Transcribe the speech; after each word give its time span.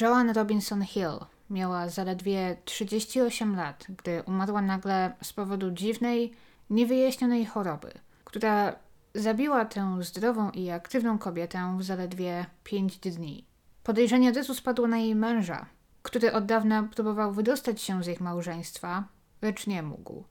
Joan 0.00 0.30
Robinson 0.30 0.82
Hill 0.82 1.18
miała 1.50 1.88
zaledwie 1.88 2.56
38 2.64 3.56
lat, 3.56 3.86
gdy 3.88 4.22
umarła 4.22 4.62
nagle 4.62 5.14
z 5.22 5.32
powodu 5.32 5.70
dziwnej, 5.70 6.32
niewyjaśnionej 6.70 7.46
choroby, 7.46 7.92
która 8.24 8.76
zabiła 9.14 9.64
tę 9.64 9.96
zdrową 10.00 10.50
i 10.50 10.70
aktywną 10.70 11.18
kobietę 11.18 11.76
w 11.78 11.82
zaledwie 11.82 12.46
5 12.64 12.98
dni. 12.98 13.46
Podejrzenie 13.82 14.30
od 14.30 14.36
razu 14.36 14.54
spadło 14.54 14.88
na 14.88 14.98
jej 14.98 15.14
męża, 15.14 15.66
który 16.02 16.32
od 16.32 16.46
dawna 16.46 16.82
próbował 16.82 17.32
wydostać 17.32 17.80
się 17.80 18.04
z 18.04 18.08
ich 18.08 18.20
małżeństwa, 18.20 19.04
lecz 19.42 19.66
nie 19.66 19.82
mógł. 19.82 20.24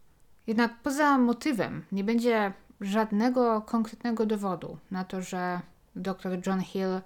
Jednak 0.48 0.80
poza 0.84 1.18
motywem 1.18 1.86
nie 1.91 2.04
będzie 2.04 2.54
żadnego 2.82 3.61
konkretnego 3.61 4.25
dowodu 4.25 4.77
na 4.91 5.04
to, 5.04 5.21
że 5.21 5.61
dr 5.95 6.48
John 6.48 6.61
Hill 6.61 7.02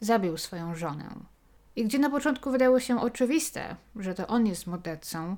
zabił 0.00 0.36
swoją 0.36 0.74
żonę. 0.74 1.37
I 1.78 1.84
gdzie 1.84 1.98
na 1.98 2.10
początku 2.10 2.50
wydało 2.50 2.80
się 2.80 3.00
oczywiste, 3.00 3.76
że 3.96 4.14
to 4.14 4.26
on 4.26 4.46
jest 4.46 4.66
mordercą, 4.66 5.36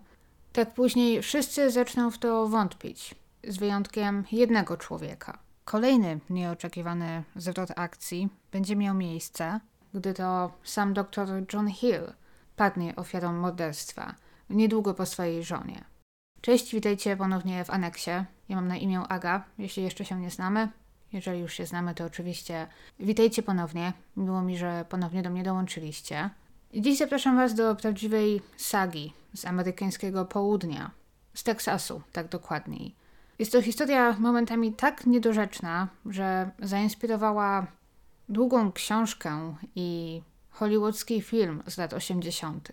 tak 0.53 0.75
później 0.75 1.23
wszyscy 1.23 1.71
zaczną 1.71 2.11
w 2.11 2.19
to 2.19 2.49
wątpić, 2.49 3.15
z 3.45 3.57
wyjątkiem 3.57 4.25
jednego 4.33 4.77
człowieka. 4.77 5.39
Kolejny 5.65 6.21
nieoczekiwany 6.31 7.23
zwrot 7.37 7.71
akcji 7.77 8.29
będzie 8.53 8.77
miał 8.77 8.95
miejsce, 8.95 9.61
gdy 9.95 10.15
to 10.15 10.53
sam 10.65 10.95
dr 10.95 11.29
John 11.53 11.71
Hill 11.71 12.13
padnie 12.57 12.97
ofiarą 12.97 13.33
morderstwa 13.33 14.15
niedługo 14.51 14.95
po 14.95 15.07
swojej 15.07 15.45
żonie. 15.45 15.85
Cześć, 16.41 16.75
witajcie 16.75 17.17
ponownie 17.17 17.65
w 17.65 17.71
aneksie. 17.71 18.11
Ja 18.49 18.57
mam 18.57 18.69
na 18.69 18.77
imię 18.77 19.01
Aga, 19.09 19.45
jeśli 19.59 19.83
jeszcze 19.83 20.05
się 20.05 20.21
nie 20.21 20.31
znamy. 20.31 20.69
Jeżeli 21.13 21.41
już 21.41 21.55
się 21.55 21.67
znamy, 21.67 21.95
to 21.95 22.05
oczywiście 22.05 22.67
witajcie 23.01 23.43
ponownie. 23.43 23.93
Miło 24.17 24.43
mi, 24.43 24.59
że 24.59 24.85
ponownie 24.89 25.23
do 25.23 25.31
mnie 25.31 25.43
dołączyliście. 25.43 26.31
Dziś 26.75 26.99
zapraszam 26.99 27.37
Was 27.37 27.55
do 27.55 27.77
prawdziwej 27.77 28.43
sagi 28.57 29.13
z 29.35 29.45
amerykańskiego 29.45 30.25
południa, 30.25 30.91
z 31.35 31.43
Teksasu, 31.43 32.03
tak 32.13 32.29
dokładniej. 32.29 32.95
Jest 33.39 33.53
to 33.53 33.63
historia 33.63 34.17
momentami 34.19 34.73
tak 34.73 35.07
niedorzeczna, 35.07 35.89
że 36.07 36.51
zainspirowała 36.59 37.67
długą 38.29 38.73
książkę 38.73 39.55
i 39.75 40.23
hollywoodzki 40.51 41.23
film 41.23 41.63
z 41.67 41.79
lat 41.79 41.93
80. 41.93 42.69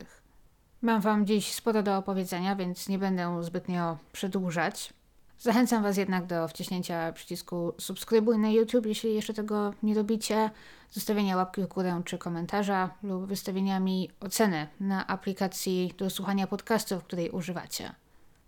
Mam 0.81 1.02
Wam 1.02 1.25
dziś 1.25 1.53
sporo 1.53 1.84
do 1.84 1.97
opowiedzenia, 1.97 2.56
więc 2.56 2.90
nie 2.90 3.00
będę 3.00 3.44
zbytnio 3.44 3.97
przedłużać. 4.12 4.94
Zachęcam 5.40 5.84
Was 5.84 5.98
jednak 5.98 6.26
do 6.26 6.48
wciśnięcia 6.48 7.12
przycisku 7.12 7.74
subskrybuj 7.78 8.38
na 8.38 8.50
YouTube, 8.50 8.86
jeśli 8.86 9.16
jeszcze 9.16 9.34
tego 9.34 9.74
nie 9.84 9.96
robicie, 9.96 10.50
zostawienia 10.92 11.38
łapki 11.38 11.62
w 11.62 11.68
górę 11.68 12.02
czy 12.06 12.18
komentarza 12.18 12.90
lub 13.04 13.26
wystawienia 13.26 13.80
mi 13.80 14.10
oceny 14.20 14.68
na 14.80 15.08
aplikacji 15.08 15.94
do 15.98 16.10
słuchania 16.10 16.48
podcastów, 16.48 17.04
której 17.04 17.30
używacie. 17.30 17.96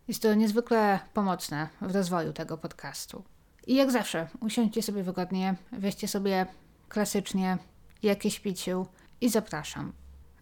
Jest 0.08 0.22
to 0.22 0.34
niezwykle 0.34 1.00
pomocne 1.14 1.70
w 1.82 1.96
rozwoju 1.96 2.34
tego 2.34 2.58
podcastu. 2.58 3.24
I 3.68 3.76
jak 3.76 3.92
zawsze, 3.92 4.28
usiądźcie 4.42 4.84
sobie 4.84 5.04
wygodnie, 5.04 5.56
weźcie 5.72 6.08
sobie 6.08 6.46
klasycznie 6.88 7.58
jakieś 8.04 8.40
piciu 8.40 8.88
i 9.22 9.30
zapraszam. 9.30 9.94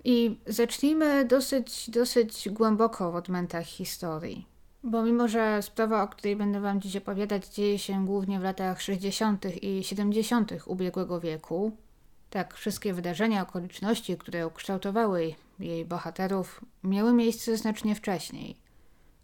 I 0.04 0.40
zacznijmy 0.46 1.26
dosyć, 1.26 1.90
dosyć 1.90 2.50
głęboko 2.50 3.12
w 3.12 3.16
odmętach 3.16 3.66
historii. 3.66 4.57
Bo 4.90 5.04
mimo, 5.04 5.28
że 5.28 5.62
sprawa, 5.62 6.04
o 6.04 6.08
której 6.08 6.36
będę 6.36 6.60
Wam 6.62 6.82
dziś 6.82 6.96
opowiadać, 6.96 7.48
dzieje 7.48 7.80
się 7.80 8.06
głównie 8.06 8.40
w 8.40 8.44
latach 8.44 8.82
60. 8.82 9.64
i 9.64 9.84
70. 9.84 10.52
ubiegłego 10.66 11.20
wieku, 11.20 11.72
tak 12.30 12.54
wszystkie 12.54 12.94
wydarzenia, 12.94 13.42
okoliczności, 13.42 14.18
które 14.18 14.48
ukształtowały 14.48 15.36
jej 15.60 15.86
bohaterów, 15.86 16.62
miały 16.84 17.14
miejsce 17.14 17.58
znacznie 17.58 17.96
wcześniej. 17.96 18.58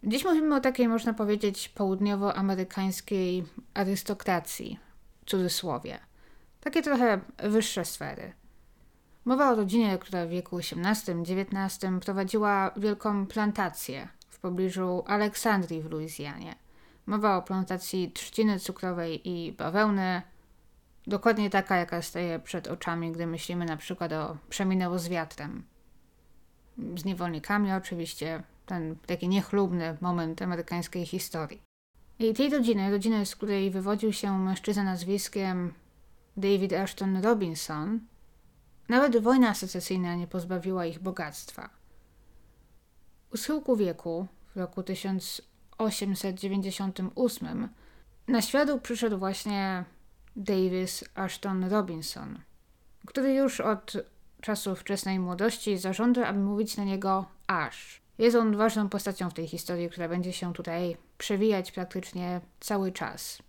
Dziś 0.04 0.26
mówimy 0.26 0.56
o 0.56 0.60
takiej, 0.60 0.88
można 0.88 1.14
powiedzieć, 1.14 1.70
południowoamerykańskiej 1.70 3.44
arystokracji, 3.74 4.80
cudzysłowie. 5.26 6.00
Takie 6.62 6.82
trochę 6.82 7.20
wyższe 7.38 7.86
sfery. 7.86 8.34
Mowa 9.26 9.52
o 9.52 9.56
rodzinie, 9.56 9.98
która 9.98 10.26
w 10.26 10.30
wieku 10.30 10.58
XVIII-XIX 10.58 11.80
prowadziła 12.02 12.72
wielką 12.78 13.28
plantację 13.28 14.08
pobliżu 14.44 15.04
Aleksandrii 15.08 15.82
w 15.82 15.92
Luizjanie. 15.92 16.56
Mowa 17.06 17.38
o 17.38 17.42
plantacji 17.42 18.12
trzciny 18.12 18.60
cukrowej 18.60 19.30
i 19.30 19.52
bawełny, 19.52 20.22
dokładnie 21.08 21.50
taka, 21.50 21.78
jaka 21.78 22.02
staje 22.02 22.40
przed 22.40 22.68
oczami, 22.68 23.12
gdy 23.12 23.28
myślimy 23.28 23.66
na 23.66 23.78
przykład 23.78 24.14
o 24.14 24.38
Przeminęło 24.50 25.00
z 25.00 25.08
wiatrem. 25.08 25.64
Z 26.98 27.06
niewolnikami 27.06 27.72
oczywiście, 27.72 28.44
ten 28.66 28.96
taki 29.06 29.28
niechlubny 29.28 29.98
moment 30.02 30.42
amerykańskiej 30.42 31.06
historii. 31.06 31.62
I 32.20 32.34
tej 32.34 32.50
rodziny, 32.50 32.92
rodziny, 32.92 33.26
z 33.26 33.36
której 33.36 33.72
wywodził 33.72 34.14
się 34.14 34.40
mężczyzna 34.40 34.84
nazwiskiem 34.84 35.74
David 36.38 36.74
Ashton 36.74 37.22
Robinson, 37.22 38.00
nawet 38.90 39.18
wojna 39.18 39.54
secesyjna 39.54 40.16
nie 40.16 40.28
pozbawiła 40.28 40.86
ich 40.86 41.00
bogactwa. 41.00 41.83
U 43.34 43.38
schyłku 43.38 43.76
wieku, 43.76 44.28
w 44.56 44.58
roku 44.58 44.84
1898, 44.84 47.70
na 48.28 48.42
świat 48.42 48.82
przyszedł 48.82 49.18
właśnie 49.18 49.86
Davis 50.36 51.04
Ashton 51.16 51.64
Robinson, 51.64 52.40
który 53.08 53.34
już 53.34 53.62
od 53.62 53.94
czasów 54.42 54.80
wczesnej 54.80 55.20
młodości 55.20 55.78
zażądał, 55.78 56.24
aby 56.24 56.40
mówić 56.40 56.78
na 56.78 56.84
niego 56.84 57.26
Ash. 57.48 58.02
Jest 58.18 58.36
on 58.36 58.58
ważną 58.58 58.90
postacią 58.90 59.30
w 59.30 59.34
tej 59.34 59.48
historii, 59.48 59.90
która 59.90 60.10
będzie 60.10 60.34
się 60.34 60.54
tutaj 60.54 60.98
przewijać 61.18 61.72
praktycznie 61.72 62.42
cały 62.60 62.92
czas. 62.92 63.44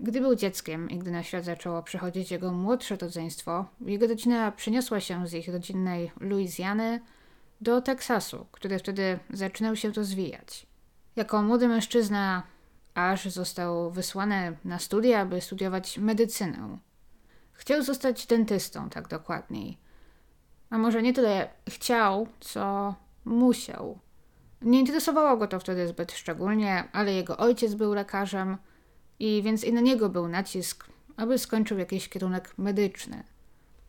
Gdy 0.00 0.20
był 0.20 0.34
dzieckiem 0.34 0.90
i 0.90 0.98
gdy 0.98 1.10
na 1.10 1.22
świat 1.22 1.44
zaczęło 1.44 1.82
przychodzić 1.82 2.30
jego 2.30 2.52
młodsze 2.52 2.96
rodzeństwo, 2.96 3.64
jego 3.80 4.06
rodzina 4.06 4.52
przeniosła 4.52 5.00
się 5.00 5.26
z 5.26 5.34
ich 5.34 5.48
rodzinnej 5.48 6.12
Luizjany 6.20 7.00
do 7.60 7.80
Teksasu, 7.80 8.46
który 8.52 8.78
wtedy 8.78 9.18
zaczynał 9.30 9.76
się 9.76 9.92
rozwijać. 9.92 10.66
Jako 11.16 11.42
młody 11.42 11.68
mężczyzna 11.68 12.42
aż 12.94 13.24
został 13.24 13.90
wysłany 13.90 14.56
na 14.64 14.78
studia, 14.78 15.20
aby 15.20 15.40
studiować 15.40 15.98
medycynę. 15.98 16.78
Chciał 17.52 17.82
zostać 17.82 18.26
dentystą, 18.26 18.90
tak 18.90 19.08
dokładniej. 19.08 19.78
A 20.70 20.78
może 20.78 21.02
nie 21.02 21.12
tyle 21.12 21.48
chciał, 21.68 22.26
co 22.40 22.94
musiał. 23.24 23.98
Nie 24.62 24.80
interesowało 24.80 25.36
go 25.36 25.46
to 25.46 25.60
wtedy 25.60 25.88
zbyt 25.88 26.12
szczególnie, 26.12 26.84
ale 26.92 27.12
jego 27.12 27.36
ojciec 27.36 27.74
był 27.74 27.94
lekarzem– 27.94 28.56
i 29.20 29.42
więc 29.42 29.64
i 29.64 29.72
na 29.72 29.80
niego 29.80 30.08
był 30.08 30.28
nacisk, 30.28 30.86
aby 31.16 31.38
skończył 31.38 31.78
jakiś 31.78 32.08
kierunek 32.08 32.54
medyczny. 32.58 33.22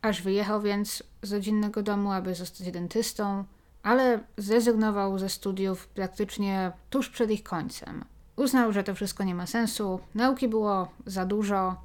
Aż 0.02 0.22
wyjechał 0.22 0.62
więc 0.62 1.02
z 1.22 1.32
rodzinnego 1.32 1.82
domu, 1.82 2.12
aby 2.12 2.34
zostać 2.34 2.70
dentystą, 2.70 3.44
ale 3.82 4.20
zrezygnował 4.36 5.18
ze 5.18 5.28
studiów 5.28 5.88
praktycznie 5.88 6.72
tuż 6.90 7.08
przed 7.08 7.30
ich 7.30 7.42
końcem. 7.42 8.04
Uznał, 8.36 8.72
że 8.72 8.84
to 8.84 8.94
wszystko 8.94 9.24
nie 9.24 9.34
ma 9.34 9.46
sensu, 9.46 10.00
nauki 10.14 10.48
było 10.48 10.88
za 11.06 11.26
dużo 11.26 11.76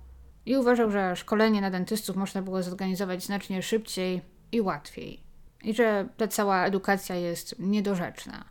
i 0.46 0.58
uważał, 0.58 0.92
że 0.92 1.16
szkolenie 1.16 1.62
na 1.62 1.72
dentystów 1.72 2.16
można 2.16 2.42
było 2.42 2.64
zorganizować 2.64 3.24
znacznie 3.24 3.62
szybciej 3.62 4.22
i 4.52 4.62
łatwiej. 4.62 5.20
I 5.64 5.74
że 5.74 6.08
ta 6.18 6.28
cała 6.28 6.66
edukacja 6.66 7.16
jest 7.16 7.60
niedorzeczna. 7.60 8.46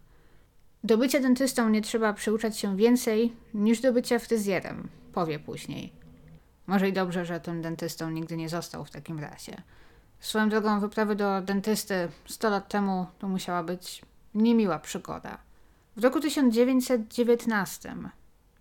Do 0.85 0.99
bycia 0.99 1.21
dentystą 1.21 1.69
nie 1.69 1.83
trzeba 1.83 2.13
przyuczać 2.13 2.59
się 2.59 2.77
więcej 2.77 3.33
niż 3.55 3.81
do 3.81 3.93
bycia 3.93 4.19
fryzjerem, 4.19 4.89
powie 5.13 5.39
później. 5.39 5.93
Może 6.67 6.89
i 6.89 6.93
dobrze, 6.93 7.25
że 7.25 7.41
tym 7.41 7.63
dentystą 7.63 8.11
nigdy 8.11 8.37
nie 8.37 8.49
został 8.49 8.85
w 8.85 8.91
takim 8.91 9.19
razie. 9.19 9.63
Swoją 10.21 10.49
drogą 10.49 10.81
wyprawy 10.81 11.17
do 11.17 11.41
dentysty 11.41 12.09
100 12.27 12.51
lat 12.51 12.69
temu 12.69 13.07
to 13.19 13.29
musiała 13.29 13.63
być 13.63 14.03
niemiła 14.35 14.79
przygoda. 14.79 15.39
W 15.97 16.05
roku 16.05 16.21
1919 16.21 17.97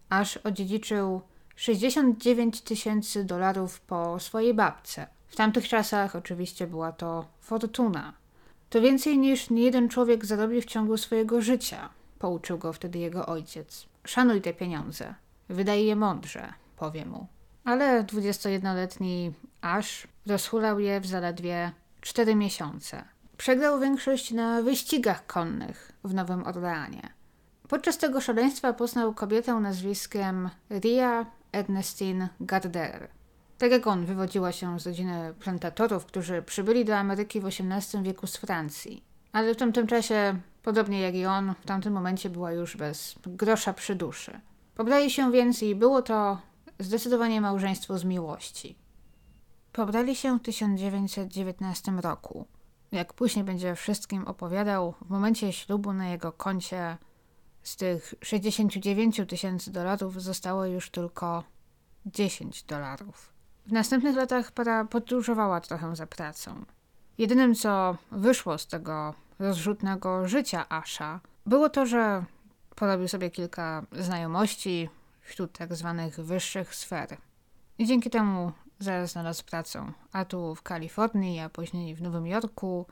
aż 0.10 0.38
odziedziczył 0.38 1.22
69 1.56 2.62
tysięcy 2.62 3.24
dolarów 3.24 3.82
po 3.82 4.20
swojej 4.20 4.54
babce. 4.54 5.08
W 5.28 5.36
tamtych 5.36 5.68
czasach 5.68 6.16
oczywiście 6.16 6.68
była 6.68 6.92
to 6.92 7.26
fortuna. 7.42 8.14
To 8.70 8.82
więcej 8.82 9.18
niż 9.18 9.50
niejeden 9.50 9.90
człowiek 9.90 10.26
zarobił 10.26 10.62
w 10.62 10.66
ciągu 10.66 10.98
swojego 10.98 11.42
życia 11.42 11.90
pouczył 12.20 12.58
go 12.58 12.74
wtedy 12.74 13.00
jego 13.00 13.26
ojciec. 13.26 13.86
Szanuj 14.06 14.42
te 14.42 14.54
pieniądze, 14.54 15.16
wydaj 15.50 15.86
je 15.86 15.96
mądrze, 15.96 16.54
powie 16.78 17.06
mu. 17.06 17.28
Ale 17.66 18.04
21-letni 18.04 19.34
Ash 19.62 20.08
rozhulał 20.28 20.80
je 20.80 21.02
w 21.02 21.06
zaledwie 21.06 21.72
4 22.02 22.36
miesiące. 22.36 23.04
Przegrał 23.38 23.80
większość 23.80 24.32
na 24.32 24.62
wyścigach 24.62 25.26
konnych 25.26 25.92
w 26.04 26.14
Nowym 26.14 26.48
Orleanie. 26.48 27.10
Podczas 27.70 27.98
tego 27.98 28.22
szaleństwa 28.22 28.74
poznał 28.74 29.14
kobietę 29.14 29.54
nazwiskiem 29.54 30.50
Ria 30.70 31.26
Ernestine 31.52 32.30
Gardner. 32.40 33.08
Tak 33.58 33.72
jak 33.72 33.88
on, 33.88 34.06
wywodziła 34.06 34.52
się 34.52 34.80
z 34.80 34.88
rodziny 34.88 35.34
plantatorów, 35.40 36.06
którzy 36.06 36.42
przybyli 36.42 36.86
do 36.86 36.98
Ameryki 36.98 37.42
w 37.42 37.46
XVIII 37.46 38.04
wieku 38.04 38.28
z 38.28 38.38
Francji. 38.38 39.04
Ale 39.32 39.54
w 39.54 39.58
tamtym 39.58 39.88
czasie, 39.88 40.40
podobnie 40.64 41.02
jak 41.02 41.16
i 41.16 41.26
on, 41.26 41.54
w 41.62 41.66
tamtym 41.66 41.94
momencie 41.94 42.30
była 42.30 42.52
już 42.52 42.78
bez 42.78 43.16
grosza 43.26 43.74
przy 43.74 43.96
duszy. 43.96 44.40
Pobrali 44.76 45.12
się 45.12 45.32
więc 45.32 45.64
i 45.64 45.76
było 45.76 46.02
to 46.02 46.38
zdecydowanie 46.80 47.42
małżeństwo 47.42 47.98
z 47.98 48.04
miłości. 48.04 48.76
Pobrali 49.72 50.16
się 50.16 50.40
w 50.40 50.42
1919 50.42 51.92
roku. 51.92 52.46
Jak 52.92 53.14
później 53.14 53.46
będzie 53.46 53.76
wszystkim 53.76 54.28
opowiadał, 54.28 54.94
w 55.02 55.10
momencie 55.10 55.54
ślubu 55.54 55.94
na 55.94 56.10
jego 56.10 56.32
koncie 56.32 56.98
z 57.64 57.76
tych 57.76 58.14
69 58.22 59.22
tysięcy 59.28 59.72
dolarów 59.72 60.22
zostało 60.22 60.66
już 60.66 60.90
tylko 60.90 61.44
10 62.06 62.64
dolarów. 62.64 63.34
W 63.66 63.72
następnych 63.72 64.16
latach 64.16 64.52
para 64.52 64.86
podróżowała 64.86 65.62
trochę 65.62 65.96
za 65.96 66.08
pracą. 66.08 66.66
Jedynym, 67.18 67.56
co 67.56 67.98
wyszło 68.12 68.58
z 68.58 68.68
tego 68.68 69.14
rozrzutnego 69.40 70.28
życia 70.28 70.70
Asha, 70.70 71.20
było 71.46 71.70
to, 71.70 71.86
że 71.86 72.26
porobił 72.76 73.08
sobie 73.08 73.30
kilka 73.30 73.86
znajomości 73.92 74.90
wśród 75.26 75.58
tak 75.58 75.76
zwanych 75.76 76.20
wyższych 76.20 76.76
sfer. 76.76 77.18
I 77.78 77.86
dzięki 77.86 78.10
temu 78.10 78.52
zaraz 78.80 79.12
znalazł 79.12 79.44
pracę, 79.44 79.92
a 80.12 80.26
tu 80.26 80.56
w 80.56 80.62
Kalifornii, 80.62 81.40
a 81.40 81.50
później 81.50 81.96
w 81.96 82.02
Nowym 82.02 82.28
Jorku. 82.28 82.86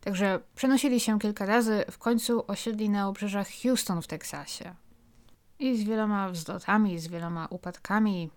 Także 0.00 0.40
przenosili 0.54 1.00
się 1.00 1.18
kilka 1.18 1.46
razy, 1.46 1.84
w 1.90 1.98
końcu 1.98 2.44
osiedli 2.46 2.90
na 2.90 3.08
obrzeżach 3.08 3.48
Houston 3.62 4.02
w 4.02 4.06
Teksasie. 4.06 4.74
I 5.58 5.78
z 5.78 5.84
wieloma 5.84 6.28
wzlotami, 6.28 6.98
z 6.98 7.08
wieloma 7.08 7.46
upadkami, 7.46 8.30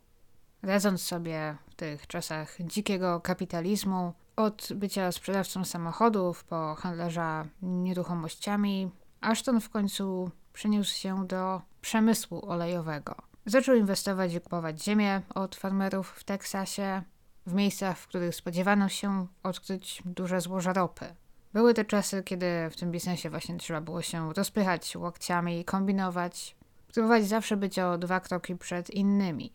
radząc 0.62 1.02
sobie 1.02 1.56
w 1.70 1.76
tych 1.76 2.08
czasach 2.08 2.58
dzikiego 2.60 3.22
kapitalizmu, 3.22 4.14
od 4.36 4.70
bycia 4.76 5.12
sprzedawcą 5.12 5.66
samochodów 5.66 6.44
po 6.44 6.76
handlarza 6.76 7.46
nieruchomościami, 7.62 8.92
Ashton 9.22 9.62
w 9.62 9.70
końcu 9.70 10.32
przeniósł 10.54 10.96
się 10.96 11.28
do 11.28 11.62
przemysłu 11.84 12.46
olejowego. 12.50 13.16
Zaczął 13.46 13.76
inwestować 13.76 14.34
i 14.34 14.42
kupować 14.42 14.84
ziemię 14.84 15.22
od 15.36 15.56
farmerów 15.56 16.10
w 16.10 16.24
Teksasie, 16.24 17.02
w 17.48 17.54
miejscach, 17.54 17.98
w 17.98 18.08
których 18.08 18.36
spodziewano 18.36 18.90
się 18.90 19.28
odkryć 19.44 20.02
duże 20.06 20.42
złoża 20.42 20.74
ropy. 20.74 21.06
Były 21.54 21.74
te 21.74 21.86
czasy, 21.86 22.24
kiedy 22.24 22.46
w 22.72 22.76
tym 22.76 22.92
biznesie 22.92 23.30
właśnie 23.30 23.58
trzeba 23.58 23.82
było 23.82 24.02
się 24.02 24.34
rozpychać 24.34 24.96
łokciami 24.96 25.66
kombinować, 25.66 26.56
próbować 26.94 27.28
zawsze 27.28 27.58
być 27.58 27.80
o 27.80 27.98
dwa 27.98 28.20
kroki 28.20 28.56
przed 28.56 28.90
innymi, 28.90 29.54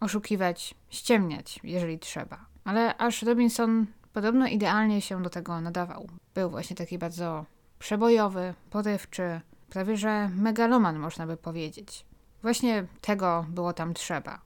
oszukiwać, 0.00 0.74
ściemniać, 0.88 1.60
jeżeli 1.64 1.98
trzeba. 1.98 2.46
Ale 2.64 2.96
aż 2.96 3.22
Robinson 3.22 3.86
podobno 4.12 4.46
idealnie 4.46 5.00
się 5.00 5.22
do 5.22 5.30
tego 5.30 5.60
nadawał. 5.60 6.08
Był 6.34 6.50
właśnie 6.50 6.76
taki 6.76 6.98
bardzo 6.98 7.44
przebojowy, 7.78 8.54
porywczy, 8.70 9.40
prawie 9.74 9.96
że 9.96 10.28
megaloman 10.28 10.98
można 10.98 11.26
by 11.26 11.36
powiedzieć. 11.36 12.04
Właśnie 12.42 12.86
tego 13.00 13.46
było 13.48 13.72
tam 13.72 13.94
trzeba. 13.94 14.40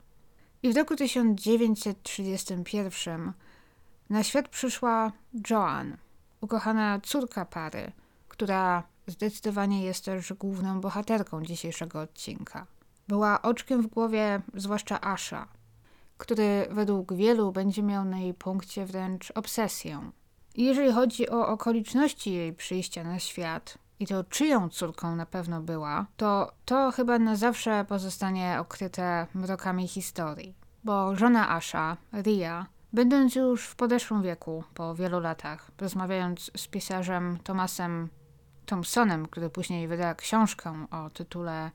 I 0.62 0.72
w 0.72 0.76
roku 0.76 0.96
1931 0.96 3.32
na 4.10 4.22
świat 4.22 4.48
przyszła 4.48 5.12
Joan, 5.50 5.96
ukochana 6.40 7.00
córka 7.02 7.44
pary, 7.44 7.92
która 8.28 8.82
zdecydowanie 9.06 9.82
jest 9.82 10.04
też 10.04 10.32
główną 10.32 10.80
bohaterką 10.80 11.44
dzisiejszego 11.44 12.00
odcinka. 12.00 12.66
Była 13.08 13.42
oczkiem 13.42 13.82
w 13.82 13.86
głowie 13.86 14.40
zwłaszcza 14.54 15.00
Asha, 15.00 15.48
który 16.18 16.66
według 16.70 17.14
wielu 17.14 17.52
będzie 17.52 17.82
miał 17.82 18.04
na 18.04 18.18
jej 18.18 18.34
punkcie 18.34 18.86
wręcz 18.86 19.32
obsesję. 19.34 20.10
I 20.54 20.64
jeżeli 20.64 20.92
chodzi 20.92 21.30
o 21.30 21.48
okoliczności 21.48 22.32
jej 22.32 22.52
przyjścia 22.52 23.04
na 23.04 23.18
świat, 23.18 23.78
i 24.00 24.06
to 24.06 24.24
czyją 24.24 24.68
córką 24.68 25.16
na 25.16 25.26
pewno 25.26 25.60
była, 25.60 26.06
to 26.16 26.52
to 26.64 26.90
chyba 26.90 27.18
na 27.18 27.36
zawsze 27.36 27.84
pozostanie 27.88 28.56
okryte 28.60 29.26
mrokami 29.34 29.88
historii. 29.88 30.54
Bo 30.84 31.16
żona 31.16 31.50
Asha, 31.50 31.96
Ria, 32.22 32.66
będąc 32.92 33.34
już 33.34 33.66
w 33.66 33.76
podeszłym 33.76 34.22
wieku, 34.22 34.64
po 34.74 34.94
wielu 34.94 35.20
latach, 35.20 35.70
rozmawiając 35.78 36.50
z 36.56 36.68
pisarzem 36.68 37.38
Thomasem 37.44 38.08
Thompsonem, 38.66 39.26
który 39.26 39.50
później 39.50 39.88
wyda 39.88 40.14
książkę 40.14 40.86
o 40.90 41.10
tytule 41.10 41.70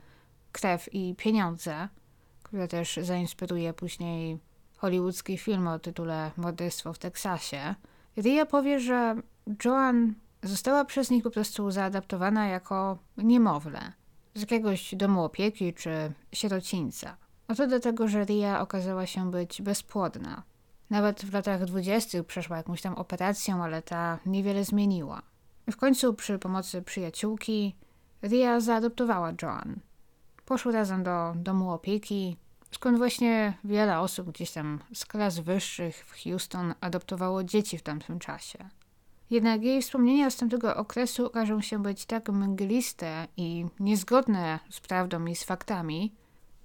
Krew 0.52 0.94
i 0.94 1.16
pieniądze, 1.16 1.90
która 2.44 2.68
też 2.68 3.00
zainspiruje 3.02 3.74
później 3.74 4.40
hollywoodzki 4.78 5.38
film 5.38 5.68
o 5.68 5.80
tytule 5.80 6.31
Morderstwo 6.38 6.94
w 6.94 7.00
Teksasie, 7.00 7.75
Ria 8.18 8.46
powie, 8.46 8.80
że 8.80 9.16
Joan 9.66 10.14
została 10.44 10.86
przez 10.86 11.10
nich 11.10 11.24
po 11.24 11.31
prostu 11.31 11.72
zaadaptowana 11.72 12.48
jako 12.48 12.98
niemowlę 13.18 13.94
z 14.36 14.42
jakiegoś 14.42 14.95
domu 14.95 15.24
opieki 15.24 15.74
czy 15.74 16.12
sierocińca. 16.31 17.18
Oto 17.48 17.68
dlatego, 17.68 18.07
że 18.07 18.25
Ria 18.25 18.62
okazała 18.62 19.06
się 19.06 19.31
być 19.31 19.62
bezpłodna. 19.62 20.44
Nawet 20.90 21.25
w 21.25 21.34
latach 21.34 21.66
dwudziestych 21.66 22.25
przeszła 22.25 22.57
jakąś 22.57 22.81
tam 22.81 22.95
operację, 22.95 23.56
ale 23.56 23.81
ta 23.81 24.19
niewiele 24.25 24.63
zmieniła. 24.66 25.22
W 25.72 25.78
końcu 25.78 26.13
przy 26.13 26.40
pomocy 26.40 26.81
przyjaciółki 26.81 27.75
Ria 28.24 28.60
zaadoptowała 28.60 29.34
Joan. 29.42 29.80
Poszły 30.46 30.72
razem 30.72 31.04
do 31.04 31.34
domu 31.36 31.72
opieki, 31.72 32.38
skąd 32.72 32.98
właśnie 32.98 33.54
wiele 33.63 34.00
osób 34.00 34.31
gdzieś 34.31 34.51
tam 34.51 34.80
z 34.94 35.06
klas 35.06 35.39
wyższych 35.39 36.06
w 36.06 36.24
Houston 36.24 36.74
adoptowało 36.81 37.44
dzieci 37.44 37.78
w 37.78 37.84
tamtym 37.84 38.19
czasie. 38.19 38.69
Jednak 39.34 39.64
jej 39.64 39.82
wspomnienia 39.82 40.30
z 40.30 40.36
tamtego 40.36 40.76
okresu 40.76 41.26
okażą 41.26 41.62
się 41.62 41.82
być 41.84 42.06
tak 42.06 42.30
mgliste 42.30 43.28
i 43.38 43.66
niezgodne 43.80 44.60
z 44.70 44.80
prawdą 44.80 45.26
i 45.26 45.36
z 45.36 45.44
faktami, 45.44 46.14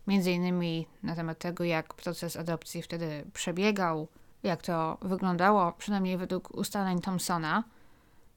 między 0.07 0.33
innymi 0.33 0.87
na 1.03 1.17
temat 1.17 1.39
tego, 1.39 1.65
jak 1.65 1.95
proces 1.95 2.37
adopcji 2.37 2.83
wtedy 2.83 3.25
przebiegał, 3.33 4.09
jak 4.43 4.63
to 4.63 4.99
wyglądało, 5.03 5.73
przynajmniej 5.73 6.17
według 6.19 6.55
ustaleń 6.55 7.01
Thompsona, 7.01 7.65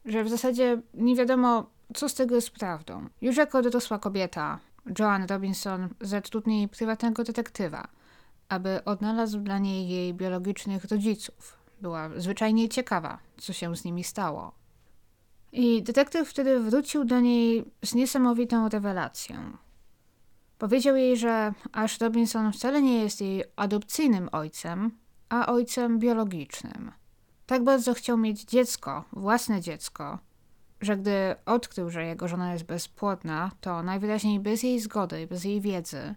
że 0.06 0.24
w 0.24 0.30
zasadzie 0.30 0.82
nie 0.94 1.16
wiadomo, 1.16 1.70
co 1.96 2.10
z 2.10 2.14
tego 2.14 2.36
jest 2.36 2.52
prawdą. 2.52 3.08
Już 3.22 3.38
jako 3.38 3.62
dorosła 3.62 4.00
kobieta, 4.00 4.60
Joan 5.00 5.26
Robinson 5.26 5.90
zatrudni 6.02 6.68
prywatnego 6.68 7.24
detektywa, 7.24 7.88
aby 8.50 8.84
odnalazł 8.86 9.40
dla 9.40 9.60
niej 9.60 9.90
jej 9.90 10.14
biologicznych 10.14 10.86
rodziców, 10.86 11.61
była 11.82 12.10
zwyczajnie 12.18 12.70
ciekawa, 12.70 13.20
co 13.38 13.54
się 13.54 13.76
z 13.76 13.84
nimi 13.86 14.04
stało. 14.04 14.52
I 15.52 15.84
detektyw 15.84 16.30
wtedy 16.30 16.60
wrócił 16.60 17.06
do 17.06 17.20
niej 17.20 17.66
z 17.86 17.96
niesamowitą 17.96 18.70
rewelacją. 18.70 19.58
Powiedział 20.58 20.96
jej, 20.96 21.18
że 21.18 21.54
Ash 21.72 22.00
Robinson 22.02 22.52
wcale 22.54 22.82
nie 22.82 23.04
jest 23.04 23.22
jej 23.22 23.44
adopcyjnym 23.56 24.30
ojcem, 24.32 24.92
a 25.30 25.46
ojcem 25.46 26.00
biologicznym. 26.00 26.92
Tak 27.46 27.64
bardzo 27.64 27.94
chciał 27.94 28.18
mieć 28.18 28.44
dziecko, 28.44 29.04
własne 29.14 29.62
dziecko, 29.62 30.20
że 30.82 30.98
gdy 30.98 31.36
odkrył, 31.46 31.90
że 31.90 32.06
jego 32.06 32.28
żona 32.28 32.54
jest 32.54 32.66
bezpłodna, 32.66 33.52
to 33.62 33.84
najwyraźniej 33.84 34.40
bez 34.40 34.64
jej 34.64 34.80
zgody, 34.80 35.28
bez 35.28 35.44
jej 35.44 35.62
wiedzy, 35.62 36.16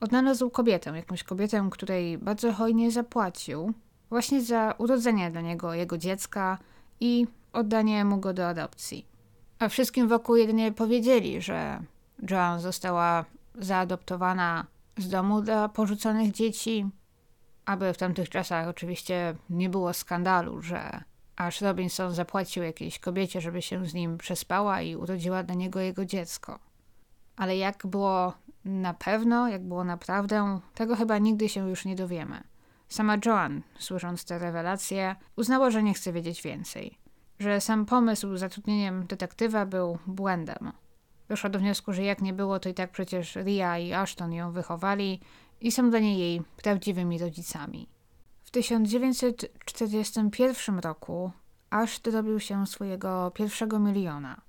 odnalazł 0.00 0.50
kobietę, 0.50 0.90
jakąś 0.90 1.24
kobietę, 1.24 1.68
której 1.70 2.18
bardzo 2.18 2.52
hojnie 2.52 2.90
zapłacił, 2.90 3.74
właśnie 4.10 4.42
za 4.42 4.74
urodzenie 4.78 5.30
dla 5.30 5.40
niego 5.40 5.74
jego 5.74 5.98
dziecka 5.98 6.58
i 7.00 7.26
oddanie 7.52 8.04
mu 8.04 8.18
go 8.18 8.32
do 8.32 8.48
adopcji. 8.48 9.06
A 9.58 9.68
wszystkim 9.68 10.08
wokół 10.08 10.36
jedynie 10.36 10.72
powiedzieli, 10.72 11.42
że 11.42 11.82
Joan 12.30 12.60
została 12.60 13.24
zaadoptowana 13.54 14.66
z 14.96 15.08
domu 15.08 15.42
dla 15.42 15.68
porzuconych 15.68 16.32
dzieci, 16.32 16.86
aby 17.66 17.92
w 17.92 17.98
tamtych 17.98 18.28
czasach 18.28 18.68
oczywiście 18.68 19.34
nie 19.50 19.68
było 19.68 19.92
skandalu, 19.92 20.62
że 20.62 21.04
aż 21.36 21.60
Robinson 21.60 22.14
zapłacił 22.14 22.62
jakiejś 22.62 22.98
kobiecie, 22.98 23.40
żeby 23.40 23.62
się 23.62 23.86
z 23.86 23.94
nim 23.94 24.18
przespała 24.18 24.82
i 24.82 24.96
urodziła 24.96 25.42
dla 25.42 25.54
niego 25.54 25.80
jego 25.80 26.04
dziecko. 26.04 26.58
Ale 27.36 27.56
jak 27.56 27.86
było 27.86 28.32
na 28.64 28.94
pewno, 28.94 29.48
jak 29.48 29.62
było 29.62 29.84
naprawdę, 29.84 30.60
tego 30.74 30.96
chyba 30.96 31.18
nigdy 31.18 31.48
się 31.48 31.68
już 31.68 31.84
nie 31.84 31.96
dowiemy. 31.96 32.42
Sama 32.88 33.16
Joan, 33.26 33.62
słysząc 33.78 34.24
te 34.24 34.38
rewelacje, 34.38 35.16
uznała, 35.36 35.70
że 35.70 35.82
nie 35.82 35.94
chce 35.94 36.12
wiedzieć 36.12 36.42
więcej. 36.42 36.98
Że 37.38 37.60
sam 37.60 37.86
pomysł 37.86 38.36
z 38.36 38.40
zatrudnieniem 38.40 39.06
detektywa 39.06 39.66
był 39.66 39.98
błędem. 40.06 40.72
Doszła 41.28 41.50
do 41.50 41.58
wniosku, 41.58 41.92
że 41.92 42.02
jak 42.02 42.22
nie 42.22 42.32
było, 42.32 42.60
to 42.60 42.68
i 42.68 42.74
tak 42.74 42.90
przecież 42.90 43.36
Ria 43.36 43.78
i 43.78 43.92
Ashton 43.92 44.32
ją 44.32 44.52
wychowali 44.52 45.20
i 45.60 45.72
są 45.72 45.90
dla 45.90 45.98
niej 45.98 46.18
jej 46.18 46.42
prawdziwymi 46.62 47.18
rodzicami. 47.18 47.88
W 48.44 48.50
1941 48.50 50.78
roku 50.78 51.32
Ash 51.70 52.00
dorobił 52.00 52.40
się 52.40 52.66
swojego 52.66 53.32
pierwszego 53.34 53.78
miliona, 53.78 54.40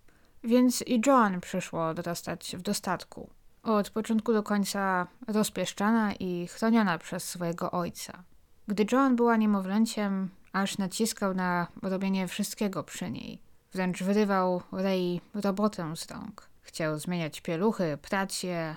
więc 0.44 0.84
i 0.88 1.02
Joan 1.06 1.42
przyszło 1.42 1.94
dorastać 1.94 2.56
w 2.58 2.62
dostatku. 2.62 3.30
Od 3.64 3.90
początku 3.90 4.34
do 4.34 4.44
końca 4.44 5.08
rozpieszczana 5.28 6.14
i 6.14 6.48
chroniona 6.48 6.98
przez 6.98 7.24
swojego 7.24 7.72
ojca. 7.72 8.24
Gdy 8.68 8.86
Joan 8.92 9.16
była 9.16 9.38
niemowlęciem, 9.38 10.30
aż 10.54 10.78
naciskał 10.78 11.34
na 11.34 11.68
robienie 11.82 12.28
wszystkiego 12.28 12.84
przy 12.84 13.12
niej. 13.12 13.42
Wręcz 13.74 14.04
wyrywał 14.04 14.62
Ray 14.72 15.22
robotę 15.34 15.96
z 15.96 16.12
rąk. 16.12 16.50
Chciał 16.62 17.00
zmieniać 17.00 17.42
pieluchy, 17.42 17.98
prać 18.02 18.44
je, 18.44 18.76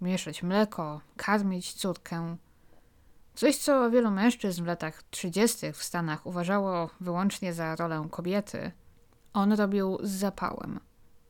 mieszać 0.00 0.42
mleko, 0.42 1.00
karmić 1.16 1.72
córkę. 1.72 2.36
Coś, 3.34 3.56
co 3.56 3.90
wielu 3.90 4.10
mężczyzn 4.10 4.64
w 4.64 4.66
latach 4.66 5.02
30. 5.02 5.72
w 5.72 5.82
Stanach 5.82 6.26
uważało 6.26 6.90
wyłącznie 7.00 7.52
za 7.52 7.76
rolę 7.76 8.06
kobiety, 8.10 8.72
on 9.32 9.52
robił 9.52 9.98
z 10.02 10.10
zapałem. 10.10 10.80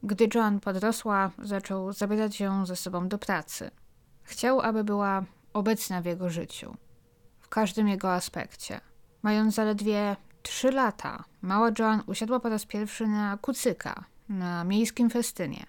Gdy 0.04 0.28
Joan 0.34 0.60
podrosła, 0.60 1.30
zaczął 1.38 1.92
zabierać 1.92 2.40
ją 2.40 2.66
ze 2.66 2.76
sobą 2.76 3.08
do 3.08 3.18
pracy. 3.18 3.70
Chciał, 4.22 4.60
aby 4.60 4.84
była 4.84 5.24
obecna 5.52 6.02
w 6.02 6.04
jego 6.04 6.30
życiu, 6.30 6.76
w 7.40 7.48
każdym 7.48 7.88
jego 7.88 8.12
aspekcie. 8.12 8.80
Mając 9.22 9.54
zaledwie 9.54 10.16
trzy 10.42 10.70
lata, 10.72 11.24
mała 11.42 11.70
Joan 11.78 12.02
usiadła 12.06 12.40
po 12.40 12.48
raz 12.48 12.66
pierwszy 12.66 13.06
na 13.06 13.38
kucyka, 13.42 14.04
na 14.28 14.64
miejskim 14.64 15.10
festynie. 15.10 15.66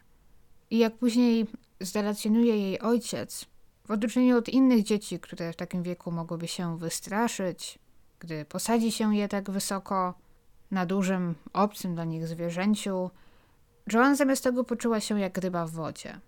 I 0.69 0.77
jak 0.77 0.95
później 0.95 1.47
zrelacjonuje 1.79 2.57
jej 2.57 2.79
ojciec, 2.79 3.45
w 3.87 3.91
odróżnieniu 3.91 4.37
od 4.37 4.49
innych 4.49 4.83
dzieci, 4.83 5.19
które 5.19 5.53
w 5.53 5.55
takim 5.55 5.83
wieku 5.83 6.11
mogłyby 6.11 6.47
się 6.47 6.77
wystraszyć, 6.77 7.79
gdy 8.19 8.45
posadzi 8.45 8.91
się 8.91 9.15
je 9.15 9.27
tak 9.27 9.51
wysoko 9.51 10.13
na 10.71 10.85
dużym, 10.85 11.35
obcym 11.53 11.95
dla 11.95 12.03
nich 12.03 12.27
zwierzęciu, 12.27 13.09
Joan 13.91 14.15
zamiast 14.15 14.43
tego 14.43 14.63
poczuła 14.63 14.99
się 14.99 15.19
jak 15.19 15.37
ryba 15.37 15.65
w 15.65 15.71
wodzie. 15.71 16.19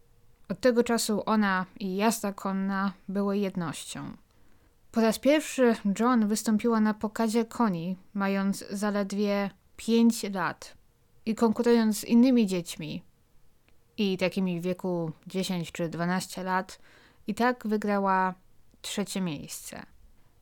Od 0.49 0.59
tego 0.59 0.83
czasu 0.83 1.23
ona 1.25 1.65
i 1.79 1.95
jazda 1.95 2.33
konna 2.33 2.93
były 3.07 3.37
jednością. 3.37 4.11
Po 4.91 5.01
raz 5.01 5.19
pierwszy 5.19 5.75
Joan 5.99 6.27
wystąpiła 6.27 6.79
na 6.79 6.93
pokazie 6.93 7.45
koni, 7.45 7.97
mając 8.13 8.65
zaledwie 8.69 9.49
5 9.77 10.23
lat 10.33 10.77
i 11.25 11.35
konkurując 11.35 11.99
z 11.99 12.03
innymi 12.03 12.47
dziećmi, 12.47 13.03
i 13.97 14.17
takimi 14.17 14.59
w 14.59 14.63
wieku 14.63 15.11
10 15.27 15.71
czy 15.71 15.89
12 15.89 16.43
lat, 16.43 16.79
i 17.27 17.35
tak 17.35 17.67
wygrała 17.67 18.33
trzecie 18.81 19.21
miejsce. 19.21 19.83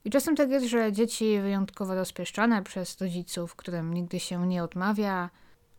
I 0.05 0.10
czasem 0.10 0.36
tak 0.36 0.50
jest, 0.50 0.65
że 0.65 0.91
dzieci 0.91 1.39
wyjątkowo 1.41 1.96
rozpieszczone 1.96 2.63
przez 2.63 3.01
rodziców, 3.01 3.55
którym 3.55 3.93
nigdy 3.93 4.20
się 4.20 4.48
nie 4.48 4.63
odmawia, 4.63 5.29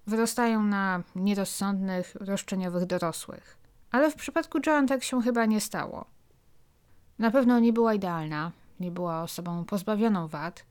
wyrastają 0.07 0.63
na 0.63 1.03
nierozsądnych, 1.17 2.15
roszczeniowych 2.15 2.87
dorosłych. 2.87 3.57
Ale 3.91 4.11
w 4.11 4.15
przypadku 4.15 4.59
Joan 4.67 4.87
tak 4.87 5.05
się 5.05 5.23
chyba 5.23 5.47
nie 5.47 5.61
stało. 5.61 6.05
Na 7.19 7.31
pewno 7.31 7.59
nie 7.59 7.73
była 7.73 7.95
idealna, 7.95 8.53
nie 8.81 8.91
była 8.91 9.23
osobą 9.23 9.65
pozbawioną 9.65 10.29
wad, 10.29 10.65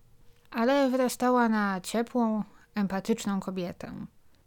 ale 0.51 0.89
wyrastała 0.89 1.49
na 1.49 1.81
ciepłą, 1.81 2.43
empatyczną 2.75 3.39
kobietę. 3.39 3.91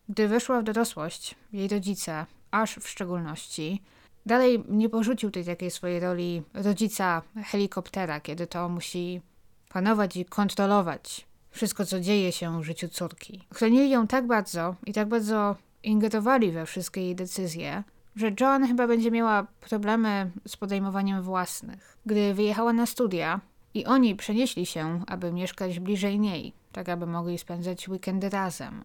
Gdy 0.09 0.29
weszła 0.29 0.61
w 0.61 0.65
dorosłość, 0.65 1.35
jej 1.53 1.69
rodzice, 1.69 2.27
aż 2.51 2.77
w 2.77 2.89
szczególności, 2.89 3.83
dalej 4.27 4.65
nie 4.69 4.89
porzucił 4.89 5.31
tej 5.31 5.45
takiej 5.45 5.71
swojej 5.71 6.01
roli 6.01 6.43
rodzica 6.55 7.23
helikoptera, 7.45 8.21
kiedy 8.21 8.47
to 8.47 8.69
musi 8.69 9.21
panować 9.69 10.17
i 10.17 10.25
kontrolować 10.25 11.27
wszystko, 11.57 11.87
co 11.87 12.01
dzieje 12.01 12.33
się 12.33 12.61
w 12.61 12.65
życiu 12.65 12.89
córki. 12.89 13.47
Chronili 13.55 13.91
ją 13.91 14.07
tak 14.07 14.27
bardzo 14.27 14.75
i 14.87 14.93
tak 14.93 15.09
bardzo 15.09 15.57
ingerowali 15.83 16.53
we 16.53 16.67
wszystkie 16.67 17.01
jej 17.01 17.15
decyzje, 17.15 17.83
że 18.17 18.31
Joan 18.41 18.67
chyba 18.67 18.87
będzie 18.87 19.11
miała 19.11 19.47
problemy 19.61 20.31
z 20.47 20.57
podejmowaniem 20.57 21.23
własnych. 21.23 21.99
Gdy 22.07 22.35
wyjechała 22.35 22.73
na 22.73 22.87
studia 22.87 23.41
i 23.75 23.85
oni 23.85 24.17
przenieśli 24.17 24.67
się, 24.67 25.05
aby 25.07 25.33
mieszkać 25.33 25.81
bliżej 25.81 26.21
niej, 26.21 26.53
tak 26.73 26.89
aby 26.89 27.07
mogli 27.07 27.39
spędzać 27.39 27.89
weekendy 27.89 28.29
razem. 28.29 28.85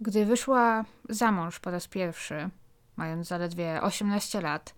Gdy 0.00 0.26
wyszła 0.26 0.84
za 1.08 1.32
mąż 1.32 1.60
po 1.60 1.70
raz 1.70 1.88
pierwszy, 1.88 2.50
mając 2.96 3.28
zaledwie 3.28 3.82
18 3.82 4.40
lat, 4.40 4.74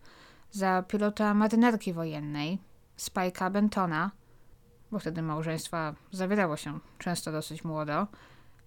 za 0.51 0.83
pilota 0.83 1.35
marynarki 1.35 1.93
wojennej, 1.93 2.59
Spike'a 2.99 3.51
Bentona, 3.51 4.11
bo 4.93 4.99
wtedy 4.99 5.23
małżeństwa 5.23 5.95
zawierało 6.12 6.57
się 6.57 6.79
często 6.99 7.33
dosyć 7.33 7.64
młodo, 7.64 8.07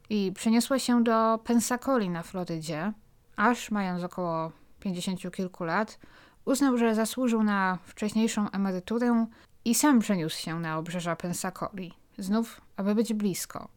i 0.10 0.32
przeniosła 0.36 0.80
się 0.80 1.04
do 1.04 1.40
Pensacoli 1.44 2.10
na 2.10 2.24
Florydzie, 2.24 2.94
aż 3.36 3.72
mając 3.72 4.04
około 4.04 4.52
50 4.80 5.32
kilku 5.32 5.64
lat, 5.64 6.00
uznał, 6.46 6.78
że 6.78 6.96
zasłużył 6.96 7.44
na 7.44 7.78
wcześniejszą 7.84 8.52
emeryturę 8.52 9.26
i 9.66 9.76
sam 9.76 10.00
przeniósł 10.00 10.38
się 10.38 10.60
na 10.60 10.78
obrzeża 10.78 11.16
Pensacoli, 11.16 11.94
znów, 12.18 12.62
aby 12.78 12.96
być 12.96 13.14
blisko. 13.14 13.68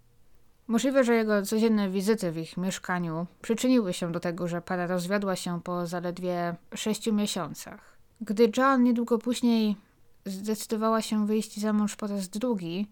Możliwe, 0.66 1.04
że 1.04 1.14
jego 1.14 1.42
codzienne 1.42 1.90
wizyty 1.90 2.32
w 2.32 2.38
ich 2.38 2.56
mieszkaniu 2.56 3.26
przyczyniły 3.42 3.92
się 3.92 4.12
do 4.12 4.20
tego, 4.20 4.48
że 4.48 4.62
para 4.62 4.86
rozwiodła 4.86 5.36
się 5.36 5.60
po 5.62 5.86
zaledwie 5.86 6.54
sześciu 6.74 7.12
miesiącach. 7.12 7.98
Gdy 8.20 8.52
John 8.56 8.82
niedługo 8.82 9.18
później 9.18 9.76
zdecydowała 10.24 11.02
się 11.02 11.26
wyjść 11.26 11.60
za 11.60 11.72
mąż 11.72 11.96
po 11.96 12.06
raz 12.06 12.28
drugi, 12.28 12.86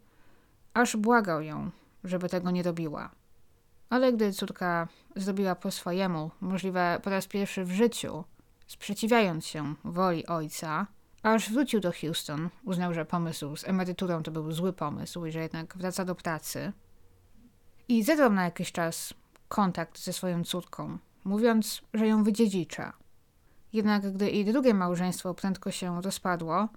aż 0.75 0.97
błagał 0.97 1.43
ją, 1.43 1.71
żeby 2.05 2.29
tego 2.29 2.51
nie 2.51 2.63
robiła. 2.63 3.11
Ale 3.91 4.13
gdy 4.13 4.33
córka 4.33 4.89
zrobiła 5.17 5.55
po 5.55 5.71
swojemu, 5.71 6.31
możliwe 6.41 7.01
po 7.03 7.11
raz 7.11 7.27
pierwszy 7.27 7.65
w 7.65 7.73
życiu, 7.73 8.25
sprzeciwiając 8.67 9.47
się 9.47 9.75
woli 9.85 10.27
ojca, 10.27 10.87
aż 11.23 11.51
wrócił 11.51 11.81
do 11.81 11.93
Houston, 11.93 12.49
uznał, 12.65 12.95
że 12.95 13.05
pomysł 13.05 13.57
z 13.57 13.69
emeryturą 13.69 14.23
to 14.23 14.31
był 14.31 14.53
zły 14.53 14.73
pomysł 14.73 15.27
i 15.27 15.33
że 15.33 15.41
jednak 15.41 15.77
wraca 15.77 16.05
do 16.05 16.15
pracy. 16.15 16.73
I 17.89 18.03
zerwał 18.03 18.33
na 18.33 18.45
jakiś 18.45 18.73
czas 18.73 19.15
kontakt 19.49 19.99
ze 19.99 20.13
swoją 20.13 20.45
córką, 20.45 20.99
mówiąc, 21.25 21.83
że 21.95 22.07
ją 22.07 22.25
wydziedzicza. 22.25 22.93
Jednak 23.73 24.13
gdy 24.13 24.31
jej 24.31 24.45
drugie 24.45 24.75
małżeństwo 24.75 25.35
prędko 25.35 25.71
się 25.71 26.03
rozpadło, 26.03 26.69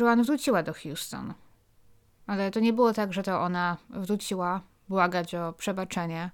Joan 0.00 0.22
wróciła 0.22 0.62
do 0.62 0.74
Houston. 0.74 1.34
Ale 2.26 2.50
to 2.50 2.60
nie 2.60 2.72
było 2.72 2.92
tak, 2.92 3.12
że 3.12 3.22
to 3.22 3.40
ona 3.40 3.76
wróciła 3.90 4.60
błagać 4.88 5.34
o 5.34 5.52
przebaczenie, 5.52 6.30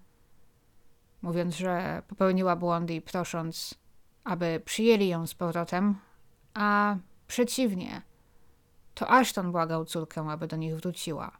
mówiąc, 1.22 1.56
że 1.56 2.02
popełniła 2.08 2.56
błąd 2.56 2.90
i 2.90 3.00
prosząc, 3.00 3.74
aby 4.24 4.62
przyjęli 4.64 5.08
ją 5.08 5.26
z 5.26 5.34
powrotem, 5.34 5.94
a 6.54 6.96
przeciwnie, 7.26 8.02
to 8.94 9.10
Ashton 9.10 9.52
błagał 9.52 9.84
córkę, 9.84 10.30
aby 10.30 10.46
do 10.46 10.56
nich 10.56 10.76
wróciła. 10.76 11.30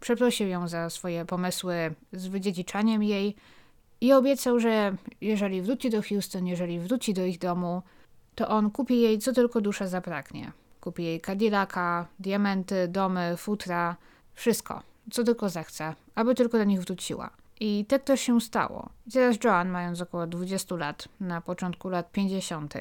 Przeprosił 0.00 0.48
ją 0.48 0.68
za 0.68 0.90
swoje 0.90 1.24
pomysły 1.24 1.94
z 2.12 2.26
wydziedziczaniem 2.26 3.02
jej 3.02 3.36
i 4.00 4.12
obiecał, 4.12 4.60
że 4.60 4.96
jeżeli 5.20 5.62
wróci 5.62 5.90
do 5.90 6.02
Houston, 6.02 6.46
jeżeli 6.46 6.80
wróci 6.80 7.14
do 7.14 7.24
ich 7.24 7.38
domu, 7.38 7.82
to 8.34 8.48
on 8.48 8.70
kupi 8.70 9.00
jej 9.00 9.18
co 9.18 9.32
tylko 9.32 9.60
dusza 9.60 9.86
zapragnie. 9.86 10.52
Kupi 10.82 11.04
jej 11.04 11.20
Cadillaca, 11.20 12.06
diamenty, 12.18 12.88
domy, 12.88 13.36
futra, 13.36 13.96
wszystko, 14.34 14.82
co 15.10 15.24
tylko 15.24 15.48
zechce, 15.48 15.94
aby 16.14 16.34
tylko 16.34 16.58
do 16.58 16.64
nich 16.64 16.80
wróciła. 16.80 17.30
I 17.60 17.84
tak 17.88 18.02
też 18.02 18.20
się 18.20 18.40
stało. 18.40 18.88
teraz 19.12 19.36
Joan, 19.44 19.68
mając 19.68 20.00
około 20.00 20.26
20 20.26 20.76
lat, 20.76 21.08
na 21.20 21.40
początku 21.40 21.88
lat 21.88 22.12
50., 22.12 22.74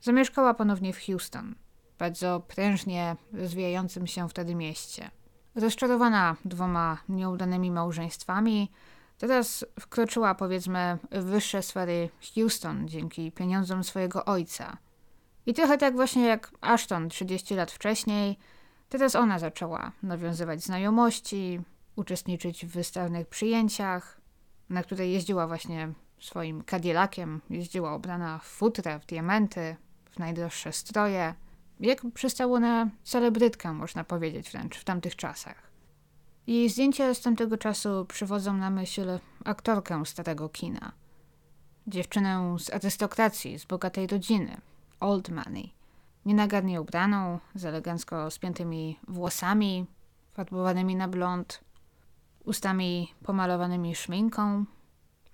zamieszkała 0.00 0.54
ponownie 0.54 0.92
w 0.92 1.06
Houston, 1.06 1.54
bardzo 1.98 2.40
prężnie 2.48 3.16
rozwijającym 3.32 4.06
się 4.06 4.28
wtedy 4.28 4.54
mieście. 4.54 5.10
Rozczarowana 5.54 6.36
dwoma 6.44 6.98
nieudanymi 7.08 7.70
małżeństwami, 7.70 8.70
teraz 9.18 9.64
wkroczyła 9.80 10.34
powiedzmy 10.34 10.98
w 11.10 11.24
wyższe 11.24 11.62
sfery 11.62 12.08
Houston 12.34 12.88
dzięki 12.88 13.32
pieniądzom 13.32 13.84
swojego 13.84 14.24
ojca. 14.24 14.76
I 15.46 15.54
trochę 15.54 15.78
tak 15.78 15.94
właśnie 15.94 16.26
jak 16.26 16.50
Ashton 16.60 17.08
30 17.08 17.54
lat 17.54 17.72
wcześniej, 17.72 18.38
teraz 18.88 19.16
ona 19.16 19.38
zaczęła 19.38 19.92
nawiązywać 20.02 20.62
znajomości, 20.62 21.60
uczestniczyć 21.96 22.66
w 22.66 22.68
wystawnych 22.68 23.26
przyjęciach, 23.26 24.20
na 24.68 24.82
które 24.82 25.08
jeździła 25.08 25.46
właśnie 25.46 25.92
swoim 26.20 26.64
Cadillaciem, 26.64 27.40
jeździła 27.50 27.96
ubrana 27.96 28.38
w 28.38 28.44
futrę, 28.44 29.00
w 29.00 29.06
diamenty, 29.06 29.76
w 30.10 30.18
najdroższe 30.18 30.72
stroje. 30.72 31.34
Jak 31.80 32.02
przystało 32.14 32.60
na 32.60 32.88
celebrytkę, 33.04 33.72
można 33.72 34.04
powiedzieć 34.04 34.50
wręcz, 34.50 34.76
w 34.76 34.84
tamtych 34.84 35.16
czasach. 35.16 35.72
Jej 36.46 36.68
zdjęcia 36.68 37.14
z 37.14 37.20
tamtego 37.20 37.58
czasu 37.58 38.06
przywodzą 38.08 38.52
na 38.52 38.70
myśl 38.70 39.18
aktorkę 39.44 40.06
starego 40.06 40.48
kina. 40.48 40.92
Dziewczynę 41.86 42.56
z 42.58 42.70
arystokracji, 42.70 43.58
z 43.58 43.64
bogatej 43.64 44.06
rodziny, 44.06 44.60
old 45.02 45.28
money. 45.28 45.72
Nienagadnie 46.24 46.80
ubraną, 46.80 47.38
z 47.54 47.64
elegancko 47.64 48.30
spiętymi 48.30 48.98
włosami, 49.08 49.86
farbowanymi 50.32 50.96
na 50.96 51.08
blond, 51.08 51.60
ustami 52.44 53.14
pomalowanymi 53.22 53.94
szminką, 53.94 54.64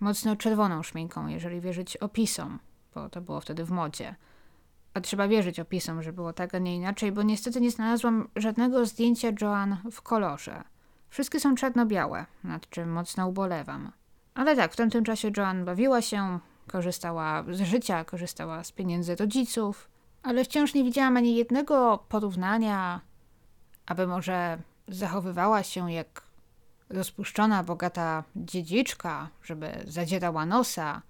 mocno 0.00 0.36
czerwoną 0.36 0.82
szminką, 0.82 1.26
jeżeli 1.26 1.60
wierzyć 1.60 1.96
opisom, 1.96 2.58
bo 2.94 3.08
to 3.08 3.20
było 3.20 3.40
wtedy 3.40 3.64
w 3.64 3.70
modzie– 3.70 4.14
A 4.94 5.00
trzeba 5.00 5.28
wierzyć 5.28 5.60
opisom, 5.60 6.02
że 6.02 6.12
było 6.12 6.32
tak, 6.32 6.54
a 6.54 6.58
nie 6.58 6.76
inaczej, 6.76 7.12
bo 7.12 7.22
niestety 7.22 7.60
nie 7.60 7.70
znalazłam 7.70 8.28
żadnego 8.36 8.86
zdjęcia 8.86 9.28
Joan 9.40 9.76
w 9.92 10.02
kolorze. 10.02 10.64
Wszystkie 11.08 11.40
są 11.40 11.54
czarno-białe, 11.54 12.26
nad 12.44 12.70
czym 12.70 12.92
mocno 12.92 13.28
ubolewam. 13.28 13.92
Ale 14.34 14.56
tak, 14.56 14.72
w 14.72 14.76
tamtym 14.76 15.04
czasie 15.04 15.30
Joan 15.36 15.64
bawiła 15.64 16.02
się, 16.02 16.38
korzystała 16.68 17.44
z 17.50 17.60
życia, 17.60 18.04
korzystała 18.04 18.64
z 18.64 18.72
pieniędzy 18.72 19.16
rodziców, 19.16 19.88
ale 20.22 20.44
wciąż 20.44 20.74
nie 20.74 20.84
widziałam 20.84 21.16
ani 21.16 21.36
jednego 21.36 22.04
porównania, 22.08 23.00
aby 23.86 24.06
może 24.06 24.58
zachowywała 24.88 25.62
się 25.62 25.92
jak 25.92 26.22
rozpuszczona, 26.90 27.64
bogata 27.64 28.24
dziedziczka, 28.36 29.28
żeby 29.42 29.84
zadzierała 29.86 30.46
nosa, 30.46 31.02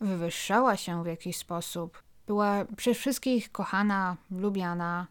wywyższała 0.00 0.76
się 0.76 1.04
w 1.04 1.06
jakiś 1.06 1.36
sposób, 1.36 2.02
była 2.26 2.64
przez 2.76 2.98
wszystkich 2.98 3.52
kochana, 3.52 4.16
lubiana, 4.30 5.06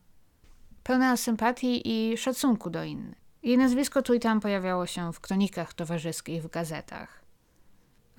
pełna 0.84 1.18
sympatii 1.18 1.82
i 1.86 2.18
szacunku 2.18 2.70
do 2.70 2.84
innych. 2.84 3.18
Jej 3.44 3.58
nazwisko 3.58 4.02
tu 4.02 4.14
i 4.14 4.20
tam 4.20 4.40
pojawiało 4.40 4.86
się 4.86 5.14
w 5.14 5.20
kronikach 5.20 5.74
towarzyskich 5.74 6.44
w 6.44 6.50
gazetach. 6.50 7.22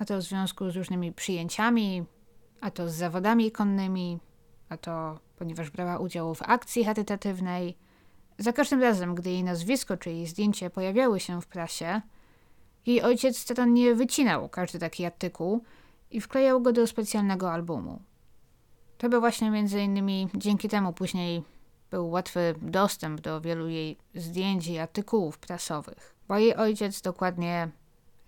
A 0.01 0.05
to 0.05 0.17
w 0.17 0.21
związku 0.21 0.69
z 0.69 0.75
różnymi 0.75 1.11
przyjęciami, 1.11 2.03
a 2.61 2.71
to 2.71 2.89
z 2.89 2.93
zawodami 2.93 3.51
konnymi, 3.51 4.19
a 4.69 4.77
to 4.77 5.19
ponieważ 5.35 5.69
brała 5.69 5.97
udział 5.97 6.35
w 6.35 6.41
akcji 6.41 6.83
charytatywnej. 6.83 7.77
Za 8.37 8.53
każdym 8.53 8.81
razem, 8.81 9.15
gdy 9.15 9.29
jej 9.29 9.43
nazwisko 9.43 9.97
czy 9.97 10.09
jej 10.09 10.27
zdjęcie 10.27 10.69
pojawiały 10.69 11.19
się 11.19 11.41
w 11.41 11.47
prasie, 11.47 12.01
jej 12.85 13.01
ojciec 13.01 13.37
starannie 13.37 13.95
wycinał 13.95 14.49
każdy 14.49 14.79
taki 14.79 15.05
artykuł 15.05 15.63
i 16.11 16.21
wklejał 16.21 16.61
go 16.61 16.71
do 16.71 16.87
specjalnego 16.87 17.51
albumu. 17.51 18.01
To 18.97 19.09
był 19.09 19.19
właśnie 19.19 19.51
między 19.51 19.81
innymi 19.81 20.29
dzięki 20.35 20.69
temu 20.69 20.93
później 20.93 21.43
był 21.91 22.09
łatwy 22.09 22.55
dostęp 22.61 23.21
do 23.21 23.41
wielu 23.41 23.67
jej 23.67 23.97
zdjęć 24.15 24.67
i 24.67 24.79
artykułów 24.79 25.37
prasowych, 25.37 26.15
bo 26.27 26.37
jej 26.37 26.55
ojciec 26.55 27.01
dokładnie 27.01 27.71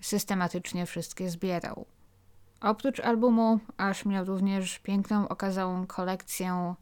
systematycznie 0.04 0.86
wszystkie 0.86 1.30
zbierał. 1.30 1.86
Oprócz 2.62 3.00
albumu, 3.00 3.60
aż 3.78 4.06
miał 4.06 4.26
również 4.26 4.80
piękną, 4.80 5.28
okazałą 5.28 5.88
kolekcję 5.88 6.76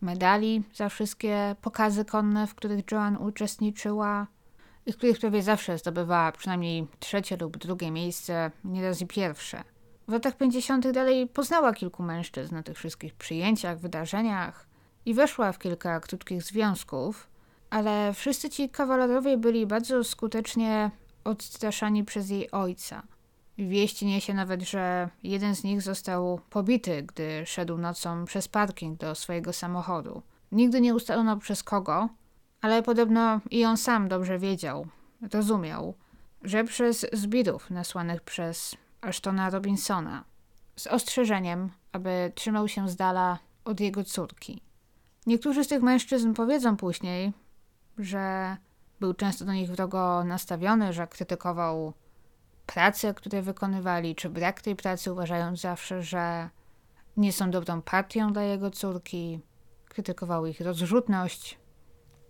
medali 0.00 0.62
za 0.74 0.88
wszystkie 0.88 1.56
pokazy 1.62 2.04
konne, 2.04 2.46
w 2.46 2.54
których 2.54 2.90
Joan 2.90 3.16
uczestniczyła 3.16 4.26
i 4.86 4.92
w 4.92 4.96
których 4.96 5.18
prawie 5.18 5.42
zawsze 5.42 5.78
zdobywała 5.78 6.32
przynajmniej 6.32 6.86
trzecie 6.98 7.36
lub 7.36 7.56
drugie 7.56 7.90
miejsce, 7.90 8.50
nieraz 8.64 9.00
i 9.00 9.06
pierwsze. 9.06 9.64
W 10.08 10.12
latach 10.12 10.36
50. 10.36 10.90
dalej 10.90 11.26
poznała 11.26 11.72
kilku 11.72 12.02
mężczyzn 12.02 12.54
na 12.54 12.62
tych 12.62 12.76
wszystkich 12.76 13.14
przyjęciach, 13.14 13.78
wydarzeniach 13.78 14.66
i 15.06 15.14
weszła 15.14 15.52
w 15.52 15.58
kilka 15.58 16.00
krótkich 16.00 16.42
związków, 16.42 17.28
ale 17.70 18.12
wszyscy 18.14 18.50
ci 18.50 18.68
kawalerowie 18.68 19.36
byli 19.36 19.66
bardzo 19.66 20.04
skutecznie 20.04 20.90
odstraszani 21.24 22.04
przez 22.04 22.30
jej 22.30 22.50
ojca. 22.50 23.02
Wieści 23.58 24.06
niesie 24.06 24.34
nawet, 24.34 24.62
że 24.62 25.08
jeden 25.22 25.54
z 25.54 25.64
nich 25.64 25.82
został 25.82 26.40
pobity, 26.50 27.02
gdy 27.02 27.46
szedł 27.46 27.78
nocą 27.78 28.24
przez 28.24 28.48
parking 28.48 29.00
do 29.00 29.14
swojego 29.14 29.52
samochodu. 29.52 30.22
Nigdy 30.52 30.80
nie 30.80 30.94
ustalono 30.94 31.36
przez 31.36 31.62
kogo, 31.62 32.08
ale 32.60 32.82
podobno 32.82 33.40
i 33.50 33.64
on 33.64 33.76
sam 33.76 34.08
dobrze 34.08 34.38
wiedział, 34.38 34.86
rozumiał, 35.32 35.94
że 36.42 36.64
przez 36.64 37.06
zbirów 37.12 37.70
nasłanych 37.70 38.20
przez 38.20 38.76
Ashtona 39.00 39.50
Robinsona, 39.50 40.24
z 40.76 40.86
ostrzeżeniem, 40.86 41.70
aby 41.92 42.32
trzymał 42.34 42.68
się 42.68 42.88
z 42.88 42.96
dala 42.96 43.38
od 43.64 43.80
jego 43.80 44.04
córki. 44.04 44.60
Niektórzy 45.26 45.64
z 45.64 45.68
tych 45.68 45.82
mężczyzn 45.82 46.32
powiedzą 46.32 46.76
później, 46.76 47.32
że 47.98 48.56
był 49.00 49.14
często 49.14 49.44
do 49.44 49.52
nich 49.52 49.70
wrogo 49.70 50.24
nastawiony, 50.24 50.92
że 50.92 51.06
krytykował 51.06 51.92
pracę, 52.66 53.14
które 53.14 53.42
wykonywali, 53.42 54.14
czy 54.14 54.30
brak 54.30 54.62
tej 54.62 54.76
pracy, 54.76 55.12
uważając 55.12 55.60
zawsze, 55.60 56.02
że 56.02 56.50
nie 57.16 57.32
są 57.32 57.50
dobrą 57.50 57.82
partią 57.82 58.32
dla 58.32 58.42
jego 58.42 58.70
córki. 58.70 59.40
Krytykował 59.88 60.46
ich 60.46 60.60
rozrzutność, 60.60 61.58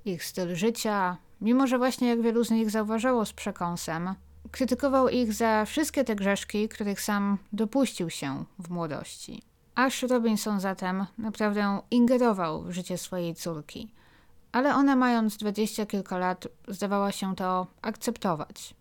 ich 0.04 0.24
styl 0.24 0.54
życia, 0.54 1.16
mimo 1.40 1.66
że 1.66 1.78
właśnie 1.78 2.08
jak 2.08 2.22
wielu 2.22 2.44
z 2.44 2.50
nich 2.50 2.70
zauważało 2.70 3.24
z 3.24 3.32
przekąsem, 3.32 4.14
krytykował 4.50 5.08
ich 5.08 5.32
za 5.32 5.64
wszystkie 5.64 6.04
te 6.04 6.16
grzeszki, 6.16 6.68
których 6.68 7.00
sam 7.00 7.38
dopuścił 7.52 8.10
się 8.10 8.44
w 8.58 8.70
młodości. 8.70 9.42
Ash 9.74 10.02
Robinson 10.02 10.60
zatem 10.60 11.06
naprawdę 11.18 11.80
ingerował 11.90 12.62
w 12.62 12.70
życie 12.70 12.98
swojej 12.98 13.34
córki, 13.34 13.92
ale 14.52 14.74
ona 14.74 14.96
mając 14.96 15.36
dwadzieścia 15.36 15.86
kilka 15.86 16.18
lat 16.18 16.48
zdawała 16.68 17.12
się 17.12 17.36
to 17.36 17.66
akceptować. 17.82 18.74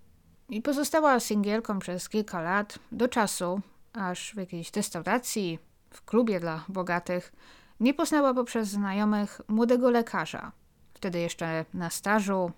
I 0.50 0.62
pozostała 0.62 1.20
singielką 1.20 1.80
przez 1.80 2.10
kilka 2.10 2.42
lat, 2.42 2.80
do 2.92 3.08
czasu, 3.08 3.62
aż 3.94 4.34
w 4.34 4.38
jakiejś 4.38 4.74
restauracji, 4.76 5.60
w 5.90 6.06
klubie 6.06 6.40
dla 6.40 6.66
bogatych, 6.70 7.32
nie 7.80 7.94
poznała 7.94 8.34
poprzez 8.34 8.70
znajomych 8.70 9.42
młodego 9.48 9.90
lekarza, 9.90 10.52
wtedy 10.94 11.20
jeszcze 11.20 11.66
na 11.74 11.90
stażu, 11.90 12.52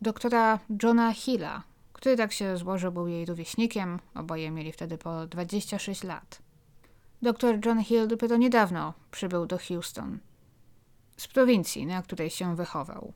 doktora 0.00 0.58
Johna 0.82 1.12
Hilla, 1.12 1.62
który 1.92 2.16
tak 2.16 2.32
się 2.32 2.56
złożył 2.56 2.92
był 2.92 3.08
jej 3.08 3.26
rówieśnikiem, 3.26 3.98
oboje 4.14 4.50
mieli 4.50 4.72
wtedy 4.72 4.98
po 4.98 5.26
26 5.26 6.04
lat. 6.04 6.38
Dr 7.22 7.66
John 7.66 7.84
Hill 7.84 8.08
dopiero 8.08 8.36
niedawno 8.36 8.94
przybył 9.10 9.46
do 9.46 9.58
Houston, 9.58 10.18
z 11.16 11.28
prowincji, 11.28 11.86
na 11.86 12.02
której 12.02 12.30
się 12.30 12.56
wychował. 12.56 13.12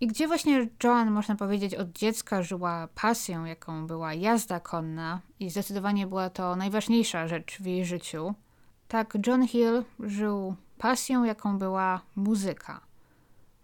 I 0.00 0.06
gdzie 0.06 0.26
właśnie 0.26 0.68
Joan, 0.84 1.10
można 1.10 1.36
powiedzieć, 1.36 1.74
od 1.74 1.92
dziecka 1.92 2.42
żyła 2.42 2.88
pasją, 2.94 3.44
jaką 3.44 3.86
była 3.86 4.14
jazda 4.14 4.60
konna, 4.60 5.20
i 5.40 5.50
zdecydowanie 5.50 6.06
była 6.06 6.30
to 6.30 6.56
najważniejsza 6.56 7.28
rzecz 7.28 7.58
w 7.60 7.66
jej 7.66 7.84
życiu, 7.84 8.34
tak 8.88 9.18
John 9.26 9.48
Hill 9.48 9.84
żył 10.00 10.54
pasją, 10.78 11.24
jaką 11.24 11.58
była 11.58 12.00
muzyka. 12.16 12.80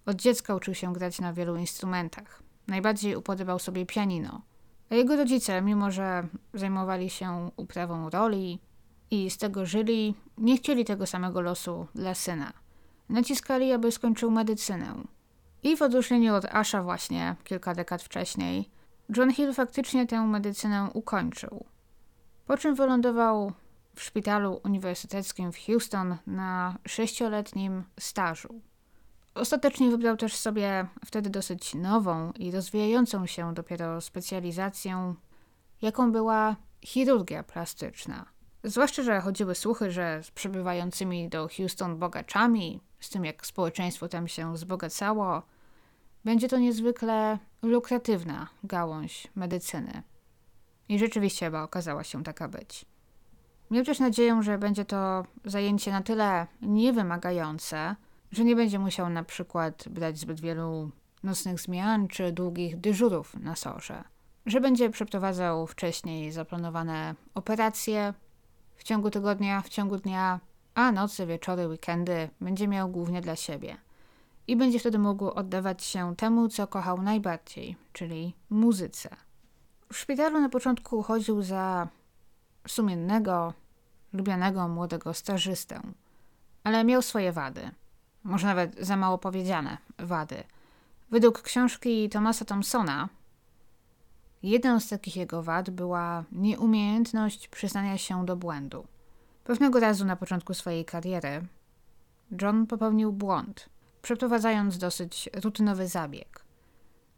Od 0.06 0.16
dziecka 0.16 0.54
uczył 0.54 0.74
się 0.74 0.92
grać 0.92 1.20
na 1.20 1.32
wielu 1.32 1.56
instrumentach. 1.56 2.42
Najbardziej 2.66 3.16
upodobał 3.16 3.58
sobie 3.58 3.86
pianino. 3.86 4.42
A 4.90 4.94
jego 4.94 5.16
rodzice, 5.16 5.62
mimo 5.62 5.90
że 5.90 6.28
zajmowali 6.54 7.10
się 7.10 7.50
uprawą 7.56 8.10
roli 8.10 8.60
i 9.10 9.30
z 9.30 9.38
tego 9.38 9.66
żyli, 9.66 10.14
nie 10.38 10.56
chcieli 10.56 10.84
tego 10.84 11.06
samego 11.06 11.40
losu 11.40 11.86
dla 11.94 12.14
syna. 12.14 12.61
Naciskali, 13.08 13.72
aby 13.72 13.92
skończył 13.92 14.30
medycynę. 14.30 14.94
I 15.62 15.76
w 15.76 15.82
odróżnieniu 15.82 16.34
od 16.34 16.44
Asha 16.44 16.82
właśnie 16.82 17.36
kilka 17.44 17.74
dekad 17.74 18.02
wcześniej, 18.02 18.70
John 19.16 19.32
Hill 19.32 19.54
faktycznie 19.54 20.06
tę 20.06 20.26
medycynę 20.26 20.90
ukończył. 20.94 21.64
Po 22.46 22.56
czym 22.56 22.74
wylądował 22.74 23.52
w 23.94 24.02
szpitalu 24.02 24.60
uniwersyteckim 24.64 25.52
w 25.52 25.58
Houston 25.66 26.16
na 26.26 26.78
sześcioletnim 26.88 27.84
stażu. 28.00 28.60
Ostatecznie 29.34 29.90
wybrał 29.90 30.16
też 30.16 30.36
sobie 30.36 30.86
wtedy 31.04 31.30
dosyć 31.30 31.74
nową 31.74 32.32
i 32.32 32.50
rozwijającą 32.50 33.26
się 33.26 33.54
dopiero 33.54 34.00
specjalizację, 34.00 35.14
jaką 35.82 36.12
była 36.12 36.56
chirurgia 36.84 37.42
plastyczna. 37.42 38.26
Zwłaszcza, 38.64 39.02
że 39.02 39.20
chodziły 39.20 39.54
słuchy, 39.54 39.90
że 39.90 40.22
z 40.22 40.30
przybywającymi 40.30 41.28
do 41.28 41.48
Houston 41.56 41.98
bogaczami, 41.98 42.80
z 43.02 43.10
tym 43.10 43.24
jak 43.24 43.46
społeczeństwo 43.46 44.08
tam 44.08 44.28
się 44.28 44.52
wzbogacało, 44.52 45.42
będzie 46.24 46.48
to 46.48 46.58
niezwykle 46.58 47.38
lukratywna 47.62 48.48
gałąź 48.64 49.28
medycyny. 49.34 50.02
I 50.88 50.98
rzeczywiście 50.98 51.46
chyba 51.46 51.62
okazała 51.62 52.04
się 52.04 52.24
taka 52.24 52.48
być. 52.48 52.84
Miał 53.70 53.84
też 53.84 53.98
nadzieję, 53.98 54.42
że 54.42 54.58
będzie 54.58 54.84
to 54.84 55.24
zajęcie 55.44 55.92
na 55.92 56.02
tyle 56.02 56.46
niewymagające, 56.62 57.96
że 58.32 58.44
nie 58.44 58.56
będzie 58.56 58.78
musiał 58.78 59.08
na 59.10 59.24
przykład 59.24 59.84
brać 59.88 60.18
zbyt 60.18 60.40
wielu 60.40 60.90
nocnych 61.22 61.60
zmian 61.60 62.08
czy 62.08 62.32
długich 62.32 62.80
dyżurów 62.80 63.34
na 63.34 63.56
sorze, 63.56 64.04
że 64.46 64.60
będzie 64.60 64.90
przeprowadzał 64.90 65.66
wcześniej 65.66 66.32
zaplanowane 66.32 67.14
operacje 67.34 68.14
w 68.76 68.84
ciągu 68.84 69.10
tygodnia, 69.10 69.62
w 69.62 69.68
ciągu 69.68 69.96
dnia, 69.96 70.40
a 70.74 70.92
noce, 70.92 71.26
wieczory, 71.26 71.68
weekendy 71.68 72.28
będzie 72.40 72.68
miał 72.68 72.88
głównie 72.88 73.20
dla 73.20 73.36
siebie. 73.36 73.76
I 74.46 74.56
będzie 74.56 74.78
wtedy 74.78 74.98
mógł 74.98 75.28
oddawać 75.28 75.84
się 75.84 76.16
temu, 76.16 76.48
co 76.48 76.66
kochał 76.66 77.02
najbardziej, 77.02 77.76
czyli 77.92 78.34
muzyce. 78.50 79.16
W 79.92 79.96
szpitalu 79.96 80.40
na 80.40 80.48
początku 80.48 81.02
chodził 81.02 81.42
za 81.42 81.88
sumiennego, 82.68 83.52
lubianego 84.12 84.68
młodego 84.68 85.14
stażystę, 85.14 85.80
ale 86.64 86.84
miał 86.84 87.02
swoje 87.02 87.32
wady– 87.32 87.70
może 88.24 88.46
nawet 88.46 88.76
za 88.80 88.96
mało 88.96 89.18
powiedziane, 89.18 89.78
wady. 89.98 90.44
Według 91.10 91.42
książki 91.42 92.08
Thomasa 92.08 92.44
Thompsona, 92.44 93.08
jedną 94.42 94.80
z 94.80 94.88
takich 94.88 95.16
jego 95.16 95.42
wad 95.42 95.70
była 95.70 96.24
nieumiejętność 96.32 97.48
przyznania 97.48 97.98
się 97.98 98.26
do 98.26 98.36
błędu. 98.36 98.86
Pewnego 99.44 99.80
razu 99.80 100.04
na 100.04 100.16
początku 100.16 100.54
swojej 100.54 100.84
kariery 100.84 101.46
John 102.42 102.66
popełnił 102.66 103.12
błąd, 103.12 103.68
przeprowadzając 104.02 104.78
dosyć 104.78 105.30
rutynowy 105.34 105.88
zabieg. 105.88 106.44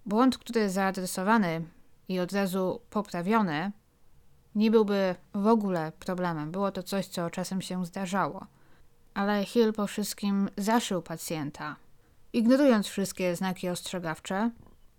Błąd, 0.06 0.38
który 0.38 0.70
zaadresowany 0.70 1.64
i 2.08 2.20
od 2.20 2.32
razu 2.32 2.80
poprawiony, 2.90 3.72
nie 4.54 4.70
byłby 4.70 5.14
w 5.34 5.46
ogóle 5.46 5.92
problemem. 5.98 6.50
Było 6.50 6.72
to 6.72 6.82
coś, 6.82 7.06
co 7.06 7.30
czasem 7.30 7.62
się 7.62 7.86
zdarzało. 7.86 8.46
Ale 9.14 9.44
Hill 9.44 9.72
po 9.72 9.86
wszystkim 9.86 10.48
zaszył 10.56 11.02
pacjenta, 11.02 11.76
ignorując 12.32 12.86
wszystkie 12.86 13.36
znaki 13.36 13.68
ostrzegawcze, 13.68 14.50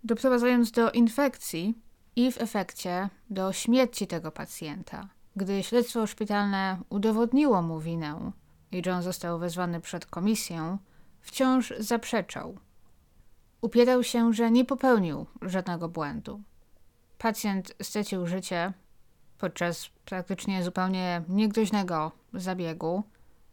doprowadzając 0.04 0.70
do 0.70 0.90
infekcji 0.90 1.78
i 2.16 2.32
w 2.32 2.40
efekcie 2.40 3.08
do 3.30 3.52
śmierci 3.52 4.06
tego 4.06 4.32
pacjenta. 4.32 5.15
Gdy 5.36 5.62
śledztwo 5.62 6.06
szpitalne 6.06 6.78
udowodniło 6.88 7.62
mu 7.62 7.80
winę 7.80 8.32
i 8.72 8.82
John 8.86 9.02
został 9.02 9.38
wezwany 9.38 9.80
przed 9.80 10.06
komisję, 10.06 10.78
wciąż 11.20 11.72
zaprzeczał. 11.78 12.58
Upierał 13.60 14.02
się, 14.02 14.32
że 14.32 14.50
nie 14.50 14.64
popełnił 14.64 15.26
żadnego 15.42 15.88
błędu. 15.88 16.40
Pacjent 17.18 17.74
stracił 17.82 18.26
życie 18.26 18.72
podczas 19.38 19.90
praktycznie 20.04 20.64
zupełnie 20.64 21.22
niegroźnego 21.28 22.12
zabiegu, 22.34 23.02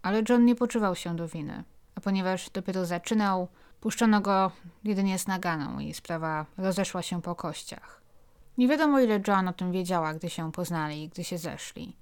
ale 0.01 0.23
John 0.29 0.45
nie 0.45 0.55
poczuwał 0.55 0.95
się 0.95 1.15
do 1.15 1.27
winy, 1.27 1.63
a 1.95 2.01
ponieważ 2.01 2.49
dopiero 2.49 2.85
zaczynał, 2.85 3.47
puszczono 3.81 4.21
go 4.21 4.51
jedynie 4.83 5.19
z 5.19 5.27
naganą 5.27 5.79
i 5.79 5.93
sprawa 5.93 6.45
rozeszła 6.57 7.01
się 7.01 7.21
po 7.21 7.35
kościach. 7.35 8.02
Nie 8.57 8.67
wiadomo 8.67 8.99
ile 8.99 9.21
John 9.27 9.47
o 9.47 9.53
tym 9.53 9.71
wiedziała, 9.71 10.13
gdy 10.13 10.29
się 10.29 10.51
poznali 10.51 11.03
i 11.03 11.09
gdy 11.09 11.23
się 11.23 11.37
zeszli. 11.37 11.95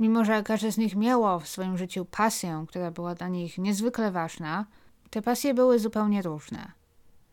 Mimo, 0.00 0.24
że 0.24 0.42
każdy 0.42 0.72
z 0.72 0.78
nich 0.78 0.96
miało 0.96 1.40
w 1.40 1.48
swoim 1.48 1.78
życiu 1.78 2.04
pasję, 2.04 2.64
która 2.68 2.90
była 2.90 3.14
dla 3.14 3.28
nich 3.28 3.58
niezwykle 3.58 4.10
ważna, 4.10 4.66
te 5.10 5.22
pasje 5.22 5.54
były 5.54 5.78
zupełnie 5.78 6.22
różne. 6.22 6.72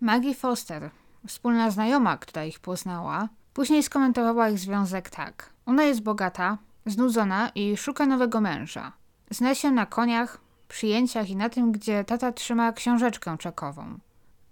Maggie 0.01 0.35
Foster, 0.35 0.89
wspólna 1.27 1.71
znajoma, 1.71 2.17
która 2.17 2.45
ich 2.45 2.59
poznała, 2.59 3.29
później 3.53 3.83
skomentowała 3.83 4.49
ich 4.49 4.59
związek 4.59 5.09
tak. 5.09 5.49
Ona 5.65 5.83
jest 5.83 6.01
bogata, 6.01 6.57
znudzona 6.85 7.49
i 7.55 7.77
szuka 7.77 8.05
nowego 8.05 8.41
męża. 8.41 8.91
Zna 9.29 9.55
się 9.55 9.71
na 9.71 9.85
koniach, 9.85 10.41
przyjęciach 10.67 11.29
i 11.29 11.35
na 11.35 11.49
tym, 11.49 11.71
gdzie 11.71 12.03
tata 12.03 12.31
trzyma 12.31 12.73
książeczkę 12.73 13.37
czekową. 13.37 13.97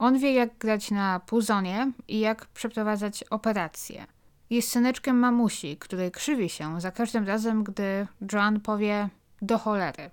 On 0.02 0.18
wie, 0.18 0.34
jak 0.34 0.58
grać 0.58 0.92
na 0.92 1.20
puzonie 1.20 1.92
i 2.08 2.20
jak 2.20 2.46
przeprowadzać 2.46 3.24
operacje. 3.24 4.06
Jest 4.50 4.70
syneczkiem 4.70 5.20
mamusi, 5.20 5.78
który 5.78 6.12
krzywi 6.12 6.50
się 6.50 6.82
za 6.82 6.92
każdym 6.92 7.28
razem, 7.28 7.64
gdy 7.64 8.08
Joan 8.34 8.60
powie 8.60 9.10
do 9.42 9.58
cholery. 9.58 10.10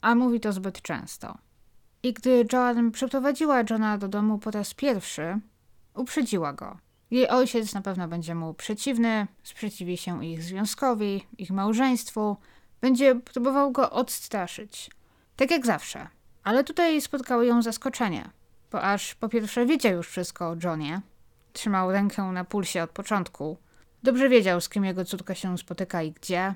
A 0.00 0.14
mówi 0.14 0.40
to 0.40 0.52
zbyt 0.52 0.82
często. 0.82 1.38
I 2.02 2.12
gdy 2.12 2.46
Joan 2.52 2.90
przeprowadziła 2.90 3.62
Johna 3.70 3.98
do 3.98 4.08
domu 4.08 4.38
po 4.38 4.50
raz 4.50 4.74
pierwszy, 4.74 5.40
uprzedziła 5.94 6.52
go. 6.52 6.78
Jej 7.10 7.28
ojciec 7.28 7.74
na 7.74 7.80
pewno 7.82 8.08
będzie 8.08 8.34
mu 8.34 8.54
przeciwny, 8.54 9.26
sprzeciwi 9.42 9.96
się 9.96 10.24
ich 10.24 10.42
związkowi, 10.42 11.26
ich 11.38 11.50
małżeństwu, 11.50 12.36
będzie 12.80 13.14
próbował 13.14 13.72
go 13.72 13.90
odstraszyć. 13.90 14.90
Tak 15.36 15.50
jak 15.50 15.66
zawsze. 15.66 16.08
Ale 16.44 16.64
tutaj 16.64 17.00
spotkało 17.00 17.42
ją 17.42 17.62
zaskoczenie, 17.62 18.30
bo 18.72 18.82
aż 18.82 19.14
po 19.14 19.28
pierwsze 19.28 19.66
wiedział 19.66 19.92
już 19.92 20.08
wszystko 20.08 20.48
o 20.48 20.56
Johnie, 20.64 21.00
trzymał 21.52 21.92
rękę 21.92 22.22
na 22.22 22.44
pulsie 22.44 22.82
od 22.82 22.90
początku, 22.90 23.56
dobrze 24.02 24.28
wiedział 24.28 24.60
z 24.60 24.68
kim 24.68 24.84
jego 24.84 25.04
córka 25.04 25.34
się 25.34 25.58
spotyka 25.58 26.02
i 26.02 26.12
gdzie. 26.12 26.54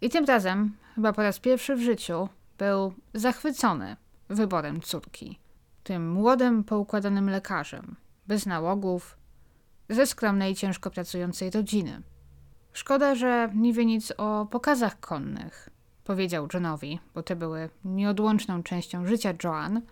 I 0.00 0.10
tym 0.10 0.24
razem, 0.24 0.76
chyba 0.94 1.12
po 1.12 1.22
raz 1.22 1.38
pierwszy 1.38 1.76
w 1.76 1.80
życiu, 1.80 2.28
był 2.58 2.94
zachwycony 3.14 3.96
wyborem 4.28 4.80
córki. 4.80 5.38
Tym 5.82 6.10
młodym, 6.10 6.64
poukładanym 6.64 7.30
lekarzem, 7.30 7.96
bez 8.26 8.46
nałogów, 8.46 9.18
ze 9.88 10.06
skromnej, 10.06 10.54
ciężko 10.54 10.90
pracującej 10.90 11.50
rodziny. 11.50 12.02
Szkoda, 12.72 13.14
że 13.14 13.50
nie 13.54 13.72
wie 13.72 13.86
nic 13.86 14.12
o 14.16 14.46
pokazach 14.50 15.00
konnych, 15.00 15.68
powiedział 16.04 16.48
Johnowi, 16.54 17.00
bo 17.14 17.22
te 17.22 17.36
były 17.36 17.70
nieodłączną 17.84 18.62
częścią 18.62 19.06
życia 19.06 19.34
Joan, 19.44 19.82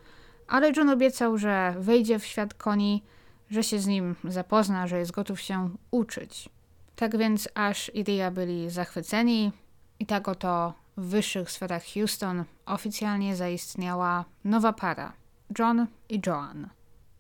ale 0.49 0.73
John 0.77 0.91
obiecał, 0.91 1.39
że 1.39 1.75
wejdzie 1.79 2.19
w 2.19 2.27
świat 2.27 2.55
koni, 2.55 3.05
że 3.51 3.63
się 3.63 3.79
z 3.79 3.87
nim 3.87 4.17
zapozna, 4.25 4.87
że 4.87 4.99
jest 4.99 5.13
gotów 5.13 5.41
się 5.41 5.71
uczyć. 5.91 6.49
Tak 6.97 7.17
więc 7.17 7.49
Ash 7.55 7.91
i 7.95 8.05
Ria 8.05 8.31
byli 8.31 8.71
zachwyceni 8.71 9.53
i 9.99 10.07
tak 10.07 10.29
oto 10.29 10.75
w 10.97 11.05
wyższych 11.07 11.51
sferach 11.51 11.83
Houston 11.95 12.45
oficjalnie 12.67 13.37
zaistniała 13.37 14.25
nowa 14.45 14.73
para 14.73 15.13
John 15.59 15.87
i 16.09 16.21
Joan. 16.27 16.69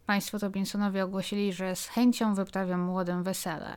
Państwo 0.07 0.39
Robinsonowie 0.39 1.05
ogłosili, 1.05 1.53
że 1.53 1.77
z 1.77 1.87
chęcią 1.87 2.35
wyprawią 2.35 2.79
młodym 2.79 3.23
wesele. 3.23 3.77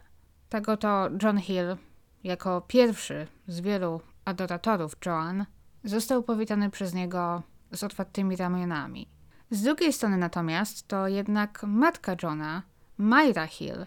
Tak 0.49 0.69
oto 0.69 1.09
John 1.23 1.37
Hill, 1.37 1.77
jako 2.23 2.61
pierwszy 2.61 3.27
z 3.47 3.61
wielu 3.61 4.01
adoratorów 4.25 4.95
Joan, 5.05 5.45
został 5.83 6.23
powitany 6.23 6.69
przez 6.69 6.93
niego 6.93 7.43
z 7.71 7.83
otwartymi 7.83 8.35
ramionami. 8.35 9.07
Z 9.51 9.61
drugiej 9.61 9.93
strony 9.93 10.17
natomiast 10.17 10.87
to 10.87 11.07
jednak 11.07 11.63
matka 11.63 12.15
Johna, 12.23 12.63
Myra 12.97 13.47
Hill, 13.47 13.85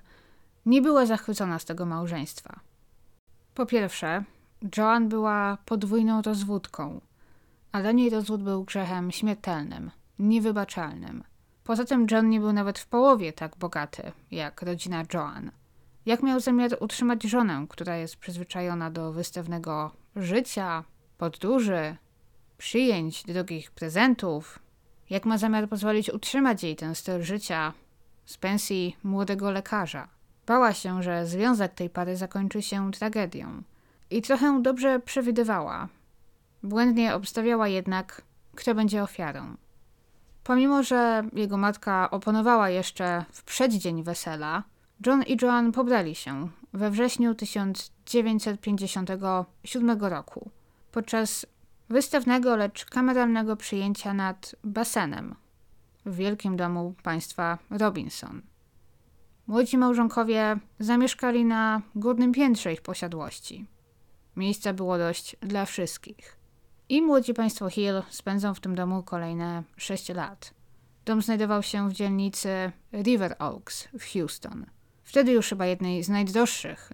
nie 0.66 0.82
była 0.82 1.06
zachwycona 1.06 1.58
z 1.58 1.64
tego 1.64 1.86
małżeństwa. 1.86 2.60
Po 3.54 3.66
pierwsze, 3.66 4.24
Joan 4.76 5.08
była 5.08 5.58
podwójną 5.64 6.22
rozwódką, 6.22 7.00
a 7.72 7.80
dla 7.80 7.92
niej 7.92 8.10
rozwód 8.10 8.42
był 8.42 8.64
grzechem 8.64 9.10
śmiertelnym, 9.10 9.90
niewybaczalnym. 10.18 11.24
Poza 11.64 11.84
tym 11.84 12.06
John 12.10 12.28
nie 12.28 12.40
był 12.40 12.52
nawet 12.52 12.78
w 12.78 12.86
połowie 12.86 13.32
tak 13.32 13.56
bogaty 13.56 14.12
jak 14.30 14.62
rodzina 14.62 15.02
Joan. 15.14 15.50
Jak 16.06 16.22
miał 16.22 16.40
zamiar 16.40 16.76
utrzymać 16.80 17.22
żonę, 17.22 17.66
która 17.68 17.96
jest 17.96 18.16
przyzwyczajona 18.16 18.90
do 18.90 19.12
wystawnego 19.12 19.90
życia, 20.16 20.84
podróży, 21.18 21.96
przyjęć, 22.58 23.22
drogich 23.22 23.70
prezentów? 23.70 24.63
Jak 25.10 25.24
ma 25.24 25.38
zamiar 25.38 25.68
pozwolić 25.68 26.10
utrzymać 26.10 26.62
jej 26.62 26.76
ten 26.76 26.94
styl 26.94 27.22
życia 27.22 27.72
z 28.24 28.36
pensji 28.36 28.96
młodego 29.02 29.50
lekarza? 29.50 30.08
Bała 30.46 30.72
się, 30.72 31.02
że 31.02 31.26
związek 31.26 31.74
tej 31.74 31.90
pary 31.90 32.16
zakończy 32.16 32.62
się 32.62 32.92
tragedią. 32.92 33.62
I 34.10 34.22
trochę 34.22 34.62
dobrze 34.62 35.00
przewidywała. 35.00 35.88
Błędnie 36.62 37.14
obstawiała 37.14 37.68
jednak, 37.68 38.22
kto 38.54 38.74
będzie 38.74 39.02
ofiarą. 39.02 39.56
Pomimo, 40.44 40.82
że 40.82 41.24
jego 41.32 41.56
matka 41.56 42.10
oponowała 42.10 42.70
jeszcze 42.70 43.24
w 43.32 43.42
przeddzień 43.42 44.02
wesela, 44.02 44.62
John 45.06 45.22
i 45.22 45.36
Joan 45.42 45.72
pobrali 45.72 46.14
się 46.14 46.48
we 46.72 46.90
wrześniu 46.90 47.34
1957 47.34 50.00
roku 50.00 50.50
podczas 50.94 51.46
wystawnego, 51.94 52.56
lecz 52.56 52.84
kameralnego 52.84 53.56
przyjęcia 53.56 54.14
nad 54.14 54.56
basenem 54.64 55.34
w 56.06 56.16
wielkim 56.16 56.56
domu 56.56 56.94
państwa 57.02 57.58
Robinson. 57.70 58.42
Młodzi 59.46 59.78
małżonkowie 59.78 60.56
zamieszkali 60.78 61.44
na 61.44 61.82
górnym 61.94 62.32
piętrze 62.32 62.72
ich 62.72 62.82
posiadłości. 62.82 63.66
Miejsca 64.36 64.72
było 64.72 64.98
dość 64.98 65.36
dla 65.40 65.64
wszystkich. 65.64 66.36
I 66.88 67.02
młodzi 67.02 67.34
państwo 67.34 67.70
Hill 67.70 68.02
spędzą 68.10 68.54
w 68.54 68.60
tym 68.60 68.74
domu 68.74 69.02
kolejne 69.02 69.62
6 69.76 70.08
lat. 70.08 70.54
Dom 71.04 71.22
znajdował 71.22 71.62
się 71.62 71.88
w 71.88 71.92
dzielnicy 71.92 72.72
River 72.92 73.36
Oaks 73.38 73.88
w 73.98 74.12
Houston. 74.12 74.66
Wtedy 75.02 75.32
już 75.32 75.48
chyba 75.48 75.66
jednej 75.66 76.04
z 76.04 76.08
najdroższych 76.08 76.92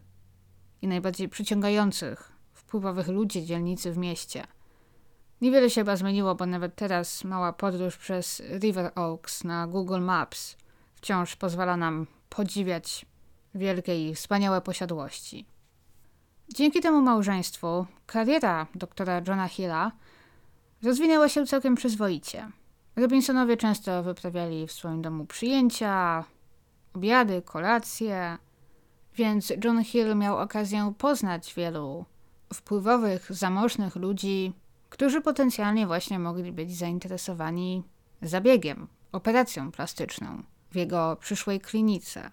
i 0.82 0.88
najbardziej 0.88 1.28
przyciągających 1.28 2.32
wpływowych 2.52 3.08
ludzi 3.08 3.44
dzielnicy 3.44 3.92
w 3.92 3.98
mieście. 3.98 4.46
Niewiele 5.40 5.70
się 5.70 5.80
chyba 5.80 5.96
zmieniło, 5.96 6.34
bo 6.34 6.46
nawet 6.46 6.74
teraz 6.74 7.24
mała 7.24 7.52
podróż 7.52 7.96
przez 7.96 8.42
River 8.60 8.92
Oaks 8.94 9.44
na 9.44 9.66
Google 9.66 10.00
Maps 10.00 10.56
wciąż 10.94 11.36
pozwala 11.36 11.76
nam 11.76 12.06
podziwiać 12.28 13.06
wielkie 13.54 14.08
i 14.08 14.14
wspaniałe 14.14 14.60
posiadłości. 14.60 15.46
Dzięki 16.54 16.80
temu 16.80 17.02
małżeństwu 17.02 17.86
kariera 18.06 18.66
doktora 18.74 19.22
Johna 19.28 19.48
Hilla 19.48 19.92
rozwinęła 20.82 21.28
się 21.28 21.46
całkiem 21.46 21.74
przyzwoicie. 21.74 22.48
Robinsonowie 22.96 23.56
często 23.56 24.02
wyprawiali 24.02 24.66
w 24.66 24.72
swoim 24.72 25.02
domu 25.02 25.26
przyjęcia, 25.26 26.24
obiady, 26.94 27.42
kolacje, 27.42 28.38
więc 29.16 29.52
John 29.64 29.84
Hill 29.84 30.16
miał 30.16 30.38
okazję 30.38 30.92
poznać 30.98 31.54
wielu 31.54 32.04
wpływowych, 32.54 33.32
zamożnych 33.32 33.96
ludzi, 33.96 34.52
którzy 34.90 35.20
potencjalnie 35.20 35.86
właśnie 35.86 36.18
mogli 36.18 36.52
być 36.52 36.76
zainteresowani 36.76 37.82
zabiegiem, 38.22 38.88
operacją 39.12 39.72
plastyczną 39.72 40.42
w 40.70 40.76
jego 40.76 41.16
przyszłej 41.20 41.60
klinice. 41.60 42.30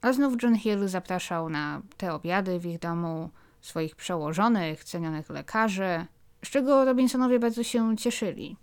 A 0.00 0.12
znów 0.12 0.42
John 0.42 0.56
Hill 0.56 0.88
zapraszał 0.88 1.48
na 1.48 1.82
te 1.96 2.14
obiady 2.14 2.58
w 2.58 2.66
ich 2.66 2.78
domu 2.78 3.30
swoich 3.60 3.96
przełożonych, 3.96 4.84
cenionych 4.84 5.30
lekarzy, 5.30 6.06
z 6.44 6.48
czego 6.48 6.84
Robinsonowie 6.84 7.38
bardzo 7.38 7.62
się 7.62 7.96
cieszyli. 7.96 8.56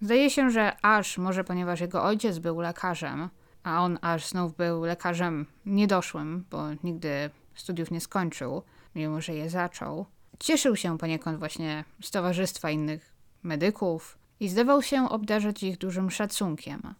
Zdaje 0.00 0.30
się, 0.30 0.50
że 0.50 0.76
Ash, 0.82 1.18
może 1.18 1.44
ponieważ 1.44 1.80
jego 1.80 2.04
ojciec 2.04 2.38
był 2.38 2.60
lekarzem, 2.60 3.28
a 3.62 3.84
on 3.84 3.98
aż 4.02 4.26
znów 4.26 4.56
był 4.56 4.84
lekarzem 4.84 5.46
niedoszłym, 5.66 6.44
bo 6.50 6.62
nigdy 6.84 7.30
studiów 7.54 7.90
nie 7.90 8.00
skończył, 8.00 8.62
mimo 8.94 9.20
że 9.20 9.34
je 9.34 9.50
zaczął, 9.50 10.06
cieszył 10.40 10.76
się 10.76 10.98
poniekąd 10.98 11.38
właśnie 11.38 11.84
z 12.02 12.10
towarzystwa 12.10 12.70
innych 12.70 13.14
medyków 13.42 14.18
i 14.40 14.48
zdawał 14.48 14.82
się 14.82 15.08
obdarzać 15.08 15.62
ich 15.62 15.78
dużym 15.78 16.10
szacunkiem. 16.10 16.94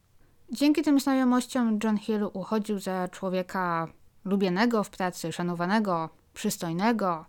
Dzięki 0.52 0.82
tym 0.82 1.00
znajomościom 1.00 1.78
John 1.84 1.98
Hill 1.98 2.28
uchodził 2.32 2.78
za 2.78 3.08
człowieka 3.08 3.88
lubianego 4.24 4.84
w 4.84 4.90
pracy, 4.90 5.32
szanowanego, 5.32 6.08
przystojnego. 6.34 7.26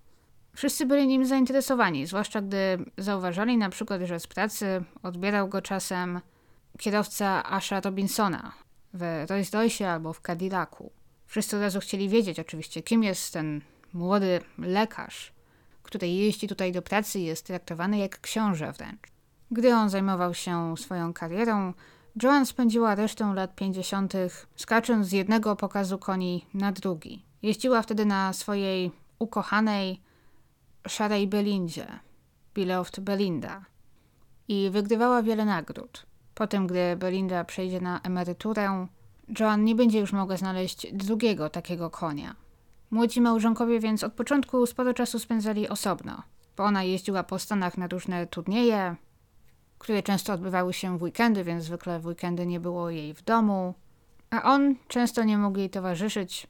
Wszyscy 0.55 0.85
byli 0.85 1.07
nim 1.07 1.25
zainteresowani, 1.25 2.05
zwłaszcza 2.05 2.41
gdy 2.41 2.57
zauważali 2.97 3.57
na 3.57 3.69
przykład, 3.69 4.01
że 4.01 4.19
z 4.19 4.27
pracy 4.27 4.83
odbierał 5.03 5.47
go 5.47 5.61
czasem 5.61 6.21
kierowca 6.79 7.51
Asha 7.51 7.81
Robinsona 7.81 8.51
w 8.93 9.25
Rolls 9.29 9.53
Royce 9.53 9.91
albo 9.91 10.13
w 10.13 10.21
Cadillacu. 10.21 10.91
Wszyscy 11.25 11.55
od 11.55 11.61
razu 11.61 11.79
chcieli 11.79 12.09
wiedzieć 12.09 12.39
oczywiście, 12.39 12.81
kim 12.81 13.03
jest 13.03 13.33
ten 13.33 13.61
młody 13.93 14.39
lekarz, 14.57 15.33
który 15.91 16.07
jeździ 16.07 16.47
tutaj 16.47 16.71
do 16.71 16.81
pracy 16.81 17.19
jest 17.19 17.45
traktowany 17.45 17.97
jak 17.97 18.21
książę 18.21 18.71
wręcz. 18.71 19.01
Gdy 19.51 19.75
on 19.75 19.89
zajmował 19.89 20.33
się 20.33 20.77
swoją 20.77 21.13
karierą, 21.13 21.73
Joan 22.23 22.45
spędziła 22.45 22.95
resztę 22.95 23.33
lat 23.33 23.55
50. 23.55 24.13
skacząc 24.55 25.07
z 25.07 25.11
jednego 25.11 25.55
pokazu 25.55 25.97
koni 25.97 26.45
na 26.53 26.71
drugi. 26.71 27.25
Jeździła 27.41 27.81
wtedy 27.81 28.05
na 28.05 28.33
swojej 28.33 28.91
ukochanej 29.19 30.01
szarej 30.87 31.27
Belindzie, 31.27 31.87
Beloved 32.55 32.99
Belinda, 32.99 33.65
i 34.47 34.69
wygrywała 34.71 35.23
wiele 35.23 35.45
nagród. 35.45 36.05
Potem, 36.35 36.67
gdy 36.67 36.95
Belinda 36.97 37.43
przejdzie 37.43 37.81
na 37.81 38.01
emeryturę, 38.01 38.87
Joan 39.39 39.63
nie 39.63 39.75
będzie 39.75 39.99
już 39.99 40.13
mogła 40.13 40.37
znaleźć 40.37 40.93
drugiego 40.93 41.49
takiego 41.49 41.89
konia. 41.89 42.35
Młodzi 42.91 43.21
małżonkowie 43.21 43.79
więc 43.79 44.03
od 44.03 44.13
początku 44.13 44.65
sporo 44.65 44.93
czasu 44.93 45.19
spędzali 45.19 45.69
osobno, 45.69 46.23
bo 46.57 46.63
ona 46.63 46.83
jeździła 46.83 47.23
po 47.23 47.39
Stanach 47.39 47.77
na 47.77 47.87
różne 47.87 48.27
turnieje, 48.27 48.95
które 49.77 50.03
często 50.03 50.33
odbywały 50.33 50.73
się 50.73 50.97
w 50.97 51.03
weekendy, 51.03 51.43
więc 51.43 51.63
zwykle 51.63 51.99
w 51.99 52.05
weekendy 52.05 52.45
nie 52.45 52.59
było 52.59 52.89
jej 52.89 53.13
w 53.13 53.21
domu, 53.21 53.73
a 54.29 54.43
on 54.43 54.75
często 54.87 55.23
nie 55.23 55.37
mógł 55.37 55.57
jej 55.57 55.69
towarzyszyć 55.69 56.47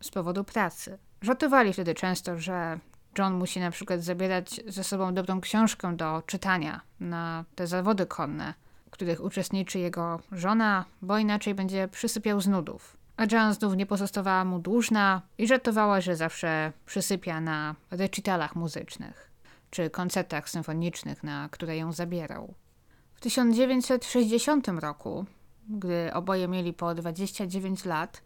z 0.00 0.10
powodu 0.10 0.44
pracy. 0.44 0.98
Żartowali 1.22 1.72
wtedy 1.72 1.94
często, 1.94 2.38
że 2.38 2.78
John 3.18 3.34
musi 3.34 3.60
na 3.60 3.70
przykład 3.70 4.02
zabierać 4.02 4.60
ze 4.66 4.84
sobą 4.84 5.14
dobrą 5.14 5.40
książkę 5.40 5.96
do 5.96 6.22
czytania 6.26 6.80
na 7.00 7.44
te 7.54 7.66
zawody 7.66 8.06
konne, 8.06 8.54
w 8.86 8.90
których 8.90 9.24
uczestniczy 9.24 9.78
jego 9.78 10.20
żona, 10.32 10.84
bo 11.02 11.18
inaczej 11.18 11.54
będzie 11.54 11.88
przysypiał 11.88 12.40
z 12.40 12.48
nudów. 12.48 12.99
A 13.20 13.26
John 13.32 13.54
znów 13.54 13.76
nie 13.76 13.86
pozostawała 13.86 14.44
mu 14.44 14.58
dłużna 14.58 15.22
i 15.38 15.46
żartowała, 15.46 16.00
że 16.00 16.16
zawsze 16.16 16.72
przysypia 16.86 17.40
na 17.40 17.74
recitalach 17.90 18.56
muzycznych 18.56 19.30
czy 19.70 19.90
koncertach 19.90 20.50
symfonicznych, 20.50 21.24
na 21.24 21.48
które 21.48 21.76
ją 21.76 21.92
zabierał. 21.92 22.54
W 23.14 23.20
1960 23.20 24.68
roku, 24.68 25.24
gdy 25.68 26.10
oboje 26.14 26.48
mieli 26.48 26.72
po 26.72 26.94
29 26.94 27.84
lat, 27.84 28.22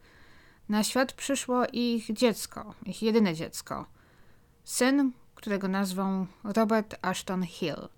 na 0.68 0.84
świat 0.84 1.12
przyszło 1.12 1.62
ich 1.72 2.12
dziecko, 2.12 2.74
ich 2.86 3.02
jedyne 3.02 3.34
dziecko. 3.34 3.86
Syn, 4.64 5.12
którego 5.34 5.68
nazwą 5.68 6.26
Robert 6.44 6.94
Ashton 7.02 7.42
Hill, 7.42 7.88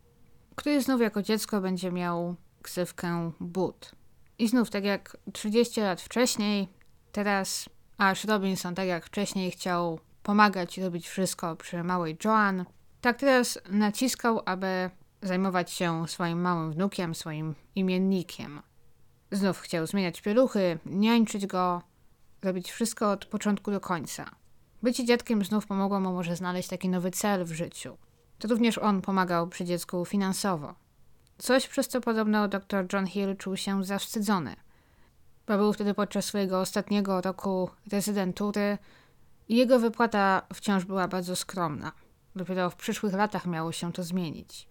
który 0.55 0.83
znów 0.83 1.01
jako 1.01 1.23
dziecko 1.23 1.61
będzie 1.61 1.93
miał 1.93 2.35
ksywkę 2.63 3.33
Bud. 3.41 3.93
I 4.39 4.49
znów, 4.49 4.71
tak 4.71 4.85
jak 4.85 5.17
30 5.33 5.81
lat 5.81 6.01
wcześniej, 6.01 6.76
teraz 7.17 7.69
Ash 7.99 8.25
Robinson, 8.25 8.75
tak 8.75 8.87
jak 8.87 9.07
wcześniej 9.07 9.51
chciał 9.51 10.01
pomagać 10.23 10.79
i 10.79 10.83
robić 10.83 11.09
wszystko 11.09 11.57
przy 11.57 11.85
małej 11.85 12.17
Joan, 12.25 12.65
tak 13.01 13.19
teraz 13.19 13.59
naciskał, 13.69 14.43
aby 14.47 14.91
zajmować 15.23 15.71
się 15.71 16.09
swoim 16.09 16.41
małym 16.41 16.73
wnukiem, 16.73 17.15
swoim 17.15 17.55
imiennikiem. 17.75 18.63
Znów 19.33 19.59
chciał 19.59 19.87
zmieniać 19.87 20.21
pieluchy, 20.21 20.79
niańczyć 20.87 21.47
go, 21.47 21.83
robić 22.43 22.73
wszystko 22.73 23.11
od 23.11 23.25
początku 23.25 23.71
do 23.71 23.81
końca. 23.81 24.31
Bycie 24.83 25.05
dziadkiem 25.05 25.45
znów 25.45 25.67
pomogło 25.67 26.01
mu 26.01 26.13
może 26.13 26.37
znaleźć 26.37 26.69
taki 26.69 26.89
nowy 26.89 27.11
cel 27.11 27.45
w 27.45 27.53
życiu. 27.53 27.97
To 28.39 28.49
również 28.49 28.79
on 28.79 29.03
pomagał 29.03 29.49
przy 29.49 29.65
dziecku 29.65 30.05
finansowo. 30.05 30.75
Coś, 31.39 31.69
przez 31.69 31.89
co 31.89 32.01
podobno 32.01 32.49
dr 32.49 32.87
John 32.93 33.07
Hill 33.07 33.37
czuł 33.37 33.57
się 33.57 33.85
zawstydzony. 33.85 34.57
Był 35.47 35.73
wtedy 35.73 35.95
podczas 35.95 36.25
swojego 36.25 36.61
ostatniego 36.61 37.21
roku 37.21 37.71
rezydentury 37.93 38.79
i 39.49 39.57
jego 39.57 39.79
wypłata 39.79 40.43
wciąż 40.55 40.85
była 40.85 41.09
bardzo 41.09 41.37
skromna. 41.37 41.93
Dopiero 42.37 42.71
w 42.71 42.77
przyszłych 42.77 43.15
latach 43.15 43.47
miało 43.47 43.73
się 43.73 43.93
to 43.93 44.03
zmienić. 44.03 44.69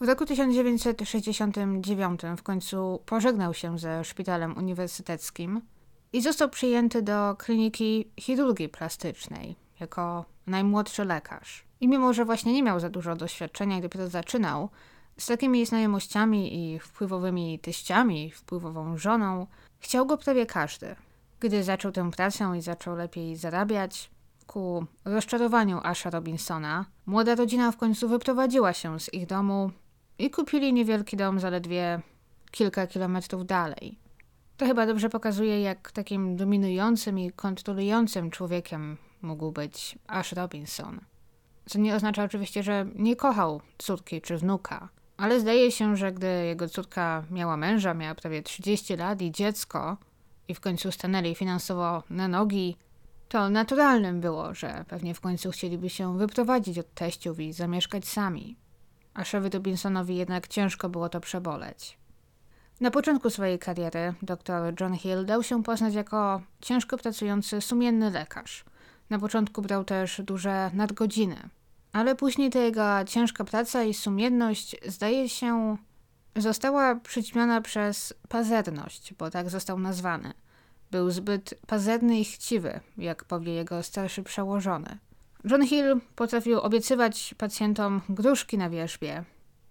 W 0.00 0.08
roku 0.08 0.26
1969 0.26 2.20
w 2.36 2.42
końcu 2.42 3.02
pożegnał 3.06 3.54
się 3.54 3.78
ze 3.78 4.04
szpitalem 4.04 4.58
uniwersyteckim 4.58 5.60
i 6.12 6.22
został 6.22 6.48
przyjęty 6.48 7.02
do 7.02 7.36
kliniki 7.38 8.10
chirurgii 8.20 8.68
plastycznej 8.68 9.56
jako 9.80 10.24
najmłodszy 10.46 11.04
lekarz. 11.04 11.64
I 11.80 11.88
mimo, 11.88 12.12
że 12.12 12.24
właśnie 12.24 12.52
nie 12.52 12.62
miał 12.62 12.80
za 12.80 12.90
dużo 12.90 13.16
doświadczenia 13.16 13.78
i 13.78 13.80
dopiero 13.80 14.08
zaczynał, 14.08 14.68
z 15.16 15.26
takimi 15.26 15.66
znajomościami 15.66 16.74
i 16.74 16.78
wpływowymi 16.78 17.58
teściami, 17.58 18.30
wpływową 18.30 18.96
żoną, 18.96 19.46
chciał 19.82 20.06
go 20.06 20.16
prawie 20.16 20.46
każdy. 20.46 20.96
Gdy 21.40 21.64
zaczął 21.64 21.92
tę 21.92 22.10
pracę 22.10 22.52
i 22.58 22.60
zaczął 22.60 22.96
lepiej 22.96 23.36
zarabiać, 23.36 24.10
ku 24.46 24.86
rozczarowaniu 25.04 25.80
Asha 25.82 26.10
Robinsona, 26.10 26.84
młoda 27.06 27.34
rodzina 27.34 27.72
w 27.72 27.76
końcu 27.76 28.08
wyprowadziła 28.08 28.72
się 28.72 29.00
z 29.00 29.14
ich 29.14 29.26
domu 29.26 29.70
i 30.18 30.30
kupili 30.30 30.72
niewielki 30.72 31.16
dom 31.16 31.40
zaledwie 31.40 32.00
kilka 32.50 32.86
kilometrów 32.86 33.46
dalej. 33.46 33.98
To 34.56 34.66
chyba 34.66 34.86
dobrze 34.86 35.08
pokazuje, 35.08 35.60
jak 35.60 35.92
takim 35.92 36.36
dominującym 36.36 37.18
i 37.18 37.32
kontrolującym 37.32 38.30
człowiekiem 38.30 38.96
mógł 39.22 39.52
być 39.52 39.98
Ash 40.06 40.32
Robinson. 40.32 41.00
Co 41.66 41.78
nie 41.78 41.94
oznacza 41.94 42.24
oczywiście, 42.24 42.62
że 42.62 42.86
nie 42.94 43.16
kochał 43.16 43.60
córki 43.78 44.20
czy 44.20 44.38
wnuka, 44.38 44.88
ale 45.16 45.40
zdaje 45.40 45.72
się, 45.72 45.96
że 45.96 46.12
gdy 46.12 46.26
jego 46.26 46.68
córka 46.68 47.24
miała 47.30 47.56
męża, 47.56 47.94
miała 47.94 48.14
prawie 48.14 48.42
30 48.42 48.96
lat 48.96 49.22
i 49.22 49.32
dziecko, 49.32 49.96
i 50.48 50.54
w 50.54 50.60
końcu 50.60 50.92
stanęli 50.92 51.34
finansowo 51.34 52.02
na 52.10 52.28
nogi, 52.28 52.76
to 53.28 53.50
naturalnym 53.50 54.20
było, 54.20 54.54
że 54.54 54.84
pewnie 54.88 55.14
w 55.14 55.20
końcu 55.20 55.50
chcieliby 55.50 55.90
się 55.90 56.18
wyprowadzić 56.18 56.78
od 56.78 56.94
teściów 56.94 57.40
i 57.40 57.52
zamieszkać 57.52 58.08
sami. 58.08 58.56
Ashowi 59.14 59.50
Robinsonowi 59.50 60.16
jednak 60.16 60.48
ciężko 60.48 60.88
było 60.88 61.08
to 61.08 61.20
przeboleć. 61.20 61.98
Na 62.80 62.90
początku 62.90 63.30
swojej 63.30 63.58
kariery 63.58 64.14
dr 64.22 64.74
John 64.80 64.94
Hill 64.94 65.26
dał 65.26 65.42
się 65.42 65.62
poznać 65.62 65.94
jako 65.94 66.42
ciężko 66.60 66.98
pracujący, 66.98 67.60
sumienny 67.60 68.10
lekarz. 68.10 68.64
Na 69.10 69.18
początku 69.18 69.62
brał 69.62 69.84
też 69.84 70.20
duże 70.24 70.70
nadgodziny, 70.74 71.48
ale 71.92 72.14
później 72.14 72.50
ta 72.50 72.58
jego 72.58 73.04
ciężka 73.06 73.44
praca 73.44 73.84
i 73.84 73.94
sumienność, 73.94 74.76
zdaje 74.86 75.28
się, 75.28 75.76
została 76.36 76.94
przyćmiona 76.94 77.60
przez 77.60 78.14
pazerność, 78.28 79.14
bo 79.14 79.30
tak 79.30 79.50
został 79.50 79.78
nazwany. 79.78 80.32
Był 80.90 81.10
zbyt 81.10 81.54
pazerny 81.66 82.20
i 82.20 82.24
chciwy, 82.24 82.80
jak 82.98 83.24
powie 83.24 83.52
jego 83.52 83.82
starszy 83.82 84.22
przełożony. 84.22 84.98
John 85.44 85.66
Hill 85.66 86.00
potrafił 86.16 86.60
obiecywać 86.60 87.34
pacjentom 87.38 88.00
gruszki 88.08 88.58
na 88.58 88.70
wierzbie, 88.70 89.24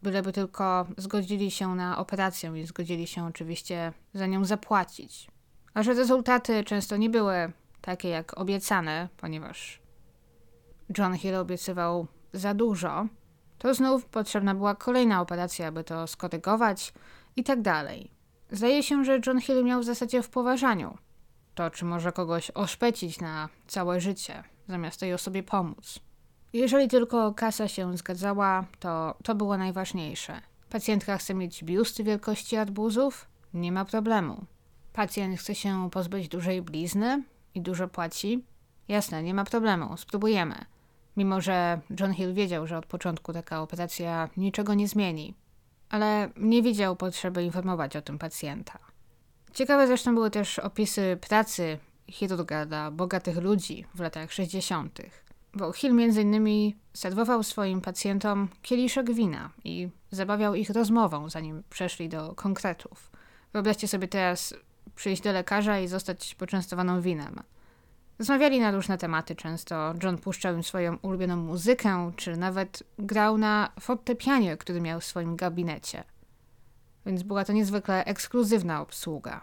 byleby 0.03 0.31
tylko 0.33 0.87
zgodzili 0.97 1.51
się 1.51 1.75
na 1.75 1.97
operację 1.97 2.61
i 2.61 2.65
zgodzili 2.65 3.07
się 3.07 3.25
oczywiście 3.25 3.93
za 4.13 4.27
nią 4.27 4.45
zapłacić. 4.45 5.27
A 5.73 5.83
że 5.83 5.93
rezultaty 5.93 6.63
często 6.63 6.97
nie 6.97 7.09
były 7.09 7.51
takie 7.81 8.09
jak 8.09 8.39
obiecane, 8.39 9.09
ponieważ 9.17 9.80
John 10.97 11.13
Hill 11.13 11.35
obiecywał 11.35 12.07
za 12.33 12.53
dużo, 12.53 13.07
to 13.57 13.73
znów 13.73 14.05
potrzebna 14.05 14.55
była 14.55 14.75
kolejna 14.75 15.21
operacja, 15.21 15.67
aby 15.67 15.83
to 15.83 16.07
skorygować 16.07 16.93
i 17.35 17.43
tak 17.43 17.61
dalej. 17.61 18.11
Zdaje 18.51 18.83
się, 18.83 19.05
że 19.05 19.19
John 19.27 19.41
Hill 19.41 19.63
miał 19.63 19.81
w 19.81 19.85
zasadzie 19.85 20.21
w 20.21 20.29
poważaniu 20.29 20.97
to, 21.55 21.69
czy 21.69 21.85
może 21.85 22.11
kogoś 22.11 22.51
oszpecić 22.51 23.19
na 23.19 23.49
całe 23.67 24.01
życie, 24.01 24.43
zamiast 24.67 24.99
tej 24.99 25.13
osobie 25.13 25.43
pomóc. 25.43 25.99
Jeżeli 26.53 26.87
tylko 26.87 27.33
kasa 27.33 27.67
się 27.67 27.97
zgadzała, 27.97 28.65
to 28.79 29.15
to 29.23 29.35
było 29.35 29.57
najważniejsze. 29.57 30.41
Pacjentka 30.69 31.17
chce 31.17 31.33
mieć 31.33 31.63
biusty 31.63 32.03
wielkości 32.03 32.57
arbuzów? 32.57 33.27
Nie 33.53 33.71
ma 33.71 33.85
problemu. 33.85 34.45
Pacjent 34.93 35.39
chce 35.39 35.55
się 35.55 35.89
pozbyć 35.89 36.27
dużej 36.27 36.61
blizny 36.61 37.23
i 37.55 37.61
dużo 37.61 37.87
płaci? 37.87 38.43
Jasne, 38.87 39.23
nie 39.23 39.33
ma 39.33 39.43
problemu, 39.43 39.97
spróbujemy. 39.97 40.65
Mimo, 41.17 41.41
że 41.41 41.79
John 41.99 42.13
Hill 42.13 42.33
wiedział, 42.33 42.67
że 42.67 42.77
od 42.77 42.85
początku 42.85 43.33
taka 43.33 43.61
operacja 43.61 44.29
niczego 44.37 44.73
nie 44.73 44.87
zmieni. 44.87 45.33
ale 45.91 46.29
nie 46.37 46.61
widział 46.63 46.95
potrzeby 46.95 47.43
informować 47.43 47.95
o 47.95 48.01
tym 48.01 48.19
pacjenta. 48.19 48.79
Ciekawe 49.53 49.87
zresztą 49.87 50.15
były 50.15 50.31
też 50.31 50.59
opisy 50.59 51.17
pracy 51.29 51.77
chirurga 52.09 52.65
dla 52.65 52.91
bogatych 52.91 53.37
ludzi 53.37 53.85
w 53.95 53.99
latach 53.99 54.33
60., 54.33 54.99
bo 55.53 55.71
Hill 55.73 55.93
między 55.93 56.21
innymi 56.21 56.75
serwował 56.93 57.43
swoim 57.43 57.81
pacjentom 57.81 58.47
kieliszek 58.61 59.13
wina 59.13 59.49
i 59.63 59.89
zabawiał 60.11 60.55
ich 60.55 60.69
rozmową, 60.69 61.29
zanim 61.29 61.63
przeszli 61.69 62.09
do 62.09 62.35
konkretów. 62.35 63.11
Wyobraźcie 63.53 63.87
sobie 63.87 64.07
teraz 64.07 64.53
przyjść 64.95 65.21
do 65.21 65.31
lekarza 65.31 65.79
i 65.79 65.87
zostać 65.87 66.35
poczęstowaną 66.35 67.01
winem. 67.01 67.35
Rozmawiali 68.19 68.59
na 68.59 68.71
różne 68.71 68.97
tematy, 68.97 69.35
często 69.35 69.93
John 70.03 70.17
puszczał 70.17 70.55
im 70.55 70.63
swoją 70.63 70.97
ulubioną 71.01 71.35
muzykę, 71.35 72.11
czy 72.15 72.37
nawet 72.37 72.83
grał 72.99 73.37
na 73.37 73.71
fortepianie, 73.79 74.57
który 74.57 74.81
miał 74.81 74.99
w 74.99 75.05
swoim 75.05 75.35
gabinecie. 75.35 76.03
Więc 77.05 77.23
była 77.23 77.45
to 77.45 77.53
niezwykle 77.53 78.05
ekskluzywna 78.05 78.81
obsługa. 78.81 79.41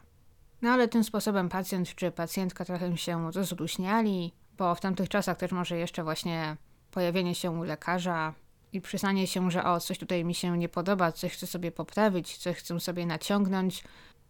No 0.62 0.70
ale 0.70 0.88
tym 0.88 1.04
sposobem 1.04 1.48
pacjent 1.48 1.94
czy 1.94 2.10
pacjentka 2.10 2.64
trochę 2.64 2.96
się 2.96 3.32
rozluźniali, 3.32 4.32
bo 4.58 4.74
w 4.74 4.80
tamtych 4.80 5.08
czasach 5.08 5.36
też 5.36 5.52
może 5.52 5.76
jeszcze 5.76 6.04
właśnie 6.04 6.56
pojawienie 6.90 7.34
się 7.34 7.50
u 7.50 7.62
lekarza 7.62 8.34
i 8.72 8.80
przyznanie 8.80 9.26
się, 9.26 9.50
że 9.50 9.64
o, 9.64 9.80
coś 9.80 9.98
tutaj 9.98 10.24
mi 10.24 10.34
się 10.34 10.58
nie 10.58 10.68
podoba, 10.68 11.12
coś 11.12 11.32
chcę 11.32 11.46
sobie 11.46 11.72
poprawić, 11.72 12.36
coś 12.36 12.56
chcę 12.56 12.80
sobie 12.80 13.06
naciągnąć. 13.06 13.84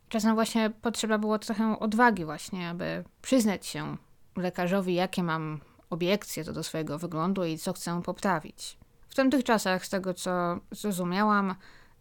Czasem 0.08 0.34
właśnie 0.34 0.70
potrzeba 0.70 1.18
było 1.18 1.38
trochę 1.38 1.78
odwagi 1.78 2.24
właśnie, 2.24 2.68
aby 2.68 3.04
przyznać 3.22 3.66
się 3.66 3.96
lekarzowi, 4.40 4.94
jakie 4.94 5.22
mam 5.22 5.60
obiekcje 5.90 6.44
co 6.44 6.52
do 6.52 6.62
swojego 6.62 6.98
wyglądu 6.98 7.44
i 7.44 7.58
co 7.58 7.72
chcę 7.72 8.02
poprawić. 8.02 8.78
W 9.08 9.14
tamtych 9.14 9.44
czasach, 9.44 9.86
z 9.86 9.90
tego 9.90 10.14
co 10.14 10.60
zrozumiałam, 10.70 11.54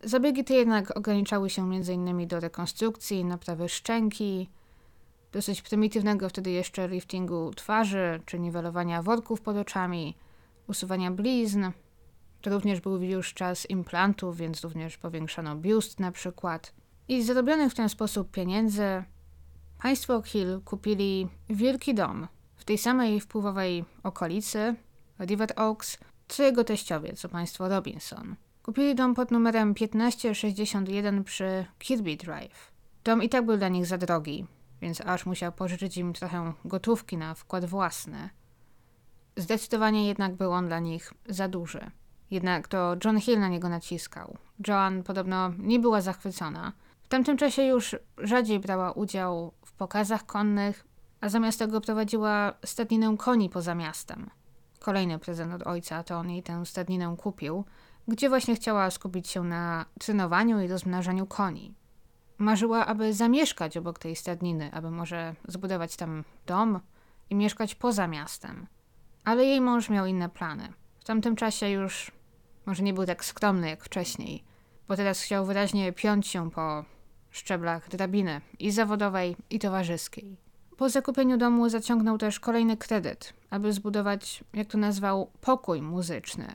zabiegi 0.04 0.44
te 0.44 0.54
jednak 0.54 0.98
ograniczały 0.98 1.50
się 1.50 1.64
m.in. 1.64 2.28
do 2.28 2.40
rekonstrukcji, 2.40 3.26
naprawy 3.26 3.70
szczęki, 3.70 4.50
dosyć 5.32 5.62
prymitywnego 5.62 6.30
wtedy 6.30 6.52
jeszcze 6.52 6.88
liftingu 6.88 7.52
twarzy, 7.56 8.22
czy 8.26 8.40
niwelowania 8.40 9.02
worków 9.02 9.42
pod 9.42 9.58
oczami, 9.58 10.16
usuwania 10.68 11.12
blizn. 11.12 11.66
To 12.42 12.50
również 12.50 12.82
był 12.82 13.02
już 13.02 13.34
czas 13.34 13.70
implantów, 13.70 14.38
więc 14.38 14.62
również 14.62 14.98
powiększano 14.98 15.56
biust 15.56 16.00
na 16.00 16.12
przykład. 16.12 16.74
I 17.08 17.24
zarobionych 17.24 17.72
w 17.72 17.76
ten 17.76 17.90
sposób 17.90 18.32
pieniędzy 18.32 19.04
Państwo 19.82 20.22
Hill 20.22 20.62
kupili 20.66 21.28
wielki 21.50 21.94
dom 21.94 22.28
w 22.56 22.66
tej 22.66 22.78
samej 22.78 23.22
wpływowej 23.22 23.86
okolicy, 24.04 24.76
River 25.20 25.54
Oaks, 25.56 25.98
co 26.28 26.44
jego 26.44 26.64
teściowie, 26.64 27.14
co 27.14 27.30
państwo 27.30 27.70
Robinson. 27.70 28.36
Kupili 28.64 28.96
dom 28.96 29.16
pod 29.16 29.32
numerem 29.32 29.76
1561 29.76 31.24
przy 31.24 31.66
Kirby 31.80 32.16
Drive. 32.16 32.72
Dom 33.04 33.24
i 33.24 33.30
tak 33.30 33.46
był 33.46 33.58
dla 33.58 33.68
nich 33.68 33.86
za 33.86 33.98
drogi, 33.98 34.46
więc 34.82 35.02
aż 35.02 35.26
musiał 35.26 35.52
pożyczyć 35.52 35.98
im 35.98 36.14
trochę 36.14 36.54
gotówki 36.66 37.18
na 37.18 37.34
wkład 37.34 37.66
własny. 37.66 38.30
Zdecydowanie 39.36 40.08
jednak 40.08 40.36
był 40.36 40.52
on 40.52 40.68
dla 40.68 40.80
nich 40.80 41.14
za 41.30 41.48
duży. 41.48 41.92
Jednak 42.32 42.68
to 42.68 42.96
John 43.06 43.20
Hill 43.20 43.40
na 43.40 43.48
niego 43.48 43.70
naciskał. 43.70 44.38
Joan 44.68 45.04
podobno 45.04 45.52
nie 45.58 45.80
była 45.80 46.02
zachwycona. 46.02 46.74
W 47.04 47.08
tamtym 47.08 47.38
czasie 47.38 47.64
już 47.64 47.96
rzadziej 48.18 48.60
brała 48.60 48.92
udział 48.92 49.52
pokazach 49.78 50.26
konnych, 50.26 50.86
a 51.22 51.30
zamiast 51.30 51.60
tego 51.60 51.82
prowadziła 51.82 52.54
stadninę 52.66 53.16
koni 53.18 53.50
poza 53.50 53.76
miastem. 53.76 54.30
Kolejny 54.80 55.20
prezent 55.20 55.54
od 55.54 55.68
ojca 55.68 56.04
to 56.04 56.16
on 56.16 56.30
jej 56.30 56.44
tę 56.44 56.66
stadninę 56.66 57.16
kupił, 57.18 57.66
gdzie 58.08 58.30
właśnie 58.30 58.56
chciała 58.56 58.92
skupić 58.92 59.28
się 59.28 59.44
na 59.44 59.86
trenowaniu 60.00 60.62
i 60.62 60.68
rozmnażaniu 60.68 61.26
koni. 61.26 61.76
Marzyła, 62.38 62.86
aby 62.86 63.14
zamieszkać 63.14 63.78
obok 63.78 64.00
tej 64.00 64.16
stadniny, 64.16 64.72
aby 64.74 64.92
może 64.92 65.36
zbudować 65.48 65.96
tam 65.96 66.24
dom 66.46 66.80
i 67.30 67.36
mieszkać 67.36 67.76
poza 67.76 68.08
miastem. 68.08 68.68
Ale 69.24 69.46
jej 69.46 69.62
mąż 69.62 69.90
miał 69.90 70.06
inne 70.06 70.30
plany. 70.30 70.74
W 71.00 71.04
tamtym 71.04 71.36
czasie 71.36 71.70
już 71.70 72.12
może 72.66 72.84
nie 72.84 72.94
był 72.94 73.06
tak 73.06 73.26
skromny 73.26 73.70
jak 73.70 73.84
wcześniej, 73.84 74.44
bo 74.88 74.96
teraz 74.96 75.22
chciał 75.22 75.46
wyraźnie 75.46 75.94
piąć 75.94 76.28
się 76.28 76.52
po 76.52 76.86
szczeblach 77.38 77.90
drabiny 77.90 78.42
i 78.60 78.72
zawodowej, 78.72 79.36
i 79.50 79.60
towarzyskiej. 79.60 80.38
Po 80.78 80.90
zakupieniu 80.90 81.38
domu 81.38 81.70
zaciągnął 81.70 82.18
też 82.18 82.40
kolejny 82.40 82.78
kredyt, 82.78 83.34
aby 83.50 83.74
zbudować, 83.74 84.44
jak 84.54 84.68
to 84.68 84.78
nazwał, 84.78 85.32
pokój 85.42 85.82
muzyczny. 85.82 86.48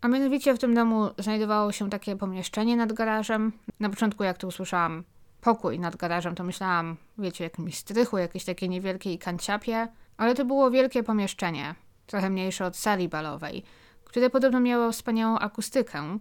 A 0.00 0.08
mianowicie 0.08 0.54
w 0.54 0.58
tym 0.58 0.74
domu 0.74 1.10
znajdowało 1.18 1.72
się 1.72 1.90
takie 1.90 2.16
pomieszczenie 2.16 2.76
nad 2.76 2.92
garażem. 2.92 3.52
Na 3.80 3.90
początku, 3.90 4.24
jak 4.24 4.38
to 4.38 4.46
usłyszałam, 4.46 5.04
pokój 5.40 5.78
nad 5.78 5.96
garażem, 5.96 6.34
to 6.34 6.44
myślałam, 6.44 6.96
wiecie, 7.18 7.44
jakimś 7.44 7.78
strychu, 7.78 8.18
jakieś 8.18 8.44
takie 8.44 8.68
niewielkiej 8.68 9.18
kanciapie, 9.18 9.88
ale 10.16 10.34
to 10.34 10.44
było 10.44 10.70
wielkie 10.70 11.02
pomieszczenie, 11.02 11.74
trochę 12.06 12.30
mniejsze 12.30 12.66
od 12.66 12.76
sali 12.76 13.08
balowej, 13.08 13.62
które 14.04 14.30
podobno 14.30 14.60
miało 14.60 14.92
wspaniałą 14.92 15.38
akustykę, 15.38 16.18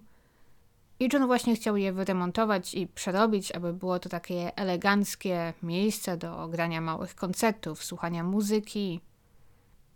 i 0.99 1.09
John 1.13 1.27
właśnie 1.27 1.55
chciał 1.55 1.77
je 1.77 1.93
wyremontować 1.93 2.73
i 2.73 2.87
przerobić, 2.87 3.51
aby 3.51 3.73
było 3.73 3.99
to 3.99 4.09
takie 4.09 4.57
eleganckie 4.57 5.53
miejsce 5.63 6.17
do 6.17 6.47
grania 6.47 6.81
małych 6.81 7.15
koncertów, 7.15 7.83
słuchania 7.83 8.23
muzyki. 8.23 9.01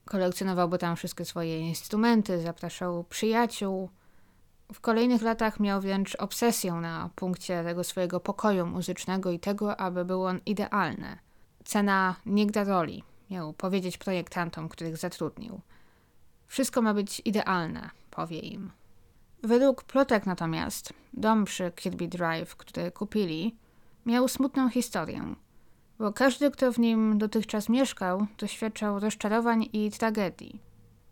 Kolekcjonowałby 0.05 0.77
tam 0.77 0.95
wszystkie 0.95 1.25
swoje 1.25 1.59
instrumenty, 1.59 2.41
zapraszał 2.41 3.03
przyjaciół. 3.03 3.89
W 4.73 4.79
kolejnych 4.81 5.21
latach 5.21 5.59
miał 5.59 5.81
wręcz 5.81 6.15
obsesję 6.15 6.73
na 6.73 7.09
punkcie 7.15 7.63
tego 7.63 7.83
swojego 7.83 8.19
pokoju 8.19 8.65
muzycznego 8.65 9.31
i 9.31 9.39
tego, 9.39 9.77
aby 9.77 10.05
był 10.05 10.23
on 10.23 10.39
idealny. 10.45 11.17
Cena 11.63 12.15
nie 12.25 12.47
gra 12.47 12.63
roli, 12.63 13.03
miał 13.29 13.53
powiedzieć 13.53 13.97
projektantom, 13.97 14.69
których 14.69 14.97
zatrudnił. 14.97 15.61
Wszystko 16.47 16.81
ma 16.81 16.93
być 16.93 17.21
idealne, 17.25 17.89
powie 18.11 18.39
im. 18.39 18.78
Według 19.43 19.83
plotek 19.83 20.25
natomiast 20.25 20.93
dom 21.13 21.45
przy 21.45 21.71
Kirby 21.71 22.07
Drive, 22.07 22.55
który 22.55 22.91
kupili, 22.91 23.55
miał 24.05 24.27
smutną 24.27 24.69
historię, 24.69 25.35
bo 25.99 26.13
każdy, 26.13 26.51
kto 26.51 26.71
w 26.71 26.79
nim 26.79 27.17
dotychczas 27.17 27.69
mieszkał, 27.69 28.27
doświadczał 28.37 28.99
rozczarowań 28.99 29.69
i 29.73 29.91
tragedii. 29.91 30.61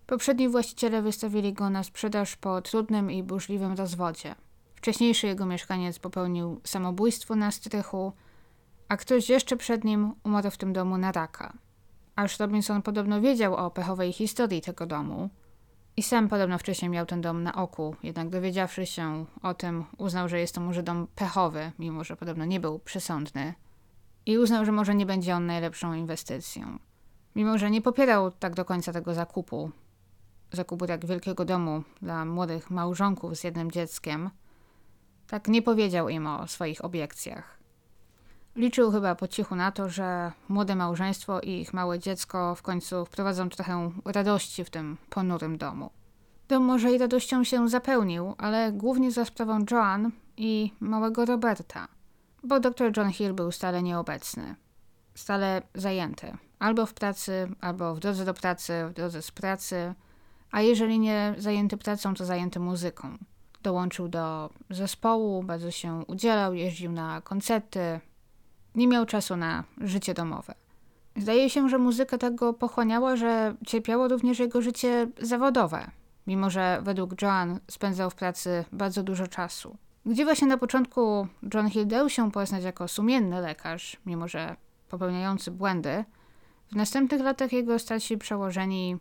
Poprzedni 0.08 0.50
właściciele 0.50 1.02
wystawili 1.02 1.54
go 1.54 1.70
na 1.70 1.84
sprzedaż 1.84 2.36
po 2.36 2.62
trudnym 2.62 3.12
i 3.12 3.24
burzliwym 3.24 3.74
rozwodzie. 3.74 4.36
Wcześniejszy 4.76 5.28
jego 5.28 5.46
mieszkaniec 5.46 6.00
popełnił 6.00 6.62
samobójstwo 6.64 7.36
na 7.36 7.52
strychu, 7.52 8.14
a 8.88 8.98
ktoś 8.98 9.30
jeszcze 9.30 9.58
przed 9.58 9.84
nim 9.84 10.14
umarł 10.24 10.52
w 10.52 10.58
tym 10.58 10.74
domu 10.74 10.98
na 10.98 11.12
raka. 11.12 11.54
Aż 12.16 12.40
Robinson 12.40 12.82
podobno 12.82 13.22
wiedział 13.22 13.56
o 13.56 13.72
pechowej 13.72 14.14
historii 14.14 14.62
tego 14.62 14.86
domu, 14.86 15.30
i 15.98 16.04
sam 16.04 16.28
podobno 16.28 16.58
wcześniej 16.58 16.92
miał 16.92 17.06
ten 17.06 17.22
dom 17.22 17.44
na 17.44 17.56
oku, 17.56 17.96
jednak 18.04 18.30
dowiedziawszy 18.30 18.86
się 18.86 19.26
o 19.42 19.54
tym, 19.54 19.86
uznał, 19.98 20.30
że 20.30 20.40
jest 20.40 20.56
to 20.56 20.62
może 20.62 20.84
dom 20.84 21.08
pechowy, 21.16 21.72
mimo 21.80 22.04
że 22.04 22.16
podobno 22.16 22.46
nie 22.46 22.60
był 22.60 22.80
przesądny. 22.80 23.54
I 24.26 24.38
uznał, 24.38 24.66
że 24.66 24.72
może 24.72 24.96
nie 24.96 25.06
będzie 25.06 25.36
on 25.36 25.46
najlepszą 25.46 25.94
inwestycją. 25.94 26.80
Mimo, 27.36 27.58
że 27.58 27.72
nie 27.72 27.82
popierał 27.82 28.32
tak 28.32 28.56
do 28.56 28.66
końca 28.66 28.94
tego 28.94 29.14
zakupu, 29.14 29.72
zakupu 30.52 30.88
tak 30.88 31.06
wielkiego 31.06 31.46
domu 31.46 31.84
dla 32.02 32.26
młodych 32.26 32.70
małżonków 32.72 33.36
z 33.36 33.44
jednym 33.44 33.72
dzieckiem, 33.72 34.30
tak 35.28 35.48
nie 35.48 35.62
powiedział 35.62 36.10
im 36.10 36.28
o 36.28 36.48
swoich 36.48 36.86
obiekcjach. 36.86 37.57
Liczył 38.58 38.92
chyba 38.92 39.16
po 39.16 39.28
cichu 39.28 39.56
na 39.56 39.72
to, 39.72 39.90
że 39.90 40.32
młode 40.50 40.76
małżeństwo 40.76 41.40
i 41.40 41.50
ich 41.50 41.74
małe 41.74 42.00
dziecko 42.00 42.56
w 42.56 42.62
końcu 42.62 43.06
wprowadzą 43.06 43.50
trochę 43.50 43.92
radości 44.06 44.64
w 44.64 44.70
tym 44.70 44.98
ponurym 45.10 45.58
domu. 45.58 45.90
Dom 46.48 46.64
może 46.64 46.92
i 46.92 46.98
radością 46.98 47.44
się 47.44 47.70
zapełnił, 47.70 48.36
ale 48.38 48.72
głównie 48.72 49.12
za 49.12 49.26
sprawą 49.26 49.60
Joan 49.72 50.12
i 50.38 50.74
małego 50.80 51.26
Roberta, 51.26 51.88
bo 52.44 52.60
dr 52.60 52.98
John 52.98 53.12
Hill 53.12 53.34
był 53.34 53.52
stale 53.52 53.84
nieobecny, 53.84 54.56
stale 55.16 55.62
zajęty, 55.76 56.38
albo 56.60 56.86
w 56.86 56.94
pracy, 56.94 57.48
albo 57.62 57.96
w 57.96 58.00
drodze 58.00 58.26
do 58.26 58.34
pracy, 58.34 58.74
w 58.90 58.94
drodze 58.94 59.22
z 59.22 59.32
pracy, 59.32 59.94
a 60.52 60.62
jeżeli 60.62 61.00
nie 61.00 61.36
zajęty 61.38 61.78
pracą, 61.78 62.14
to 62.14 62.26
zajęty 62.26 62.60
muzyką. 62.60 63.18
Dołączył 63.64 64.08
do 64.08 64.50
zespołu, 64.70 65.44
bardzo 65.44 65.72
się 65.72 66.04
udzielał, 66.08 66.54
jeździł 66.54 66.92
na 66.92 67.22
koncerty, 67.22 68.00
nie 68.78 68.88
miał 68.88 69.06
czasu 69.06 69.38
na 69.38 69.64
życie 69.82 70.14
domowe. 70.14 70.54
Zdaje 71.16 71.50
się, 71.50 71.70
że 71.70 71.78
muzyka 71.78 72.18
tak 72.18 72.36
go 72.36 72.54
pochłaniała, 72.54 73.16
że 73.16 73.56
cierpiało 73.66 74.08
również 74.08 74.40
jego 74.40 74.62
życie 74.62 75.08
zawodowe, 75.22 75.92
mimo 76.28 76.50
że 76.50 76.80
według 76.84 77.22
Joan 77.22 77.60
spędzał 77.72 78.10
w 78.10 78.16
pracy 78.16 78.66
bardzo 78.72 79.04
dużo 79.04 79.28
czasu. 79.28 79.78
Gdzie 80.06 80.26
właśnie 80.26 80.48
na 80.48 80.58
początku 80.58 81.28
John 81.54 81.70
Hill 81.70 81.88
dał 81.88 82.10
się 82.10 82.32
poznać 82.32 82.64
jako 82.64 82.88
sumienny 82.88 83.42
lekarz, 83.42 83.98
mimo 84.06 84.28
że 84.28 84.56
popełniający 84.90 85.52
błędy, 85.52 86.06
w 86.72 86.76
następnych 86.76 87.22
latach 87.22 87.54
jego 87.54 87.80
starsi 87.80 88.18
przełożeni 88.18 88.98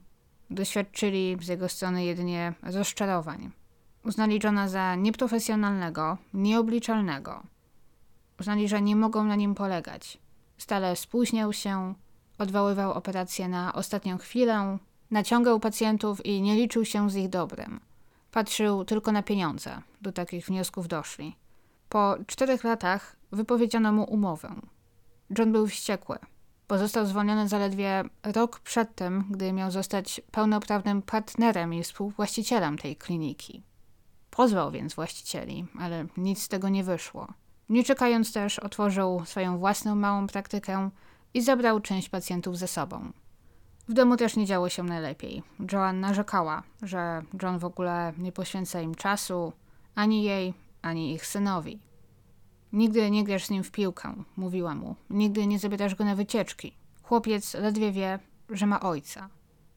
doświadczyli 0.51 1.37
z 1.41 1.49
jego 1.49 1.69
strony 1.69 2.05
jedynie 2.05 2.55
rozczarowań. 2.63 3.51
uznali 4.05 4.41
Johna 4.45 4.69
za 4.69 4.95
nieprofesjonalnego, 4.95 6.19
nieobliczalnego. 6.35 7.43
Uznali, 8.41 8.69
że 8.69 8.83
nie 8.83 8.97
mogą 8.97 9.25
na 9.25 9.37
nim 9.37 9.55
polegać. 9.55 10.19
Stale 10.59 10.97
spóźniał 10.97 11.53
się, 11.53 11.95
odwoływał 12.39 12.93
operacje 12.93 13.49
na 13.49 13.73
ostatnią 13.73 14.19
chwilę, 14.19 14.79
naciągał 15.11 15.61
pacjentów 15.61 16.27
i 16.27 16.43
nie 16.43 16.55
liczył 16.55 16.85
się 16.85 17.11
z 17.11 17.17
ich 17.17 17.29
dobrem. 17.29 17.81
Patrzył 18.33 18.85
tylko 18.85 19.13
na 19.13 19.23
pieniądze. 19.23 19.83
Do 20.03 20.13
takich 20.13 20.47
wniosków 20.47 20.89
doszli. 20.89 21.37
Po 21.89 22.17
czterech 22.27 22.65
latach 22.65 23.17
wypowiedziano 23.33 23.93
mu 23.93 24.05
umowę. 24.05 24.55
John 25.39 25.53
był 25.53 25.67
wściekły. 25.67 26.19
Pozostał 26.67 27.07
zwolniony 27.07 27.49
zaledwie 27.49 28.05
rok 28.23 28.61
przed 28.61 28.95
tym, 28.95 29.25
gdy 29.31 29.53
miał 29.53 29.71
zostać 29.71 30.21
pełnoprawnym 30.31 31.03
partnerem 31.03 31.75
i 31.75 31.83
współwłaścicielem 31.83 32.79
tej 32.79 32.97
kliniki. 32.97 33.63
Pozwał 34.31 34.71
więc 34.71 34.95
właścicieli, 34.95 35.67
ale 35.79 36.07
nic 36.17 36.43
z 36.43 36.49
tego 36.49 36.69
nie 36.69 36.85
wyszło. 36.85 37.29
Nie 37.69 37.85
czekając 37.85 38.33
też, 38.33 38.59
otworzył 38.59 39.23
swoją 39.25 39.59
własną 39.59 39.95
małą 39.95 40.27
praktykę 40.27 40.91
i 41.35 41.43
zabrał 41.43 41.81
część 41.81 42.09
pacjentów 42.09 42.59
ze 42.59 42.69
sobą. 42.69 43.13
W 43.89 43.93
domu 43.93 44.17
też 44.17 44.37
nie 44.37 44.47
działo 44.47 44.69
się 44.69 44.83
najlepiej. 44.83 45.43
Joan 45.73 46.01
narzekała, 46.01 46.63
że 46.83 47.23
John 47.43 47.59
w 47.59 47.65
ogóle 47.65 48.13
nie 48.19 48.33
poświęca 48.33 48.81
im 48.81 48.95
czasu, 48.95 49.53
ani 49.95 50.23
jej, 50.23 50.55
ani 50.83 51.15
ich 51.15 51.27
synowi. 51.27 51.79
Nigdy 52.73 53.11
nie 53.11 53.25
grasz 53.25 53.45
z 53.47 53.51
nim 53.51 53.65
w 53.65 53.71
piłkę, 53.71 54.15
mówiła 54.37 54.75
mu. 54.75 54.97
Nigdy 55.11 55.47
nie 55.47 55.59
zabierasz 55.59 55.95
go 55.95 56.05
na 56.05 56.15
wycieczki. 56.15 56.75
Chłopiec 57.03 57.55
ledwie 57.55 57.93
wie, 57.93 58.19
że 58.51 58.67
ma 58.67 58.81
ojca. 58.81 59.29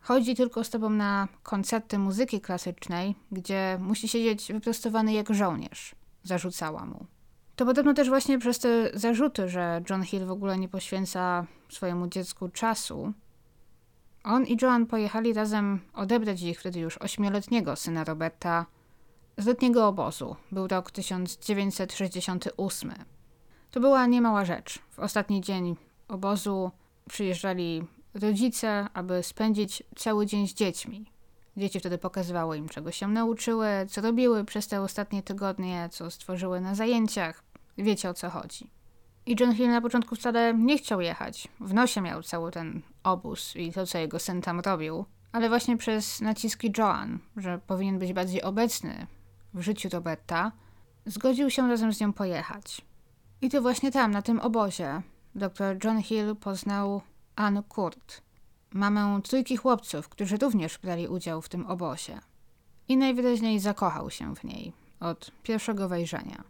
Chodzi 0.01 0.35
tylko 0.35 0.63
z 0.63 0.69
tobą 0.69 0.89
na 0.89 1.27
koncerty 1.43 1.99
muzyki 1.99 2.41
klasycznej, 2.41 3.15
gdzie 3.31 3.77
musi 3.81 4.07
siedzieć 4.07 4.53
wyprostowany 4.53 5.13
jak 5.13 5.33
żołnierz, 5.33 5.95
zarzucała 6.23 6.85
mu. 6.85 7.05
To 7.59 7.65
podobno 7.65 7.93
też 7.93 8.09
właśnie 8.09 8.39
przez 8.39 8.59
te 8.59 8.89
zarzuty, 8.93 9.49
że 9.49 9.81
John 9.89 10.03
Hill 10.03 10.25
w 10.25 10.31
ogóle 10.31 10.57
nie 10.57 10.69
poświęca 10.69 11.45
swojemu 11.69 12.07
dziecku 12.07 12.49
czasu. 12.49 13.13
On 14.23 14.45
i 14.45 14.57
Joan 14.61 14.85
pojechali 14.85 15.33
razem 15.33 15.79
odebrać 15.93 16.41
ich 16.41 16.59
wtedy 16.59 16.79
już 16.79 16.97
ośmioletniego 16.97 17.75
syna 17.75 18.03
Roberta 18.03 18.65
z 19.37 19.45
letniego 19.45 19.87
obozu. 19.87 20.35
Był 20.51 20.67
rok 20.67 20.91
1968. 20.91 22.93
To 23.71 23.79
była 23.79 24.05
niemała 24.05 24.45
rzecz. 24.45 24.79
W 24.91 24.99
ostatni 24.99 25.41
dzień 25.41 25.75
obozu 26.07 26.71
przyjeżdżali 27.09 27.83
rodzice, 28.13 28.87
aby 28.93 29.23
spędzić 29.23 29.83
cały 29.95 30.25
dzień 30.25 30.47
z 30.47 30.53
dziećmi. 30.53 31.05
Dzieci 31.57 31.79
wtedy 31.79 31.97
pokazywały 31.97 32.57
im, 32.57 32.69
czego 32.69 32.91
się 32.91 33.07
nauczyły, 33.07 33.67
co 33.89 34.01
robiły 34.01 34.45
przez 34.45 34.67
te 34.67 34.81
ostatnie 34.81 35.23
tygodnie, 35.23 35.89
co 35.91 36.11
stworzyły 36.11 36.61
na 36.61 36.75
zajęciach. 36.75 37.48
Wiecie 37.83 38.09
o 38.09 38.13
co 38.13 38.29
chodzi. 38.29 38.69
I 39.25 39.35
John 39.39 39.55
Hill 39.55 39.69
na 39.69 39.81
początku 39.81 40.15
wcale 40.15 40.53
nie 40.53 40.77
chciał 40.77 41.01
jechać. 41.01 41.47
W 41.59 41.73
nosie 41.73 42.01
miał 42.01 42.23
cały 42.23 42.51
ten 42.51 42.81
obóz 43.03 43.55
i 43.55 43.71
to, 43.71 43.85
co 43.85 43.97
jego 43.97 44.19
syn 44.19 44.41
tam 44.41 44.59
robił. 44.59 45.05
Ale 45.31 45.49
właśnie 45.49 45.77
przez 45.77 46.21
naciski 46.21 46.73
Joan, 46.77 47.19
że 47.37 47.59
powinien 47.67 47.99
być 47.99 48.13
bardziej 48.13 48.41
obecny 48.41 49.07
w 49.53 49.61
życiu 49.61 49.89
Roberta, 49.89 50.51
zgodził 51.05 51.49
się 51.49 51.67
razem 51.67 51.93
z 51.93 51.99
nią 51.99 52.13
pojechać. 52.13 52.81
I 53.41 53.49
to 53.49 53.61
właśnie 53.61 53.91
tam, 53.91 54.11
na 54.11 54.21
tym 54.21 54.39
obozie, 54.39 55.01
dr 55.35 55.77
John 55.83 56.01
Hill 56.01 56.35
poznał 56.35 57.01
Ann 57.35 57.63
Kurt, 57.63 58.21
mamę 58.73 59.21
trójki 59.23 59.57
chłopców, 59.57 60.09
którzy 60.09 60.37
również 60.37 60.77
brali 60.77 61.07
udział 61.07 61.41
w 61.41 61.49
tym 61.49 61.65
obozie. 61.67 62.19
I 62.87 62.97
najwyraźniej 62.97 63.59
zakochał 63.59 64.09
się 64.09 64.35
w 64.35 64.43
niej 64.43 64.73
od 64.99 65.31
pierwszego 65.43 65.89
wejrzenia. 65.89 66.43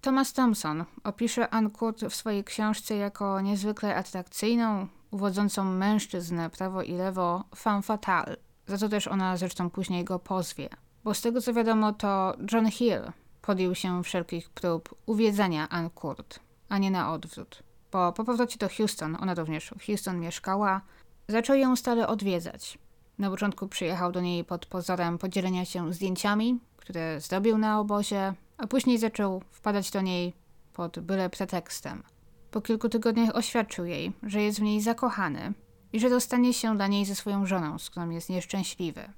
Thomas 0.00 0.32
Thompson 0.32 0.84
opisze 1.04 1.50
Ann 1.50 1.70
Kurt 1.70 2.04
w 2.04 2.14
swojej 2.14 2.44
książce 2.44 2.96
jako 2.96 3.40
niezwykle 3.40 3.96
atrakcyjną, 3.96 4.86
uwodzącą 5.10 5.64
mężczyzn 5.64 6.40
prawo 6.56 6.82
i 6.82 6.92
lewo 6.92 7.44
femme 7.56 7.82
fatale, 7.82 8.36
za 8.66 8.78
co 8.78 8.88
też 8.88 9.08
ona 9.08 9.36
zresztą 9.36 9.70
później 9.70 10.04
go 10.04 10.18
pozwie. 10.18 10.68
Bo 11.04 11.14
z 11.14 11.20
tego 11.20 11.40
co 11.40 11.54
wiadomo, 11.54 11.92
to 11.92 12.34
John 12.52 12.70
Hill 12.70 13.00
podjął 13.42 13.74
się 13.74 14.02
wszelkich 14.02 14.50
prób 14.50 14.94
uwiedzenia 15.06 15.68
Ann 15.68 15.90
Kurt, 15.90 16.40
a 16.68 16.78
nie 16.78 16.90
na 16.90 17.12
odwrót. 17.12 17.62
Bo 17.92 18.12
po 18.12 18.24
powrocie 18.24 18.58
do 18.58 18.68
Houston, 18.68 19.16
ona 19.20 19.34
również 19.34 19.70
w 19.78 19.86
Houston 19.86 20.20
mieszkała, 20.20 20.80
zaczął 21.28 21.56
ją 21.56 21.76
stale 21.76 22.08
odwiedzać. 22.08 22.78
Na 23.18 23.30
początku 23.30 23.68
przyjechał 23.68 24.12
do 24.12 24.20
niej 24.20 24.44
pod 24.44 24.66
pozorem 24.66 25.18
podzielenia 25.18 25.64
się 25.64 25.92
zdjęciami, 25.92 26.58
które 26.76 27.20
zrobił 27.20 27.58
na 27.58 27.80
obozie, 27.80 28.34
a 28.58 28.66
później 28.66 28.98
zaczął 28.98 29.42
wpadać 29.50 29.90
do 29.90 30.00
niej 30.00 30.32
pod 30.72 30.98
byle 30.98 31.30
pretekstem. 31.30 32.02
Po 32.50 32.60
kilku 32.60 32.88
tygodniach 32.88 33.36
oświadczył 33.36 33.84
jej, 33.84 34.12
że 34.22 34.42
jest 34.42 34.58
w 34.58 34.62
niej 34.62 34.80
zakochany 34.80 35.52
i 35.92 36.00
że 36.00 36.10
dostanie 36.10 36.52
się 36.52 36.76
dla 36.76 36.86
niej 36.86 37.04
ze 37.04 37.14
swoją 37.14 37.46
żoną, 37.46 37.78
z 37.78 37.90
którą 37.90 38.10
jest 38.10 38.30
nieszczęśliwy. 38.30 39.12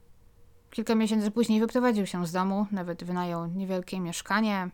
Kilka 0.71 0.95
miesięcy 0.95 1.31
później 1.31 1.61
wyprowadził 1.61 2.07
się 2.07 2.27
z 2.27 2.33
domu, 2.33 2.67
nawet 2.71 3.05
wynajął 3.05 3.47
niewielkie 3.47 4.01
mieszkanie. 4.01 4.71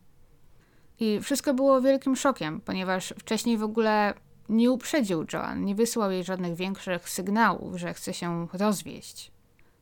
I 1.01 1.21
wszystko 1.21 1.55
było 1.55 1.81
wielkim 1.81 2.17
szokiem, 2.17 2.61
ponieważ 2.61 3.14
wcześniej 3.19 3.59
w 3.59 3.62
ogóle 3.62 4.14
nie 4.49 4.71
uprzedził 4.71 5.27
Joan, 5.33 5.64
nie 5.64 5.75
wysłał 5.75 6.11
jej 6.11 6.25
żadnych 6.25 6.55
większych 6.55 7.09
sygnałów, 7.09 7.77
że 7.77 7.95
chce 7.95 8.14
się 8.14 8.49
rozwieść. 8.53 9.33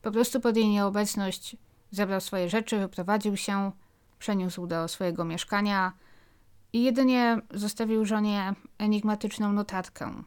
Po 0.02 0.10
prostu 0.10 0.40
pod 0.40 0.56
jej 0.56 0.68
nieobecność 0.68 1.56
zebrał 1.90 2.20
swoje 2.20 2.48
rzeczy, 2.48 2.78
wyprowadził 2.78 3.36
się, 3.36 3.72
przeniósł 4.24 4.66
do 4.66 4.88
swojego 4.88 5.24
mieszkania 5.24 5.92
i 6.72 6.82
jedynie 6.82 7.38
zostawił 7.50 8.04
żonie 8.04 8.54
enigmatyczną 8.78 9.52
notatkę, 9.52 10.22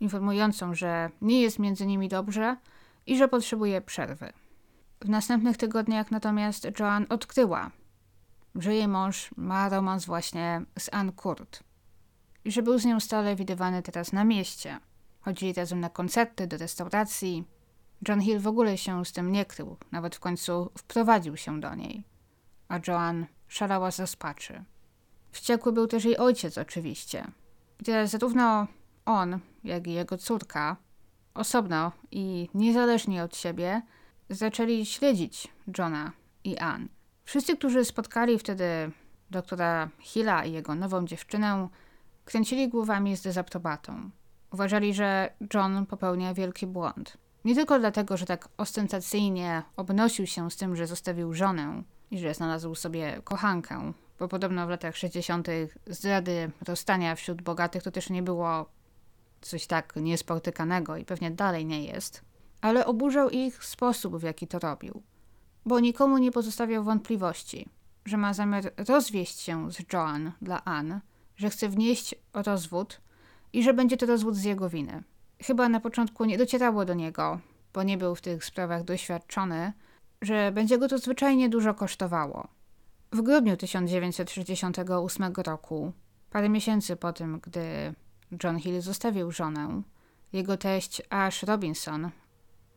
informującą, 0.00 0.74
że 0.74 1.10
nie 1.20 1.40
jest 1.40 1.58
między 1.58 1.86
nimi 1.86 2.08
dobrze 2.08 2.56
i 3.06 3.16
że 3.16 3.28
potrzebuje 3.28 3.80
przerwy. 3.80 4.32
W 5.00 5.08
następnych 5.08 5.56
tygodniach 5.56 6.10
natomiast 6.10 6.68
Joan 6.78 7.06
odkryła, 7.08 7.70
że 8.54 8.74
jej 8.74 8.88
mąż 8.88 9.30
ma 9.36 9.68
romans 9.68 10.06
właśnie 10.06 10.62
z 10.78 10.88
Ann 10.92 11.12
Kurt 11.12 11.62
i 12.44 12.52
że 12.52 12.62
był 12.62 12.78
z 12.78 12.84
nią 12.84 13.00
stale 13.00 13.36
widywany 13.36 13.82
teraz 13.82 14.12
na 14.12 14.24
mieście. 14.24 14.80
Chodzili 15.20 15.52
razem 15.52 15.80
na 15.80 15.90
koncerty, 15.90 16.46
do 16.46 16.56
restauracji. 16.56 17.44
John 18.08 18.20
Hill 18.20 18.40
w 18.40 18.46
ogóle 18.46 18.78
się 18.78 19.04
z 19.04 19.12
tym 19.12 19.32
nie 19.32 19.44
krył, 19.44 19.76
nawet 19.92 20.16
w 20.16 20.20
końcu 20.20 20.70
wprowadził 20.78 21.36
się 21.36 21.60
do 21.60 21.74
niej. 21.74 22.11
A 22.72 22.78
Joan 22.88 23.26
szalała 23.48 23.90
z 23.90 24.00
rozpaczy. 24.00 24.64
Wściekły 25.32 25.72
był 25.72 25.86
też 25.86 26.04
jej 26.04 26.18
ojciec 26.18 26.58
oczywiście. 26.58 27.24
Gdzie 27.78 28.06
zarówno 28.06 28.66
on, 29.04 29.38
jak 29.64 29.86
i 29.86 29.92
jego 29.92 30.18
córka, 30.18 30.76
osobno 31.34 31.92
i 32.10 32.48
niezależnie 32.54 33.22
od 33.22 33.36
siebie, 33.36 33.82
zaczęli 34.30 34.86
śledzić 34.86 35.48
Johna 35.78 36.12
i 36.44 36.58
Ann. 36.58 36.88
Wszyscy, 37.24 37.56
którzy 37.56 37.84
spotkali 37.84 38.38
wtedy 38.38 38.90
doktora 39.30 39.88
Hilla 39.98 40.44
i 40.44 40.52
jego 40.52 40.74
nową 40.74 41.06
dziewczynę, 41.06 41.68
kręcili 42.24 42.68
głowami 42.68 43.16
z 43.16 43.22
dezaprobatą. 43.22 44.10
Uważali, 44.52 44.94
że 44.94 45.34
John 45.54 45.86
popełnia 45.86 46.34
wielki 46.34 46.66
błąd. 46.66 47.18
Nie 47.44 47.54
tylko 47.54 47.78
dlatego, 47.78 48.16
że 48.16 48.26
tak 48.26 48.48
ostentacyjnie 48.56 49.62
obnosił 49.76 50.26
się 50.26 50.50
z 50.50 50.56
tym, 50.56 50.76
że 50.76 50.86
zostawił 50.86 51.34
żonę 51.34 51.82
i 52.12 52.18
że 52.18 52.34
znalazł 52.34 52.74
sobie 52.74 53.20
kochankę, 53.24 53.92
bo 54.18 54.28
podobno 54.28 54.66
w 54.66 54.70
latach 54.70 54.96
60. 54.96 55.48
zdrady, 55.86 56.50
rozstania 56.66 57.14
wśród 57.14 57.42
bogatych 57.42 57.82
to 57.82 57.90
też 57.90 58.10
nie 58.10 58.22
było 58.22 58.66
coś 59.40 59.66
tak 59.66 59.92
niespotykanego 59.96 60.96
i 60.96 61.04
pewnie 61.04 61.30
dalej 61.30 61.66
nie 61.66 61.84
jest, 61.84 62.22
ale 62.60 62.86
oburzał 62.86 63.30
ich 63.30 63.64
sposób, 63.64 64.16
w 64.16 64.22
jaki 64.22 64.46
to 64.46 64.58
robił, 64.58 65.02
bo 65.66 65.80
nikomu 65.80 66.18
nie 66.18 66.32
pozostawiał 66.32 66.84
wątpliwości, 66.84 67.68
że 68.04 68.16
ma 68.16 68.34
zamiar 68.34 68.72
rozwieść 68.88 69.40
się 69.40 69.72
z 69.72 69.92
Joan 69.92 70.32
dla 70.42 70.64
Anne, 70.64 71.00
że 71.36 71.50
chce 71.50 71.68
wnieść 71.68 72.14
rozwód 72.34 73.00
i 73.52 73.62
że 73.62 73.74
będzie 73.74 73.96
to 73.96 74.06
rozwód 74.06 74.36
z 74.36 74.44
jego 74.44 74.68
winy. 74.68 75.02
Chyba 75.42 75.68
na 75.68 75.80
początku 75.80 76.24
nie 76.24 76.38
docierało 76.38 76.84
do 76.84 76.94
niego, 76.94 77.40
bo 77.74 77.82
nie 77.82 77.98
był 77.98 78.14
w 78.14 78.20
tych 78.20 78.44
sprawach 78.44 78.84
doświadczony, 78.84 79.72
że 80.22 80.52
będzie 80.52 80.78
go 80.78 80.88
to 80.88 80.98
zwyczajnie 80.98 81.48
dużo 81.48 81.74
kosztowało. 81.74 82.48
W 83.12 83.22
grudniu 83.22 83.56
1968 83.56 85.32
roku, 85.36 85.92
parę 86.30 86.48
miesięcy 86.48 86.96
po 86.96 87.12
tym, 87.12 87.40
gdy 87.40 87.94
John 88.44 88.58
Hill 88.58 88.80
zostawił 88.80 89.30
żonę, 89.30 89.82
jego 90.32 90.56
teść 90.56 91.02
Ash 91.10 91.42
Robinson 91.42 92.10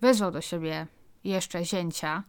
wezwał 0.01 0.31
do 0.31 0.41
siebie 0.41 0.87
jeszcze 1.23 1.65
zięcia 1.65 2.23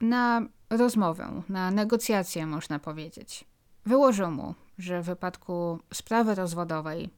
na 0.00 0.42
rozmowę, 0.70 1.42
na 1.48 1.70
negocjacje, 1.70 2.46
można 2.46 2.78
powiedzieć. 2.78 3.44
Wyłożył 3.86 4.30
mu, 4.30 4.54
że 4.78 5.02
w 5.02 5.06
wypadku 5.06 5.78
sprawy 5.94 6.34
rozwodowej, 6.34 7.10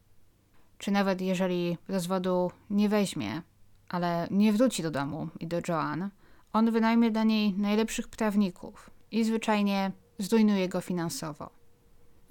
czy 0.78 0.90
nawet 0.90 1.20
jeżeli 1.20 1.78
rozwodu 1.88 2.50
nie 2.70 2.88
weźmie, 2.88 3.42
ale 3.88 4.28
nie 4.30 4.52
wróci 4.52 4.82
do 4.82 4.90
domu 4.90 5.28
i 5.40 5.46
do 5.46 5.60
Joan, 5.68 6.10
on 6.54 6.70
wynajmie 6.70 7.10
dla 7.10 7.24
niej 7.24 7.52
najlepszych 7.52 8.08
prawników, 8.08 8.90
i 9.10 9.24
zwyczajnie 9.24 9.92
zrujnuje 10.18 10.68
go 10.68 10.80
finansowo. 10.80 11.50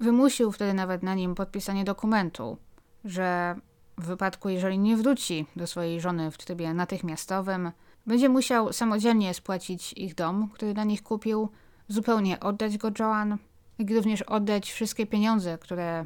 Wymusił 0.00 0.52
wtedy 0.52 0.74
nawet 0.74 1.02
na 1.02 1.14
nim 1.14 1.34
podpisanie 1.34 1.84
dokumentu, 1.84 2.58
że 3.04 3.56
w 3.98 4.06
wypadku, 4.06 4.48
jeżeli 4.48 4.78
nie 4.78 4.96
wróci 4.96 5.46
do 5.56 5.66
swojej 5.66 6.00
żony 6.00 6.30
w 6.30 6.38
trybie 6.38 6.74
natychmiastowym, 6.74 7.72
będzie 8.06 8.28
musiał 8.28 8.72
samodzielnie 8.72 9.34
spłacić 9.34 9.92
ich 9.92 10.14
dom, 10.14 10.48
który 10.54 10.74
dla 10.74 10.84
nich 10.84 11.02
kupił, 11.02 11.48
zupełnie 11.88 12.40
oddać 12.40 12.78
go 12.78 12.90
Joan, 12.98 13.38
jak 13.78 13.90
również 13.90 14.22
oddać 14.22 14.72
wszystkie 14.72 15.06
pieniądze, 15.06 15.58
które 15.58 16.04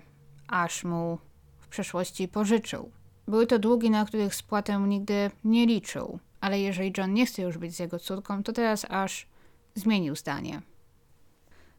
Ash 0.48 0.84
mu 0.84 1.18
w 1.58 1.68
przeszłości 1.68 2.28
pożyczył. 2.28 2.90
Były 3.28 3.46
to 3.46 3.58
długi, 3.58 3.90
na 3.90 4.04
których 4.04 4.34
spłatę 4.34 4.78
nigdy 4.78 5.30
nie 5.44 5.66
liczył, 5.66 6.18
ale 6.40 6.60
jeżeli 6.60 6.92
John 6.98 7.14
nie 7.14 7.26
chce 7.26 7.42
już 7.42 7.58
być 7.58 7.76
z 7.76 7.78
jego 7.78 7.98
córką, 7.98 8.42
to 8.42 8.52
teraz 8.52 8.86
Ash 8.90 9.26
zmienił 9.74 10.16
zdanie. 10.16 10.62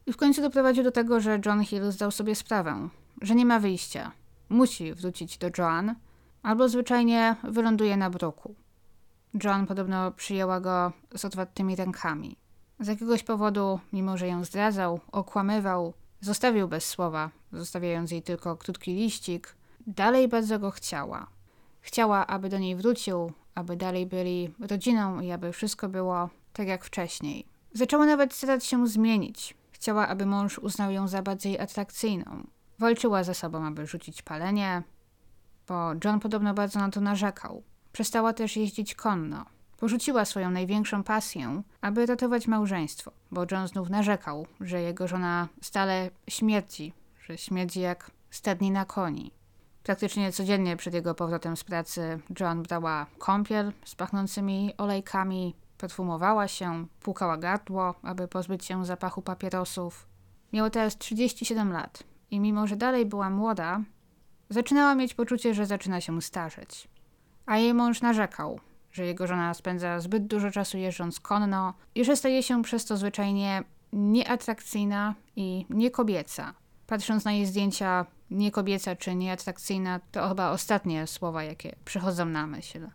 I 0.05 0.14
w 0.14 0.18
końcu 0.18 0.41
doprowadził 0.41 0.84
do 0.84 0.91
tego, 0.91 1.20
że 1.20 1.39
John 1.45 1.64
Hill 1.64 1.91
zdał 1.91 2.12
sobie 2.12 2.36
sprawę, 2.36 2.89
że 3.22 3.36
nie 3.36 3.45
ma 3.45 3.60
wyjścia. 3.60 4.12
Musi 4.49 4.93
wrócić 4.93 5.38
do 5.38 5.49
Joan, 5.57 5.95
albo 6.43 6.70
zwyczajnie 6.70 7.36
wyląduje 7.43 7.97
na 7.97 8.10
bruku. 8.10 8.55
Joan 9.43 9.68
podobno 9.68 10.12
przyjęła 10.12 10.60
go 10.60 10.91
z 11.16 11.26
otwartymi 11.26 11.76
rękami. 11.76 12.36
Z 12.80 12.88
jakiegoś 12.88 13.24
powodu, 13.24 13.80
mimo 13.93 14.18
że 14.18 14.28
ją 14.28 14.43
zdradzał, 14.43 14.99
okłamywał, 15.12 15.93
zostawił 16.22 16.68
bez 16.68 16.86
słowa, 16.86 17.30
zostawiając 17.51 18.12
jej 18.12 18.22
tylko 18.22 18.57
krótki 18.57 18.93
liścik, 18.93 19.55
dalej 19.88 20.28
bardzo 20.28 20.60
go 20.60 20.72
chciała. 20.72 21.28
Chciała, 21.82 22.28
aby 22.28 22.49
do 22.49 22.57
niej 22.57 22.76
wrócił, 22.76 23.32
aby 23.56 23.76
dalej 23.76 24.06
byli 24.06 24.54
rodziną 24.60 25.20
i 25.20 25.32
aby 25.32 25.52
wszystko 25.52 25.89
było 25.89 26.30
tak 26.54 26.68
jak 26.68 26.86
wcześniej. 26.86 27.45
Zaczęła 27.74 28.06
nawet 28.06 28.34
starać 28.34 28.66
się 28.66 28.88
zmienić. 28.88 29.56
Chciała, 29.72 30.08
aby 30.08 30.26
mąż 30.26 30.60
uznał 30.60 30.91
ją 30.91 31.08
za 31.08 31.22
bardziej 31.22 31.60
atrakcyjną. 31.60 32.47
Walczyła 32.80 33.24
ze 33.24 33.34
sobą, 33.34 33.66
aby 33.66 33.88
rzucić 33.88 34.22
palenie, 34.22 34.84
bo 35.68 35.91
John 36.04 36.20
podobno 36.20 36.54
bardzo 36.54 36.80
na 36.80 36.89
to 36.89 37.02
narzekał. 37.02 37.64
Przestała 37.91 38.34
też 38.34 38.58
jeździć 38.58 38.95
konno. 38.95 39.45
Porzuciła 39.78 40.26
swoją 40.26 40.52
największą 40.52 41.04
pasję, 41.04 41.62
aby 41.82 42.06
ratować 42.06 42.47
małżeństwo, 42.47 43.12
bo 43.32 43.45
John 43.52 43.68
znów 43.68 43.89
narzekał, 43.89 44.47
że 44.62 44.82
jego 44.82 45.08
żona 45.08 45.47
stale 45.62 46.10
śmierci, 46.28 46.93
że 47.22 47.38
śmierdzi 47.38 47.80
jak 47.80 48.12
stadnina 48.32 48.86
koni. 48.86 49.32
Praktycznie 49.84 50.32
codziennie 50.32 50.77
przed 50.77 50.93
jego 50.93 51.15
powrotem 51.15 51.57
z 51.57 51.63
pracy 51.63 52.19
Joan 52.39 52.63
brała 52.63 53.05
kąpiel 53.17 53.73
z 53.86 53.95
pachnącymi 53.95 54.73
olejkami, 54.77 55.55
perfumowała 55.77 56.47
się, 56.47 56.86
płukała 56.99 57.38
gardło, 57.38 57.95
aby 58.03 58.27
pozbyć 58.27 58.65
się 58.65 58.86
zapachu 58.86 59.21
papierosów. 59.21 60.07
Miała 60.53 60.69
teraz 60.69 60.97
37 60.97 61.71
lat 61.71 62.03
i 62.32 62.39
mimo, 62.39 62.67
że 62.67 62.75
dalej 62.75 63.05
była 63.05 63.30
młoda, 63.30 63.82
zaczynała 64.49 64.95
mieć 64.95 65.13
poczucie, 65.13 65.53
że 65.53 65.65
zaczyna 65.65 66.01
się 66.01 66.21
starzeć. 66.21 66.88
A 67.45 67.57
jej 67.57 67.73
mąż 67.73 68.01
narzekał, 68.01 68.59
że 68.91 69.05
jego 69.05 69.27
żona 69.27 69.53
spędza 69.53 69.99
zbyt 69.99 70.27
dużo 70.27 70.51
czasu 70.51 70.77
jeżdżąc 70.77 71.19
konno 71.19 71.73
i 71.95 72.05
że 72.05 72.15
staje 72.15 72.43
się 72.43 72.63
przez 72.63 72.86
to 72.86 72.97
zwyczajnie 72.97 73.63
nieatrakcyjna 73.93 75.15
i 75.36 75.65
niekobieca. 75.69 76.53
Patrząc 76.88 77.25
na 77.25 77.32
jej 77.32 77.45
zdjęcia, 77.45 78.05
niekobieca 78.32 78.95
czy 78.95 79.15
nieatrakcyjna 79.15 79.99
to 80.11 80.30
chyba 80.30 80.51
ostatnie 80.51 81.07
słowa, 81.07 81.43
jakie 81.43 81.75
przychodzą 81.86 82.25
na 82.25 82.47
myśl. 82.47 82.88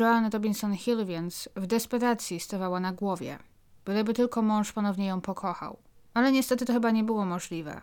Joanna 0.00 0.28
Robinson 0.28 0.76
Hill 0.76 1.06
więc 1.06 1.48
w 1.56 1.66
desperacji 1.66 2.40
stawała 2.40 2.80
na 2.80 2.92
głowie, 2.92 3.38
byleby 3.84 4.14
tylko 4.14 4.42
mąż 4.42 4.72
ponownie 4.72 5.06
ją 5.06 5.20
pokochał. 5.20 5.78
Ale 6.14 6.32
niestety 6.32 6.64
to 6.66 6.72
chyba 6.72 6.90
nie 6.90 7.04
było 7.04 7.24
możliwe. 7.24 7.80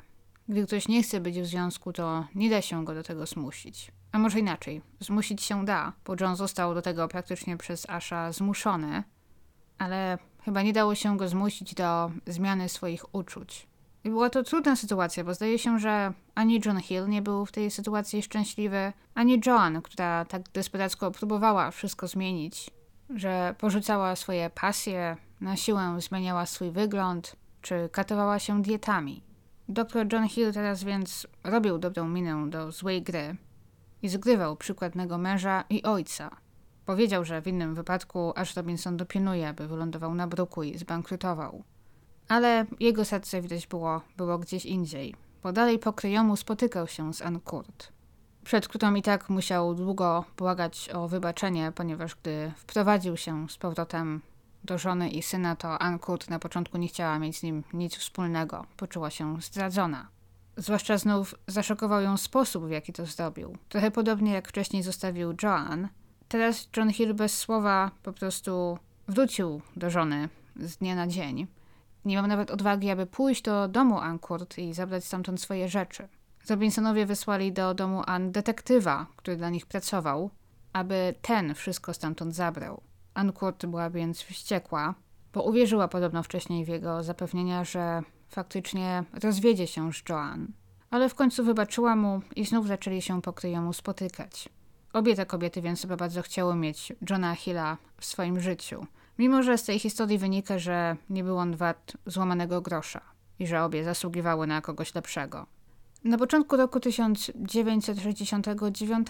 Gdy 0.50 0.66
ktoś 0.66 0.88
nie 0.88 1.04
chce 1.04 1.20
być 1.20 1.40
w 1.40 1.46
związku, 1.46 1.94
to 1.94 2.26
nie 2.36 2.50
da 2.50 2.62
się 2.62 2.86
go 2.86 2.94
do 2.94 3.04
tego 3.04 3.26
zmusić. 3.26 3.92
A 4.12 4.20
może 4.20 4.40
inaczej, 4.40 4.82
zmusić 5.00 5.42
się 5.42 5.66
da, 5.66 5.94
bo 6.06 6.16
John 6.20 6.36
został 6.36 6.74
do 6.74 6.82
tego 6.82 7.08
praktycznie 7.08 7.58
przez 7.58 7.90
Asha 7.90 8.32
zmuszony, 8.32 9.04
ale 9.78 10.18
chyba 10.46 10.62
nie 10.62 10.74
dało 10.74 10.96
się 10.96 11.18
go 11.18 11.28
zmusić 11.28 11.74
do 11.74 12.12
zmiany 12.28 12.70
swoich 12.70 13.16
uczuć. 13.16 13.68
I 14.04 14.10
była 14.10 14.30
to 14.30 14.44
trudna 14.44 14.76
sytuacja, 14.76 15.24
bo 15.24 15.34
zdaje 15.34 15.60
się, 15.60 15.80
że 15.80 16.14
ani 16.36 16.62
John 16.66 16.80
Hill 16.80 17.10
nie 17.10 17.22
był 17.22 17.46
w 17.46 17.52
tej 17.52 17.72
sytuacji 17.72 18.24
szczęśliwy, 18.24 18.94
ani 19.16 19.42
Joan, 19.46 19.82
która 19.82 20.26
tak 20.26 20.42
desperacko 20.50 21.12
próbowała 21.12 21.72
wszystko 21.72 22.08
zmienić, 22.08 22.70
że 23.16 23.56
porzucała 23.58 24.16
swoje 24.16 24.50
pasje, 24.50 25.18
na 25.42 25.56
siłę 25.56 25.98
zmieniała 26.00 26.46
swój 26.46 26.72
wygląd, 26.72 27.36
czy 27.62 27.90
katowała 27.92 28.40
się 28.40 28.62
dietami. 28.62 29.24
Dr 29.70 30.14
John 30.14 30.28
Hill 30.28 30.54
teraz 30.54 30.84
więc 30.84 31.28
robił 31.44 31.78
dobrą 31.78 32.08
minę 32.08 32.50
do 32.50 32.72
złej 32.72 33.02
gry 33.02 33.36
i 34.02 34.10
zgrywał 34.10 34.56
przykładnego 34.56 35.18
męża 35.18 35.64
i 35.70 35.84
ojca. 35.84 36.38
Powiedział, 36.86 37.26
że 37.26 37.42
w 37.42 37.48
innym 37.48 37.76
wypadku 37.76 38.34
aż 38.36 38.56
Robinson 38.56 38.98
dopilnuje, 38.98 39.50
aby 39.50 39.68
wylądował 39.68 40.16
na 40.16 40.28
bruku 40.28 40.64
i 40.64 40.78
zbankrutował. 40.78 41.64
Ale 42.34 42.66
jego 42.80 43.06
serce 43.06 43.42
widać 43.42 43.68
było, 43.68 44.02
było 44.18 44.38
gdzieś 44.38 44.66
indziej, 44.66 45.16
bo 45.44 45.52
dalej 45.52 45.80
po 45.80 45.94
kryjomu 45.94 46.36
spotykał 46.36 46.88
się 46.88 47.14
z 47.14 47.22
Ann 47.22 47.40
przed 48.44 48.68
którą 48.68 48.96
i 48.96 49.02
tak 49.02 49.30
musiał 49.30 49.76
długo 49.76 50.26
błagać 50.38 50.90
o 50.90 51.08
wybaczenie, 51.08 51.72
ponieważ 51.76 52.16
gdy 52.16 52.52
wprowadził 52.58 53.18
się 53.18 53.50
z 53.50 53.58
powrotem 53.58 54.22
do 54.64 54.78
żony 54.78 55.10
i 55.10 55.24
syna, 55.24 55.56
to 55.56 55.80
Ann 55.80 56.00
na 56.30 56.40
początku 56.40 56.78
nie 56.78 56.88
chciała 56.88 57.20
mieć 57.20 57.38
z 57.38 57.44
nim 57.44 57.64
nic 57.74 57.96
wspólnego. 57.96 58.66
Poczuła 58.78 59.10
się 59.10 59.42
zdradzona. 59.42 60.08
Zwłaszcza 60.58 60.98
znów 60.98 61.36
zaszokował 61.48 62.02
ją 62.02 62.18
sposób, 62.18 62.66
w 62.66 62.72
jaki 62.72 62.94
to 62.94 63.06
zrobił. 63.06 63.58
Trochę 63.70 63.92
podobnie 63.92 64.34
jak 64.34 64.48
wcześniej 64.48 64.84
zostawił 64.84 65.36
Joan. 65.44 65.88
Teraz 66.28 66.68
John 66.78 66.94
Hill 66.94 67.14
bez 67.14 67.38
słowa 67.38 67.92
po 68.04 68.14
prostu 68.14 68.78
wrócił 69.08 69.62
do 69.76 69.90
żony 69.90 70.30
z 70.56 70.78
dnia 70.78 70.96
na 70.96 71.08
dzień. 71.08 71.48
Nie 72.06 72.18
mam 72.18 72.28
nawet 72.28 72.52
odwagi, 72.52 72.90
aby 72.90 73.06
pójść 73.06 73.42
do 73.42 73.68
domu 73.68 74.00
Ann 74.00 74.20
Kurt 74.20 74.58
i 74.58 74.74
zabrać 74.74 75.06
stamtąd 75.06 75.42
swoje 75.42 75.70
rzeczy. 75.70 76.08
Robinsonowie 76.50 77.06
wysłali 77.06 77.54
do 77.54 77.74
domu 77.74 78.04
Ann 78.06 78.32
detektywa, 78.32 79.08
który 79.16 79.38
dla 79.38 79.50
nich 79.50 79.66
pracował, 79.66 80.30
aby 80.74 81.16
ten 81.22 81.56
wszystko 81.56 81.94
stamtąd 81.94 82.36
zabrał. 82.36 82.82
Ankurt 83.14 83.66
była 83.66 83.90
więc 83.90 84.22
wściekła, 84.22 84.96
bo 85.34 85.44
uwierzyła 85.44 85.88
podobno 85.88 86.24
wcześniej 86.24 86.66
w 86.66 86.68
jego 86.68 87.04
zapewnienia, 87.04 87.64
że 87.64 88.02
faktycznie 88.30 89.04
rozwiedzie 89.24 89.68
się 89.68 89.94
z 89.94 90.10
Joan. 90.10 90.48
Ale 90.90 91.10
w 91.10 91.16
końcu 91.16 91.44
wybaczyła 91.44 91.96
mu 91.96 92.22
i 92.36 92.46
znów 92.46 92.68
zaczęli 92.68 93.02
się 93.02 93.22
pokryjomu 93.22 93.74
spotykać. 93.74 94.50
Obie 94.94 95.16
te 95.16 95.26
kobiety 95.26 95.62
więc 95.62 95.80
sobie 95.80 95.98
bardzo 95.98 96.22
chciały 96.22 96.56
mieć 96.56 96.94
Johna 97.10 97.36
Hilla 97.36 97.78
w 97.98 98.06
swoim 98.06 98.40
życiu, 98.40 98.88
mimo 99.20 99.44
że 99.44 99.58
z 99.58 99.64
tej 99.64 99.80
historii 99.80 100.18
wynika, 100.18 100.60
że 100.60 100.96
nie 101.10 101.24
był 101.24 101.38
on 101.38 101.56
wart 101.56 101.98
złamanego 102.06 102.62
grosza 102.62 103.02
i 103.40 103.48
że 103.48 103.64
obie 103.64 103.84
zasługiwały 103.84 104.48
na 104.48 104.62
kogoś 104.62 104.96
lepszego. 104.96 105.46
Na 106.04 106.18
początku 106.18 106.58
roku 106.58 106.80
1969 106.80 109.08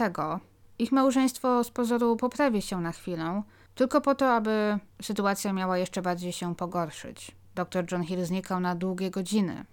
ich 0.79 0.91
małżeństwo 0.91 1.63
z 1.63 1.71
pozoru 1.71 2.15
poprawi 2.15 2.61
się 2.61 2.81
na 2.81 2.91
chwilę, 2.91 3.43
tylko 3.75 4.01
po 4.01 4.15
to, 4.15 4.33
aby 4.33 4.79
sytuacja 5.01 5.53
miała 5.53 5.77
jeszcze 5.77 6.01
bardziej 6.01 6.31
się 6.31 6.55
pogorszyć. 6.55 7.31
Dr 7.55 7.85
John 7.91 8.03
Hill 8.03 8.25
znikał 8.25 8.59
na 8.59 8.75
długie 8.75 9.11
godziny, 9.11 9.65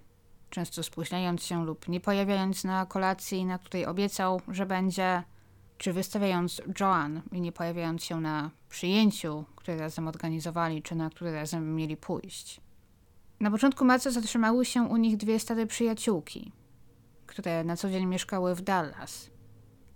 często 0.51 0.83
spóźniając 0.83 1.45
się 1.45 1.65
lub 1.65 1.89
nie 1.89 2.01
pojawiając 2.01 2.65
na 2.65 2.87
kolacji, 2.87 3.45
na 3.45 3.59
której 3.59 3.87
obiecał, 3.87 4.41
że 4.49 4.67
będzie, 4.67 5.23
czy 5.81 5.93
wystawiając 5.93 6.63
Joan 6.81 7.23
i 7.33 7.41
nie 7.41 7.53
pojawiając 7.53 8.05
się 8.05 8.21
na 8.21 8.51
przyjęciu, 8.69 9.45
które 9.57 9.77
razem 9.77 10.09
organizowali, 10.09 10.83
czy 10.83 10.95
na 10.95 11.11
które 11.11 11.33
razem 11.33 11.75
mieli 11.75 11.97
pójść. 11.97 12.61
Na 13.41 13.51
początku 13.51 13.85
marca 13.85 14.11
zatrzymały 14.11 14.65
się 14.65 14.83
u 14.83 14.97
nich 14.97 15.17
dwie 15.17 15.41
stare 15.41 15.67
przyjaciółki, 15.67 16.53
które 17.27 17.65
na 17.65 17.77
co 17.77 17.91
dzień 17.91 18.07
mieszkały 18.07 18.55
w 18.55 18.61
Dallas. 18.61 19.31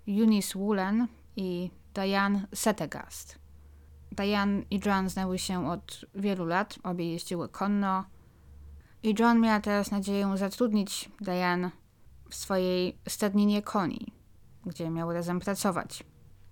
Eunice 0.09 0.59
Woolen 0.59 1.07
i 1.37 1.70
Diane 1.95 2.47
Settegast. 2.55 3.39
Diane 4.12 4.62
i 4.70 4.80
Joan 4.87 5.09
znały 5.09 5.39
się 5.39 5.70
od 5.70 6.05
wielu 6.14 6.45
lat, 6.45 6.78
obie 6.82 7.12
jeździły 7.12 7.49
konno 7.49 8.05
i 9.03 9.14
Joan 9.18 9.41
miała 9.41 9.61
teraz 9.61 9.91
nadzieję 9.91 10.37
zatrudnić 10.37 11.11
Diane 11.20 11.70
w 12.30 12.35
swojej 12.35 12.99
stadninie 13.09 13.62
koni, 13.62 14.12
gdzie 14.66 14.90
miały 14.90 15.14
razem 15.14 15.40
pracować. 15.40 16.04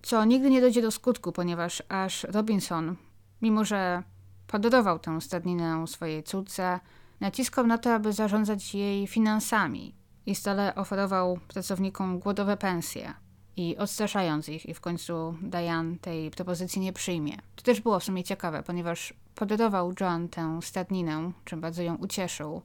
Co 0.03 0.25
nigdy 0.25 0.51
nie 0.51 0.61
dojdzie 0.61 0.83
do 0.83 0.91
skutku, 0.91 1.33
ponieważ 1.33 1.83
aż 1.89 2.25
Robinson, 2.25 2.97
mimo 3.43 3.65
że 3.65 4.03
podarował 4.47 4.99
tę 4.99 5.21
stadninę 5.21 5.87
swojej 5.87 6.23
córce, 6.23 6.81
naciskał 7.21 7.67
na 7.67 7.79
to, 7.79 7.95
aby 7.95 8.13
zarządzać 8.13 8.75
jej 8.75 9.07
finansami 9.07 9.95
i 10.27 10.35
stale 10.35 10.75
oferował 10.75 11.39
pracownikom 11.49 12.19
głodowe 12.19 12.57
pensje. 12.57 13.15
i 13.57 13.77
odstraszając 13.77 14.49
ich 14.49 14.67
i 14.67 14.75
w 14.75 14.81
końcu 14.81 15.35
Diane 15.43 15.97
tej 15.99 16.31
propozycji 16.31 16.81
nie 16.81 16.93
przyjmie. 16.93 17.37
To 17.57 17.63
też 17.63 17.81
było 17.81 18.01
w 18.01 18.05
sumie 18.05 18.25
ciekawe, 18.25 18.63
ponieważ 18.63 19.15
podarował 19.35 19.93
John 20.01 20.29
tę 20.29 20.59
stadninę, 20.63 21.33
czym 21.45 21.61
bardzo 21.61 21.83
ją 21.83 21.95
ucieszył. 21.97 22.63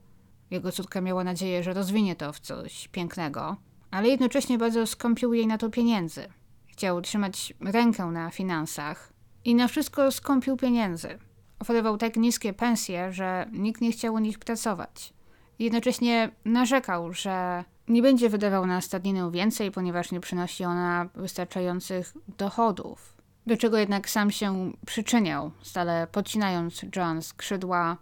Jego 0.50 0.72
córka 0.72 1.00
miała 1.00 1.24
nadzieję, 1.24 1.62
że 1.62 1.72
rozwinie 1.72 2.16
to 2.16 2.32
w 2.32 2.40
coś 2.40 2.88
pięknego, 2.88 3.56
ale 3.90 4.08
jednocześnie 4.08 4.58
bardzo 4.58 4.86
skąpił 4.86 5.34
jej 5.34 5.46
na 5.46 5.58
to 5.58 5.70
pieniędzy. 5.70 6.28
Chciał 6.66 7.00
trzymać 7.00 7.54
rękę 7.60 8.06
na 8.06 8.30
finansach 8.30 9.12
i 9.44 9.54
na 9.54 9.68
wszystko 9.68 10.12
skąpił 10.12 10.56
pieniędzy. 10.56 11.18
Oferował 11.58 11.98
tak 11.98 12.16
niskie 12.16 12.52
pensje, 12.52 13.12
że 13.12 13.46
nikt 13.52 13.80
nie 13.80 13.92
chciał 13.92 14.14
u 14.14 14.18
nich 14.18 14.38
pracować. 14.38 15.12
Jednocześnie 15.58 16.30
narzekał, 16.44 17.12
że 17.12 17.64
nie 17.88 18.02
będzie 18.02 18.28
wydawał 18.28 18.66
na 18.66 18.80
stadninę 18.80 19.30
więcej, 19.30 19.70
ponieważ 19.70 20.12
nie 20.12 20.20
przynosi 20.20 20.64
ona 20.64 21.08
wystarczających 21.14 22.14
dochodów. 22.38 23.16
Do 23.46 23.56
czego 23.56 23.78
jednak 23.78 24.10
sam 24.10 24.30
się 24.30 24.72
przyczyniał, 24.86 25.50
stale 25.62 26.06
podcinając 26.12 26.82
John 26.96 27.22
skrzydła, 27.22 27.96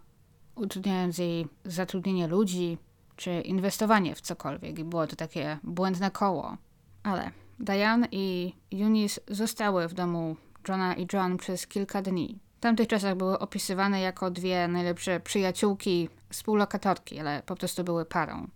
utrudniając 0.55 1.17
jej 1.17 1.47
zatrudnienie 1.65 2.27
ludzi 2.27 2.77
czy 3.17 3.41
inwestowanie 3.41 4.15
w 4.15 4.21
cokolwiek. 4.21 4.79
I 4.79 4.83
było 4.83 5.07
to 5.07 5.15
takie 5.15 5.57
błędne 5.63 6.11
koło. 6.11 6.57
Ale 7.03 7.31
Diane 7.59 8.07
i 8.11 8.53
Eunice 8.73 9.21
zostały 9.27 9.87
w 9.87 9.93
domu 9.93 10.35
Johna 10.67 10.93
i 10.93 11.07
John 11.13 11.37
przez 11.37 11.67
kilka 11.67 12.01
dni. 12.01 12.39
W 12.57 12.59
tamtych 12.59 12.87
czasach 12.87 13.15
były 13.15 13.39
opisywane 13.39 14.01
jako 14.01 14.31
dwie 14.31 14.67
najlepsze 14.67 15.19
przyjaciółki, 15.19 16.09
współlokatorki, 16.29 17.19
ale 17.19 17.43
po 17.45 17.55
prostu 17.55 17.83
były 17.83 18.05
parą. 18.05 18.47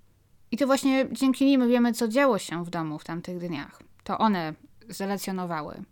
I 0.52 0.58
to 0.58 0.66
właśnie 0.66 1.08
dzięki 1.12 1.46
nim 1.46 1.68
wiemy, 1.68 1.94
co 1.94 2.08
działo 2.08 2.38
się 2.38 2.66
w 2.66 2.70
domu 2.70 3.00
w 3.00 3.04
tamtych 3.04 3.40
dniach. 3.40 3.82
To 4.04 4.18
one 4.18 4.54
zrelacjonowały, 4.90 5.84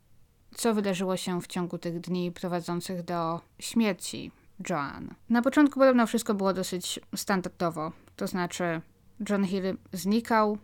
co 0.56 0.74
wydarzyło 0.74 1.18
się 1.18 1.42
w 1.42 1.48
ciągu 1.48 1.78
tych 1.78 2.00
dni 2.00 2.32
prowadzących 2.32 3.04
do 3.04 3.42
śmierci 3.60 4.32
Joan. 4.70 5.16
Na 5.30 5.42
początku 5.42 5.80
podobno 5.80 6.08
wszystko 6.08 6.34
było 6.34 6.54
dosyć 6.54 7.00
standardowo, 7.16 7.92
to 8.20 8.28
znaczy 8.28 8.82
John 9.30 9.46
Hill 9.46 9.78
znikał, 9.94 10.58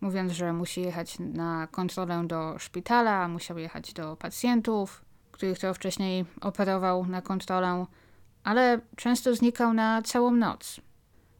mówiąc, 0.00 0.32
że 0.32 0.52
musi 0.52 0.82
jechać 0.82 1.18
na 1.18 1.66
kontrolę 1.66 2.24
do 2.26 2.58
szpitala, 2.58 3.28
musiał 3.28 3.58
jechać 3.58 3.92
do 3.92 4.16
pacjentów, 4.16 5.04
których 5.32 5.58
to 5.58 5.74
wcześniej 5.74 6.24
operował 6.40 7.06
na 7.06 7.22
kontrolę, 7.22 7.86
ale 8.44 8.80
często 8.96 9.34
znikał 9.34 9.72
na 9.72 10.02
całą 10.02 10.30
noc. 10.30 10.80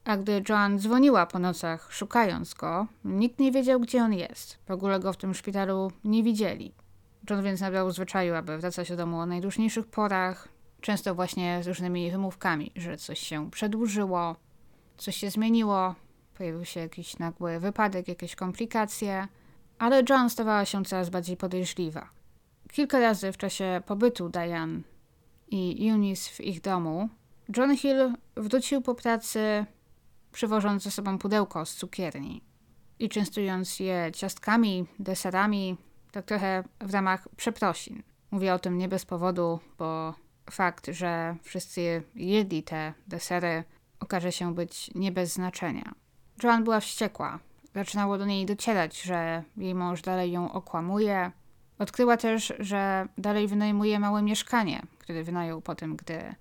A 0.04 0.16
gdy 0.16 0.42
Joan 0.48 0.78
dzwoniła 0.78 1.26
po 1.26 1.38
nocach, 1.38 1.92
szukając 1.92 2.54
go, 2.54 2.86
nikt 3.04 3.38
nie 3.38 3.52
wiedział, 3.52 3.80
gdzie 3.80 4.02
on 4.02 4.12
jest. 4.12 4.58
W 4.66 4.70
ogóle 4.70 5.00
go 5.00 5.12
w 5.12 5.16
tym 5.16 5.34
szpitalu 5.34 5.92
nie 6.04 6.22
widzieli. 6.22 6.72
John 7.30 7.42
więc 7.42 7.60
nabrał 7.60 7.90
zwyczaju, 7.90 8.34
aby 8.34 8.58
wracać 8.58 8.88
do 8.88 8.96
domu 8.96 9.18
o 9.18 9.26
najdłużniejszych 9.26 9.86
porach, 9.86 10.48
często 10.80 11.14
właśnie 11.14 11.62
z 11.62 11.66
różnymi 11.66 12.10
wymówkami, 12.10 12.72
że 12.76 12.96
coś 12.96 13.18
się 13.18 13.50
przedłużyło, 13.50 14.36
coś 15.00 15.16
się 15.16 15.30
zmieniło, 15.30 15.94
pojawił 16.34 16.64
się 16.64 16.80
jakiś 16.80 17.18
nagły 17.18 17.60
wypadek, 17.60 18.08
jakieś 18.08 18.36
komplikacje, 18.36 19.28
ale 19.78 20.02
John 20.08 20.30
stawała 20.30 20.64
się 20.64 20.84
coraz 20.84 21.10
bardziej 21.10 21.36
podejrzliwa. 21.36 22.10
Kilka 22.72 22.98
razy 22.98 23.32
w 23.32 23.36
czasie 23.36 23.82
pobytu 23.86 24.28
Diane 24.28 24.80
i 25.50 25.90
Eunice 25.90 26.30
w 26.30 26.40
ich 26.40 26.60
domu, 26.60 27.08
John 27.56 27.76
Hill 27.76 28.14
wrócił 28.36 28.82
po 28.82 28.94
pracy 28.94 29.66
przywożąc 30.32 30.82
ze 30.82 30.90
sobą 30.90 31.18
pudełko 31.18 31.66
z 31.66 31.74
cukierni 31.74 32.42
i 32.98 33.08
częstując 33.08 33.80
je 33.80 34.10
ciastkami, 34.14 34.86
deserami, 34.98 35.76
tak 36.12 36.24
trochę 36.24 36.64
w 36.80 36.94
ramach 36.94 37.28
przeprosin. 37.36 38.02
Mówię 38.30 38.54
o 38.54 38.58
tym 38.58 38.78
nie 38.78 38.88
bez 38.88 39.04
powodu, 39.06 39.60
bo 39.78 40.14
fakt, 40.50 40.86
że 40.86 41.36
wszyscy 41.42 42.02
jedli 42.14 42.62
te 42.62 42.94
desery, 43.06 43.64
okaże 44.00 44.32
się 44.32 44.54
być 44.54 44.90
nie 44.94 45.12
bez 45.12 45.32
znaczenia. 45.32 45.92
Joan 46.42 46.64
była 46.64 46.80
wściekła. 46.80 47.38
Zaczynało 47.74 48.18
do 48.18 48.26
niej 48.26 48.46
docierać, 48.46 49.02
że 49.02 49.42
jej 49.56 49.74
mąż 49.74 50.02
dalej 50.02 50.32
ją 50.32 50.52
okłamuje. 50.52 51.32
Odkryła 51.78 52.16
też, 52.16 52.52
że 52.58 53.08
dalej 53.18 53.48
wynajmuje 53.48 53.98
małe 53.98 54.22
mieszkanie, 54.22 54.82
które 54.98 55.22
wynajął 55.24 55.60
po 55.60 55.74
tym, 55.74 55.96
gdy 55.96 56.34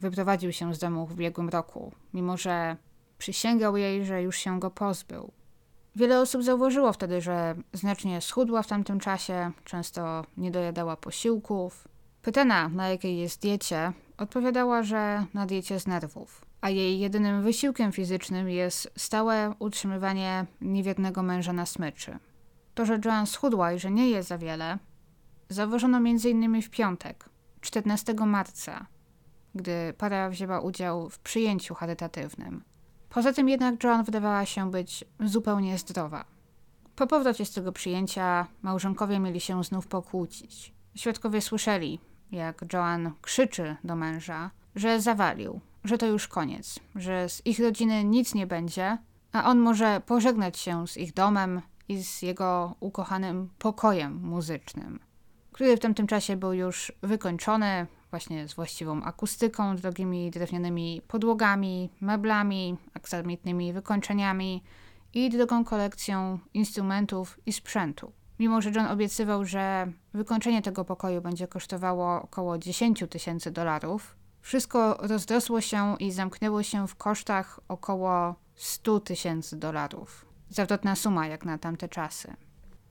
wyprowadził 0.00 0.52
się 0.52 0.74
z 0.74 0.78
domu 0.78 1.06
w 1.06 1.12
ubiegłym 1.12 1.48
roku, 1.48 1.92
mimo 2.14 2.36
że 2.36 2.76
Przysięgał 3.22 3.76
jej, 3.76 4.04
że 4.04 4.22
już 4.22 4.36
się 4.36 4.60
go 4.60 4.70
pozbył. 4.70 5.32
Wiele 5.96 6.20
osób 6.20 6.42
zauważyło 6.42 6.92
wtedy, 6.92 7.20
że 7.20 7.54
znacznie 7.72 8.20
schudła 8.20 8.62
w 8.62 8.66
tamtym 8.66 9.00
czasie, 9.00 9.50
często 9.64 10.24
nie 10.36 10.50
dojadała 10.50 10.96
posiłków. 10.96 11.88
Pytana, 12.22 12.68
na 12.68 12.88
jakiej 12.88 13.18
jest 13.18 13.42
diecie, 13.42 13.92
odpowiadała, 14.18 14.82
że 14.82 15.26
na 15.34 15.46
diecie 15.46 15.80
z 15.80 15.86
nerwów, 15.86 16.44
a 16.62 16.70
jej 16.70 16.98
jedynym 16.98 17.42
wysiłkiem 17.42 17.92
fizycznym 17.92 18.48
jest 18.48 18.92
stałe 18.96 19.54
utrzymywanie 19.58 20.46
niewiernego 20.60 21.22
męża 21.22 21.52
na 21.52 21.66
smyczy. 21.66 22.18
To, 22.74 22.86
że 22.86 23.00
Joan 23.04 23.26
schudła 23.26 23.72
i 23.72 23.78
że 23.78 23.90
nie 23.90 24.10
je 24.10 24.22
za 24.22 24.38
wiele, 24.38 24.78
zauważono 25.48 25.98
m.in. 25.98 26.62
w 26.62 26.70
piątek, 26.70 27.28
14 27.60 28.14
marca, 28.14 28.86
gdy 29.54 29.94
para 29.98 30.30
wzięła 30.30 30.60
udział 30.60 31.10
w 31.10 31.18
przyjęciu 31.18 31.74
charytatywnym. 31.74 32.64
Poza 33.10 33.32
tym 33.32 33.48
jednak 33.48 33.84
Joan 33.84 34.04
wydawała 34.04 34.46
się 34.46 34.70
być 34.70 35.04
zupełnie 35.20 35.78
zdrowa. 35.78 36.24
Po 36.96 37.06
powrocie 37.06 37.44
z 37.44 37.52
tego 37.52 37.72
przyjęcia 37.72 38.46
małżonkowie 38.62 39.18
mieli 39.18 39.40
się 39.40 39.64
znów 39.64 39.86
pokłócić. 39.86 40.72
Świadkowie 40.94 41.40
słyszeli, 41.40 42.00
jak 42.30 42.64
Joan 42.72 43.12
krzyczy 43.22 43.76
do 43.84 43.96
męża, 43.96 44.50
że 44.74 45.00
zawalił, 45.00 45.60
że 45.84 45.98
to 45.98 46.06
już 46.06 46.28
koniec, 46.28 46.80
że 46.94 47.28
z 47.28 47.46
ich 47.46 47.58
rodziny 47.58 48.04
nic 48.04 48.34
nie 48.34 48.46
będzie, 48.46 48.98
a 49.32 49.44
on 49.44 49.58
może 49.58 50.00
pożegnać 50.06 50.58
się 50.58 50.86
z 50.86 50.96
ich 50.96 51.12
domem 51.12 51.62
i 51.88 52.04
z 52.04 52.22
jego 52.22 52.74
ukochanym 52.80 53.48
pokojem 53.58 54.20
muzycznym, 54.22 55.00
który 55.52 55.76
w 55.76 55.80
tamtym 55.80 56.06
czasie 56.06 56.36
był 56.36 56.52
już 56.52 56.92
wykończony, 57.02 57.86
właśnie 58.10 58.48
z 58.48 58.54
właściwą 58.54 59.02
akustyką, 59.02 59.76
drogimi 59.76 60.30
drewnianymi 60.30 61.02
podłogami, 61.08 61.90
meblami, 62.00 62.76
aksamitnymi 62.94 63.72
wykończeniami 63.72 64.62
i 65.14 65.30
drogą 65.30 65.64
kolekcją 65.64 66.38
instrumentów 66.54 67.40
i 67.46 67.52
sprzętu. 67.52 68.12
Mimo, 68.38 68.60
że 68.60 68.70
John 68.70 68.86
obiecywał, 68.86 69.44
że 69.44 69.92
wykończenie 70.14 70.62
tego 70.62 70.84
pokoju 70.84 71.20
będzie 71.20 71.48
kosztowało 71.48 72.22
około 72.22 72.58
10 72.58 73.04
tysięcy 73.10 73.50
dolarów, 73.50 74.16
wszystko 74.42 74.94
rozrosło 75.00 75.60
się 75.60 75.96
i 75.98 76.12
zamknęło 76.12 76.62
się 76.62 76.88
w 76.88 76.94
kosztach 76.94 77.60
około 77.68 78.34
100 78.54 79.00
tysięcy 79.00 79.56
dolarów. 79.56 80.26
Zawrotna 80.48 80.96
suma 80.96 81.26
jak 81.26 81.44
na 81.44 81.58
tamte 81.58 81.88
czasy. 81.88 82.36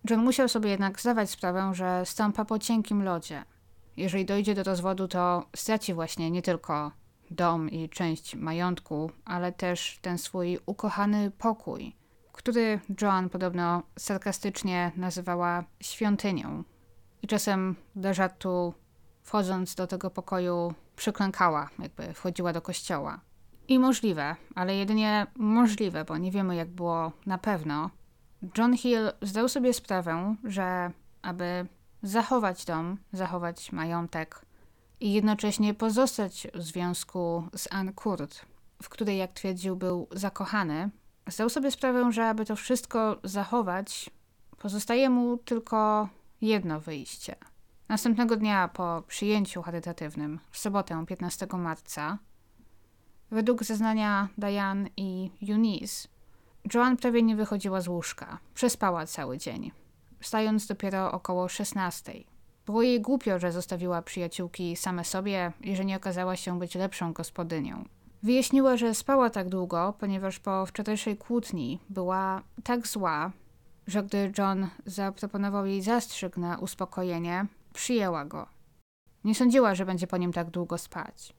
John 0.09 0.23
musiał 0.23 0.47
sobie 0.49 0.69
jednak 0.69 1.01
zdawać 1.01 1.29
sprawę, 1.29 1.71
że 1.73 2.05
stąpa 2.05 2.45
po 2.45 2.59
cienkim 2.59 3.03
lodzie 3.03 3.43
jeżeli 3.97 4.25
dojdzie 4.25 4.55
do 4.55 4.63
rozwodu, 4.63 5.07
to 5.07 5.45
straci 5.55 5.93
właśnie 5.93 6.31
nie 6.31 6.41
tylko 6.41 6.91
dom 7.31 7.69
i 7.69 7.89
część 7.89 8.35
majątku, 8.35 9.11
ale 9.25 9.51
też 9.51 9.99
ten 10.01 10.17
swój 10.17 10.59
ukochany 10.65 11.31
pokój, 11.31 11.95
który 12.31 12.79
Joan 13.01 13.29
podobno 13.29 13.83
sarkastycznie 13.99 14.91
nazywała 14.95 15.63
świątynią. 15.79 16.63
I 17.21 17.27
czasem 17.27 17.75
do 17.95 18.13
żartu, 18.13 18.73
wchodząc 19.23 19.75
do 19.75 19.87
tego 19.87 20.09
pokoju, 20.09 20.73
przyklękała, 20.95 21.69
jakby 21.79 22.13
wchodziła 22.13 22.53
do 22.53 22.61
kościoła. 22.61 23.19
I 23.67 23.79
możliwe, 23.79 24.35
ale 24.55 24.75
jedynie 24.75 25.27
możliwe, 25.35 26.05
bo 26.05 26.17
nie 26.17 26.31
wiemy 26.31 26.55
jak 26.55 26.69
było 26.69 27.11
na 27.25 27.37
pewno, 27.37 27.89
John 28.57 28.77
Hill 28.77 29.11
zdał 29.21 29.49
sobie 29.49 29.73
sprawę, 29.73 30.35
że 30.43 30.91
aby 31.21 31.67
zachować 32.03 32.65
dom, 32.65 32.97
zachować 33.13 33.71
majątek 33.71 34.45
i 34.99 35.13
jednocześnie 35.13 35.73
pozostać 35.73 36.47
w 36.53 36.61
związku 36.61 37.43
z 37.55 37.67
Anne 37.71 37.93
Kurt, 37.93 38.45
w 38.83 38.89
której, 38.89 39.17
jak 39.17 39.33
twierdził, 39.33 39.75
był 39.75 40.07
zakochany, 40.11 40.89
zdał 41.27 41.49
sobie 41.49 41.71
sprawę, 41.71 42.11
że 42.11 42.27
aby 42.27 42.45
to 42.45 42.55
wszystko 42.55 43.19
zachować, 43.23 44.09
pozostaje 44.57 45.09
mu 45.09 45.37
tylko 45.37 46.09
jedno 46.41 46.79
wyjście. 46.79 47.35
Następnego 47.91 48.35
dnia 48.35 48.67
po 48.67 49.03
przyjęciu 49.07 49.61
charytatywnym, 49.61 50.39
w 50.51 50.57
sobotę 50.57 51.05
15 51.07 51.47
marca, 51.53 52.17
według 53.31 53.63
zeznania 53.63 54.27
Diane 54.37 54.89
i 54.97 55.31
Eunice, 55.49 56.07
Joan 56.73 56.97
prawie 56.97 57.23
nie 57.23 57.35
wychodziła 57.35 57.81
z 57.81 57.87
łóżka. 57.87 58.37
Przespała 58.53 59.05
cały 59.05 59.37
dzień 59.37 59.71
wstając 60.19 60.67
dopiero 60.67 61.11
około 61.11 61.47
16. 61.47 62.13
Było 62.65 62.81
jej 62.81 63.01
głupio, 63.01 63.39
że 63.39 63.51
zostawiła 63.51 64.01
przyjaciółki 64.01 64.75
same 64.75 65.05
sobie 65.05 65.51
i 65.61 65.75
że 65.75 65.85
nie 65.85 65.97
okazała 65.97 66.35
się 66.35 66.59
być 66.59 66.75
lepszą 66.75 67.13
gospodynią. 67.13 67.85
Wyjaśniła, 68.23 68.77
że 68.77 68.95
spała 68.95 69.29
tak 69.29 69.49
długo, 69.49 69.93
ponieważ 69.99 70.39
po 70.39 70.65
wczorajszej 70.65 71.17
kłótni 71.17 71.79
była 71.89 72.41
tak 72.63 72.87
zła, 72.87 73.31
że 73.87 74.03
gdy 74.03 74.31
John 74.37 74.67
zaproponował 74.85 75.65
jej 75.65 75.81
zastrzyk 75.81 76.37
na 76.37 76.57
uspokojenie, 76.57 77.45
przyjęła 77.73 78.25
go. 78.25 78.47
Nie 79.23 79.35
sądziła, 79.35 79.75
że 79.75 79.85
będzie 79.85 80.07
po 80.07 80.17
nim 80.17 80.33
tak 80.33 80.49
długo 80.49 80.77
spać. 80.77 81.33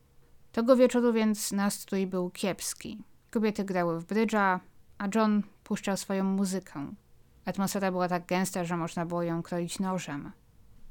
Tego 0.52 0.76
wieczoru 0.76 1.12
więc 1.12 1.52
nastrój 1.52 2.06
był 2.06 2.30
kiepski. 2.30 2.98
Kobiety 3.30 3.64
grały 3.64 4.00
w 4.00 4.04
brydża, 4.04 4.60
a 4.98 5.08
John 5.14 5.42
puszczał 5.64 5.96
swoją 5.96 6.24
muzykę. 6.24 6.86
Atmosfera 7.44 7.90
była 7.90 8.08
tak 8.08 8.26
gęsta, 8.26 8.64
że 8.64 8.76
można 8.76 9.06
było 9.06 9.22
ją 9.22 9.42
kroić 9.42 9.78
nożem. 9.78 10.32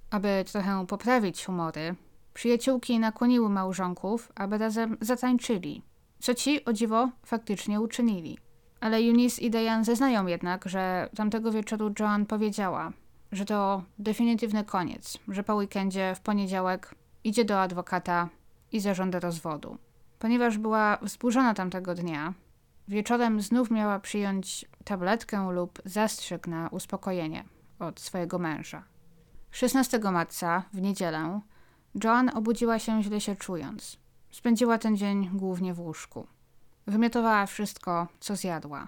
Aby 0.10 0.46
trochę 0.52 0.88
poprawić 0.88 1.46
humory, 1.46 1.96
przyjaciółki 2.34 3.00
nakłoniły 3.00 3.50
małżonków, 3.50 4.32
aby 4.36 4.58
razem 4.58 4.98
zatańczyli, 5.02 5.84
co 6.20 6.34
ci, 6.34 6.66
o 6.66 6.74
dziwo, 6.74 7.10
faktycznie 7.26 7.82
uczynili. 7.82 8.38
Ale 8.80 8.98
Eunice 8.98 9.42
i 9.42 9.50
Diane 9.50 9.84
zeznają 9.84 10.28
jednak, 10.28 10.70
że 10.70 11.10
tamtego 11.16 11.52
wieczoru 11.52 11.94
Joan 12.00 12.26
powiedziała, 12.26 12.92
że 13.32 13.46
to 13.46 13.84
definitywny 14.00 14.64
koniec, 14.64 15.18
że 15.28 15.44
po 15.44 15.56
weekendzie 15.56 16.16
w 16.16 16.20
poniedziałek 16.20 16.96
idzie 17.24 17.46
do 17.46 17.62
adwokata 17.62 18.30
i 18.72 18.80
zażąda 18.80 19.20
rozwodu. 19.20 19.78
Ponieważ 20.20 20.58
była 20.58 20.98
wzburzona 21.02 21.54
tamtego 21.54 21.96
dnia, 21.96 22.34
wieczorem 22.88 23.42
znów 23.42 23.72
miała 23.72 24.00
przyjąć 24.00 24.66
tabletkę 24.84 25.52
lub 25.52 25.82
zastrzyk 25.86 26.48
na 26.48 26.70
uspokojenie 26.70 27.44
od 27.80 28.00
swojego 28.00 28.40
męża. 28.40 28.84
16 29.52 30.00
marca, 30.00 30.64
w 30.74 30.82
niedzielę, 30.82 31.42
Joan 32.04 32.32
obudziła 32.34 32.80
się 32.80 33.04
źle 33.04 33.22
się 33.22 33.36
czując. 33.36 33.98
Spędziła 34.32 34.78
ten 34.78 34.98
dzień 34.98 35.30
głównie 35.34 35.74
w 35.74 35.80
łóżku. 35.80 36.28
Wymiotowała 36.88 37.46
wszystko, 37.46 38.08
co 38.20 38.36
zjadła. 38.36 38.88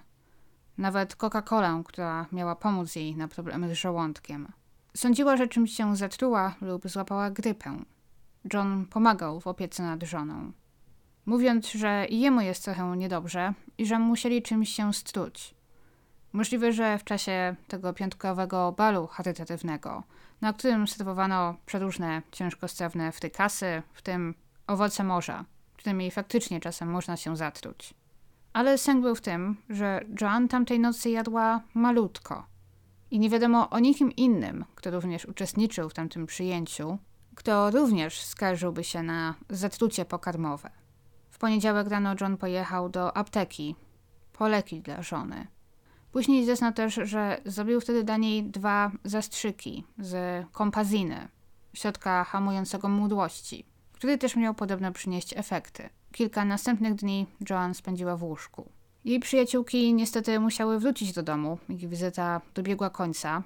Nawet 0.78 1.16
Coca-Colę, 1.16 1.82
która 1.84 2.26
miała 2.32 2.56
pomóc 2.56 2.96
jej 2.96 3.16
na 3.16 3.28
problemy 3.28 3.68
z 3.68 3.78
żołądkiem. 3.78 4.48
Sądziła, 4.96 5.36
że 5.36 5.48
czymś 5.48 5.72
się 5.72 5.96
zatruła 5.96 6.54
lub 6.60 6.88
złapała 6.88 7.30
grypę. 7.30 7.78
John 8.52 8.86
pomagał 8.86 9.40
w 9.40 9.46
opiece 9.46 9.82
nad 9.82 10.02
żoną. 10.02 10.52
Mówiąc, 11.26 11.72
że 11.72 12.06
jemu 12.10 12.40
jest 12.40 12.64
trochę 12.64 12.96
niedobrze 12.96 13.54
i 13.78 13.86
że 13.86 13.98
musieli 13.98 14.42
czymś 14.42 14.68
się 14.68 14.94
struć. 14.94 15.54
Możliwe, 16.32 16.72
że 16.72 16.98
w 16.98 17.04
czasie 17.04 17.56
tego 17.68 17.92
piątkowego 17.92 18.72
balu 18.72 19.06
charytatywnego, 19.06 20.02
na 20.40 20.52
którym 20.52 20.86
serwowano 20.86 21.54
przeróżne 21.66 22.22
ciężkostrawne 22.32 23.12
frykasy, 23.12 23.82
w 23.92 24.02
tym 24.02 24.34
owoce 24.66 25.04
morza, 25.04 25.44
którymi 25.76 26.10
faktycznie 26.10 26.60
czasem 26.60 26.90
można 26.90 27.16
się 27.16 27.36
zatruć. 27.36 27.94
Ale 28.54 28.78
sęk 28.78 29.02
był 29.02 29.14
w 29.14 29.20
tym, 29.20 29.56
że 29.68 30.00
Joan 30.20 30.48
tamtej 30.48 30.80
nocy 30.80 31.10
jadła 31.10 31.60
malutko. 31.74 32.46
I 33.10 33.18
nie 33.18 33.30
wiadomo 33.30 33.70
o 33.70 33.78
nikim 33.78 34.12
innym, 34.12 34.64
kto 34.74 34.90
również 34.90 35.24
uczestniczył 35.24 35.88
w 35.88 35.94
tamtym 35.94 36.26
przyjęciu, 36.26 36.98
kto 37.34 37.70
również 37.70 38.22
skarżyłby 38.22 38.84
się 38.84 39.02
na 39.02 39.34
zatrucie 39.50 40.04
pokarmowe. 40.04 40.70
W 41.30 41.38
poniedziałek 41.38 41.88
rano 41.88 42.14
John 42.20 42.36
pojechał 42.36 42.88
do 42.88 43.16
apteki 43.16 43.76
po 44.32 44.48
leki 44.48 44.80
dla 44.80 45.02
żony. 45.02 45.46
Później 46.12 46.46
zezna 46.46 46.72
też, 46.72 46.94
że 46.94 47.40
zrobił 47.44 47.80
wtedy 47.80 48.04
dla 48.04 48.16
niej 48.16 48.44
dwa 48.44 48.90
zastrzyki 49.04 49.84
z 49.98 50.44
kompaziny, 50.52 51.28
środka 51.72 52.24
hamującego 52.24 52.88
mdłości, 52.88 53.66
który 53.92 54.18
też 54.18 54.36
miał 54.36 54.54
podobno 54.54 54.92
przynieść 54.92 55.34
efekty. 55.36 55.88
Kilka 56.14 56.44
następnych 56.44 56.94
dni 56.94 57.26
Joan 57.50 57.74
spędziła 57.74 58.16
w 58.16 58.22
łóżku. 58.22 58.68
Jej 59.04 59.20
przyjaciółki 59.20 59.94
niestety 59.94 60.40
musiały 60.40 60.78
wrócić 60.78 61.12
do 61.12 61.22
domu, 61.22 61.58
ich 61.68 61.88
wizyta 61.88 62.40
dobiegła 62.54 62.90
końca 62.90 63.42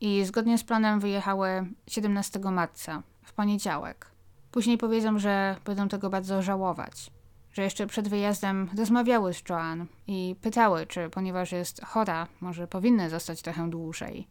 i 0.00 0.24
zgodnie 0.24 0.58
z 0.58 0.64
planem 0.64 1.00
wyjechały 1.00 1.66
17 1.86 2.38
marca, 2.38 3.02
w 3.22 3.32
poniedziałek. 3.32 4.06
Później 4.50 4.78
powiedzą, 4.78 5.18
że 5.18 5.56
będą 5.64 5.88
tego 5.88 6.10
bardzo 6.10 6.42
żałować. 6.42 7.10
Że 7.52 7.62
jeszcze 7.62 7.86
przed 7.86 8.08
wyjazdem 8.08 8.68
rozmawiały 8.78 9.34
z 9.34 9.42
Joan 9.48 9.86
i 10.06 10.36
pytały, 10.42 10.86
czy 10.86 11.10
ponieważ 11.10 11.52
jest 11.52 11.84
chora, 11.84 12.26
może 12.40 12.66
powinny 12.66 13.10
zostać 13.10 13.42
trochę 13.42 13.70
dłużej. 13.70 14.26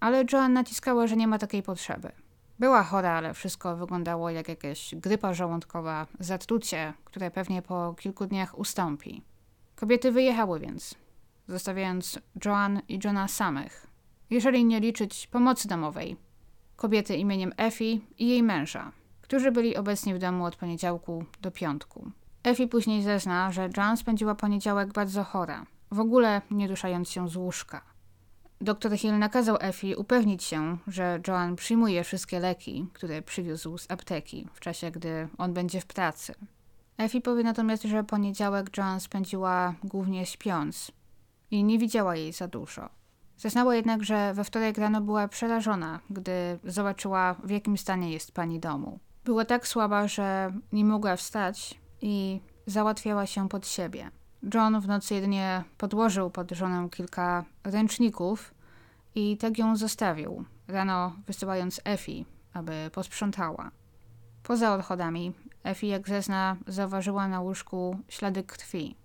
Ale 0.00 0.24
Joan 0.32 0.52
naciskała, 0.52 1.06
że 1.06 1.16
nie 1.16 1.26
ma 1.26 1.38
takiej 1.38 1.62
potrzeby. 1.62 2.12
Była 2.58 2.82
chora, 2.82 3.12
ale 3.12 3.34
wszystko 3.34 3.76
wyglądało 3.76 4.30
jak 4.30 4.48
jakaś 4.48 4.94
grypa 4.94 5.34
żołądkowa, 5.34 6.06
zatrucie, 6.20 6.92
które 7.04 7.30
pewnie 7.30 7.62
po 7.62 7.94
kilku 7.98 8.26
dniach 8.26 8.58
ustąpi. 8.58 9.22
Kobiety 9.76 10.12
wyjechały 10.12 10.60
więc, 10.60 10.94
zostawiając 11.48 12.18
Joan 12.44 12.80
i 12.88 12.98
Johna 13.04 13.28
samych, 13.28 13.86
jeżeli 14.30 14.64
nie 14.64 14.80
liczyć 14.80 15.26
pomocy 15.26 15.68
domowej, 15.68 16.16
kobiety 16.76 17.16
imieniem 17.16 17.52
Effie 17.56 18.00
i 18.18 18.28
jej 18.28 18.42
męża, 18.42 18.92
którzy 19.22 19.52
byli 19.52 19.76
obecni 19.76 20.14
w 20.14 20.18
domu 20.18 20.44
od 20.44 20.56
poniedziałku 20.56 21.24
do 21.40 21.50
piątku. 21.50 22.10
Effie 22.44 22.68
później 22.68 23.02
zezna, 23.02 23.52
że 23.52 23.68
Joan 23.76 23.96
spędziła 23.96 24.34
poniedziałek 24.34 24.92
bardzo 24.92 25.24
chora, 25.24 25.66
w 25.90 26.00
ogóle 26.00 26.42
nie 26.50 26.68
ruszając 26.68 27.10
się 27.10 27.28
z 27.28 27.36
łóżka. 27.36 27.95
Doktor 28.60 28.92
Hill 28.98 29.18
nakazał 29.18 29.56
Effie 29.60 29.96
upewnić 29.96 30.44
się, 30.44 30.78
że 30.86 31.20
Joan 31.28 31.56
przyjmuje 31.56 32.04
wszystkie 32.04 32.40
leki, 32.40 32.86
które 32.92 33.22
przywiózł 33.22 33.78
z 33.78 33.90
apteki 33.90 34.48
w 34.54 34.60
czasie, 34.60 34.90
gdy 34.90 35.28
on 35.38 35.54
będzie 35.54 35.80
w 35.80 35.86
pracy. 35.86 36.34
Effie 36.98 37.20
powie 37.20 37.42
natomiast, 37.42 37.82
że 37.82 38.04
poniedziałek 38.04 38.76
Joan 38.76 39.00
spędziła 39.00 39.74
głównie 39.84 40.26
śpiąc 40.26 40.92
i 41.50 41.64
nie 41.64 41.78
widziała 41.78 42.16
jej 42.16 42.32
za 42.32 42.48
dużo. 42.48 42.88
Zeznała 43.36 43.74
jednak, 43.74 44.04
że 44.04 44.34
we 44.34 44.44
wtorek 44.44 44.78
rano 44.78 45.00
była 45.00 45.28
przerażona, 45.28 46.00
gdy 46.10 46.58
zobaczyła, 46.64 47.34
w 47.44 47.50
jakim 47.50 47.78
stanie 47.78 48.12
jest 48.12 48.32
pani 48.32 48.60
domu. 48.60 48.98
Była 49.24 49.44
tak 49.44 49.68
słaba, 49.68 50.08
że 50.08 50.52
nie 50.72 50.84
mogła 50.84 51.16
wstać 51.16 51.80
i 52.00 52.40
załatwiała 52.66 53.26
się 53.26 53.48
pod 53.48 53.68
siebie. 53.68 54.10
John 54.54 54.80
w 54.80 54.88
nocy 54.88 55.14
jedynie 55.14 55.64
podłożył 55.78 56.30
pod 56.30 56.50
żonę 56.50 56.88
kilka 56.90 57.44
ręczników 57.64 58.54
i 59.14 59.36
tak 59.36 59.58
ją 59.58 59.76
zostawił, 59.76 60.44
rano 60.68 61.12
wysyłając 61.26 61.80
Effie, 61.84 62.24
aby 62.52 62.90
posprzątała. 62.92 63.70
Poza 64.42 64.74
odchodami, 64.74 65.32
Effie, 65.64 65.88
jak 65.88 66.08
zezna, 66.08 66.56
zauważyła 66.66 67.28
na 67.28 67.40
łóżku 67.40 67.98
ślady 68.08 68.42
krwi. 68.42 68.96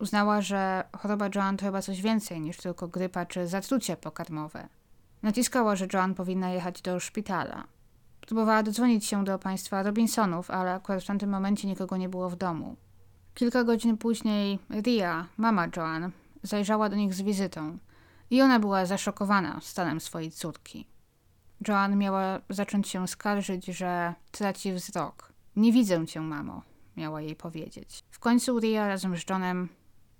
Uznała, 0.00 0.40
że 0.40 0.84
choroba 0.98 1.28
Joan 1.34 1.56
to 1.56 1.64
chyba 1.64 1.82
coś 1.82 2.02
więcej 2.02 2.40
niż 2.40 2.56
tylko 2.56 2.88
grypa 2.88 3.26
czy 3.26 3.46
zatrucie 3.46 3.96
pokarmowe. 3.96 4.68
Naciskała, 5.22 5.76
że 5.76 5.86
Joan 5.92 6.14
powinna 6.14 6.50
jechać 6.50 6.82
do 6.82 7.00
szpitala. 7.00 7.64
Próbowała 8.20 8.62
dodzwonić 8.62 9.06
się 9.06 9.24
do 9.24 9.38
państwa 9.38 9.82
Robinsonów, 9.82 10.50
ale 10.50 10.74
akurat 10.74 11.02
w 11.02 11.06
tamtym 11.06 11.30
momencie 11.30 11.68
nikogo 11.68 11.96
nie 11.96 12.08
było 12.08 12.30
w 12.30 12.36
domu. 12.36 12.76
Kilka 13.34 13.64
godzin 13.64 13.96
później 13.96 14.58
Ria, 14.70 15.26
mama 15.36 15.66
Joan, 15.76 16.10
zajrzała 16.42 16.88
do 16.88 16.96
nich 16.96 17.14
z 17.14 17.22
wizytą 17.22 17.78
i 18.30 18.42
ona 18.42 18.60
była 18.60 18.86
zaszokowana 18.86 19.60
stanem 19.62 20.00
swojej 20.00 20.30
córki. 20.30 20.86
Joan 21.68 21.96
miała 21.96 22.40
zacząć 22.48 22.88
się 22.88 23.08
skarżyć, 23.08 23.66
że 23.66 24.14
traci 24.30 24.72
wzrok. 24.72 25.32
Nie 25.56 25.72
widzę 25.72 26.06
cię, 26.06 26.20
mamo, 26.20 26.62
miała 26.96 27.20
jej 27.20 27.36
powiedzieć. 27.36 28.04
W 28.10 28.18
końcu 28.18 28.60
Ria 28.60 28.88
razem 28.88 29.16
z 29.16 29.30
Johnem 29.30 29.68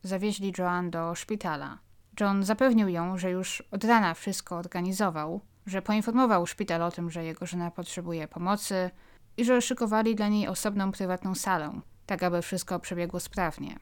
zawieźli 0.02 0.52
Joan 0.58 0.90
do 0.90 1.14
szpitala. 1.14 1.78
John 2.20 2.44
zapewnił 2.44 2.88
ją, 2.88 3.18
że 3.18 3.30
już 3.30 3.62
od 3.70 3.84
rana 3.84 4.14
wszystko 4.14 4.56
organizował, 4.56 5.40
że 5.66 5.82
poinformował 5.82 6.46
szpital 6.46 6.82
o 6.82 6.90
tym, 6.90 7.10
że 7.10 7.24
jego 7.24 7.46
żona 7.46 7.70
potrzebuje 7.70 8.28
pomocy 8.28 8.90
i 9.36 9.44
że 9.44 9.62
szykowali 9.62 10.14
dla 10.14 10.28
niej 10.28 10.48
osobną 10.48 10.92
prywatną 10.92 11.34
salę, 11.34 11.80
tak 12.06 12.22
aby 12.22 12.42
wszystko 12.42 12.78
przebiegło 12.78 13.20
sprawnie. 13.20 13.76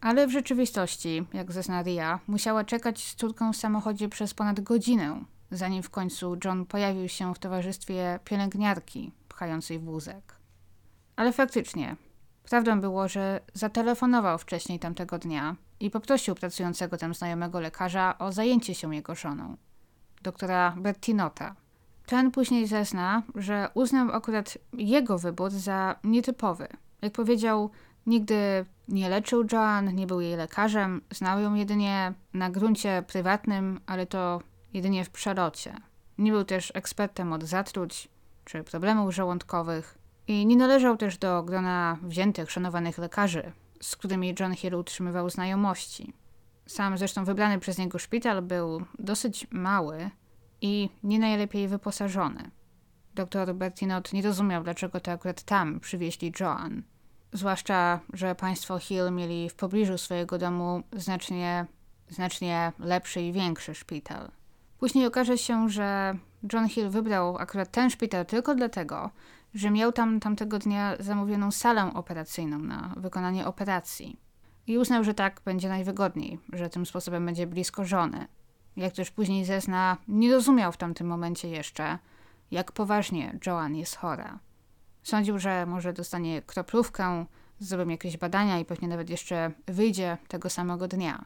Ale 0.00 0.26
w 0.26 0.30
rzeczywistości, 0.30 1.26
jak 1.32 1.52
zezna 1.52 1.82
Ria, 1.82 2.20
musiała 2.26 2.64
czekać 2.64 3.04
z 3.04 3.14
córką 3.14 3.52
w 3.52 3.56
samochodzie 3.56 4.08
przez 4.08 4.34
ponad 4.34 4.60
godzinę, 4.60 5.24
zanim 5.50 5.82
w 5.82 5.90
końcu 5.90 6.36
John 6.44 6.66
pojawił 6.66 7.08
się 7.08 7.34
w 7.34 7.38
towarzystwie 7.38 8.20
pielęgniarki 8.24 9.12
pchającej 9.28 9.78
wózek. 9.78 10.34
Ale 11.16 11.32
faktycznie, 11.32 11.96
prawdą 12.44 12.80
było, 12.80 13.08
że 13.08 13.40
zatelefonował 13.54 14.38
wcześniej 14.38 14.78
tamtego 14.78 15.18
dnia 15.18 15.56
i 15.80 15.90
poprosił 15.90 16.34
pracującego 16.34 16.96
tam 16.96 17.14
znajomego 17.14 17.60
lekarza 17.60 18.18
o 18.18 18.32
zajęcie 18.32 18.74
się 18.74 18.94
jego 18.94 19.14
żoną, 19.14 19.56
doktora 20.22 20.74
Bertinota. 20.76 21.54
Ten 22.06 22.30
później 22.30 22.66
zezna, 22.66 23.22
że 23.34 23.70
uznał 23.74 24.12
akurat 24.12 24.58
jego 24.72 25.18
wybór 25.18 25.50
za 25.50 25.96
nietypowy. 26.04 26.68
Jak 27.02 27.12
powiedział, 27.12 27.70
nigdy 28.06 28.64
nie 28.88 29.08
leczył 29.08 29.44
Joan, 29.52 29.94
nie 29.94 30.06
był 30.06 30.20
jej 30.20 30.36
lekarzem, 30.36 31.00
znał 31.10 31.40
ją 31.40 31.54
jedynie 31.54 32.12
na 32.34 32.50
gruncie 32.50 33.04
prywatnym, 33.06 33.80
ale 33.86 34.06
to 34.06 34.40
jedynie 34.72 35.04
w 35.04 35.10
przelocie. 35.10 35.74
Nie 36.18 36.32
był 36.32 36.44
też 36.44 36.72
ekspertem 36.74 37.32
od 37.32 37.44
zatruć 37.44 38.08
czy 38.44 38.64
problemów 38.64 39.14
żołądkowych 39.14 39.98
i 40.26 40.46
nie 40.46 40.56
należał 40.56 40.96
też 40.96 41.18
do 41.18 41.42
grona 41.42 41.98
wziętych, 42.02 42.50
szanowanych 42.50 42.98
lekarzy, 42.98 43.52
z 43.80 43.96
którymi 43.96 44.34
John 44.40 44.54
Hill 44.54 44.74
utrzymywał 44.74 45.30
znajomości. 45.30 46.12
Sam 46.66 46.98
zresztą 46.98 47.24
wybrany 47.24 47.58
przez 47.58 47.78
niego 47.78 47.98
szpital 47.98 48.42
był 48.42 48.82
dosyć 48.98 49.46
mały 49.50 50.10
i 50.60 50.90
nie 51.02 51.18
najlepiej 51.18 51.68
wyposażony. 51.68 52.50
Doktor 53.18 53.54
Bertinot 53.54 54.12
nie 54.12 54.22
rozumiał, 54.22 54.62
dlaczego 54.62 55.00
to 55.00 55.12
akurat 55.12 55.42
tam 55.42 55.80
przywieźli 55.80 56.32
Joan. 56.40 56.82
Zwłaszcza, 57.32 58.00
że 58.12 58.34
państwo 58.34 58.78
Hill 58.78 59.12
mieli 59.12 59.50
w 59.50 59.54
pobliżu 59.54 59.98
swojego 59.98 60.38
domu 60.38 60.82
znacznie, 60.92 61.66
znacznie 62.08 62.72
lepszy 62.78 63.20
i 63.20 63.32
większy 63.32 63.74
szpital. 63.74 64.30
Później 64.78 65.06
okaże 65.06 65.38
się, 65.38 65.68
że 65.68 66.16
John 66.52 66.68
Hill 66.68 66.88
wybrał 66.88 67.38
akurat 67.38 67.70
ten 67.70 67.90
szpital 67.90 68.26
tylko 68.26 68.54
dlatego, 68.54 69.10
że 69.54 69.70
miał 69.70 69.92
tam 69.92 70.20
tamtego 70.20 70.58
dnia 70.58 70.96
zamówioną 71.00 71.50
salę 71.50 71.90
operacyjną 71.94 72.58
na 72.58 72.94
wykonanie 72.96 73.46
operacji. 73.46 74.16
I 74.66 74.78
uznał, 74.78 75.04
że 75.04 75.14
tak 75.14 75.40
będzie 75.44 75.68
najwygodniej, 75.68 76.38
że 76.52 76.70
tym 76.70 76.86
sposobem 76.86 77.26
będzie 77.26 77.46
blisko 77.46 77.84
żony. 77.84 78.26
Jak 78.76 78.92
też 78.92 79.10
później 79.10 79.44
zezna, 79.44 79.96
nie 80.08 80.32
rozumiał 80.32 80.72
w 80.72 80.76
tamtym 80.76 81.06
momencie 81.06 81.48
jeszcze, 81.48 81.98
jak 82.50 82.72
poważnie 82.72 83.38
Joan 83.46 83.76
jest 83.76 83.96
chora. 83.96 84.38
Sądził, 85.02 85.38
że 85.38 85.66
może 85.66 85.92
dostanie 85.92 86.42
kroplówkę, 86.42 87.26
zrobią 87.58 87.88
jakieś 87.88 88.16
badania 88.16 88.58
i 88.58 88.64
pewnie 88.64 88.88
nawet 88.88 89.10
jeszcze 89.10 89.50
wyjdzie 89.66 90.18
tego 90.28 90.50
samego 90.50 90.88
dnia. 90.88 91.24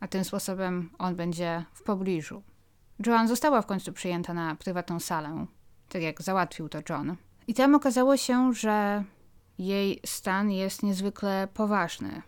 A 0.00 0.08
tym 0.08 0.24
sposobem 0.24 0.90
on 0.98 1.16
będzie 1.16 1.64
w 1.72 1.82
pobliżu. 1.82 2.42
Joan 3.06 3.28
została 3.28 3.62
w 3.62 3.66
końcu 3.66 3.92
przyjęta 3.92 4.34
na 4.34 4.54
prywatną 4.54 5.00
salę, 5.00 5.46
tak 5.88 6.02
jak 6.02 6.22
załatwił 6.22 6.68
to 6.68 6.78
John. 6.88 7.16
I 7.46 7.54
tam 7.54 7.74
okazało 7.74 8.16
się, 8.16 8.52
że 8.52 9.04
jej 9.58 10.00
stan 10.06 10.50
jest 10.50 10.82
niezwykle 10.82 11.48
poważny. 11.54 12.22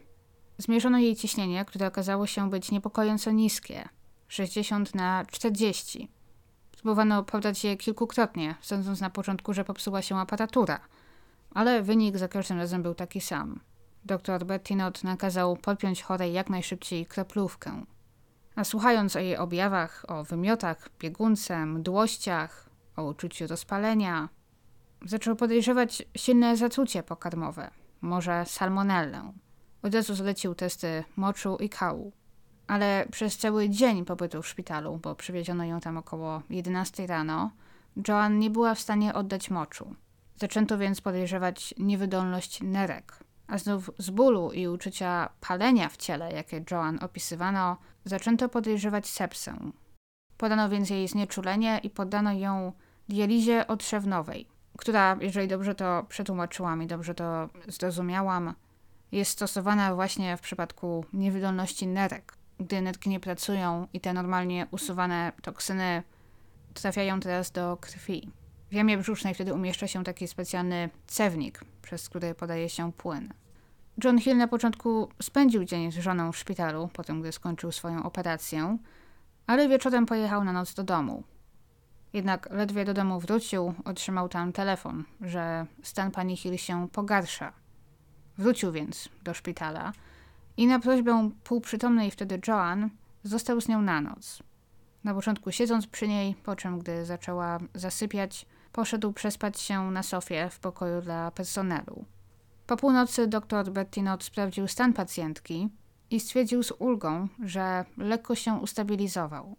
Zmierzono 0.59 0.99
jej 0.99 1.17
ciśnienie, 1.17 1.65
które 1.65 1.87
okazało 1.87 2.27
się 2.27 2.51
być 2.51 2.71
niepokojąco 2.71 3.31
niskie 3.31 3.89
60 4.29 4.95
na 4.95 5.25
40. 5.31 6.09
Próbowano 6.87 7.23
podać 7.23 7.65
je 7.65 7.77
kilkukrotnie, 7.77 8.55
sądząc 8.61 9.01
na 9.01 9.11
początku, 9.11 9.55
że 9.55 9.65
popsuła 9.65 10.03
się 10.03 10.19
aparatura, 10.19 10.81
ale 11.55 11.83
wynik 11.83 12.19
za 12.19 12.29
każdym 12.29 12.59
razem 12.59 12.83
był 12.83 12.95
taki 12.95 13.21
sam. 13.21 13.61
Doktor 14.05 14.45
Bettinot 14.45 15.05
nakazał 15.05 15.57
podpiąć 15.57 16.03
chorej 16.03 16.33
jak 16.33 16.51
najszybciej 16.51 17.07
kroplówkę. 17.07 17.85
A 18.57 18.65
słuchając 18.65 19.17
o 19.17 19.19
jej 19.19 19.37
objawach, 19.37 20.05
o 20.09 20.25
wymiotach, 20.25 20.89
biegunce, 20.99 21.67
mdłościach, 21.67 22.71
o 22.97 23.05
uczuciu 23.05 23.47
rozpalenia, 23.47 24.29
zaczął 25.05 25.37
podejrzewać 25.37 26.03
silne 26.17 26.57
zatrucie 26.57 27.03
pokarmowe, 27.03 27.71
może 28.01 28.45
salmonellę. 28.47 29.33
Od 29.83 29.95
razu 29.95 30.15
zlecił 30.15 30.55
testy 30.55 31.05
moczu 31.17 31.57
i 31.61 31.69
kału. 31.69 32.13
Ale 32.67 33.07
przez 33.11 33.39
cały 33.39 33.69
dzień 33.69 34.05
pobytu 34.05 34.43
w 34.43 34.49
szpitalu, 34.49 34.99
bo 35.03 35.15
przywieziono 35.15 35.65
ją 35.65 35.81
tam 35.81 35.97
około 35.97 36.43
11 36.51 37.07
rano, 37.07 37.51
Joan 38.09 38.39
nie 38.39 38.51
była 38.51 38.75
w 38.75 38.81
stanie 38.81 39.15
oddać 39.15 39.51
moczu. 39.51 39.95
Zaczęto 40.37 40.79
więc 40.79 41.01
podejrzewać 41.01 41.75
niewydolność 41.79 42.61
nerek. 42.63 43.19
A 43.47 43.59
znów 43.59 43.91
z 43.99 44.11
bólu 44.11 44.53
i 44.53 44.69
uczucia 44.69 45.29
palenia 45.41 45.89
w 45.89 45.97
ciele, 45.97 46.33
jakie 46.33 46.65
Joan 46.71 46.99
opisywano, 47.03 47.77
zaczęto 48.05 48.49
podejrzewać 48.49 49.07
sepsę. 49.07 49.57
Podano 50.37 50.69
więc 50.69 50.91
jej 50.91 51.09
znieczulenie 51.09 51.81
i 51.83 51.91
poddano 51.91 52.33
ją 52.33 52.73
dializie 53.09 53.67
otrzewnowej, 53.67 54.47
która, 54.79 55.17
jeżeli 55.21 55.49
dobrze 55.49 55.75
to 55.75 56.05
przetłumaczyłam 56.09 56.83
i 56.83 56.87
dobrze 56.87 57.15
to 57.15 57.49
zrozumiałam, 57.69 58.55
jest 59.13 59.31
stosowana 59.31 59.95
właśnie 59.95 60.37
w 60.37 60.41
przypadku 60.41 61.05
niewydolności 61.13 61.87
nerek, 61.87 62.36
gdy 62.61 62.81
netki 62.81 63.11
nie 63.11 63.21
pracują 63.21 63.87
i 63.93 64.01
te 64.01 64.13
normalnie 64.13 64.67
usuwane 64.71 65.33
toksyny 65.43 66.03
trafiają 66.75 67.21
teraz 67.21 67.51
do 67.51 67.77
krwi. 67.81 68.31
W 68.71 68.75
jamie 68.75 68.99
brzusznej 68.99 69.35
wtedy 69.35 69.55
umieszcza 69.55 69.87
się 69.87 70.05
taki 70.05 70.29
specjalny 70.29 70.91
cewnik, 71.07 71.61
przez 71.83 72.09
który 72.09 72.35
podaje 72.35 72.69
się 72.69 72.93
płyn. 72.93 73.33
John 74.05 74.19
Hill 74.19 74.37
na 74.37 74.49
początku 74.49 75.09
spędził 75.23 75.65
dzień 75.65 75.93
z 75.93 75.95
żoną 75.99 76.33
w 76.33 76.39
szpitalu, 76.39 76.89
potem 76.93 77.21
gdy 77.21 77.33
skończył 77.33 77.73
swoją 77.73 78.03
operację, 78.03 78.79
ale 79.47 79.69
wieczorem 79.69 80.07
pojechał 80.07 80.45
na 80.45 80.53
noc 80.53 80.75
do 80.75 80.85
domu. 80.85 81.23
Jednak 82.13 82.49
ledwie 82.51 82.85
do 82.85 82.95
domu 82.95 83.21
wrócił, 83.21 83.75
otrzymał 83.85 84.29
tam 84.29 84.53
telefon, 84.53 85.05
że 85.21 85.67
stan 85.83 86.11
pani 86.11 86.37
Hill 86.37 86.59
się 86.59 86.89
pogarsza. 86.89 87.53
Wrócił 88.39 88.73
więc 88.73 89.09
do 89.25 89.35
szpitala 89.35 89.93
i 90.57 90.67
na 90.67 90.79
prośbę 90.79 91.31
półprzytomnej 91.45 92.11
wtedy 92.11 92.41
Joan 92.49 92.91
został 93.23 93.61
z 93.61 93.69
nią 93.69 93.83
na 93.83 94.01
noc. 94.01 94.43
Na 95.05 95.15
początku 95.15 95.53
siedząc 95.53 95.87
przy 95.87 96.09
niej, 96.09 96.35
po 96.35 96.57
czym 96.57 96.79
gdy 96.79 97.05
zaczęła 97.05 97.59
zasypiać, 97.75 98.47
poszedł 98.73 99.13
przespać 99.13 99.61
się 99.61 99.91
na 99.91 100.03
sofie 100.03 100.49
w 100.51 100.61
pokoju 100.61 101.01
dla 101.01 101.31
personelu. 101.31 102.05
Po 102.67 102.77
północy 102.77 103.27
dr 103.27 103.73
Bettinot 103.73 104.25
sprawdził 104.25 104.69
stan 104.69 104.93
pacjentki 104.93 105.69
i 106.11 106.21
stwierdził 106.21 106.63
z 106.63 106.73
ulgą, 106.79 107.29
że 107.45 107.85
lekko 107.97 108.35
się 108.35 108.55
ustabilizował. 108.55 109.57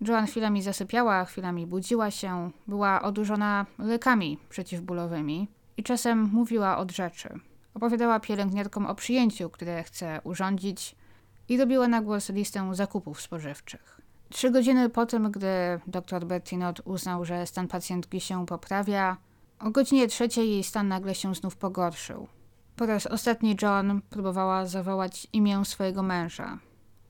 Joan 0.00 0.26
chwilami 0.26 0.62
zasypiała, 0.62 1.24
chwilami 1.24 1.66
budziła 1.66 2.10
się, 2.10 2.50
była 2.66 3.02
odurzona 3.02 3.66
lekami 3.78 4.38
przeciwbólowymi 4.48 5.48
i 5.76 5.82
czasem 5.82 6.22
mówiła 6.32 6.78
od 6.78 6.92
rzeczy. 6.92 7.40
Opowiadała 7.76 8.20
pielęgniarkom 8.20 8.86
o 8.86 8.94
przyjęciu, 8.94 9.50
które 9.50 9.82
chce 9.82 10.20
urządzić 10.24 10.96
i 11.48 11.58
robiła 11.58 11.88
na 11.88 12.02
głos 12.02 12.28
listę 12.28 12.74
zakupów 12.74 13.20
spożywczych. 13.20 14.00
Trzy 14.28 14.50
godziny 14.50 14.90
po 14.90 15.06
tym, 15.06 15.30
gdy 15.30 15.80
dr 15.86 16.26
Bertinot 16.26 16.80
uznał, 16.84 17.24
że 17.24 17.46
stan 17.46 17.68
pacjentki 17.68 18.20
się 18.20 18.46
poprawia, 18.46 19.16
o 19.58 19.70
godzinie 19.70 20.08
trzeciej 20.08 20.50
jej 20.50 20.64
stan 20.64 20.88
nagle 20.88 21.14
się 21.14 21.34
znów 21.34 21.56
pogorszył. 21.56 22.28
Po 22.76 22.86
raz 22.86 23.06
ostatni 23.06 23.56
John 23.62 24.00
próbowała 24.10 24.66
zawołać 24.66 25.26
imię 25.32 25.64
swojego 25.64 26.02
męża, 26.02 26.58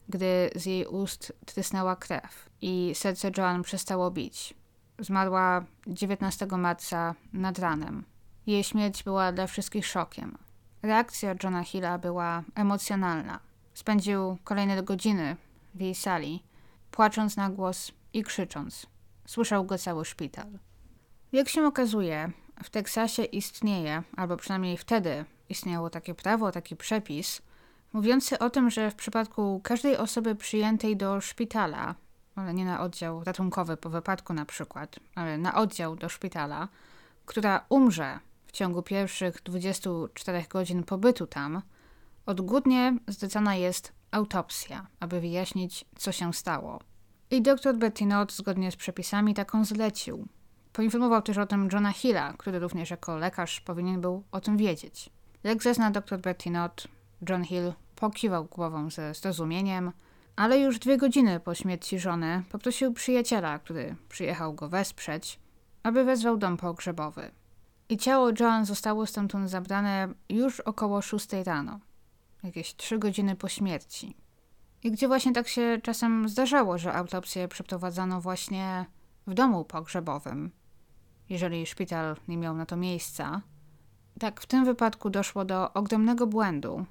gdy 0.08 0.50
z 0.54 0.66
jej 0.66 0.86
ust 0.86 1.32
trysnęła 1.44 1.96
krew 1.96 2.50
i 2.60 2.92
serce 2.94 3.30
Joan 3.36 3.62
przestało 3.62 4.10
bić. 4.10 4.54
Zmarła 4.98 5.64
19 5.86 6.46
marca 6.46 7.14
nad 7.32 7.58
ranem. 7.58 8.04
Jej 8.46 8.64
śmierć 8.64 9.02
była 9.02 9.32
dla 9.32 9.46
wszystkich 9.46 9.86
szokiem. 9.86 10.45
Reakcja 10.82 11.34
Johna 11.42 11.64
Hilla 11.64 11.98
była 11.98 12.42
emocjonalna. 12.54 13.40
Spędził 13.74 14.38
kolejne 14.44 14.82
godziny 14.82 15.36
w 15.74 15.80
jej 15.80 15.94
sali, 15.94 16.42
płacząc 16.90 17.36
na 17.36 17.50
głos 17.50 17.92
i 18.12 18.22
krzycząc. 18.22 18.86
Słyszał 19.26 19.64
go 19.64 19.78
cały 19.78 20.04
szpital. 20.04 20.46
Jak 21.32 21.48
się 21.48 21.66
okazuje, 21.66 22.30
w 22.64 22.70
Teksasie 22.70 23.24
istnieje, 23.24 24.02
albo 24.16 24.36
przynajmniej 24.36 24.76
wtedy 24.76 25.24
istniało 25.48 25.90
takie 25.90 26.14
prawo, 26.14 26.52
taki 26.52 26.76
przepis, 26.76 27.42
mówiący 27.92 28.38
o 28.38 28.50
tym, 28.50 28.70
że 28.70 28.90
w 28.90 28.94
przypadku 28.94 29.60
każdej 29.64 29.96
osoby 29.96 30.34
przyjętej 30.34 30.96
do 30.96 31.20
szpitala, 31.20 31.94
ale 32.36 32.54
nie 32.54 32.64
na 32.64 32.80
oddział 32.80 33.24
ratunkowy 33.24 33.76
po 33.76 33.90
wypadku 33.90 34.34
na 34.34 34.44
przykład, 34.44 34.96
ale 35.14 35.38
na 35.38 35.54
oddział 35.54 35.96
do 35.96 36.08
szpitala, 36.08 36.68
która 37.26 37.64
umrze 37.68 38.18
ciągu 38.56 38.82
pierwszych 38.82 39.42
24 39.42 40.44
godzin 40.50 40.84
pobytu 40.84 41.26
tam, 41.26 41.62
odgórnie 42.26 42.96
zlecana 43.08 43.54
jest 43.54 43.92
autopsja, 44.10 44.86
aby 45.00 45.20
wyjaśnić, 45.20 45.84
co 45.96 46.12
się 46.12 46.32
stało. 46.32 46.80
I 47.30 47.42
dr 47.42 47.76
Bettinot 47.76 48.32
zgodnie 48.32 48.72
z 48.72 48.76
przepisami 48.76 49.34
taką 49.34 49.64
zlecił. 49.64 50.26
Poinformował 50.72 51.22
też 51.22 51.38
o 51.38 51.46
tym 51.46 51.68
Johna 51.72 51.92
Hilla, 51.92 52.32
który 52.32 52.58
również 52.58 52.90
jako 52.90 53.16
lekarz 53.16 53.60
powinien 53.60 54.00
był 54.00 54.22
o 54.32 54.40
tym 54.40 54.56
wiedzieć. 54.56 55.10
Jak 55.44 55.62
zezna 55.62 55.90
dr 55.90 56.20
Bettinot, 56.20 56.88
John 57.28 57.44
Hill 57.44 57.72
pokiwał 57.96 58.44
głową 58.44 58.90
ze 58.90 59.14
zrozumieniem, 59.14 59.92
ale 60.36 60.58
już 60.58 60.78
dwie 60.78 60.96
godziny 60.96 61.40
po 61.40 61.54
śmierci 61.54 61.98
żony 61.98 62.42
poprosił 62.50 62.92
przyjaciela, 62.92 63.58
który 63.58 63.96
przyjechał 64.08 64.54
go 64.54 64.68
wesprzeć, 64.68 65.38
aby 65.82 66.04
wezwał 66.04 66.36
dom 66.36 66.56
pogrzebowy. 66.56 67.30
I 67.88 67.96
ciało 67.96 68.30
Joan 68.40 68.64
zostało 68.64 69.06
stamtąd 69.06 69.50
zabrane 69.50 70.08
już 70.28 70.60
około 70.60 71.02
szóstej 71.02 71.44
rano, 71.44 71.80
jakieś 72.42 72.76
trzy 72.76 72.98
godziny 72.98 73.36
po 73.36 73.48
śmierci. 73.48 74.16
I 74.82 74.90
gdzie 74.90 75.08
właśnie 75.08 75.32
tak 75.32 75.48
się 75.48 75.78
czasem 75.82 76.28
zdarzało, 76.28 76.78
że 76.78 76.92
autopsję 76.92 77.48
przeprowadzano 77.48 78.20
właśnie 78.20 78.86
w 79.26 79.34
domu 79.34 79.64
pogrzebowym, 79.64 80.50
jeżeli 81.28 81.66
szpital 81.66 82.16
nie 82.28 82.36
miał 82.36 82.56
na 82.56 82.66
to 82.66 82.76
miejsca. 82.76 83.42
Tak, 84.20 84.40
w 84.40 84.46
tym 84.46 84.64
wypadku 84.64 85.10
doszło 85.10 85.44
do 85.44 85.72
ogromnego 85.72 86.26
błędu, 86.26 86.86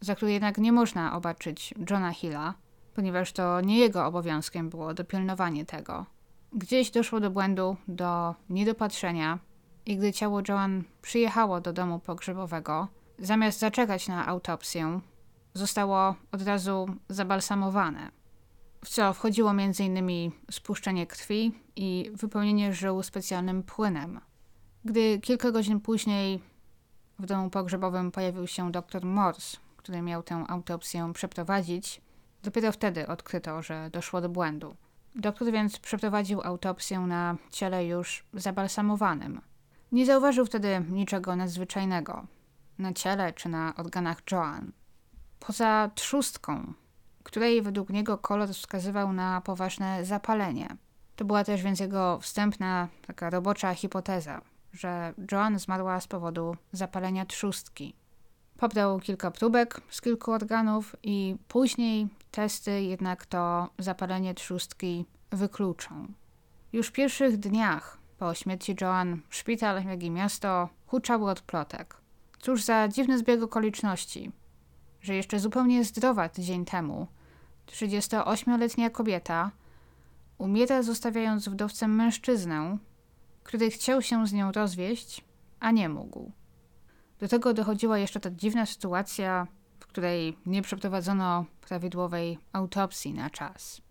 za 0.00 0.14
który 0.14 0.32
jednak 0.32 0.58
nie 0.58 0.72
można 0.72 1.16
obaczyć 1.16 1.74
Johna 1.90 2.12
Hilla, 2.12 2.54
ponieważ 2.94 3.32
to 3.32 3.60
nie 3.60 3.78
jego 3.78 4.06
obowiązkiem 4.06 4.70
było 4.70 4.94
dopilnowanie 4.94 5.64
tego. 5.66 6.06
Gdzieś 6.52 6.90
doszło 6.90 7.20
do 7.20 7.30
błędu, 7.30 7.76
do 7.88 8.34
niedopatrzenia 8.48 9.38
i 9.90 9.96
gdy 9.96 10.12
ciało 10.12 10.42
Joan 10.48 10.84
przyjechało 11.02 11.60
do 11.60 11.72
domu 11.72 11.98
pogrzebowego, 11.98 12.88
zamiast 13.18 13.58
zaczekać 13.58 14.08
na 14.08 14.26
autopsję, 14.26 15.00
zostało 15.54 16.14
od 16.32 16.42
razu 16.42 16.86
zabalsamowane, 17.08 18.10
w 18.84 18.88
co 18.88 19.12
wchodziło 19.12 19.50
m.in. 19.50 20.30
spuszczenie 20.50 21.06
krwi 21.06 21.52
i 21.76 22.10
wypełnienie 22.14 22.72
żył 22.72 23.02
specjalnym 23.02 23.62
płynem. 23.62 24.20
Gdy 24.84 25.18
kilka 25.18 25.50
godzin 25.50 25.80
później 25.80 26.40
w 27.18 27.26
domu 27.26 27.50
pogrzebowym 27.50 28.10
pojawił 28.10 28.46
się 28.46 28.72
dr 28.72 29.04
Morse, 29.04 29.58
który 29.76 30.02
miał 30.02 30.22
tę 30.22 30.44
autopsję 30.48 31.10
przeprowadzić, 31.14 32.00
dopiero 32.42 32.72
wtedy 32.72 33.06
odkryto, 33.06 33.62
że 33.62 33.90
doszło 33.92 34.20
do 34.20 34.28
błędu. 34.28 34.76
Doktor 35.14 35.52
więc 35.52 35.78
przeprowadził 35.78 36.40
autopsję 36.42 37.00
na 37.00 37.36
ciele 37.50 37.86
już 37.86 38.24
zabalsamowanym. 38.34 39.49
Nie 39.92 40.06
zauważył 40.06 40.46
wtedy 40.46 40.84
niczego 40.90 41.36
nadzwyczajnego 41.36 42.26
na 42.78 42.92
ciele 42.92 43.32
czy 43.32 43.48
na 43.48 43.74
organach 43.76 44.22
Joan. 44.32 44.72
Poza 45.40 45.90
trzustką, 45.94 46.72
której 47.22 47.62
według 47.62 47.90
niego 47.90 48.18
kolor 48.18 48.48
wskazywał 48.48 49.12
na 49.12 49.40
poważne 49.40 50.04
zapalenie. 50.04 50.76
To 51.16 51.24
była 51.24 51.44
też 51.44 51.62
więc 51.62 51.80
jego 51.80 52.18
wstępna, 52.18 52.88
taka 53.06 53.30
robocza 53.30 53.74
hipoteza, 53.74 54.40
że 54.72 55.14
Joan 55.32 55.58
zmarła 55.58 56.00
z 56.00 56.06
powodu 56.06 56.56
zapalenia 56.72 57.26
trzustki. 57.26 57.94
Pobrał 58.56 59.00
kilka 59.00 59.30
próbek 59.30 59.80
z 59.90 60.00
kilku 60.00 60.32
organów 60.32 60.96
i 61.02 61.36
później 61.48 62.08
testy 62.30 62.82
jednak 62.82 63.26
to 63.26 63.70
zapalenie 63.78 64.34
trzustki 64.34 65.04
wykluczą. 65.30 66.06
Już 66.72 66.86
w 66.88 66.92
pierwszych 66.92 67.36
dniach 67.36 67.99
po 68.20 68.34
śmierci 68.34 68.76
Joan 68.80 69.20
szpital, 69.30 69.84
jak 69.84 70.02
i 70.02 70.10
miasto 70.10 70.68
huczały 70.86 71.30
od 71.30 71.40
plotek. 71.40 71.96
Cóż 72.38 72.62
za 72.64 72.88
dziwny 72.88 73.18
zbieg 73.18 73.42
okoliczności, 73.42 74.32
że 75.00 75.14
jeszcze 75.14 75.40
zupełnie 75.40 75.84
zdrowa 75.84 76.28
tydzień 76.28 76.64
temu 76.64 77.06
38-letnia 77.66 78.90
kobieta 78.90 79.50
umiera 80.38 80.82
zostawiając 80.82 81.48
wdowcem 81.48 81.94
mężczyznę, 81.94 82.78
który 83.42 83.70
chciał 83.70 84.02
się 84.02 84.26
z 84.26 84.32
nią 84.32 84.52
rozwieść, 84.52 85.24
a 85.60 85.70
nie 85.70 85.88
mógł. 85.88 86.32
Do 87.18 87.28
tego 87.28 87.54
dochodziła 87.54 87.98
jeszcze 87.98 88.20
ta 88.20 88.30
dziwna 88.30 88.66
sytuacja, 88.66 89.46
w 89.80 89.86
której 89.86 90.38
nie 90.46 90.62
przeprowadzono 90.62 91.44
prawidłowej 91.60 92.38
autopsji 92.52 93.14
na 93.14 93.30
czas. 93.30 93.82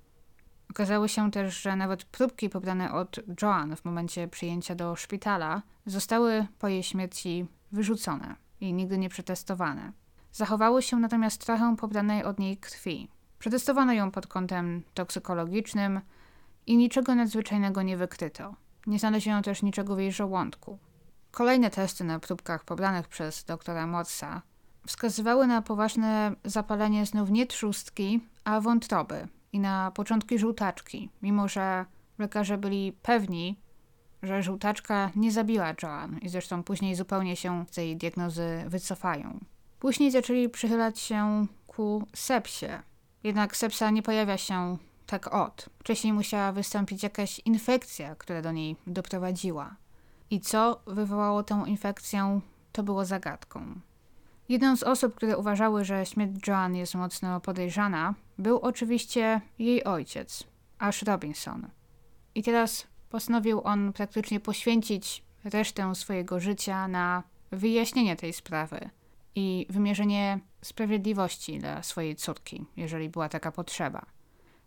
Okazało 0.69 1.07
się 1.07 1.31
też, 1.31 1.61
że 1.61 1.75
nawet 1.75 2.05
próbki 2.05 2.49
pobrane 2.49 2.93
od 2.93 3.19
Joan 3.41 3.75
w 3.75 3.85
momencie 3.85 4.27
przyjęcia 4.27 4.75
do 4.75 4.95
szpitala 4.95 5.61
zostały 5.85 6.47
po 6.59 6.67
jej 6.67 6.83
śmierci 6.83 7.45
wyrzucone 7.71 8.35
i 8.61 8.73
nigdy 8.73 8.97
nie 8.97 9.09
przetestowane. 9.09 9.91
Zachowało 10.31 10.81
się 10.81 10.99
natomiast 10.99 11.45
trochę 11.45 11.75
pobranej 11.75 12.23
od 12.23 12.39
niej 12.39 12.57
krwi. 12.57 13.07
Przetestowano 13.39 13.93
ją 13.93 14.11
pod 14.11 14.27
kątem 14.27 14.83
toksykologicznym 14.93 16.01
i 16.67 16.77
niczego 16.77 17.15
nadzwyczajnego 17.15 17.81
nie 17.81 17.97
wykryto. 17.97 18.55
Nie 18.87 18.99
znaleziono 18.99 19.41
też 19.41 19.63
niczego 19.63 19.95
w 19.95 19.99
jej 19.99 20.11
żołądku. 20.11 20.79
Kolejne 21.31 21.69
testy 21.69 22.03
na 22.03 22.19
próbkach 22.19 22.63
pobranych 22.63 23.07
przez 23.07 23.43
doktora 23.43 23.87
Morsa 23.87 24.41
wskazywały 24.87 25.47
na 25.47 25.61
poważne 25.61 26.35
zapalenie 26.43 27.05
znów 27.05 27.29
nie 27.29 27.47
trzustki, 27.47 28.21
a 28.43 28.61
wątroby 28.61 29.27
i 29.53 29.59
na 29.59 29.91
początki 29.91 30.39
żółtaczki, 30.39 31.09
mimo 31.21 31.47
że 31.47 31.85
lekarze 32.17 32.57
byli 32.57 32.93
pewni, 33.01 33.59
że 34.23 34.43
żółtaczka 34.43 35.11
nie 35.15 35.31
zabiła 35.31 35.73
Joan 35.83 36.17
i 36.17 36.29
zresztą 36.29 36.63
później 36.63 36.95
zupełnie 36.95 37.35
się 37.35 37.65
z 37.67 37.71
tej 37.71 37.97
diagnozy 37.97 38.63
wycofają. 38.67 39.39
Później 39.79 40.11
zaczęli 40.11 40.49
przychylać 40.49 40.99
się 40.99 41.45
ku 41.67 42.07
sepsie. 42.15 42.65
Jednak 43.23 43.57
sepsa 43.57 43.89
nie 43.89 44.03
pojawia 44.03 44.37
się 44.37 44.77
tak 45.05 45.33
od. 45.33 45.69
Wcześniej 45.79 46.13
musiała 46.13 46.51
wystąpić 46.51 47.03
jakaś 47.03 47.39
infekcja, 47.39 48.15
która 48.15 48.41
do 48.41 48.51
niej 48.51 48.75
doprowadziła. 48.87 49.75
I 50.29 50.39
co 50.39 50.81
wywołało 50.87 51.43
tę 51.43 51.63
infekcję, 51.67 52.39
to 52.71 52.83
było 52.83 53.05
zagadką. 53.05 53.79
Jedną 54.49 54.75
z 54.75 54.83
osób, 54.83 55.15
które 55.15 55.37
uważały, 55.37 55.85
że 55.85 56.05
śmierć 56.05 56.47
Joan 56.47 56.75
jest 56.75 56.95
mocno 56.95 57.41
podejrzana, 57.41 58.15
był 58.37 58.59
oczywiście 58.59 59.41
jej 59.59 59.83
ojciec, 59.83 60.43
Ash 60.79 61.03
Robinson. 61.03 61.67
I 62.35 62.43
teraz 62.43 62.87
postanowił 63.09 63.61
on 63.63 63.93
praktycznie 63.93 64.39
poświęcić 64.39 65.23
resztę 65.43 65.95
swojego 65.95 66.39
życia 66.39 66.87
na 66.87 67.23
wyjaśnienie 67.51 68.15
tej 68.15 68.33
sprawy 68.33 68.89
i 69.35 69.65
wymierzenie 69.69 70.39
sprawiedliwości 70.61 71.59
dla 71.59 71.83
swojej 71.83 72.15
córki, 72.15 72.65
jeżeli 72.77 73.09
była 73.09 73.29
taka 73.29 73.51
potrzeba. 73.51 74.05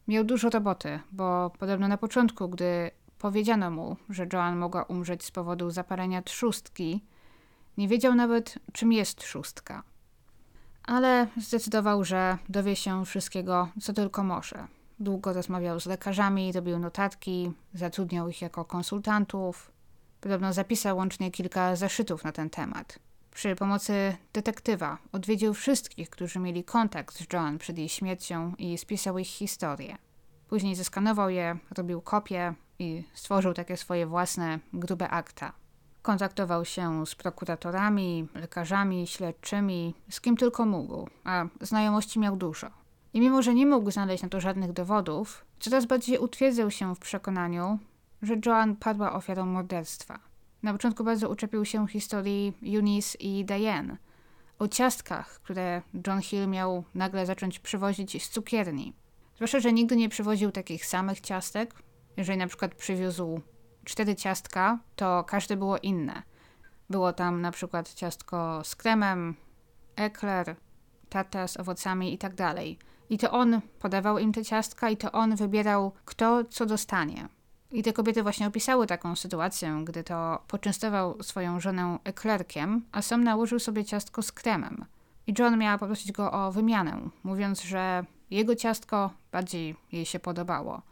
Miał 0.08 0.24
dużo 0.24 0.50
roboty, 0.50 1.00
bo 1.12 1.50
podobno 1.58 1.88
na 1.88 1.96
początku, 1.96 2.48
gdy 2.48 2.90
powiedziano 3.18 3.70
mu, 3.70 3.96
że 4.08 4.26
Joan 4.32 4.56
mogła 4.56 4.82
umrzeć 4.82 5.24
z 5.24 5.30
powodu 5.30 5.70
zapalenia 5.70 6.22
trzustki, 6.22 7.04
nie 7.76 7.88
wiedział 7.88 8.14
nawet, 8.14 8.58
czym 8.72 8.92
jest 8.92 9.18
trzustka. 9.18 9.82
Ale 10.84 11.26
zdecydował, 11.36 12.04
że 12.04 12.38
dowie 12.48 12.76
się 12.76 13.04
wszystkiego, 13.04 13.68
co 13.80 13.92
tylko 13.92 14.22
może. 14.24 14.66
Długo 15.00 15.32
rozmawiał 15.32 15.80
z 15.80 15.86
lekarzami, 15.86 16.52
robił 16.52 16.78
notatki, 16.78 17.52
zatrudniał 17.74 18.28
ich 18.28 18.42
jako 18.42 18.64
konsultantów. 18.64 19.72
Podobno 20.20 20.52
zapisał 20.52 20.96
łącznie 20.96 21.30
kilka 21.30 21.76
zaszytów 21.76 22.24
na 22.24 22.32
ten 22.32 22.50
temat. 22.50 22.98
Przy 23.34 23.56
pomocy 23.56 24.16
detektywa 24.32 24.98
odwiedził 25.12 25.54
wszystkich, 25.54 26.10
którzy 26.10 26.38
mieli 26.38 26.64
kontakt 26.64 27.16
z 27.16 27.32
Joan 27.32 27.58
przed 27.58 27.78
jej 27.78 27.88
śmiercią 27.88 28.54
i 28.58 28.78
spisał 28.78 29.18
ich 29.18 29.28
historię. 29.28 29.96
Później 30.48 30.74
zeskanował 30.74 31.30
je, 31.30 31.58
robił 31.76 32.00
kopie 32.00 32.54
i 32.78 33.04
stworzył 33.14 33.54
takie 33.54 33.76
swoje 33.76 34.06
własne 34.06 34.58
grube 34.72 35.08
akta. 35.08 35.52
Kontaktował 36.02 36.64
się 36.64 37.06
z 37.06 37.14
prokuratorami, 37.14 38.28
lekarzami, 38.34 39.06
śledczymi, 39.06 39.94
z 40.10 40.20
kim 40.20 40.36
tylko 40.36 40.66
mógł, 40.66 41.08
a 41.24 41.44
znajomości 41.60 42.18
miał 42.18 42.36
dużo. 42.36 42.70
I 43.14 43.20
mimo, 43.20 43.42
że 43.42 43.54
nie 43.54 43.66
mógł 43.66 43.90
znaleźć 43.90 44.22
na 44.22 44.28
to 44.28 44.40
żadnych 44.40 44.72
dowodów, 44.72 45.44
coraz 45.60 45.86
bardziej 45.86 46.18
utwierdzał 46.18 46.70
się 46.70 46.94
w 46.94 46.98
przekonaniu, 46.98 47.78
że 48.22 48.34
Joan 48.46 48.76
padła 48.76 49.12
ofiarą 49.12 49.46
morderstwa. 49.46 50.18
Na 50.62 50.72
początku 50.72 51.04
bardzo 51.04 51.28
uczepił 51.28 51.64
się 51.64 51.88
historii 51.88 52.52
Eunice 52.76 53.18
i 53.18 53.44
Diane, 53.44 53.96
o 54.58 54.68
ciastkach, 54.68 55.28
które 55.28 55.82
John 56.06 56.20
Hill 56.22 56.48
miał 56.48 56.84
nagle 56.94 57.26
zacząć 57.26 57.58
przywozić 57.58 58.24
z 58.24 58.28
cukierni. 58.28 58.92
Zwłaszcza, 59.34 59.60
że 59.60 59.72
nigdy 59.72 59.96
nie 59.96 60.08
przywoził 60.08 60.52
takich 60.52 60.86
samych 60.86 61.20
ciastek. 61.20 61.74
Jeżeli 62.16 62.38
na 62.38 62.46
przykład 62.46 62.74
przywiózł 62.74 63.40
cztery 63.84 64.16
ciastka, 64.16 64.78
to 64.96 65.24
każde 65.24 65.56
było 65.56 65.78
inne. 65.78 66.22
Było 66.90 67.12
tam 67.12 67.40
na 67.40 67.50
przykład 67.50 67.94
ciastko 67.94 68.60
z 68.64 68.76
kremem, 68.76 69.34
ekler, 69.96 70.56
tata 71.08 71.48
z 71.48 71.56
owocami 71.56 72.14
i 72.14 72.18
tak 72.18 72.34
dalej. 72.34 72.78
I 73.10 73.18
to 73.18 73.30
on 73.30 73.60
podawał 73.78 74.18
im 74.18 74.32
te 74.32 74.44
ciastka 74.44 74.90
i 74.90 74.96
to 74.96 75.12
on 75.12 75.36
wybierał, 75.36 75.92
kto 76.04 76.44
co 76.44 76.66
dostanie. 76.66 77.28
I 77.70 77.82
te 77.82 77.92
kobiety 77.92 78.22
właśnie 78.22 78.46
opisały 78.46 78.86
taką 78.86 79.16
sytuację, 79.16 79.82
gdy 79.84 80.04
to 80.04 80.42
poczęstował 80.48 81.22
swoją 81.22 81.60
żonę 81.60 81.98
eklerkiem, 82.04 82.84
a 82.92 83.02
sam 83.02 83.24
nałożył 83.24 83.58
sobie 83.58 83.84
ciastko 83.84 84.22
z 84.22 84.32
kremem. 84.32 84.84
I 85.26 85.34
John 85.38 85.58
miała 85.58 85.78
poprosić 85.78 86.12
go 86.12 86.32
o 86.32 86.52
wymianę, 86.52 87.08
mówiąc, 87.24 87.62
że 87.62 88.04
jego 88.30 88.56
ciastko 88.56 89.10
bardziej 89.32 89.76
jej 89.92 90.06
się 90.06 90.18
podobało. 90.18 90.82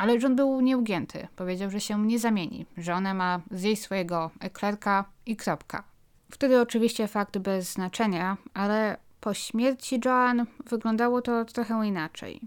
Ale 0.00 0.16
John 0.18 0.36
był 0.36 0.60
nieugięty. 0.60 1.28
Powiedział, 1.36 1.70
że 1.70 1.80
się 1.80 2.06
nie 2.06 2.18
zamieni, 2.18 2.66
że 2.76 2.94
ona 2.94 3.14
ma 3.14 3.40
zjeść 3.50 3.82
swojego 3.82 4.30
eklerka 4.40 5.04
i 5.26 5.36
kropka. 5.36 5.84
Wtedy 6.30 6.60
oczywiście 6.60 7.08
fakt 7.08 7.38
bez 7.38 7.72
znaczenia, 7.72 8.36
ale 8.54 8.96
po 9.20 9.34
śmierci 9.34 10.00
Joan 10.04 10.46
wyglądało 10.66 11.22
to 11.22 11.44
trochę 11.44 11.86
inaczej. 11.86 12.40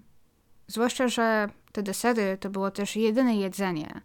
Zwłaszcza, 0.68 1.08
że 1.08 1.50
te 1.72 1.84
desery 1.84 2.38
to 2.40 2.50
było 2.50 2.72
też 2.72 2.96
jedyne 2.96 3.36
jedzenie, 3.36 4.02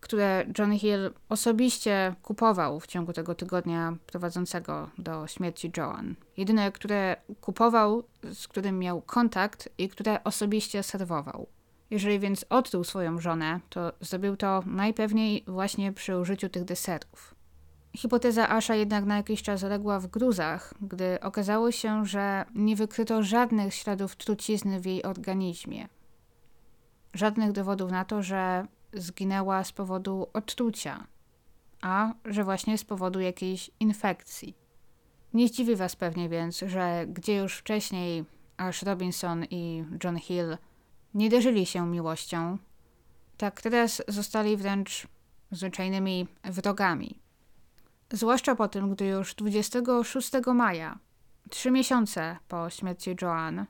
które 0.00 0.46
John 0.58 0.78
Hill 0.78 1.10
osobiście 1.28 2.14
kupował 2.22 2.80
w 2.80 2.86
ciągu 2.86 3.12
tego 3.12 3.34
tygodnia 3.34 3.96
prowadzącego 4.06 4.90
do 4.98 5.26
śmierci 5.26 5.72
Joan. 5.76 6.14
Jedyne, 6.36 6.72
które 6.72 7.16
kupował, 7.40 8.02
z 8.32 8.48
którym 8.48 8.78
miał 8.78 9.00
kontakt 9.02 9.68
i 9.78 9.88
które 9.88 10.24
osobiście 10.24 10.82
serwował. 10.82 11.46
Jeżeli 11.90 12.18
więc 12.18 12.44
odtruł 12.50 12.84
swoją 12.84 13.20
żonę, 13.20 13.60
to 13.68 13.92
zrobił 14.00 14.36
to 14.36 14.62
najpewniej 14.66 15.44
właśnie 15.46 15.92
przy 15.92 16.18
użyciu 16.18 16.48
tych 16.48 16.64
deserów. 16.64 17.34
Hipoteza 17.96 18.48
Asha 18.48 18.74
jednak 18.74 19.04
na 19.04 19.16
jakiś 19.16 19.42
czas 19.42 19.62
legła 19.62 20.00
w 20.00 20.06
gruzach, 20.06 20.74
gdy 20.80 21.20
okazało 21.20 21.72
się, 21.72 22.06
że 22.06 22.44
nie 22.54 22.76
wykryto 22.76 23.22
żadnych 23.22 23.74
śladów 23.74 24.16
trucizny 24.16 24.80
w 24.80 24.86
jej 24.86 25.02
organizmie. 25.02 25.88
Żadnych 27.14 27.52
dowodów 27.52 27.90
na 27.90 28.04
to, 28.04 28.22
że 28.22 28.66
zginęła 28.92 29.64
z 29.64 29.72
powodu 29.72 30.26
odtrucia, 30.32 31.06
a 31.82 32.12
że 32.24 32.44
właśnie 32.44 32.78
z 32.78 32.84
powodu 32.84 33.20
jakiejś 33.20 33.70
infekcji. 33.80 34.54
Nie 35.34 35.48
zdziwi 35.48 35.76
Was 35.76 35.96
pewnie 35.96 36.28
więc, 36.28 36.58
że 36.58 37.06
gdzie 37.08 37.36
już 37.36 37.56
wcześniej 37.56 38.24
Ash 38.56 38.82
Robinson 38.82 39.44
i 39.44 39.84
John 40.04 40.18
Hill 40.18 40.56
nie 41.14 41.30
darzyli 41.30 41.66
się 41.66 41.86
miłością, 41.86 42.58
tak 43.36 43.62
teraz 43.62 44.02
zostali 44.08 44.56
wręcz 44.56 45.06
zwyczajnymi 45.50 46.26
wrogami. 46.44 47.18
Zwłaszcza 48.12 48.54
po 48.54 48.68
tym, 48.68 48.94
gdy 48.94 49.06
już 49.06 49.34
26 49.34 50.30
maja, 50.54 50.98
trzy 51.50 51.70
miesiące 51.70 52.36
po 52.48 52.70
śmierci 52.70 53.16
Joan, 53.22 53.66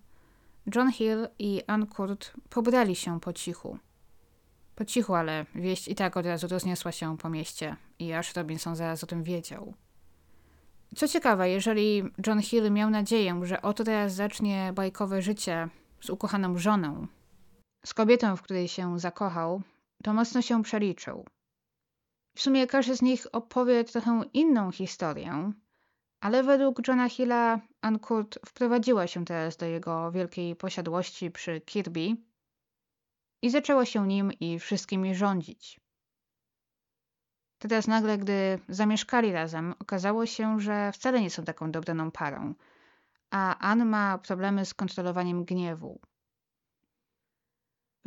John 0.75 0.93
Hill 0.93 1.29
i 1.39 1.63
Ann 1.67 1.87
Kurt 1.87 2.33
pobrali 2.51 2.97
się 2.97 3.21
po 3.21 3.33
cichu. 3.33 3.79
Po 4.75 4.85
cichu, 4.85 5.15
ale 5.15 5.47
wieść 5.55 5.89
i 5.89 5.95
tak 5.95 6.17
od 6.17 6.27
razu 6.27 6.49
rozniosła 6.49 6.93
się 6.93 7.19
po 7.19 7.31
mieście 7.31 7.77
i 7.99 8.13
aż 8.13 8.37
Robinson 8.37 8.77
zaraz 8.77 9.05
o 9.05 9.07
tym 9.07 9.23
wiedział. 9.23 9.75
Co 10.97 11.09
ciekawe, 11.09 11.51
jeżeli 11.51 12.03
John 12.27 12.43
Hill 12.43 12.71
miał 12.71 12.91
nadzieję, 12.91 13.41
że 13.43 13.63
oto 13.63 13.85
teraz 13.85 14.15
zacznie 14.15 14.73
bajkowe 14.75 15.23
życie 15.23 15.69
z 16.01 16.11
ukochaną 16.11 16.59
żoną, 16.59 17.07
z 17.87 17.95
kobietą, 17.95 18.37
w 18.37 18.43
której 18.43 18.69
się 18.69 18.99
zakochał, 18.99 19.63
to 20.03 20.15
mocno 20.15 20.43
się 20.43 20.63
przeliczył. 20.63 21.25
W 22.37 22.41
sumie 22.41 22.67
każdy 22.67 22.97
z 22.97 23.03
nich 23.03 23.27
opowie 23.33 23.85
trochę 23.85 24.23
inną 24.33 24.73
historię, 24.73 25.53
ale 26.21 26.43
według 26.43 26.89
Johna 26.89 27.09
Hilla 27.09 27.61
Ann 27.81 27.99
Kurt 27.99 28.39
wprowadziła 28.47 29.07
się 29.07 29.25
teraz 29.25 29.57
do 29.57 29.67
jego 29.67 30.13
wielkiej 30.13 30.57
posiadłości 30.57 31.31
przy 31.31 31.61
Kirby 31.61 32.17
i 33.43 33.51
zaczęła 33.51 33.85
się 33.85 34.07
nim 34.07 34.33
i 34.33 34.59
wszystkimi 34.59 35.15
rządzić. 35.15 35.81
Teraz 37.59 37.87
nagle, 37.87 38.19
gdy 38.19 38.59
zamieszkali 38.69 39.33
razem, 39.33 39.75
okazało 39.79 40.27
się, 40.27 40.61
że 40.61 40.93
wcale 40.93 41.21
nie 41.21 41.31
są 41.31 41.45
taką 41.45 41.71
dobraną 41.71 42.11
parą, 42.11 42.55
a 43.31 43.59
Ann 43.59 43.87
ma 43.87 44.19
problemy 44.19 44.67
z 44.67 44.75
kontrolowaniem 44.75 45.45
gniewu. 45.45 46.01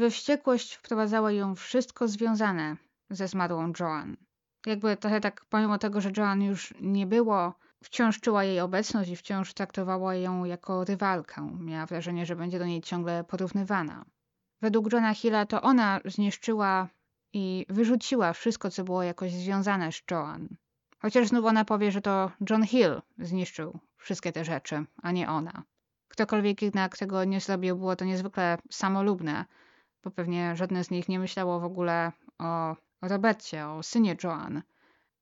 We 0.02 0.10
wściekłość 0.10 0.74
wprowadzała 0.74 1.32
ją 1.32 1.56
wszystko 1.56 2.08
związane 2.08 2.78
ze 3.10 3.28
zmarłą 3.28 3.74
Joan. 3.80 4.18
Jakby 4.66 4.98
trochę 4.98 5.22
tak, 5.22 5.46
pomimo 5.50 5.78
tego, 5.78 6.02
że 6.02 6.12
Joan 6.18 6.42
już 6.42 6.74
nie 6.82 7.08
było, 7.08 7.54
wciąż 7.84 8.20
czuła 8.20 8.44
jej 8.44 8.60
obecność 8.60 9.10
i 9.10 9.16
wciąż 9.16 9.54
traktowała 9.54 10.16
ją 10.16 10.46
jako 10.46 10.84
rywalkę. 10.84 11.58
Miała 11.60 11.86
wrażenie, 11.86 12.26
że 12.26 12.36
będzie 12.36 12.60
do 12.60 12.66
niej 12.66 12.82
ciągle 12.82 13.24
porównywana. 13.24 14.06
Według 14.62 14.94
Johna 14.94 15.14
Hilla 15.14 15.46
to 15.46 15.62
ona 15.62 16.00
zniszczyła 16.06 16.88
i 17.34 17.66
wyrzuciła 17.70 18.34
wszystko, 18.34 18.70
co 18.70 18.84
było 18.84 19.04
jakoś 19.04 19.32
związane 19.32 19.92
z 19.92 20.02
Joan. 20.12 20.48
Chociaż 21.02 21.28
znów 21.28 21.46
ona 21.46 21.66
powie, 21.66 21.92
że 21.92 22.02
to 22.02 22.32
John 22.50 22.64
Hill 22.64 23.02
zniszczył 23.18 23.80
wszystkie 23.98 24.32
te 24.32 24.46
rzeczy, 24.46 24.86
a 25.02 25.12
nie 25.12 25.30
ona. 25.30 25.64
Ktokolwiek 26.08 26.62
jednak 26.62 26.98
tego 26.98 27.24
nie 27.24 27.40
zrobił, 27.40 27.78
było 27.78 27.96
to 27.96 28.06
niezwykle 28.06 28.58
samolubne, 28.72 29.46
bo 30.04 30.12
pewnie 30.12 30.56
żadne 30.56 30.84
z 30.84 30.92
nich 30.92 31.10
nie 31.10 31.20
myślało 31.20 31.60
w 31.60 31.64
ogóle 31.64 32.12
o 32.38 32.76
Robercie, 33.02 33.68
o 33.68 33.84
synie 33.84 34.18
Joan 34.24 34.62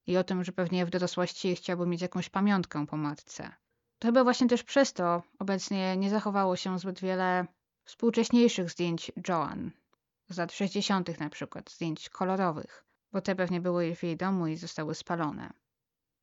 i 0.08 0.18
o 0.18 0.24
tym, 0.24 0.44
że 0.44 0.52
pewnie 0.52 0.86
w 0.86 0.90
dorosłości 0.90 1.56
chciałby 1.56 1.86
mieć 1.86 2.02
jakąś 2.02 2.30
pamiątkę 2.30 2.88
po 2.88 2.98
matce. 2.98 3.52
To 4.00 4.08
chyba 4.08 4.24
właśnie 4.24 4.48
też 4.48 4.64
przez 4.64 4.94
to 4.94 5.24
obecnie 5.40 5.98
nie 5.98 6.10
zachowało 6.10 6.56
się 6.56 6.80
zbyt 6.80 7.00
wiele 7.00 7.46
współcześniejszych 7.84 8.70
zdjęć 8.70 9.12
Joan, 9.28 9.72
z 10.30 10.38
lat 10.38 10.54
60. 10.54 11.20
na 11.20 11.30
przykład, 11.30 11.72
zdjęć 11.72 12.10
kolorowych, 12.10 12.86
bo 13.12 13.22
te 13.22 13.36
pewnie 13.36 13.62
były 13.62 13.96
w 13.96 14.04
jej 14.04 14.18
domu 14.18 14.48
i 14.48 14.56
zostały 14.56 14.96
spalone. 14.96 15.54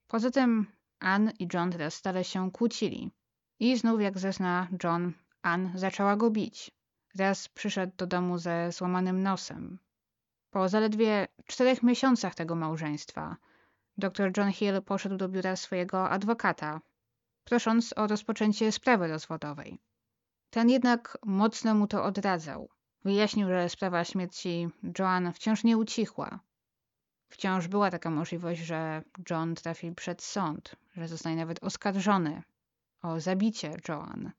Poza 0.06 0.30
tym 0.30 0.66
Ann 0.98 1.30
i 1.38 1.48
John 1.54 1.70
teraz 1.70 1.94
stale 1.94 2.24
się 2.24 2.50
kłócili. 2.50 3.10
I 3.58 3.76
znów, 3.76 4.00
jak 4.00 4.18
zezna 4.18 4.68
John, 4.84 5.12
Ann 5.42 5.72
zaczęła 5.74 6.16
go 6.16 6.30
bić. 6.30 6.70
Raz 7.18 7.48
przyszedł 7.48 7.92
do 7.96 8.06
domu 8.06 8.38
ze 8.38 8.72
złamanym 8.72 9.22
nosem. 9.22 9.78
Po 10.50 10.68
zaledwie 10.68 11.28
czterech 11.46 11.82
miesiącach 11.82 12.34
tego 12.34 12.54
małżeństwa 12.54 13.36
dr 13.98 14.32
John 14.36 14.52
Hill 14.52 14.82
poszedł 14.82 15.16
do 15.16 15.28
biura 15.28 15.56
swojego 15.56 16.10
adwokata, 16.10 16.80
prosząc 17.44 17.94
o 17.96 18.06
rozpoczęcie 18.06 18.72
sprawy 18.72 19.08
rozwodowej. 19.08 19.78
Ten 20.50 20.70
jednak 20.70 21.18
mocno 21.26 21.74
mu 21.74 21.86
to 21.86 22.04
odradzał. 22.04 22.68
Wyjaśnił, 23.04 23.48
że 23.48 23.68
sprawa 23.68 24.04
śmierci 24.04 24.68
Joan 24.98 25.32
wciąż 25.32 25.64
nie 25.64 25.76
ucichła. 25.76 26.40
Wciąż 27.28 27.68
była 27.68 27.90
taka 27.90 28.10
możliwość, 28.10 28.60
że 28.60 29.02
John 29.30 29.54
trafi 29.54 29.92
przed 29.92 30.22
sąd, 30.22 30.76
że 30.96 31.08
zostanie 31.08 31.36
nawet 31.36 31.64
oskarżony 31.64 32.42
o 33.02 33.20
zabicie 33.20 33.76
Joan. 33.88 34.32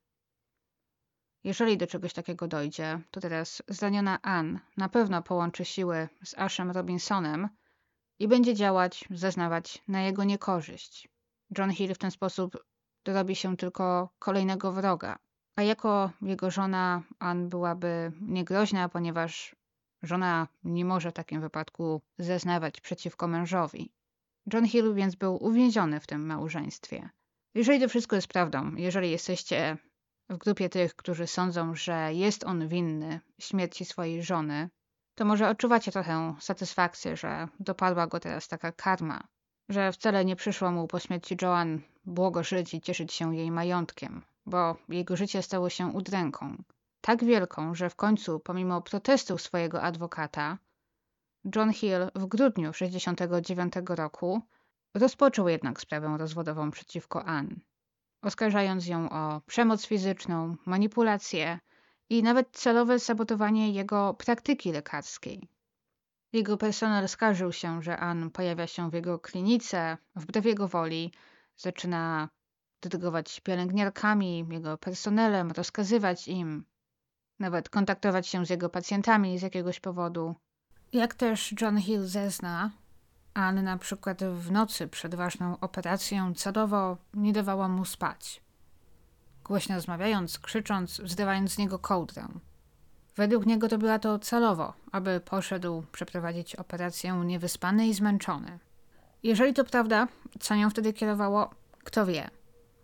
Jeżeli 1.44 1.78
do 1.78 1.88
czegoś 1.88 2.14
takiego 2.14 2.48
dojdzie, 2.48 3.00
to 3.12 3.20
teraz 3.20 3.64
zraniona 3.68 4.22
Ann 4.22 4.60
na 4.78 4.90
pewno 4.90 5.24
połączy 5.24 5.66
siły 5.66 6.10
z 6.24 6.38
Ashem 6.38 6.72
Robinsonem 6.72 7.50
i 8.20 8.28
będzie 8.28 8.54
działać, 8.54 9.06
zeznawać 9.10 9.84
na 9.88 10.02
jego 10.02 10.24
niekorzyść. 10.24 11.10
John 11.58 11.72
Hill 11.72 11.94
w 11.94 11.98
ten 11.98 12.12
sposób 12.12 12.58
dorobi 13.04 13.36
się 13.36 13.58
tylko 13.58 14.10
kolejnego 14.20 14.72
wroga. 14.72 15.20
A 15.56 15.62
jako 15.62 16.12
jego 16.22 16.52
żona 16.52 17.04
Ann 17.20 17.50
byłaby 17.50 18.12
niegroźna, 18.22 18.90
ponieważ 18.90 19.56
żona 20.04 20.48
nie 20.64 20.86
może 20.86 21.12
w 21.12 21.14
takim 21.14 21.42
wypadku 21.42 22.02
zeznawać 22.18 22.82
przeciwko 22.82 23.28
mężowi. 23.28 23.92
John 24.54 24.68
Hill 24.68 24.94
więc 24.94 25.16
był 25.16 25.44
uwięziony 25.44 26.00
w 26.00 26.08
tym 26.08 26.26
małżeństwie. 26.26 27.10
Jeżeli 27.54 27.80
to 27.80 27.90
wszystko 27.90 28.16
jest 28.16 28.28
prawdą, 28.28 28.76
jeżeli 28.76 29.12
jesteście 29.12 29.78
w 30.30 30.38
grupie 30.38 30.70
tych, 30.70 30.96
którzy 30.96 31.28
sądzą, 31.28 31.76
że 31.76 32.14
jest 32.14 32.44
on 32.44 32.68
winny 32.68 33.20
śmierci 33.40 33.86
swojej 33.86 34.24
żony, 34.24 34.70
to 35.16 35.26
może 35.26 35.50
odczuwacie 35.50 35.92
trochę 35.92 36.36
satysfakcję, 36.40 37.18
że 37.18 37.48
dopadła 37.60 38.08
go 38.08 38.20
teraz 38.20 38.48
taka 38.48 38.72
karma, 38.72 39.28
że 39.70 39.92
wcale 39.92 40.26
nie 40.26 40.36
przyszło 40.36 40.72
mu 40.72 40.88
po 40.88 41.00
śmierci 41.00 41.38
Joan 41.42 41.82
błogoszyć 42.06 42.74
i 42.74 42.82
cieszyć 42.82 43.14
się 43.14 43.36
jej 43.36 43.52
majątkiem, 43.52 44.22
bo 44.46 44.76
jego 44.90 45.16
życie 45.16 45.42
stało 45.42 45.70
się 45.70 45.88
udręką. 45.88 46.64
Tak 47.02 47.24
wielką, 47.24 47.76
że 47.76 47.90
w 47.90 47.96
końcu, 47.96 48.40
pomimo 48.40 48.82
protestów 48.82 49.42
swojego 49.42 49.82
adwokata, 49.82 50.58
John 51.56 51.74
Hill 51.74 52.12
w 52.16 52.26
grudniu 52.26 52.72
1969 52.72 53.74
roku 53.90 54.42
rozpoczął 54.94 55.50
jednak 55.50 55.82
sprawę 55.82 56.16
rozwodową 56.18 56.72
przeciwko 56.72 57.26
Ann 57.26 57.60
oskarżając 58.22 58.88
ją 58.88 59.09
o 59.09 59.41
przemoc 59.45 59.86
fizyczną, 59.86 60.55
manipulację 60.65 61.59
i 62.09 62.24
nawet 62.24 62.47
celowe 62.51 62.99
sabotowanie 62.99 63.72
jego 63.72 64.13
praktyki 64.13 64.72
lekarskiej. 64.72 65.49
Jego 66.34 66.57
personel 66.57 67.07
skarżył 67.09 67.51
się, 67.51 67.84
że 67.84 67.97
Ann 67.97 68.32
pojawia 68.32 68.68
się 68.68 68.89
w 68.89 68.93
jego 68.93 69.20
klinice 69.20 69.97
wbrew 70.15 70.45
jego 70.45 70.68
woli, 70.68 71.13
zaczyna 71.55 72.30
dyrygować 72.82 73.39
pielęgniarkami, 73.39 74.45
jego 74.49 74.78
personelem, 74.78 75.51
rozkazywać 75.51 76.28
im, 76.28 76.65
nawet 77.39 77.69
kontaktować 77.69 78.27
się 78.27 78.45
z 78.45 78.49
jego 78.49 78.69
pacjentami 78.69 79.39
z 79.39 79.41
jakiegoś 79.41 79.80
powodu. 79.80 80.35
Jak 80.94 81.14
też 81.14 81.56
John 81.61 81.77
Hill 81.77 82.06
zezna, 82.06 82.72
Ann 83.38 83.64
na 83.64 83.77
przykład 83.77 84.23
w 84.23 84.51
nocy 84.51 84.88
przed 84.88 85.15
ważną 85.15 85.59
operacją 85.59 86.34
celowo 86.34 86.97
nie 87.14 87.34
dawała 87.34 87.68
mu 87.68 87.85
spać. 87.85 88.41
Głośno 89.43 89.76
rozmawiając, 89.76 90.39
krzycząc, 90.39 91.01
zdawając 91.05 91.51
z 91.51 91.57
niego 91.57 91.80
kołdrę. 91.80 92.27
Według 93.15 93.45
niego 93.45 93.68
to 93.68 93.77
była 93.77 93.99
to 93.99 94.19
celowo, 94.19 94.73
aby 94.91 95.19
poszedł 95.19 95.84
przeprowadzić 95.91 96.55
operację 96.55 97.14
niewyspany 97.26 97.88
i 97.88 97.93
zmęczony. 97.93 98.59
Jeżeli 99.23 99.53
to 99.53 99.64
prawda, 99.64 100.07
co 100.39 100.55
nią 100.55 100.69
wtedy 100.69 100.93
kierowało, 100.93 101.49
kto 101.84 102.05
wie. 102.05 102.30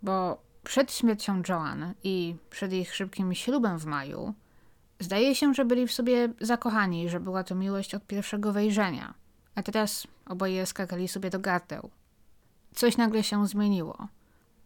Bo 0.02 0.42
przed 0.64 0.92
śmiercią 0.92 1.42
Joan 1.48 1.94
i 2.04 2.36
przed 2.50 2.72
ich 2.72 2.94
szybkim 2.94 3.34
ślubem 3.34 3.78
w 3.78 3.86
maju, 3.86 4.34
zdaje 5.00 5.34
się, 5.34 5.54
że 5.54 5.64
byli 5.64 5.86
w 5.86 5.92
sobie 5.92 6.28
zakochani, 6.40 7.08
że 7.08 7.20
była 7.20 7.44
to 7.44 7.54
miłość 7.54 7.94
od 7.94 8.06
pierwszego 8.06 8.52
wejrzenia– 8.52 9.14
a 9.54 9.62
teraz 9.62 10.06
oboje 10.26 10.66
skakali 10.66 11.08
sobie 11.08 11.30
do 11.30 11.40
gardeł. 11.40 11.90
Coś 12.74 12.96
nagle 12.96 13.22
się 13.22 13.46
zmieniło. 13.46 14.08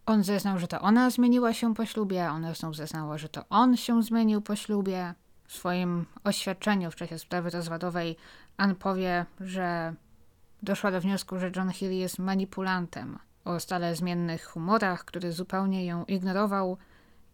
On 0.05 0.23
zeznał, 0.23 0.59
że 0.59 0.67
to 0.67 0.81
ona 0.81 1.09
zmieniła 1.09 1.53
się 1.53 1.75
po 1.75 1.85
ślubie, 1.85 2.29
ona 2.29 2.53
znów 2.53 2.75
zeznała, 2.75 3.17
że 3.17 3.29
to 3.29 3.45
on 3.49 3.77
się 3.77 4.03
zmienił 4.03 4.41
po 4.41 4.55
ślubie. 4.55 5.13
W 5.47 5.53
swoim 5.53 6.05
oświadczeniu 6.23 6.91
w 6.91 6.95
czasie 6.95 7.19
sprawy 7.19 7.49
rozwodowej 7.49 8.15
Ann 8.57 8.75
powie, 8.75 9.25
że 9.39 9.93
doszła 10.63 10.91
do 10.91 11.01
wniosku, 11.01 11.39
że 11.39 11.51
John 11.55 11.69
Hill 11.69 11.91
jest 11.91 12.19
manipulantem 12.19 13.19
o 13.45 13.59
stale 13.59 13.95
zmiennych 13.95 14.45
humorach, 14.45 15.05
który 15.05 15.31
zupełnie 15.31 15.85
ją 15.85 16.05
ignorował 16.05 16.77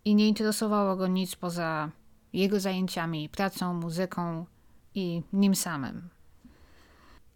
i 0.05 0.15
nie 0.15 0.27
interesowało 0.27 0.95
go 0.95 1.07
nic 1.07 1.35
poza 1.35 1.89
jego 2.33 2.59
zajęciami, 2.59 3.29
pracą, 3.29 3.73
muzyką 3.73 4.45
i 4.95 5.21
nim 5.33 5.55
samym. 5.55 6.09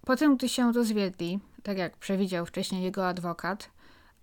Potem, 0.05 0.37
gdy 0.37 0.49
się 0.49 0.73
rozwiedli, 0.73 1.39
tak 1.63 1.77
jak 1.77 1.97
przewidział 1.97 2.45
wcześniej 2.45 2.83
jego 2.83 3.07
adwokat, 3.07 3.69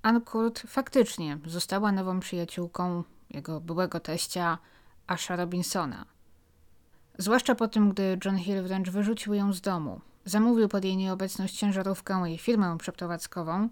Ann 0.02 0.20
Kurt 0.20 0.60
faktycznie 0.60 1.38
została 1.46 1.92
nową 1.92 2.20
przyjaciółką 2.20 3.02
jego 3.30 3.60
byłego 3.60 4.00
teścia 4.00 4.58
Asha 5.06 5.36
Robinsona. 5.36 6.04
Zwłaszcza 7.18 7.54
po 7.54 7.68
tym, 7.68 7.90
gdy 7.90 8.18
John 8.24 8.38
Hill 8.38 8.62
wręcz 8.62 8.90
wyrzucił 8.90 9.34
ją 9.34 9.52
z 9.52 9.60
domu, 9.60 10.00
zamówił 10.24 10.68
pod 10.68 10.84
jej 10.84 10.96
nieobecność 10.96 11.58
ciężarówkę 11.58 12.30
i 12.32 12.38
firmę 12.38 12.78
przeprowadzkową 12.78 13.68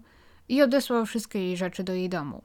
i 0.49 0.61
odesłał 0.61 1.05
wszystkie 1.05 1.39
jej 1.39 1.57
rzeczy 1.57 1.83
do 1.83 1.93
jej 1.93 2.09
domu, 2.09 2.41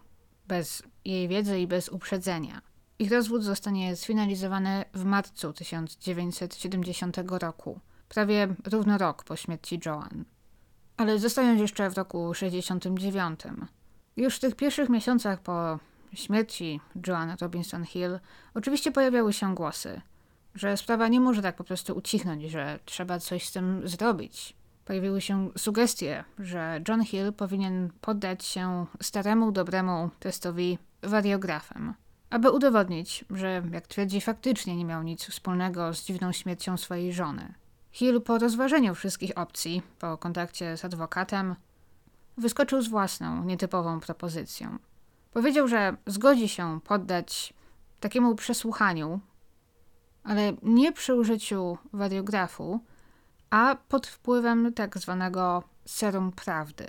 bez 0.49 0.83
jej 1.05 1.29
wiedzy 1.29 1.61
i 1.61 1.67
bez 1.67 1.89
uprzedzenia. 1.89 2.63
Ich 2.99 3.11
rozwód 3.11 3.45
zostanie 3.45 3.97
sfinalizowany 3.97 4.85
w 4.95 5.05
marcu 5.05 5.53
1970 5.53 7.17
roku, 7.31 7.81
prawie 8.15 8.49
równo 8.65 8.99
rok 8.99 9.25
po 9.25 9.37
śmierci 9.37 9.81
Joan. 9.87 10.25
Ale 10.97 11.19
zostając 11.19 11.61
jeszcze 11.61 11.91
w 11.91 11.97
roku 11.97 12.35
69. 12.35 13.41
Już 14.17 14.37
w 14.37 14.41
tych 14.41 14.57
pierwszych 14.57 14.89
miesiącach 14.89 15.41
po 15.41 15.79
śmierci 16.15 16.81
Joan 17.07 17.37
Robinson 17.41 17.85
Hill 17.85 18.19
oczywiście 18.55 18.93
pojawiały 18.93 19.33
się 19.33 19.55
głosy, 19.55 20.01
że 20.55 20.77
sprawa 20.77 21.09
nie 21.09 21.21
może 21.21 21.43
tak 21.43 21.57
po 21.57 21.65
prostu 21.65 21.97
ucichnąć, 21.97 22.43
że 22.43 22.79
trzeba 22.85 23.19
coś 23.19 23.47
z 23.47 23.53
tym 23.53 23.89
zrobić. 23.89 24.55
Pojawiły 24.85 25.21
się 25.21 25.51
sugestie, 25.59 26.25
że 26.39 26.81
John 26.89 27.05
Hill 27.05 27.33
powinien 27.33 27.91
poddać 28.01 28.45
się 28.45 28.87
staremu, 29.03 29.53
dobremu 29.53 30.11
testowi 30.21 30.79
wariografem, 31.03 31.95
aby 32.31 32.51
udowodnić, 32.51 33.25
że, 33.31 33.63
jak 33.73 33.87
twierdzi, 33.87 34.21
faktycznie 34.21 34.77
nie 34.77 34.85
miał 34.85 35.03
nic 35.03 35.25
wspólnego 35.25 35.95
z 35.95 36.05
dziwną 36.05 36.33
śmiercią 36.33 36.77
swojej 36.77 37.13
żony. 37.13 37.55
Hill 37.93 38.23
po 38.23 38.39
rozważeniu 38.39 38.95
wszystkich 38.95 39.39
opcji, 39.39 39.83
po 39.99 40.19
kontakcie 40.19 40.77
z 40.77 40.85
adwokatem, 40.85 41.55
wyskoczył 42.37 42.83
z 42.83 42.89
własną, 42.89 43.45
nietypową 43.45 44.01
propozycją. 44.01 44.79
Powiedział, 45.33 45.69
że 45.69 45.97
zgodzi 46.07 46.49
się 46.49 46.81
poddać 46.85 47.55
takiemu 48.01 48.35
przesłuchaniu, 48.35 49.21
ale 50.25 50.53
nie 50.63 50.93
przy 50.93 51.15
użyciu 51.15 51.79
wariografu, 51.93 52.81
a 53.51 53.77
pod 53.89 54.07
wpływem 54.07 54.73
tak 54.75 54.99
zwanego 54.99 55.63
serum 55.85 56.33
prawdy. 56.33 56.87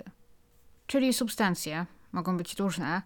Czyli 0.86 1.12
substancje, 1.12 1.86
mogą 2.12 2.36
być 2.36 2.58
różne, 2.58 3.02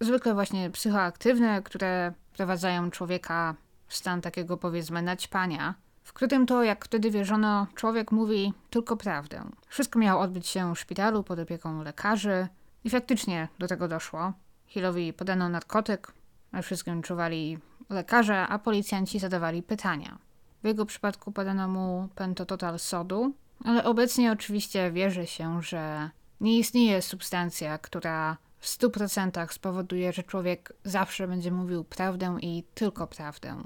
zwykle 0.00 0.34
właśnie 0.34 0.70
psychoaktywne, 0.70 1.62
które 1.62 2.12
wprowadzają 2.32 2.90
człowieka 2.90 3.54
w 3.86 3.96
stan 3.96 4.20
takiego 4.20 4.56
powiedzmy 4.56 5.02
naćpania, 5.02 5.74
w 6.02 6.12
którym 6.12 6.46
to, 6.46 6.62
jak 6.62 6.84
wtedy 6.84 7.10
wierzono, 7.10 7.66
człowiek 7.74 8.12
mówi 8.12 8.52
tylko 8.70 8.96
prawdę. 8.96 9.44
Wszystko 9.68 9.98
miało 9.98 10.22
odbyć 10.22 10.46
się 10.46 10.74
w 10.74 10.78
szpitalu 10.78 11.22
pod 11.22 11.38
opieką 11.38 11.82
lekarzy 11.82 12.48
i 12.84 12.90
faktycznie 12.90 13.48
do 13.58 13.66
tego 13.66 13.88
doszło. 13.88 14.32
Hillowi 14.66 15.12
podano 15.12 15.48
narkotyk, 15.48 16.12
na 16.52 16.62
wszystkim 16.62 17.02
czuwali 17.02 17.58
lekarze, 17.90 18.46
a 18.48 18.58
policjanci 18.58 19.18
zadawali 19.18 19.62
pytania. 19.62 20.18
W 20.62 20.66
jego 20.66 20.86
przypadku 20.86 21.32
podano 21.32 21.68
mu 21.68 22.08
pentototal 22.14 22.78
sodu, 22.78 23.32
ale 23.64 23.84
obecnie 23.84 24.32
oczywiście 24.32 24.90
wierzy 24.90 25.26
się, 25.26 25.62
że 25.62 26.10
nie 26.40 26.58
istnieje 26.58 27.02
substancja, 27.02 27.78
która 27.78 28.36
w 28.58 28.66
100% 28.66 29.52
spowoduje, 29.52 30.12
że 30.12 30.22
człowiek 30.22 30.72
zawsze 30.84 31.28
będzie 31.28 31.52
mówił 31.52 31.84
prawdę 31.84 32.38
i 32.40 32.64
tylko 32.74 33.06
prawdę. 33.06 33.62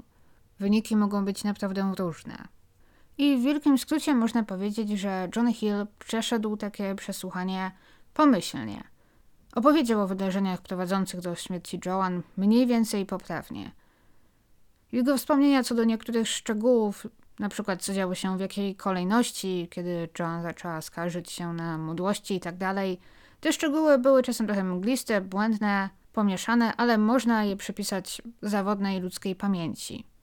Wyniki 0.59 0.95
mogą 0.95 1.25
być 1.25 1.43
naprawdę 1.43 1.93
różne. 1.97 2.47
I 3.17 3.37
w 3.37 3.41
wielkim 3.41 3.77
skrócie 3.77 4.15
można 4.15 4.43
powiedzieć, 4.43 4.89
że 4.89 5.29
John 5.35 5.53
Hill 5.53 5.87
przeszedł 5.99 6.57
takie 6.57 6.95
przesłuchanie 6.95 7.71
pomyślnie. 8.13 8.83
Opowiedział 9.55 10.01
o 10.01 10.07
wydarzeniach 10.07 10.61
prowadzących 10.61 11.21
do 11.21 11.35
śmierci 11.35 11.79
Joan 11.85 12.21
mniej 12.37 12.67
więcej 12.67 13.05
poprawnie. 13.05 13.71
Jego 14.91 15.17
wspomnienia 15.17 15.63
co 15.63 15.75
do 15.75 15.83
niektórych 15.83 16.27
szczegółów, 16.27 17.07
na 17.39 17.49
przykład 17.49 17.81
co 17.81 17.93
działo 17.93 18.15
się 18.15 18.37
w 18.37 18.41
jakiej 18.41 18.75
kolejności, 18.75 19.67
kiedy 19.71 20.09
Joan 20.19 20.41
zaczęła 20.41 20.81
skarżyć 20.81 21.31
się 21.31 21.53
na 21.53 21.77
mdłości 21.77 22.35
i 22.35 22.39
tak 22.39 22.55
te 23.39 23.53
szczegóły 23.53 23.97
były 23.97 24.23
czasem 24.23 24.47
trochę 24.47 24.63
mgliste, 24.63 25.21
błędne, 25.21 25.89
pomieszane, 26.13 26.75
ale 26.75 26.97
można 26.97 27.43
je 27.43 27.55
przypisać 27.55 28.21
zawodnej 28.41 28.99
ludzkiej 28.99 29.35
pamięci. 29.35 30.14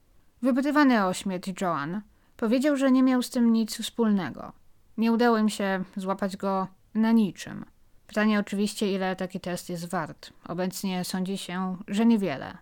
Wypytywany 0.43 1.05
o 1.05 1.13
śmierć 1.13 1.61
Joan, 1.61 2.01
powiedział, 2.37 2.77
że 2.77 2.93
nie 2.93 3.03
miał 3.03 3.23
z 3.23 3.31
tym 3.31 3.53
nic 3.53 3.79
wspólnego. 3.83 4.53
Nie 4.97 5.13
udało 5.13 5.39
im 5.39 5.49
się 5.49 5.85
złapać 5.97 6.37
go 6.37 6.67
na 6.95 7.13
niczym. 7.13 7.65
Pytanie 8.07 8.41
oczywiście, 8.41 8.93
ile 8.93 9.17
taki 9.17 9.41
test 9.41 9.71
jest 9.71 9.89
wart. 9.89 10.33
Obecnie 10.49 11.05
sądzi 11.05 11.39
się, 11.39 11.77
że 11.89 12.07
niewiele. 12.07 12.59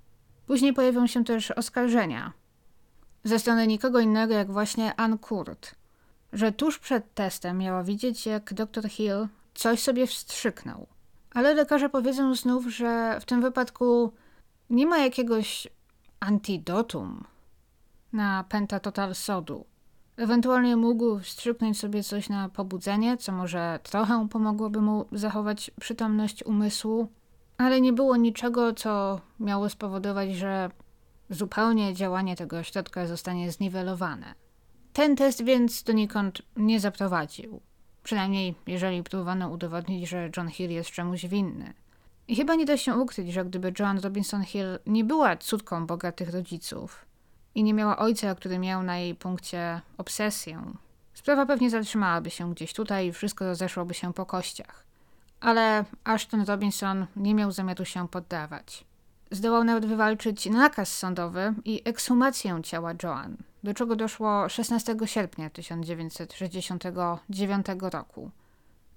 Później 0.46 0.72
pojawią 0.72 1.06
się 1.06 1.24
też 1.24 1.50
oskarżenia 1.50 2.32
ze 3.24 3.38
strony 3.38 3.66
nikogo 3.66 4.00
innego 4.00 4.34
jak 4.34 4.52
właśnie 4.52 4.94
Ann 4.96 5.18
Kurt, 5.18 5.74
że 6.32 6.52
tuż 6.52 6.78
przed 6.78 7.14
testem 7.14 7.58
miała 7.58 7.84
widzieć, 7.84 8.26
jak 8.26 8.54
dr 8.54 8.88
Hill 8.88 9.28
coś 9.54 9.82
sobie 9.82 10.06
wstrzyknął. 10.06 10.86
Ale 11.34 11.54
lekarze 11.54 11.88
powiedzą 11.88 12.34
znów, 12.34 12.66
że 12.66 13.18
w 13.20 13.24
tym 13.24 13.42
wypadku 13.42 14.12
nie 14.70 14.86
ma 14.86 14.98
jakiegoś 14.98 15.68
antidotum 16.20 17.24
na 18.12 18.44
pentatotal 18.48 19.14
sodu. 19.14 19.64
Ewentualnie 20.16 20.76
mógł 20.76 21.18
wstrzyknąć 21.18 21.78
sobie 21.78 22.02
coś 22.02 22.28
na 22.28 22.48
pobudzenie, 22.48 23.16
co 23.16 23.32
może 23.32 23.80
trochę 23.82 24.28
pomogłoby 24.28 24.80
mu 24.80 25.06
zachować 25.12 25.70
przytomność 25.80 26.44
umysłu, 26.44 27.08
ale 27.58 27.80
nie 27.80 27.92
było 27.92 28.16
niczego, 28.16 28.72
co 28.72 29.20
miało 29.40 29.68
spowodować, 29.68 30.34
że 30.34 30.70
zupełnie 31.30 31.94
działanie 31.94 32.36
tego 32.36 32.62
środka 32.62 33.06
zostanie 33.06 33.52
zniwelowane. 33.52 34.34
Ten 34.92 35.16
test 35.16 35.44
więc 35.44 35.82
donikąd 35.82 36.42
nie 36.56 36.80
zaprowadził. 36.80 37.60
Przynajmniej 38.02 38.54
jeżeli 38.66 39.02
próbowano 39.02 39.48
udowodnić, 39.48 40.08
że 40.08 40.30
John 40.36 40.48
Hill 40.48 40.70
jest 40.70 40.90
czemuś 40.90 41.26
winny. 41.26 41.74
I 42.28 42.36
chyba 42.36 42.54
nie 42.54 42.64
da 42.64 42.76
się 42.76 42.94
ukryć, 42.94 43.32
że 43.32 43.44
gdyby 43.44 43.72
Joan 43.78 43.98
Robinson 43.98 44.42
Hill 44.42 44.78
nie 44.86 45.04
była 45.04 45.36
córką 45.36 45.86
bogatych 45.86 46.30
rodziców 46.30 47.09
i 47.60 47.64
nie 47.64 47.74
miała 47.74 47.98
ojca, 47.98 48.34
który 48.34 48.58
miał 48.58 48.82
na 48.82 48.98
jej 48.98 49.14
punkcie 49.14 49.80
obsesję, 49.98 50.62
sprawa 51.14 51.46
pewnie 51.46 51.70
zatrzymałaby 51.70 52.30
się 52.30 52.54
gdzieś 52.54 52.72
tutaj 52.72 53.06
i 53.06 53.12
wszystko 53.12 53.46
rozeszłoby 53.46 53.94
się 53.94 54.12
po 54.12 54.26
kościach. 54.26 54.84
Ale 55.40 55.84
Ashton 56.04 56.44
Robinson 56.44 57.06
nie 57.16 57.34
miał 57.34 57.52
zamiaru 57.52 57.84
się 57.84 58.08
poddawać. 58.08 58.84
Zdołał 59.30 59.64
nawet 59.64 59.86
wywalczyć 59.86 60.46
nakaz 60.46 60.98
sądowy 60.98 61.54
i 61.64 61.82
ekshumację 61.84 62.60
ciała 62.62 62.92
Joan, 63.02 63.36
do 63.64 63.74
czego 63.74 63.96
doszło 63.96 64.48
16 64.48 64.96
sierpnia 65.04 65.50
1969 65.50 67.66
roku. 67.80 68.30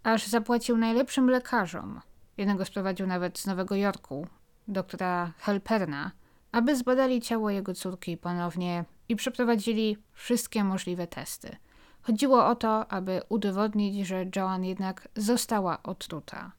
Aż 0.04 0.28
zapłacił 0.28 0.78
najlepszym 0.78 1.30
lekarzom. 1.30 2.02
Jednego 2.38 2.66
sprowadził 2.66 3.08
nawet 3.08 3.40
z 3.40 3.46
Nowego 3.46 3.76
Jorku, 3.76 4.28
doktora 4.68 5.32
Helperna, 5.40 6.12
aby 6.54 6.76
zbadali 6.76 7.22
ciało 7.22 7.50
jego 7.50 7.74
córki 7.74 8.18
ponownie 8.18 8.86
i 9.10 9.16
przeprowadzili 9.16 9.98
wszystkie 10.14 10.64
możliwe 10.64 11.08
testy. 11.08 11.56
Chodziło 12.02 12.46
o 12.46 12.56
to, 12.56 12.92
aby 12.92 13.22
udowodnić, 13.30 14.08
że 14.08 14.26
Joan 14.36 14.66
jednak 14.66 15.08
została 15.16 15.84
otruta. 15.84 16.52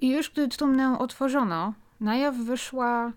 I 0.00 0.10
już 0.10 0.30
gdy 0.30 0.48
trumnę 0.48 0.98
otworzono, 0.98 1.74
na 2.00 2.16
jaw 2.16 2.36
wyszła 2.36 3.12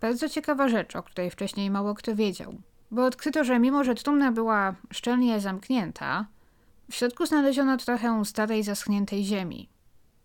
bardzo 0.00 0.28
ciekawa 0.28 0.68
rzecz, 0.68 0.96
o 0.96 1.02
której 1.02 1.30
wcześniej 1.30 1.70
mało 1.70 1.94
kto 1.94 2.14
wiedział. 2.14 2.54
Bo 2.90 3.04
odkryto, 3.04 3.44
że 3.44 3.58
mimo, 3.58 3.84
że 3.84 3.94
trumna 3.94 4.32
była 4.32 4.74
szczelnie 4.92 5.40
zamknięta, 5.40 6.26
w 6.90 6.94
środku 6.94 7.26
znaleziono 7.26 7.76
trochę 7.76 8.24
starej, 8.24 8.62
zaschniętej 8.62 9.24
ziemi. 9.24 9.68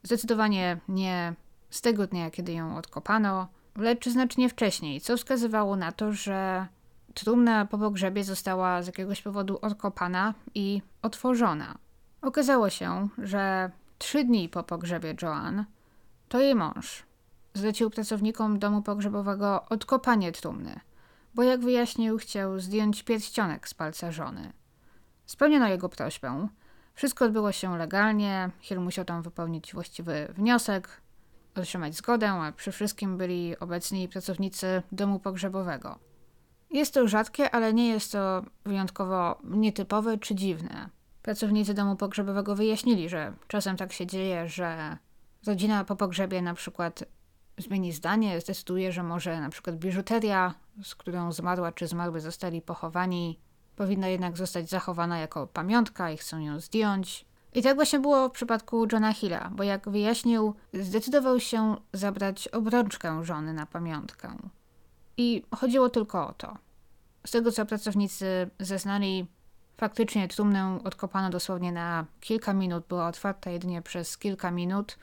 Zdecydowanie 0.04 0.78
nie 0.88 1.34
z 1.70 1.82
tego 1.82 2.08
dnia, 2.08 2.32
kiedy 2.32 2.54
ją 2.54 2.78
odkopano, 2.78 3.48
lecz 3.78 4.10
znacznie 4.10 4.50
wcześniej, 4.50 5.02
co 5.02 5.18
wskazywało 5.18 5.76
na 5.76 5.92
to, 5.92 6.14
że 6.14 6.68
trumna 7.14 7.66
po 7.66 7.78
pogrzebie 7.78 8.24
została 8.24 8.82
z 8.82 8.88
jakiegoś 8.88 9.22
powodu 9.22 9.60
odkopana 9.62 10.34
i 10.56 10.82
otworzona. 11.02 11.78
Okazało 12.22 12.70
się, 12.70 13.08
że 13.18 13.72
trzy 13.98 14.24
dni 14.24 14.50
po 14.50 14.64
pogrzebie 14.64 15.16
Joan 15.22 15.66
to 16.30 16.40
jej 16.40 16.56
mąż 16.56 17.04
zlecił 17.54 17.90
pracownikom 17.90 18.60
domu 18.60 18.82
pogrzebowego 18.82 19.66
odkopanie 19.70 20.32
trumny, 20.32 20.80
bo 21.36 21.44
jak 21.44 21.62
wyjaśnił, 21.62 22.18
chciał 22.18 22.60
zdjąć 22.60 23.04
pierścionek 23.04 23.68
z 23.68 23.74
palca 23.74 24.12
żony. 24.12 24.54
Spełniono 25.26 25.68
jego 25.68 25.90
prośbę. 25.90 26.48
Wszystko 26.94 27.26
odbyło 27.26 27.52
się 27.52 27.78
legalnie, 27.78 28.50
Hill 28.60 28.80
musiał 28.80 29.06
tam 29.06 29.22
wypełnić 29.22 29.74
właściwy 29.74 30.34
wniosek, 30.38 31.02
otrzymać 31.58 31.96
zgodę, 31.96 32.32
a 32.32 32.52
przy 32.52 32.72
wszystkim 32.72 33.18
byli 33.18 33.60
obecni 33.60 34.08
pracownicy 34.08 34.84
domu 34.92 35.20
pogrzebowego. 35.20 36.00
Jest 36.72 36.94
to 36.94 37.08
rzadkie, 37.08 37.52
ale 37.52 37.74
nie 37.74 37.88
jest 37.88 38.12
to 38.12 38.44
wyjątkowo 38.66 39.38
nietypowe 39.44 40.18
czy 40.18 40.36
dziwne. 40.36 40.90
Pracownicy 41.22 41.74
domu 41.74 41.96
pogrzebowego 41.96 42.56
wyjaśnili, 42.56 43.10
że 43.10 43.34
czasem 43.48 43.78
tak 43.78 43.94
się 43.94 44.06
dzieje, 44.06 44.50
że 44.50 44.98
rodzina 45.48 45.84
po 45.84 45.96
pogrzebie 45.96 46.42
na 46.42 46.54
przykład 46.54 47.04
zmieni 47.58 47.92
zdanie, 47.92 48.42
zdecyduje, 48.42 48.92
że 48.92 49.04
może 49.04 49.42
na 49.42 49.50
przykład 49.50 49.76
biżuteria, 49.76 50.54
z 50.84 50.96
którą 50.96 51.32
zmarła 51.32 51.72
czy 51.72 51.88
zmarły 51.88 52.22
zostali 52.22 52.62
pochowani, 52.62 53.40
powinna 53.76 54.08
jednak 54.08 54.38
zostać 54.38 54.70
zachowana 54.70 55.20
jako 55.20 55.48
pamiątka 55.48 56.12
i 56.12 56.18
chcą 56.18 56.40
ją 56.40 56.60
zdjąć. 56.60 57.26
I 57.56 57.62
tak 57.62 57.76
właśnie 57.76 58.00
było 58.00 58.30
w 58.30 58.32
przypadku 58.32 58.88
Johna 58.92 59.14
Hilla, 59.14 59.50
bo 59.54 59.64
jak 59.64 59.90
wyjaśnił, 59.90 60.54
zdecydował 60.74 61.40
się 61.40 61.76
zabrać 61.94 62.48
obrączkę 62.48 63.24
żony 63.24 63.54
na 63.54 63.66
pamiątkę. 63.66 64.38
I 65.18 65.44
chodziło 65.56 65.90
tylko 65.90 66.28
o 66.28 66.34
to. 66.34 66.58
Z 67.26 67.32
tego 67.32 67.52
co 67.52 67.66
pracownicy 67.66 68.50
zeznali, 68.60 69.26
faktycznie 69.78 70.28
trumnę 70.28 70.80
odkopano 70.84 71.30
dosłownie 71.30 71.72
na 71.72 72.06
kilka 72.22 72.54
minut, 72.54 72.86
była 72.88 73.08
otwarta 73.08 73.50
jedynie 73.50 73.82
przez 73.82 74.18
kilka 74.18 74.52
minut. 74.52 74.98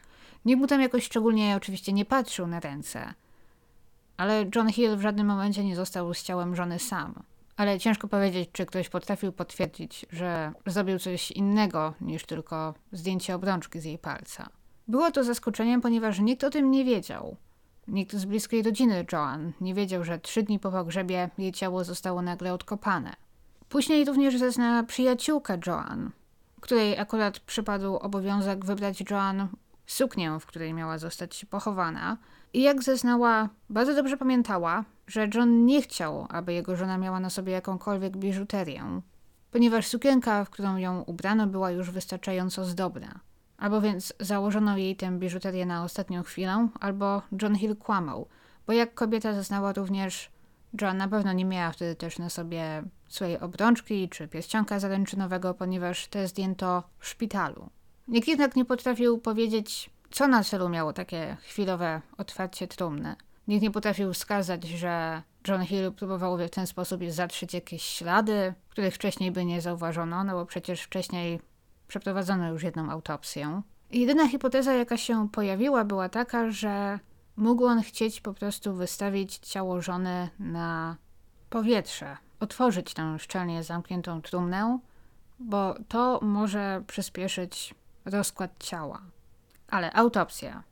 Nikt 0.45 0.61
mu 0.61 0.67
tam 0.67 0.81
jakoś 0.81 1.05
szczególnie 1.05 1.57
oczywiście 1.57 1.93
nie 1.93 2.05
patrzył 2.05 2.47
na 2.47 2.61
ręce. 2.61 3.15
Ale 4.17 4.47
John 4.55 4.73
Hill 4.73 4.97
w 4.97 5.03
żadnym 5.03 5.27
momencie 5.27 5.65
nie 5.65 5.77
został 5.77 6.15
z 6.15 6.23
ciałem 6.23 6.57
żony 6.57 6.79
sam. 6.79 7.23
Ale 7.63 7.79
ciężko 7.79 8.09
powiedzieć, 8.09 8.51
czy 8.53 8.67
ktoś 8.67 8.89
potrafił 8.89 9.33
potwierdzić, 9.33 10.07
że 10.11 10.53
zrobił 10.67 10.99
coś 10.99 11.31
innego 11.31 11.95
niż 12.01 12.25
tylko 12.25 12.75
zdjęcie 12.93 13.35
obrączki 13.35 13.81
z 13.81 13.85
jej 13.85 13.99
palca. 13.99 14.49
Było 14.89 15.11
to 15.11 15.25
zaskoczeniem, 15.25 15.81
ponieważ 15.81 16.19
nikt 16.19 16.45
o 16.45 16.51
tym 16.51 16.71
nie 16.71 16.85
wiedział. 16.85 17.37
Nikt 17.89 18.17
z 18.17 18.25
bliskiej 18.25 18.63
rodziny 18.63 19.07
Joan 19.13 19.53
nie 19.61 19.75
wiedział, 19.75 20.05
że 20.05 20.19
trzy 20.19 20.43
dni 20.43 20.59
po 20.59 20.71
pogrzebie 20.71 21.31
jej 21.39 21.53
ciało 21.53 21.85
zostało 21.85 22.23
nagle 22.23 22.55
odkopane. 22.55 23.13
Później 23.69 24.05
również 24.05 24.39
zezna 24.39 24.83
przyjaciółka 24.83 25.59
Joan, 25.67 26.11
której 26.61 26.99
akurat 26.99 27.39
przypadł 27.39 27.97
obowiązek 27.97 28.65
wybrać 28.65 29.05
Joan 29.11 29.49
suknię, 29.87 30.39
w 30.41 30.47
której 30.47 30.75
miała 30.75 30.99
zostać 30.99 31.45
pochowana. 31.45 32.17
I 32.53 32.63
jak 32.63 32.83
zeznała, 32.83 33.49
bardzo 33.71 33.95
dobrze 33.95 34.17
pamiętała, 34.17 34.85
że 35.07 35.29
John 35.35 35.67
nie 35.67 35.83
chciał, 35.83 36.27
aby 36.29 36.53
jego 36.53 36.77
żona 36.77 36.99
miała 36.99 37.21
na 37.21 37.31
sobie 37.31 37.53
jakąkolwiek 37.53 38.17
biżuterię, 38.17 39.01
ponieważ 39.51 39.87
sukienka, 39.87 40.45
w 40.45 40.51
którą 40.51 40.77
ją 40.77 41.03
ubrano, 41.03 41.47
była 41.47 41.71
już 41.71 41.91
wystarczająco 41.91 42.65
zdobna. 42.65 43.21
Albo 43.57 43.81
więc 43.81 44.13
założono 44.21 44.77
jej 44.77 44.97
tę 44.97 45.19
biżuterię 45.19 45.67
na 45.67 45.85
ostatnią 45.85 46.23
chwilę, 46.23 46.69
albo 46.81 47.23
John 47.43 47.55
Hill 47.55 47.77
kłamał, 47.77 48.29
bo 48.67 48.73
jak 48.73 48.95
kobieta 48.95 49.35
zeznała 49.35 49.73
również, 49.73 50.31
John 50.81 50.97
na 50.97 51.09
pewno 51.09 51.33
nie 51.33 51.45
miała 51.45 51.73
wtedy 51.73 51.95
też 51.95 52.19
na 52.19 52.31
sobie 52.31 52.83
swojej 53.09 53.41
obrączki 53.41 54.09
czy 54.09 54.29
pierścionka 54.29 54.81
zaręczynowego, 54.81 55.55
ponieważ 55.55 56.07
te 56.07 56.29
zdjęto 56.29 56.83
w 56.99 57.09
szpitalu. 57.09 57.71
Nikt 58.09 58.29
jednak 58.29 58.57
nie 58.57 58.65
potrafił 58.65 59.19
powiedzieć, 59.19 59.91
co 60.11 60.29
na 60.29 60.45
celu 60.45 60.69
miało 60.69 60.93
takie 60.93 61.37
chwilowe 61.41 62.01
otwarcie 62.19 62.69
trumny. 62.69 63.17
Nikt 63.49 63.63
nie 63.63 63.71
potrafił 63.71 64.13
wskazać, 64.13 64.65
że 64.65 65.23
John 65.49 65.65
Hill 65.65 65.93
próbował 65.93 66.39
w 66.39 66.51
ten 66.51 66.67
sposób 66.67 67.01
zatrzeć 67.09 67.55
jakieś 67.55 67.83
ślady, 67.83 68.55
których 68.69 68.95
wcześniej 68.95 69.31
by 69.31 69.45
nie 69.45 69.61
zauważono, 69.61 70.25
no 70.25 70.33
bo 70.33 70.47
przecież 70.47 70.83
wcześniej 70.83 71.41
przeprowadzono 71.89 72.49
już 72.49 72.63
jedną 72.63 72.91
autopsję. 72.91 73.63
Jedyna 73.91 74.29
hipoteza, 74.29 74.73
jaka 74.73 74.97
się 74.97 75.29
pojawiła, 75.29 75.85
była 75.85 76.09
taka, 76.09 76.51
że 76.51 76.99
mógł 77.37 77.67
on 77.67 77.83
chcieć 77.83 78.21
po 78.21 78.35
prostu 78.35 78.75
wystawić 78.75 79.39
ciało 79.39 79.83
żony 79.83 80.29
na 80.39 80.97
powietrze, 81.51 82.17
otworzyć 82.41 82.95
tę 82.95 83.19
szczelnie 83.19 83.63
zamkniętą 83.63 84.23
trumnę, 84.23 84.79
bo 85.39 85.75
to 85.89 86.19
może 86.23 86.83
przyspieszyć 86.87 87.75
rozkład 88.05 88.51
ciała. 88.59 89.03
Ale 89.69 89.93
autopsja. 89.93 90.63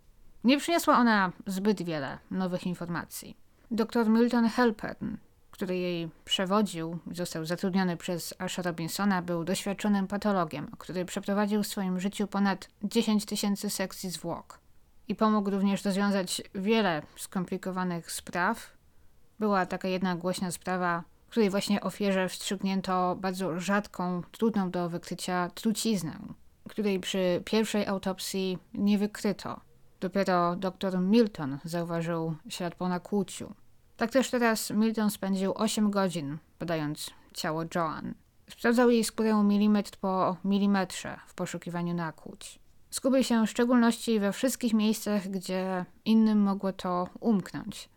Nie 0.45 0.59
przyniosła 0.59 0.99
ona 0.99 1.33
zbyt 1.47 1.83
wiele 1.83 2.19
nowych 2.31 2.67
informacji. 2.67 3.37
Dr 3.71 4.09
Milton 4.09 4.49
Halpern, 4.49 5.17
który 5.51 5.77
jej 5.77 6.09
przewodził 6.25 6.99
został 7.13 7.45
zatrudniony 7.45 7.97
przez 7.97 8.35
Asha 8.39 8.63
Robinsona, 8.63 9.23
był 9.23 9.45
doświadczonym 9.45 10.07
patologiem, 10.07 10.71
który 10.79 11.05
przeprowadził 11.05 11.63
w 11.63 11.67
swoim 11.67 12.01
życiu 12.01 12.27
ponad 12.27 12.69
10 12.83 13.25
tysięcy 13.25 13.71
sekcji 13.71 14.11
zwłok 14.11 14.61
i 15.09 15.15
pomógł 15.15 15.51
również 15.51 15.85
rozwiązać 15.85 16.43
wiele 16.55 17.03
skomplikowanych 17.17 18.13
spraw. 18.13 18.71
Była 19.39 19.67
taka 19.67 19.89
jedna 19.89 20.17
głośna 20.17 20.51
sprawa, 20.51 21.05
której 21.29 21.51
właśnie 21.51 21.81
ofierze 21.81 22.29
wstrzygnięto 22.29 23.17
bardzo 23.17 23.61
rzadką, 23.61 24.23
trudną 24.31 24.71
do 24.71 24.89
wykrycia 24.89 25.51
truciznę, 25.55 26.19
której 26.69 27.01
przy 27.01 27.43
pierwszej 27.45 27.87
autopsji 27.87 28.59
nie 28.75 28.99
wykryto. 28.99 29.61
Dopiero 30.01 30.57
dr 30.57 31.01
Milton 31.01 31.59
zauważył 31.65 32.35
ślad 32.49 32.75
po 32.75 32.89
nakłuciu. 32.89 33.55
Tak 33.97 34.11
też 34.11 34.31
teraz 34.31 34.71
Milton 34.71 35.11
spędził 35.11 35.53
8 35.55 35.91
godzin 35.91 36.39
badając 36.59 37.11
ciało 37.35 37.63
Joan. 37.75 38.15
Sprawdzał 38.51 38.91
jej 38.91 39.05
skórę 39.05 39.45
milimetr 39.45 39.99
po 39.99 40.37
milimetrze 40.45 41.21
w 41.27 41.35
poszukiwaniu 41.35 41.95
nakłuć. 41.95 42.59
Skupił 42.91 43.25
się 43.25 43.47
w 43.47 43.51
szczególności 43.51 44.21
we 44.21 44.33
wszystkich 44.33 44.75
miejscach, 44.75 45.29
gdzie 45.29 45.85
innym 46.05 46.43
mogło 46.43 46.73
to 46.73 47.09
umknąć. 47.21 47.89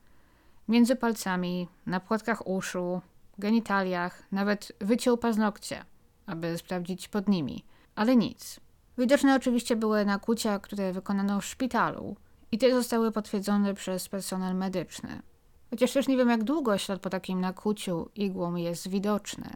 Między 0.67 0.95
palcami, 0.95 1.67
na 1.85 1.99
płatkach 1.99 2.47
uszu, 2.47 3.01
genitaliach, 3.37 4.23
nawet 4.31 4.71
wyciął 4.81 5.17
paznokcie, 5.17 5.85
aby 6.25 6.57
sprawdzić 6.57 7.07
pod 7.07 7.29
nimi, 7.29 7.63
ale 7.95 8.15
nic. 8.15 8.59
Widoczne 8.97 9.35
oczywiście 9.35 9.75
były 9.75 10.05
nakłucia, 10.05 10.59
które 10.59 10.93
wykonano 10.93 11.41
w 11.41 11.45
szpitalu 11.45 12.15
i 12.51 12.57
te 12.57 12.71
zostały 12.71 13.11
potwierdzone 13.11 13.73
przez 13.73 14.09
personel 14.09 14.55
medyczny. 14.55 15.21
Chociaż 15.69 15.91
też 15.91 16.07
nie 16.07 16.17
wiem, 16.17 16.29
jak 16.29 16.43
długo 16.43 16.77
ślad 16.77 17.01
po 17.01 17.09
takim 17.09 17.41
nakłuciu 17.41 18.09
igłą 18.15 18.55
jest 18.55 18.87
widoczny. 18.87 19.49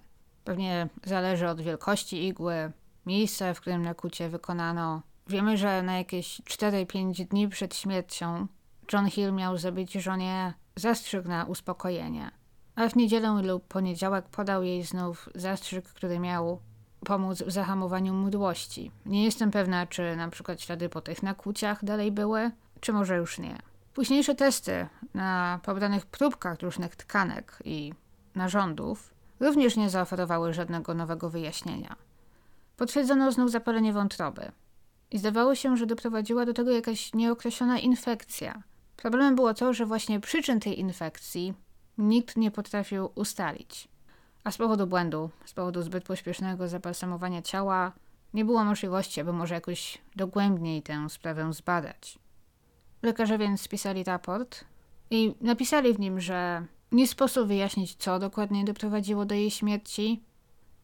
Pewnie 0.43 0.89
zależy 1.03 1.47
od 1.47 1.61
wielkości 1.61 2.27
igły, 2.27 2.71
miejsca, 3.05 3.53
w 3.53 3.61
którym 3.61 3.81
nakłucie 3.81 4.29
wykonano. 4.29 5.01
Wiemy, 5.27 5.57
że 5.57 5.83
na 5.83 5.97
jakieś 5.97 6.41
4-5 6.41 7.27
dni 7.27 7.47
przed 7.47 7.75
śmiercią 7.75 8.47
John 8.93 9.09
Hill 9.09 9.33
miał 9.33 9.57
zrobić 9.57 9.93
żonie 9.93 10.53
zastrzyk 10.75 11.25
na 11.25 11.45
uspokojenie. 11.45 12.31
A 12.75 12.89
w 12.89 12.95
niedzielę 12.95 13.41
lub 13.43 13.67
poniedziałek 13.67 14.25
podał 14.25 14.63
jej 14.63 14.83
znów 14.83 15.29
zastrzyk, 15.35 15.85
który 15.85 16.19
miał 16.19 16.59
pomóc 17.05 17.43
w 17.43 17.51
zahamowaniu 17.51 18.13
mdłości. 18.13 18.91
Nie 19.05 19.23
jestem 19.23 19.51
pewna, 19.51 19.87
czy 19.87 20.15
na 20.15 20.29
przykład 20.29 20.61
ślady 20.61 20.89
po 20.89 21.01
tych 21.01 21.23
nakłuciach 21.23 21.85
dalej 21.85 22.11
były, 22.11 22.51
czy 22.79 22.93
może 22.93 23.17
już 23.17 23.39
nie. 23.39 23.57
Późniejsze 23.93 24.35
testy 24.35 24.87
na 25.13 25.59
pobranych 25.63 26.05
próbkach 26.05 26.61
różnych 26.61 26.95
tkanek 26.95 27.59
i 27.65 27.93
narządów 28.35 29.13
również 29.39 29.75
nie 29.75 29.89
zaoferowały 29.89 30.53
żadnego 30.53 30.93
nowego 30.93 31.29
wyjaśnienia. 31.29 31.95
Potwierdzono 32.77 33.31
znów 33.31 33.51
zapalenie 33.51 33.93
wątroby 33.93 34.51
i 35.11 35.17
zdawało 35.17 35.55
się, 35.55 35.77
że 35.77 35.85
doprowadziła 35.85 36.45
do 36.45 36.53
tego 36.53 36.71
jakaś 36.71 37.13
nieokreślona 37.13 37.79
infekcja. 37.79 38.63
Problemem 38.97 39.35
było 39.35 39.53
to, 39.53 39.73
że 39.73 39.85
właśnie 39.85 40.19
przyczyn 40.19 40.59
tej 40.59 40.79
infekcji 40.79 41.53
nikt 41.97 42.37
nie 42.37 42.51
potrafił 42.51 43.09
ustalić. 43.15 43.87
A 44.47 44.51
z 44.51 44.57
powodu 44.57 44.87
błędu, 44.87 45.29
z 45.45 45.53
powodu 45.53 45.81
zbyt 45.81 46.03
pośpiesznego 46.03 46.67
zabalsamowania 46.67 47.41
ciała, 47.41 47.91
nie 48.33 48.45
było 48.45 48.63
możliwości, 48.63 49.21
aby 49.21 49.33
może 49.33 49.55
jakoś 49.55 49.97
dogłębniej 50.15 50.81
tę 50.81 51.09
sprawę 51.09 51.53
zbadać. 51.53 52.19
Lekarze 53.01 53.37
więc 53.37 53.61
spisali 53.61 54.03
raport 54.03 54.65
i 55.09 55.35
napisali 55.41 55.93
w 55.93 55.99
nim, 55.99 56.21
że 56.21 56.65
nie 56.91 57.07
sposób 57.07 57.47
wyjaśnić, 57.47 57.95
co 57.95 58.19
dokładnie 58.19 58.65
doprowadziło 58.65 59.25
do 59.25 59.35
jej 59.35 59.51
śmierci 59.51 60.23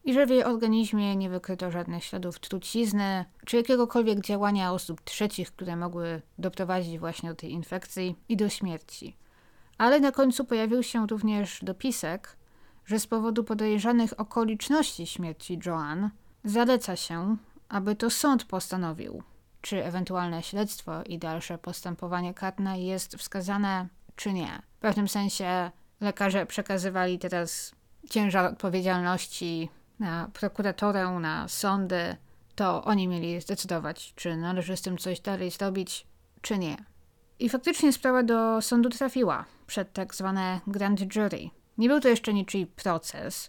i 0.04 0.14
że 0.14 0.26
w 0.26 0.30
jej 0.30 0.44
organizmie 0.44 1.16
nie 1.16 1.30
wykryto 1.30 1.70
żadnych 1.70 2.04
śladów 2.04 2.38
trucizny 2.38 3.24
czy 3.46 3.56
jakiegokolwiek 3.56 4.20
działania 4.20 4.72
osób 4.72 5.00
trzecich, 5.00 5.52
które 5.52 5.76
mogły 5.76 6.22
doprowadzić 6.38 6.98
właśnie 6.98 7.28
do 7.28 7.34
tej 7.34 7.52
infekcji 7.52 8.16
i 8.28 8.36
do 8.36 8.48
śmierci. 8.48 9.16
Ale 9.78 10.00
na 10.00 10.12
końcu 10.12 10.44
pojawił 10.44 10.82
się 10.82 11.06
również 11.06 11.58
dopisek, 11.62 12.36
że 12.86 13.00
z 13.00 13.06
powodu 13.06 13.44
podejrzanych 13.44 14.20
okoliczności 14.20 15.06
śmierci 15.06 15.60
Joan 15.66 16.10
zaleca 16.44 16.96
się, 16.96 17.36
aby 17.68 17.96
to 17.96 18.10
sąd 18.10 18.44
postanowił, 18.44 19.22
czy 19.60 19.84
ewentualne 19.84 20.42
śledztwo 20.42 21.02
i 21.02 21.18
dalsze 21.18 21.58
postępowanie 21.58 22.34
karne 22.34 22.80
jest 22.80 23.16
wskazane, 23.16 23.88
czy 24.16 24.32
nie. 24.32 24.62
W 24.76 24.80
pewnym 24.80 25.08
sensie 25.08 25.70
lekarze 26.00 26.46
przekazywali 26.46 27.18
teraz 27.18 27.74
ciężar 28.10 28.46
odpowiedzialności 28.46 29.68
na 29.98 30.30
prokuratorę, 30.32 31.10
na 31.10 31.48
sądy. 31.48 32.16
To 32.54 32.84
oni 32.84 33.08
mieli 33.08 33.40
zdecydować, 33.40 34.12
czy 34.16 34.36
należy 34.36 34.76
z 34.76 34.82
tym 34.82 34.98
coś 34.98 35.20
dalej 35.20 35.50
zrobić, 35.50 36.06
czy 36.40 36.58
nie. 36.58 36.76
I 37.38 37.48
faktycznie 37.48 37.92
sprawa 37.92 38.22
do 38.22 38.62
sądu 38.62 38.88
trafiła 38.88 39.44
przed 39.66 39.92
tak 39.92 40.14
zwane 40.14 40.60
grand 40.66 41.00
jury, 41.00 41.50
nie 41.78 41.88
był 41.88 42.00
to 42.00 42.08
jeszcze 42.08 42.34
niczyj 42.34 42.66
proces, 42.66 43.48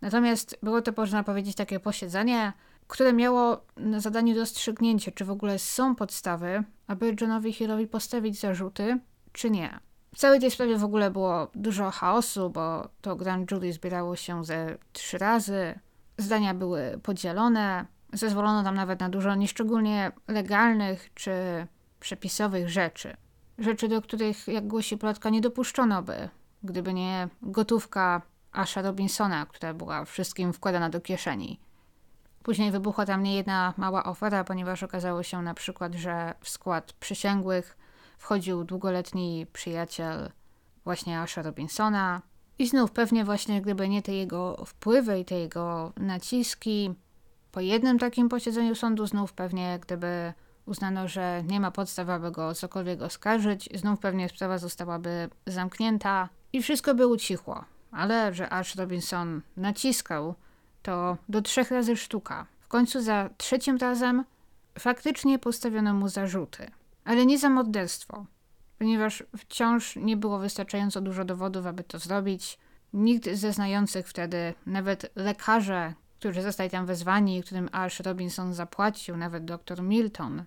natomiast 0.00 0.58
było 0.62 0.82
to, 0.82 0.92
można 0.96 1.22
powiedzieć, 1.24 1.56
takie 1.56 1.80
posiedzenie, 1.80 2.52
które 2.86 3.12
miało 3.12 3.60
na 3.76 4.00
zadaniu 4.00 4.36
rozstrzygnięcie, 4.36 5.12
czy 5.12 5.24
w 5.24 5.30
ogóle 5.30 5.58
są 5.58 5.94
podstawy, 5.94 6.64
aby 6.86 7.16
Johnowi 7.20 7.52
Hillowi 7.52 7.86
postawić 7.86 8.40
zarzuty, 8.40 8.98
czy 9.32 9.50
nie. 9.50 9.80
W 10.14 10.18
całej 10.18 10.40
tej 10.40 10.50
sprawie 10.50 10.78
w 10.78 10.84
ogóle 10.84 11.10
było 11.10 11.50
dużo 11.54 11.90
chaosu, 11.90 12.50
bo 12.50 12.88
to 13.00 13.16
grand 13.16 13.50
jury 13.50 13.72
zbierało 13.72 14.16
się 14.16 14.44
ze 14.44 14.78
trzy 14.92 15.18
razy. 15.18 15.78
Zdania 16.18 16.54
były 16.54 17.00
podzielone. 17.02 17.86
Zezwolono 18.12 18.62
tam 18.62 18.74
nawet 18.74 19.00
na 19.00 19.08
dużo 19.08 19.34
nieszczególnie 19.34 20.12
legalnych 20.28 21.14
czy 21.14 21.32
przepisowych 22.00 22.68
rzeczy. 22.68 23.16
Rzeczy, 23.58 23.88
do 23.88 24.02
których, 24.02 24.48
jak 24.48 24.66
głosi 24.66 24.96
plotka, 24.96 25.30
nie 25.30 25.40
dopuszczono 25.40 26.02
by, 26.02 26.28
gdyby 26.66 26.94
nie 26.94 27.28
gotówka 27.42 28.22
Asha 28.52 28.82
Robinsona, 28.82 29.46
która 29.46 29.74
była 29.74 30.04
wszystkim 30.04 30.52
wkładana 30.52 30.90
do 30.90 31.00
kieszeni. 31.00 31.60
Później 32.42 32.70
wybuchła 32.70 33.06
tam 33.06 33.22
niejedna 33.22 33.74
mała 33.76 34.04
ofera, 34.04 34.44
ponieważ 34.44 34.82
okazało 34.82 35.22
się 35.22 35.42
na 35.42 35.54
przykład, 35.54 35.94
że 35.94 36.34
w 36.40 36.48
skład 36.48 36.92
przysięgłych 36.92 37.76
wchodził 38.18 38.64
długoletni 38.64 39.46
przyjaciel 39.52 40.30
właśnie 40.84 41.20
Asha 41.20 41.42
Robinsona. 41.42 42.22
I 42.58 42.66
znów 42.66 42.90
pewnie 42.90 43.24
właśnie 43.24 43.62
gdyby 43.62 43.88
nie 43.88 44.02
te 44.02 44.12
jego 44.12 44.64
wpływy 44.66 45.18
i 45.18 45.24
te 45.24 45.34
jego 45.34 45.92
naciski, 45.96 46.94
po 47.56 47.60
jednym 47.60 47.98
takim 47.98 48.28
posiedzeniu 48.28 48.74
sądu 48.74 49.06
znów 49.06 49.32
pewnie 49.32 49.78
gdyby 49.82 50.32
uznano, 50.66 51.08
że 51.08 51.42
nie 51.46 51.60
ma 51.60 51.70
podstaw, 51.70 52.08
aby 52.08 52.30
go 52.30 52.54
cokolwiek 52.54 53.02
oskarżyć, 53.02 53.68
znów 53.74 54.00
pewnie 54.00 54.28
sprawa 54.28 54.58
zostałaby 54.58 55.28
zamknięta 55.46 56.28
i 56.56 56.62
wszystko 56.62 56.94
by 56.94 57.06
ucichło. 57.06 57.64
Ale 57.92 58.34
że 58.34 58.52
Ash 58.52 58.74
Robinson 58.74 59.42
naciskał, 59.56 60.34
to 60.82 61.16
do 61.28 61.42
trzech 61.42 61.70
razy 61.70 61.96
sztuka. 61.96 62.46
W 62.60 62.68
końcu 62.68 63.02
za 63.02 63.30
trzecim 63.36 63.76
razem 63.76 64.24
faktycznie 64.78 65.38
postawiono 65.38 65.94
mu 65.94 66.08
zarzuty, 66.08 66.70
ale 67.04 67.26
nie 67.26 67.38
za 67.38 67.50
morderstwo, 67.50 68.26
ponieważ 68.78 69.24
wciąż 69.38 69.96
nie 69.96 70.16
było 70.16 70.38
wystarczająco 70.38 71.00
dużo 71.00 71.24
dowodów, 71.24 71.66
aby 71.66 71.84
to 71.84 71.98
zrobić. 71.98 72.58
Nikt 72.92 73.28
ze 73.34 73.52
znających 73.52 74.08
wtedy, 74.08 74.54
nawet 74.66 75.10
lekarze, 75.16 75.94
którzy 76.18 76.42
zostali 76.42 76.70
tam 76.70 76.86
wezwani, 76.86 77.42
którym 77.42 77.68
Ash 77.72 78.00
Robinson 78.00 78.54
zapłacił, 78.54 79.16
nawet 79.16 79.44
dr 79.44 79.82
Milton, 79.82 80.44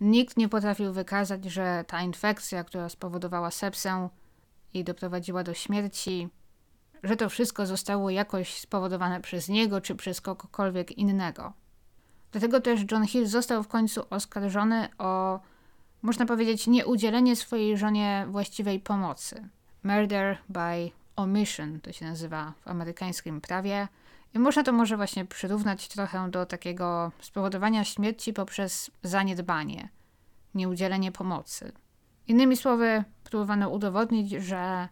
nikt 0.00 0.36
nie 0.36 0.48
potrafił 0.48 0.92
wykazać, 0.92 1.44
że 1.44 1.84
ta 1.86 2.02
infekcja, 2.02 2.64
która 2.64 2.88
spowodowała 2.88 3.50
sepsę 3.50 4.08
i 4.74 4.84
doprowadziła 4.84 5.44
do 5.44 5.54
śmierci, 5.54 6.28
że 7.02 7.16
to 7.16 7.28
wszystko 7.28 7.66
zostało 7.66 8.10
jakoś 8.10 8.58
spowodowane 8.58 9.20
przez 9.20 9.48
niego 9.48 9.80
czy 9.80 9.94
przez 9.94 10.20
kogokolwiek 10.20 10.98
innego. 10.98 11.52
Dlatego 12.32 12.60
też 12.60 12.80
John 12.92 13.06
Hill 13.06 13.26
został 13.26 13.62
w 13.62 13.68
końcu 13.68 14.02
oskarżony 14.10 14.88
o, 14.98 15.40
można 16.02 16.26
powiedzieć, 16.26 16.66
nieudzielenie 16.66 17.36
swojej 17.36 17.76
żonie 17.76 18.26
właściwej 18.30 18.80
pomocy. 18.80 19.48
Murder 19.84 20.38
by 20.48 20.90
omission 21.16 21.80
to 21.80 21.92
się 21.92 22.06
nazywa 22.06 22.52
w 22.60 22.68
amerykańskim 22.68 23.40
prawie. 23.40 23.88
I 24.34 24.38
można 24.38 24.62
to 24.62 24.72
może 24.72 24.96
właśnie 24.96 25.24
przyrównać 25.24 25.88
trochę 25.88 26.30
do 26.30 26.46
takiego 26.46 27.12
spowodowania 27.20 27.84
śmierci 27.84 28.32
poprzez 28.32 28.90
zaniedbanie, 29.02 29.88
nieudzielenie 30.54 31.12
pomocy. 31.12 31.72
Innymi 32.26 32.56
słowy, 32.56 33.04
próbowano 33.30 33.68
udowodnić, 33.68 34.30
że 34.30 34.88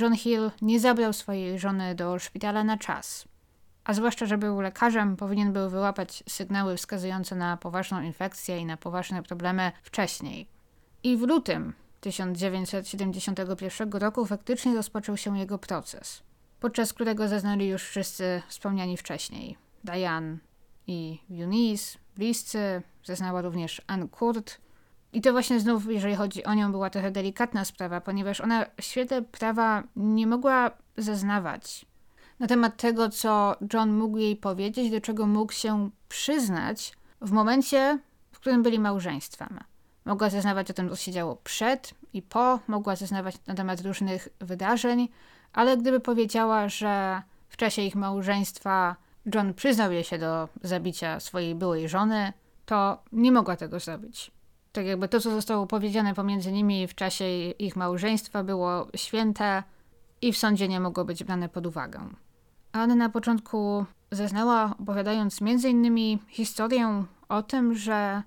John 0.00 0.16
Hill 0.16 0.50
nie 0.62 0.80
zabrał 0.80 1.12
swojej 1.12 1.58
żony 1.58 1.94
do 1.94 2.18
szpitala 2.18 2.64
na 2.64 2.78
czas. 2.78 3.28
A 3.84 3.94
zwłaszcza, 3.94 4.26
że 4.26 4.38
był 4.38 4.60
lekarzem, 4.60 5.16
powinien 5.16 5.52
był 5.52 5.70
wyłapać 5.70 6.24
sygnały 6.28 6.76
wskazujące 6.76 7.34
na 7.34 7.56
poważną 7.56 8.02
infekcję 8.02 8.58
i 8.58 8.66
na 8.66 8.76
poważne 8.76 9.22
problemy 9.22 9.72
wcześniej. 9.82 10.46
I 11.02 11.16
w 11.16 11.22
lutym 11.22 11.72
1971 12.00 13.90
roku 13.92 14.26
faktycznie 14.26 14.74
rozpoczął 14.74 15.16
się 15.16 15.38
jego 15.38 15.58
proces, 15.58 16.22
podczas 16.60 16.92
którego 16.92 17.28
zeznali 17.28 17.68
już 17.68 17.82
wszyscy 17.82 18.42
wspomniani 18.48 18.96
wcześniej. 18.96 19.56
Diane 19.84 20.36
i 20.86 21.18
Eunice, 21.30 21.98
bliscy, 22.16 22.82
zeznała 23.04 23.42
również 23.42 23.82
Anne 23.86 24.08
Kurt, 24.08 24.60
i 25.12 25.20
to 25.20 25.32
właśnie 25.32 25.60
znów, 25.60 25.86
jeżeli 25.90 26.14
chodzi 26.14 26.44
o 26.44 26.54
nią, 26.54 26.72
była 26.72 26.90
trochę 26.90 27.10
delikatna 27.10 27.64
sprawa, 27.64 28.00
ponieważ 28.00 28.40
ona 28.40 28.66
w 28.80 28.84
świetle 28.84 29.22
prawa 29.22 29.82
nie 29.96 30.26
mogła 30.26 30.70
zeznawać 30.96 31.86
na 32.40 32.46
temat 32.46 32.76
tego, 32.76 33.08
co 33.08 33.56
John 33.72 33.92
mógł 33.92 34.18
jej 34.18 34.36
powiedzieć, 34.36 34.90
do 34.90 35.00
czego 35.00 35.26
mógł 35.26 35.52
się 35.52 35.90
przyznać 36.08 36.92
w 37.20 37.30
momencie, 37.30 37.98
w 38.32 38.40
którym 38.40 38.62
byli 38.62 38.78
małżeństwem. 38.78 39.60
Mogła 40.04 40.30
zeznawać 40.30 40.70
o 40.70 40.74
tym, 40.74 40.88
co 40.88 40.96
się 40.96 41.12
działo 41.12 41.36
przed 41.36 41.94
i 42.12 42.22
po, 42.22 42.58
mogła 42.68 42.96
zeznawać 42.96 43.46
na 43.46 43.54
temat 43.54 43.80
różnych 43.80 44.28
wydarzeń, 44.38 45.08
ale 45.52 45.76
gdyby 45.76 46.00
powiedziała, 46.00 46.68
że 46.68 47.22
w 47.48 47.56
czasie 47.56 47.82
ich 47.82 47.94
małżeństwa 47.94 48.96
John 49.34 49.54
przyznał 49.54 49.92
jej 49.92 50.04
się 50.04 50.18
do 50.18 50.48
zabicia 50.62 51.20
swojej 51.20 51.54
byłej 51.54 51.88
żony, 51.88 52.32
to 52.66 53.02
nie 53.12 53.32
mogła 53.32 53.56
tego 53.56 53.80
zrobić 53.80 54.30
tak 54.72 54.86
jakby 54.86 55.08
to, 55.08 55.20
co 55.20 55.30
zostało 55.30 55.66
powiedziane 55.66 56.14
pomiędzy 56.14 56.52
nimi 56.52 56.86
w 56.86 56.94
czasie 56.94 57.24
ich 57.58 57.76
małżeństwa 57.76 58.44
było 58.44 58.86
święte 58.96 59.62
i 60.22 60.32
w 60.32 60.38
sądzie 60.38 60.68
nie 60.68 60.80
mogło 60.80 61.04
być 61.04 61.24
brane 61.24 61.48
pod 61.48 61.66
uwagę. 61.66 62.00
Anna 62.72 62.94
na 62.94 63.08
początku 63.08 63.84
zeznała, 64.10 64.74
opowiadając 64.82 65.40
innymi 65.40 66.18
historię 66.28 67.04
o 67.28 67.42
tym, 67.42 67.74
że 67.74 68.22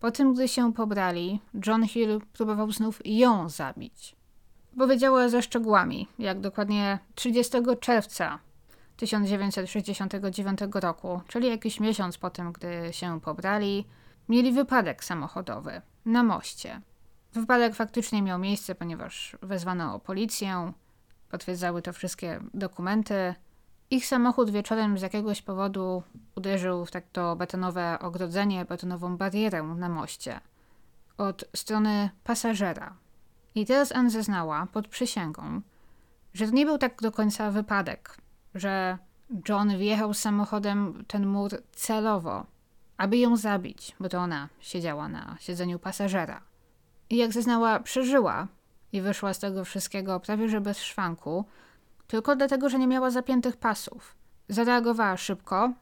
po 0.00 0.10
tym, 0.10 0.34
gdy 0.34 0.48
się 0.48 0.72
pobrali, 0.72 1.40
John 1.66 1.88
Hill 1.88 2.20
próbował 2.32 2.72
znów 2.72 3.00
ją 3.04 3.48
zabić. 3.48 4.16
Powiedziała 4.78 5.28
ze 5.28 5.42
szczegółami, 5.42 6.08
jak 6.18 6.40
dokładnie 6.40 6.98
30 7.14 7.58
czerwca 7.80 8.38
1969 8.96 10.60
roku, 10.74 11.20
czyli 11.28 11.48
jakiś 11.48 11.80
miesiąc 11.80 12.18
po 12.18 12.30
tym, 12.30 12.52
gdy 12.52 12.92
się 12.92 13.20
pobrali, 13.20 13.84
mieli 14.28 14.52
wypadek 14.52 15.04
samochodowy 15.04 15.82
na 16.04 16.22
moście. 16.22 16.80
Wypadek 17.32 17.74
faktycznie 17.74 18.22
miał 18.22 18.38
miejsce, 18.38 18.74
ponieważ 18.74 19.36
wezwano 19.42 19.98
policję, 19.98 20.72
potwierdzały 21.30 21.82
to 21.82 21.92
wszystkie 21.92 22.40
dokumenty. 22.54 23.34
Ich 23.90 24.06
samochód 24.06 24.50
wieczorem 24.50 24.98
z 24.98 25.02
jakiegoś 25.02 25.42
powodu 25.42 26.02
uderzył 26.34 26.86
w 26.86 26.90
tak 26.90 27.04
to 27.12 27.36
betonowe 27.36 27.98
ogrodzenie, 27.98 28.64
betonową 28.64 29.16
barierę 29.16 29.62
na 29.62 29.88
moście 29.88 30.40
od 31.18 31.44
strony 31.56 32.10
pasażera. 32.24 32.96
I 33.54 33.66
teraz 33.66 33.92
Ann 33.92 34.10
zeznała 34.10 34.66
pod 34.72 34.88
przysięgą, 34.88 35.60
że 36.34 36.46
to 36.46 36.52
nie 36.52 36.66
był 36.66 36.78
tak 36.78 37.02
do 37.02 37.12
końca 37.12 37.50
wypadek, 37.50 38.16
że 38.54 38.98
John 39.48 39.78
wjechał 39.78 40.14
samochodem 40.14 41.04
ten 41.08 41.26
mur 41.26 41.50
celowo, 41.72 42.46
aby 42.96 43.16
ją 43.16 43.36
zabić, 43.36 43.96
bo 44.00 44.08
to 44.08 44.18
ona 44.18 44.48
siedziała 44.60 45.08
na 45.08 45.36
siedzeniu 45.40 45.78
pasażera. 45.78 46.40
I 47.10 47.16
jak 47.16 47.32
zeznała, 47.32 47.80
przeżyła 47.80 48.48
i 48.92 49.00
wyszła 49.00 49.34
z 49.34 49.38
tego 49.38 49.64
wszystkiego 49.64 50.20
prawie 50.20 50.48
że 50.48 50.60
bez 50.60 50.78
szwanku, 50.78 51.44
tylko 52.06 52.36
dlatego, 52.36 52.68
że 52.68 52.78
nie 52.78 52.86
miała 52.86 53.10
zapiętych 53.10 53.56
pasów. 53.56 54.14
Zareagowała 54.48 55.16
szybko 55.16 55.72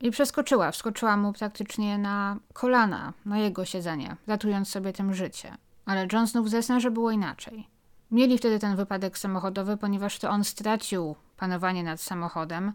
i 0.00 0.10
przeskoczyła, 0.10 0.70
wskoczyła 0.70 1.16
mu 1.16 1.32
praktycznie 1.32 1.98
na 1.98 2.36
kolana, 2.52 3.12
na 3.24 3.38
jego 3.38 3.64
siedzenie, 3.64 4.16
ratując 4.26 4.68
sobie 4.68 4.92
tym 4.92 5.14
życie. 5.14 5.56
Ale 5.86 6.06
John 6.12 6.26
znów 6.26 6.50
zezna, 6.50 6.80
że 6.80 6.90
było 6.90 7.10
inaczej. 7.10 7.68
Mieli 8.10 8.38
wtedy 8.38 8.58
ten 8.58 8.76
wypadek 8.76 9.18
samochodowy, 9.18 9.76
ponieważ 9.76 10.18
to 10.18 10.30
on 10.30 10.44
stracił 10.44 11.16
panowanie 11.36 11.82
nad 11.82 12.00
samochodem, 12.00 12.72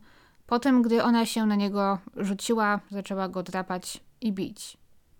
Potem, 0.50 0.82
gdy 0.82 1.04
ona 1.04 1.26
się 1.26 1.46
na 1.46 1.56
niego 1.56 1.98
rzuciła, 2.16 2.80
zaczęła 2.92 3.28
go 3.28 3.44
drapać 3.44 4.00
i 4.22 4.34
bić. 4.34 4.78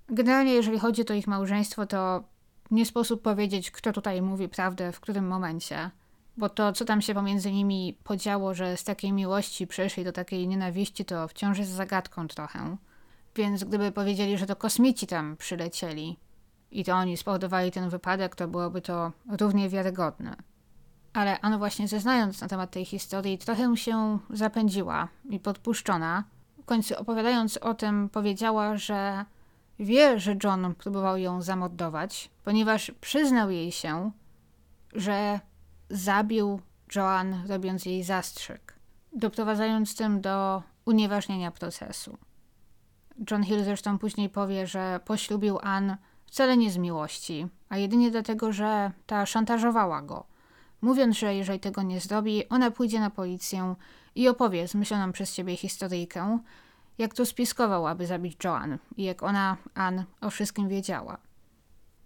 Generalnie, 0.08 0.54
jeżeli 0.54 0.80
chodzi 0.80 1.10
o 1.10 1.14
ich 1.14 1.28
małżeństwo, 1.28 1.86
to 1.86 2.24
nie 2.72 2.86
sposób 2.86 3.22
powiedzieć, 3.22 3.72
kto 3.72 3.94
tutaj 3.94 4.22
mówi 4.22 4.50
prawdę, 4.50 4.92
w 4.92 5.00
którym 5.00 5.28
momencie. 5.28 5.92
Bo 6.38 6.50
to, 6.50 6.74
co 6.74 6.86
tam 6.86 7.02
się 7.02 7.14
pomiędzy 7.14 7.52
nimi 7.52 7.98
podziało, 8.04 8.54
że 8.54 8.78
z 8.78 8.84
takiej 8.84 9.14
miłości 9.14 9.68
przeszli 9.68 10.04
do 10.04 10.12
takiej 10.12 10.48
nienawiści, 10.48 11.06
to 11.06 11.28
wciąż 11.28 11.58
jest 11.58 11.72
zagadką 11.72 12.28
trochę. 12.28 12.78
Więc 13.36 13.64
gdyby 13.64 13.92
powiedzieli, 13.92 14.38
że 14.38 14.46
to 14.46 14.56
kosmici 14.56 15.08
tam 15.08 15.38
przylecieli 15.38 16.18
i 16.72 16.84
to 16.84 16.94
oni 16.94 17.18
spowodowali 17.18 17.72
ten 17.72 17.90
wypadek, 17.90 18.36
to 18.36 18.48
byłoby 18.48 18.82
to 18.82 19.12
równie 19.40 19.70
wiarygodne. 19.70 20.36
Ale 21.20 21.40
Anna 21.42 21.58
właśnie 21.58 21.88
zeznając 21.88 22.42
na 22.42 22.48
temat 22.48 22.72
tej 22.72 22.86
historii 22.86 23.38
trochę 23.38 23.78
się 23.78 24.20
zapędziła 24.30 25.08
i 25.30 25.40
podpuszczona. 25.40 26.24
W 26.62 26.66
końcu 26.66 27.00
opowiadając 27.00 27.58
o 27.58 27.74
tym 27.74 28.10
powiedziała, 28.10 28.78
że 28.78 29.26
wie, 29.80 30.20
że 30.20 30.36
John 30.44 30.76
próbował 30.76 31.18
ją 31.18 31.42
zamordować, 31.42 32.30
ponieważ 32.44 32.92
przyznał 33.02 33.52
jej 33.52 33.72
się, 33.72 34.12
że 34.94 35.40
zabił 35.90 36.62
Joan 36.96 37.48
robiąc 37.48 37.86
jej 37.86 38.04
zastrzyk, 38.04 38.74
doprowadzając 39.14 39.96
tym 39.96 40.22
do 40.22 40.64
unieważnienia 40.86 41.52
procesu. 41.52 42.18
John 43.32 43.44
Hill 43.44 43.64
zresztą 43.64 43.98
później 43.98 44.30
powie, 44.30 44.68
że 44.68 45.00
poślubił 45.06 45.60
Ann 45.62 45.98
wcale 46.26 46.58
nie 46.58 46.72
z 46.72 46.78
miłości, 46.78 47.48
a 47.70 47.78
jedynie 47.78 48.12
dlatego, 48.12 48.52
że 48.52 48.92
ta 49.06 49.26
szantażowała 49.26 50.02
go, 50.02 50.26
mówiąc, 50.82 51.18
że 51.18 51.36
jeżeli 51.36 51.60
tego 51.60 51.82
nie 51.82 52.00
zrobi, 52.00 52.50
ona 52.50 52.72
pójdzie 52.72 53.00
na 53.00 53.10
policję 53.10 53.76
i 54.16 54.28
opowie 54.28 54.68
zmyśloną 54.68 55.12
przez 55.12 55.34
siebie 55.34 55.58
historyjkę, 55.58 56.40
jak 56.98 57.14
to 57.14 57.26
spiskował, 57.26 57.88
aby 57.88 58.06
zabić 58.06 58.44
Joan 58.44 58.78
i 58.98 59.04
jak 59.04 59.24
ona, 59.24 59.58
Ann, 59.74 60.04
o 60.22 60.30
wszystkim 60.30 60.70
wiedziała. 60.70 61.18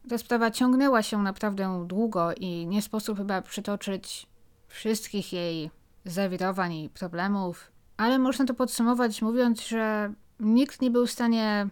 Ta 0.09 0.17
sprawa 0.17 0.51
ciągnęła 0.51 1.03
się 1.03 1.23
naprawdę 1.23 1.85
długo 1.87 2.33
i 2.33 2.67
nie 2.67 2.81
sposób 2.81 3.17
chyba 3.17 3.41
przytoczyć 3.41 4.27
wszystkich 4.67 5.33
jej 5.33 5.71
zawirowań 6.05 6.73
i 6.73 6.89
problemów, 6.89 7.71
ale 7.97 8.19
można 8.19 8.45
to 8.45 8.53
podsumować 8.53 9.21
mówiąc, 9.21 9.67
że 9.67 10.13
nikt 10.39 10.81
nie 10.81 10.91
był 10.91 11.07
w 11.07 11.11
stanie 11.11 11.67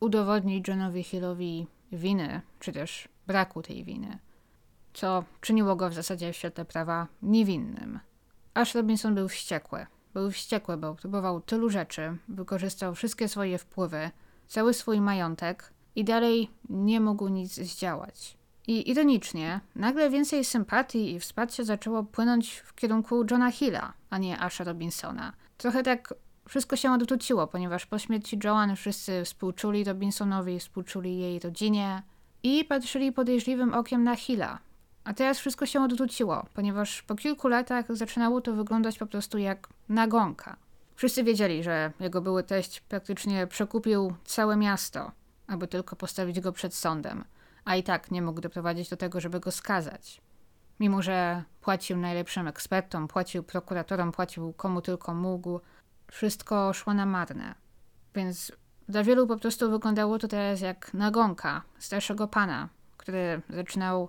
udowodnić 0.00 0.68
Johnowi 0.68 1.02
Hillowi 1.02 1.66
winy, 1.92 2.40
czy 2.58 2.72
też 2.72 3.08
braku 3.26 3.62
tej 3.62 3.84
winy, 3.84 4.18
co 4.94 5.24
czyniło 5.40 5.76
go 5.76 5.90
w 5.90 5.94
zasadzie 5.94 6.32
w 6.32 6.36
świetle 6.36 6.64
prawa 6.64 7.06
niewinnym. 7.22 8.00
Aż 8.54 8.74
Robinson 8.74 9.14
był 9.14 9.28
wściekły. 9.28 9.86
Był 10.14 10.30
wściekły, 10.30 10.76
bo 10.76 10.94
próbował 10.94 11.40
tylu 11.40 11.70
rzeczy, 11.70 12.16
wykorzystał 12.28 12.94
wszystkie 12.94 13.28
swoje 13.28 13.58
wpływy, 13.58 14.10
cały 14.46 14.74
swój 14.74 15.00
majątek 15.00 15.72
i 15.96 16.04
dalej 16.04 16.50
nie 16.68 17.00
mógł 17.00 17.28
nic 17.28 17.54
zdziałać. 17.54 18.36
I 18.66 18.90
ironicznie, 18.90 19.60
nagle 19.76 20.10
więcej 20.10 20.44
sympatii 20.44 21.12
i 21.14 21.20
wsparcia 21.20 21.64
zaczęło 21.64 22.02
płynąć 22.02 22.56
w 22.56 22.74
kierunku 22.74 23.24
Johna 23.30 23.50
Hilla, 23.50 23.92
a 24.10 24.18
nie 24.18 24.40
Asha 24.40 24.64
Robinsona. 24.64 25.32
Trochę 25.56 25.82
tak 25.82 26.14
wszystko 26.48 26.76
się 26.76 26.92
odwróciło, 26.92 27.46
ponieważ 27.46 27.86
po 27.86 27.98
śmierci 27.98 28.38
Joan 28.44 28.76
wszyscy 28.76 29.24
współczuli 29.24 29.84
Robinsonowi, 29.84 30.60
współczuli 30.60 31.18
jej 31.18 31.40
rodzinie 31.40 32.02
i 32.42 32.64
patrzyli 32.64 33.12
podejrzliwym 33.12 33.74
okiem 33.74 34.04
na 34.04 34.16
Hilla. 34.16 34.58
A 35.04 35.14
teraz 35.14 35.38
wszystko 35.38 35.66
się 35.66 35.82
odwróciło, 35.82 36.46
ponieważ 36.54 37.02
po 37.02 37.14
kilku 37.14 37.48
latach 37.48 37.96
zaczynało 37.96 38.40
to 38.40 38.52
wyglądać 38.52 38.98
po 38.98 39.06
prostu 39.06 39.38
jak 39.38 39.68
nagonka. 39.88 40.56
Wszyscy 40.96 41.24
wiedzieli, 41.24 41.62
że 41.62 41.92
jego 42.00 42.20
były 42.20 42.42
teść 42.42 42.80
praktycznie 42.80 43.46
przekupił 43.46 44.14
całe 44.24 44.56
miasto, 44.56 45.12
aby 45.46 45.68
tylko 45.68 45.96
postawić 45.96 46.40
go 46.40 46.52
przed 46.52 46.74
sądem, 46.74 47.24
a 47.64 47.76
i 47.76 47.82
tak 47.82 48.10
nie 48.10 48.22
mógł 48.22 48.40
doprowadzić 48.40 48.88
do 48.90 48.96
tego, 48.96 49.20
żeby 49.20 49.40
go 49.40 49.50
skazać. 49.50 50.20
Mimo, 50.80 51.02
że 51.02 51.44
płacił 51.60 51.96
najlepszym 51.96 52.48
ekspertom, 52.48 53.08
płacił 53.08 53.42
prokuratorom, 53.42 54.12
płacił 54.12 54.52
komu 54.52 54.82
tylko 54.82 55.14
mógł, 55.14 55.60
wszystko 56.10 56.72
szło 56.72 56.94
na 56.94 57.06
marne. 57.06 57.54
Więc 58.14 58.52
dla 58.88 59.04
wielu 59.04 59.26
po 59.26 59.36
prostu 59.36 59.70
wyglądało 59.70 60.18
to 60.18 60.28
teraz 60.28 60.60
jak 60.60 60.94
nagonka 60.94 61.62
starszego 61.78 62.28
pana, 62.28 62.68
który 62.96 63.42
zaczynał 63.50 64.08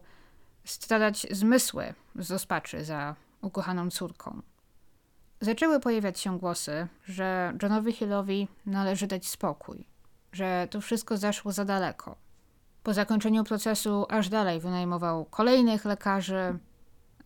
stradać 0.64 1.28
zmysły 1.32 1.94
z 2.16 2.32
rozpaczy 2.32 2.86
za 2.86 3.16
ukochaną 3.42 3.90
córką. 3.90 4.42
Zaczęły 5.42 5.80
pojawiać 5.80 6.20
się 6.20 6.40
głosy, 6.40 6.88
że 7.06 7.54
Johnowi 7.62 7.92
Hillowi 7.92 8.48
należy 8.66 9.08
dać 9.08 9.28
spokój, 9.28 9.88
że 10.32 10.68
to 10.72 10.82
wszystko 10.82 11.18
zaszło 11.18 11.52
za 11.52 11.66
daleko. 11.66 12.16
Po 12.84 12.94
zakończeniu 12.94 13.44
procesu 13.44 14.06
aż 14.10 14.30
dalej 14.30 14.60
wynajmował 14.60 15.26
kolejnych 15.26 15.86
lekarzy, 15.86 16.60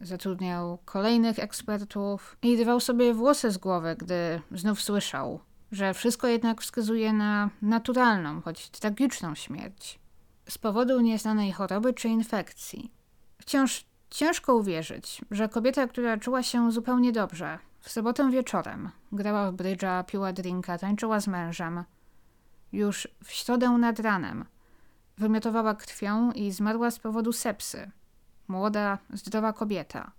zatrudniał 0.01 0.77
kolejnych 0.85 1.39
ekspertów 1.39 2.37
i 2.41 2.57
dwał 2.57 2.79
sobie 2.79 3.13
włosy 3.13 3.51
z 3.51 3.57
głowy, 3.57 3.95
gdy 3.99 4.41
znów 4.51 4.81
słyszał, 4.81 5.39
że 5.71 5.93
wszystko 5.93 6.27
jednak 6.27 6.61
wskazuje 6.61 7.13
na 7.13 7.49
naturalną, 7.61 8.41
choć 8.41 8.69
tragiczną 8.69 9.35
śmierć 9.35 9.99
z 10.49 10.57
powodu 10.57 11.01
nieznanej 11.01 11.51
choroby 11.51 11.93
czy 11.93 12.07
infekcji. 12.07 12.91
Wciąż 13.45 13.85
ciężko 14.09 14.55
uwierzyć, 14.55 15.21
że 15.31 15.49
kobieta, 15.49 15.87
która 15.87 16.17
czuła 16.17 16.43
się 16.43 16.71
zupełnie 16.71 17.11
dobrze, 17.11 17.59
w 17.79 17.91
sobotę 17.91 18.31
wieczorem 18.31 18.89
grała 19.11 19.51
w 19.51 19.55
brydża, 19.55 20.03
piła 20.03 20.33
drinka, 20.33 20.77
tańczyła 20.77 21.19
z 21.19 21.27
mężem, 21.27 21.83
już 22.71 23.07
w 23.23 23.31
środę 23.31 23.69
nad 23.69 23.99
ranem 23.99 24.45
wymiotowała 25.17 25.75
krwią 25.75 26.31
i 26.31 26.51
zmarła 26.51 26.91
z 26.91 26.99
powodu 26.99 27.33
sepsy. 27.33 27.91
Młoda, 28.47 28.97
zdrowa 29.13 29.53
kobieta, 29.53 30.11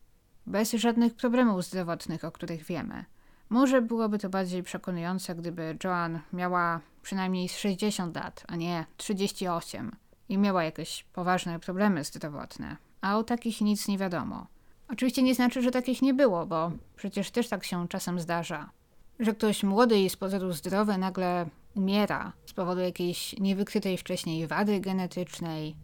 bez 0.46 0.72
żadnych 0.72 1.14
problemów 1.14 1.64
zdrowotnych, 1.64 2.24
o 2.24 2.32
których 2.32 2.64
wiemy. 2.64 3.04
Może 3.48 3.82
byłoby 3.82 4.18
to 4.18 4.28
bardziej 4.28 4.62
przekonujące, 4.62 5.34
gdyby 5.34 5.76
Joan 5.84 6.20
miała 6.32 6.80
przynajmniej 7.02 7.48
60 7.48 8.16
lat, 8.16 8.44
a 8.48 8.56
nie 8.56 8.86
38 8.96 9.96
i 10.28 10.38
miała 10.38 10.64
jakieś 10.64 11.04
poważne 11.04 11.60
problemy 11.60 12.04
zdrowotne 12.04 12.85
a 13.00 13.18
o 13.18 13.24
takich 13.24 13.60
nic 13.60 13.88
nie 13.88 13.98
wiadomo. 13.98 14.46
Oczywiście 14.88 15.22
nie 15.22 15.34
znaczy, 15.34 15.62
że 15.62 15.70
takich 15.70 16.02
nie 16.02 16.14
było, 16.14 16.46
bo 16.46 16.72
przecież 16.96 17.30
też 17.30 17.48
tak 17.48 17.64
się 17.64 17.88
czasem 17.88 18.20
zdarza. 18.20 18.70
Że 19.18 19.34
ktoś 19.34 19.62
młody 19.62 20.00
i 20.00 20.10
z 20.10 20.16
pozoru 20.16 20.52
zdrowy 20.52 20.98
nagle 20.98 21.46
umiera 21.74 22.32
z 22.46 22.52
powodu 22.52 22.80
jakiejś 22.80 23.38
niewykrytej 23.38 23.98
wcześniej 23.98 24.46
wady 24.46 24.80
genetycznej, 24.80 25.76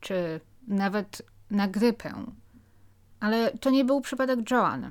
czy 0.00 0.40
nawet 0.68 1.22
na 1.50 1.68
grypę. 1.68 2.14
Ale 3.20 3.50
to 3.50 3.70
nie 3.70 3.84
był 3.84 4.00
przypadek 4.00 4.50
Joan. 4.50 4.90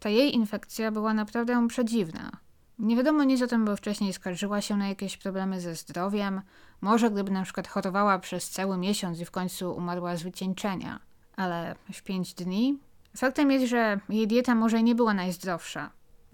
Ta 0.00 0.08
jej 0.08 0.34
infekcja 0.34 0.90
była 0.90 1.14
naprawdę 1.14 1.68
przedziwna. 1.68 2.30
Nie 2.78 2.96
wiadomo 2.96 3.24
nic 3.24 3.42
o 3.42 3.46
tym, 3.46 3.64
bo 3.64 3.76
wcześniej 3.76 4.12
skarżyła 4.12 4.60
się 4.60 4.76
na 4.76 4.88
jakieś 4.88 5.16
problemy 5.16 5.60
ze 5.60 5.74
zdrowiem. 5.74 6.42
Może 6.80 7.10
gdyby 7.10 7.30
na 7.30 7.42
przykład 7.42 7.68
chorowała 7.68 8.18
przez 8.18 8.50
cały 8.50 8.76
miesiąc 8.76 9.20
i 9.20 9.24
w 9.24 9.30
końcu 9.30 9.76
umarła 9.76 10.16
z 10.16 10.22
wycieńczenia. 10.22 11.00
Ale 11.36 11.74
w 11.92 12.02
pięć 12.02 12.34
dni? 12.34 12.78
Faktem 13.16 13.50
jest, 13.50 13.66
że 13.66 14.00
jej 14.08 14.26
dieta 14.26 14.54
może 14.54 14.82
nie 14.82 14.94
była 14.94 15.14
najzdrowsza. 15.14 15.90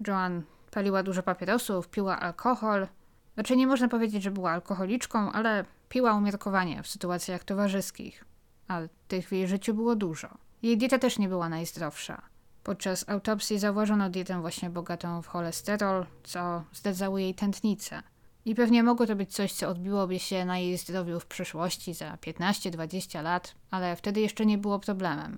Joan 0.07 0.41
paliła 0.71 1.03
dużo 1.03 1.23
papierosów, 1.23 1.87
piła 1.87 2.19
alkohol. 2.19 2.87
Znaczy 3.33 3.57
nie 3.57 3.67
można 3.67 3.87
powiedzieć, 3.87 4.23
że 4.23 4.31
była 4.31 4.51
alkoholiczką, 4.51 5.31
ale 5.31 5.65
piła 5.89 6.13
umiarkowanie 6.13 6.83
w 6.83 6.87
sytuacjach 6.87 7.43
towarzyskich. 7.43 8.25
A 8.67 8.79
tych 9.07 9.27
w 9.27 9.31
jej 9.31 9.47
życiu 9.47 9.73
było 9.73 9.95
dużo. 9.95 10.29
Jej 10.63 10.77
dieta 10.77 10.99
też 10.99 11.19
nie 11.19 11.29
była 11.29 11.49
najzdrowsza. 11.49 12.21
Podczas 12.65 13.09
autopsji 13.09 13.59
zauważono 13.59 14.09
dietę 14.09 14.41
właśnie 14.41 14.69
bogatą 14.69 15.21
w 15.21 15.27
cholesterol, 15.27 16.05
co 16.23 16.63
zdradzało 16.73 17.17
jej 17.17 17.35
tętnicę. 17.35 18.03
I 18.45 18.55
pewnie 18.55 18.83
mogło 18.83 19.05
to 19.05 19.15
być 19.15 19.33
coś, 19.33 19.53
co 19.53 19.69
odbiłoby 19.69 20.19
się 20.19 20.45
na 20.45 20.57
jej 20.57 20.77
zdrowiu 20.77 21.19
w 21.19 21.25
przyszłości 21.25 21.93
za 21.93 22.15
15-20 22.15 23.23
lat, 23.23 23.55
ale 23.71 23.95
wtedy 23.95 24.21
jeszcze 24.21 24.45
nie 24.45 24.57
było 24.57 24.79
problemem. 24.79 25.37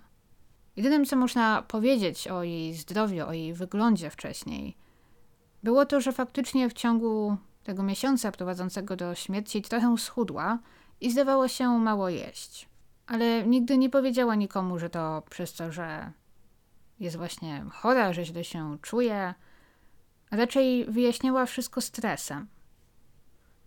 Jedynym, 0.75 1.05
co 1.05 1.15
można 1.15 1.61
powiedzieć 1.61 2.27
o 2.27 2.43
jej 2.43 2.73
zdrowiu, 2.73 3.27
o 3.27 3.33
jej 3.33 3.53
wyglądzie 3.53 4.09
wcześniej, 4.09 4.77
było 5.63 5.85
to, 5.85 6.01
że 6.01 6.11
faktycznie 6.11 6.69
w 6.69 6.73
ciągu 6.73 7.37
tego 7.63 7.83
miesiąca 7.83 8.31
prowadzącego 8.31 8.95
do 8.95 9.15
śmierci 9.15 9.61
trochę 9.61 9.97
schudła 9.97 10.59
i 11.01 11.11
zdawało 11.11 11.47
się 11.47 11.69
mało 11.79 12.09
jeść. 12.09 12.69
Ale 13.07 13.47
nigdy 13.47 13.77
nie 13.77 13.89
powiedziała 13.89 14.35
nikomu, 14.35 14.79
że 14.79 14.89
to 14.89 15.23
przez 15.29 15.53
to, 15.53 15.71
że 15.71 16.11
jest 16.99 17.17
właśnie 17.17 17.65
chora, 17.71 18.13
że 18.13 18.25
źle 18.25 18.43
się 18.43 18.77
czuje. 18.81 19.33
Raczej 20.31 20.85
wyjaśniała 20.85 21.45
wszystko 21.45 21.81
stresem. 21.81 22.47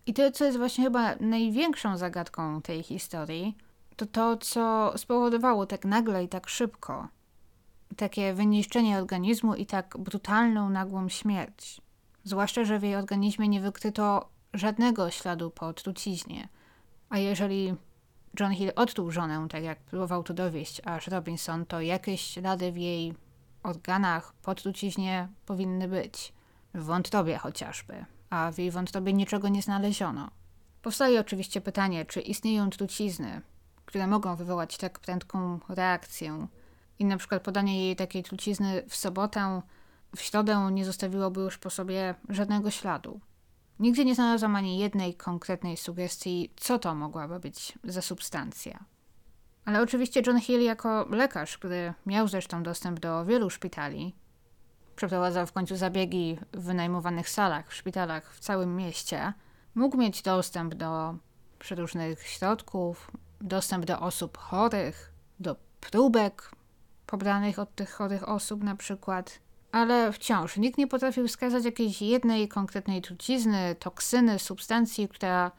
I 0.07 0.15
to, 0.15 0.31
co 0.31 0.45
jest 0.45 0.59
właśnie 0.59 0.85
chyba 0.85 1.15
największą 1.21 1.97
zagadką 1.97 2.63
tej 2.63 2.83
historii, 2.83 3.57
to 3.97 4.07
to, 4.07 4.37
co 4.37 4.93
spowodowało 4.97 5.67
tak 5.67 5.85
nagle 5.85 6.25
i 6.25 6.29
tak 6.29 6.49
szybko 6.49 7.09
takie 7.97 8.35
wyniszczenie 8.35 8.99
organizmu 8.99 9.55
i 9.55 9.67
tak 9.67 9.97
brutalną, 9.99 10.71
nagłą 10.71 11.09
śmierć. 11.09 11.81
Zwłaszcza, 12.25 12.65
że 12.65 12.79
w 12.79 12.83
jej 12.83 12.97
organizmie 12.97 13.49
nie 13.49 13.61
wykryto 13.61 14.29
żadnego 14.55 15.11
śladu 15.11 15.51
po 15.51 15.73
truciźnie. 15.73 16.49
A 17.09 17.19
jeżeli 17.19 17.75
John 18.41 18.53
Hill 18.53 18.73
odczuł 18.77 19.11
żonę, 19.11 19.47
tak 19.51 19.63
jak 19.63 19.79
próbował 19.79 20.23
to 20.23 20.35
dowieść 20.35 20.81
aż 20.85 21.07
Robinson, 21.07 21.67
to 21.67 21.81
jakieś 21.81 22.21
ślady 22.21 22.73
w 22.73 22.77
jej 22.77 23.15
organach 23.63 24.33
po 24.33 24.55
truciźnie 24.55 25.29
powinny 25.47 25.89
być. 25.89 26.33
W 26.75 26.85
wątrobie 26.85 27.39
chociażby, 27.39 28.05
a 28.31 28.53
w 28.53 28.59
jej 28.59 28.71
wątrobie 28.71 29.13
niczego 29.13 29.49
nie 29.49 29.63
znaleziono. 29.63 30.31
Powstaje 30.83 31.21
oczywiście 31.21 31.61
pytanie, 31.61 32.05
czy 32.05 32.21
istnieją 32.21 32.71
trucizny, 32.71 33.41
które 33.85 34.07
mogą 34.07 34.37
wywołać 34.37 34.77
tak 34.77 34.99
prędką 34.99 35.61
reakcję. 35.69 36.47
I 36.99 37.05
na 37.05 37.17
przykład 37.17 37.43
podanie 37.43 37.85
jej 37.87 37.97
takiej 37.97 38.23
trucizny 38.23 38.83
w 38.89 38.97
sobotę, 38.97 39.63
w 40.17 40.21
środę 40.21 40.69
nie 40.73 40.85
zostawiłoby 40.85 41.41
już 41.41 41.59
po 41.59 41.71
sobie 41.71 42.15
żadnego 42.29 42.71
śladu. 42.71 43.21
Nigdzie 43.81 44.05
nie 44.05 44.15
znalazłam 44.15 44.57
ani 44.57 44.79
jednej 44.79 45.15
konkretnej 45.15 45.77
sugestii, 45.77 46.53
co 46.57 46.79
to 46.79 46.95
mogłaby 46.95 47.41
być 47.41 47.79
za 47.85 48.03
substancja. 48.03 48.85
Ale 49.65 49.83
oczywiście 49.83 50.23
John 50.27 50.41
Hill 50.41 50.63
jako 50.63 51.07
lekarz, 51.11 51.59
który 51.59 51.95
miał 52.07 52.29
zresztą 52.29 52.63
dostęp 52.63 53.01
do 53.01 53.25
wielu 53.25 53.51
szpitali, 53.51 54.15
przeprowadzał 54.97 55.47
w 55.47 55.53
końcu 55.53 55.77
zabiegi 55.77 56.39
w 56.53 56.65
wynajmowanych 56.65 57.29
salach 57.29 57.69
w 57.69 57.75
szpitalach 57.75 58.35
w 58.35 58.41
całym 58.41 58.77
mieście, 58.77 59.33
mógł 59.75 59.97
mieć 59.97 60.23
dostęp 60.23 60.75
do 60.75 61.15
przeróżnych 61.59 62.27
środków, 62.27 63.11
dostęp 63.41 63.85
do 63.85 64.01
osób 64.01 64.39
chorych, 64.39 65.13
do 65.41 65.57
próbek 65.81 66.51
pobranych 67.07 67.59
od 67.59 67.75
tych 67.75 67.91
chorych 67.91 68.29
osób 68.29 68.63
na 68.63 68.77
przykład. 68.77 69.41
Ale 69.73 70.13
wciąż 70.13 70.57
nikt 70.57 70.79
nie 70.79 70.87
potrafił 70.87 71.29
wskazać 71.29 71.65
jakiejś 71.65 72.03
jednej 72.03 72.49
konkretnej 72.49 73.03
trucizny, 73.03 73.77
toksyny, 73.79 74.39
substancji, 74.39 75.09
która 75.09 75.51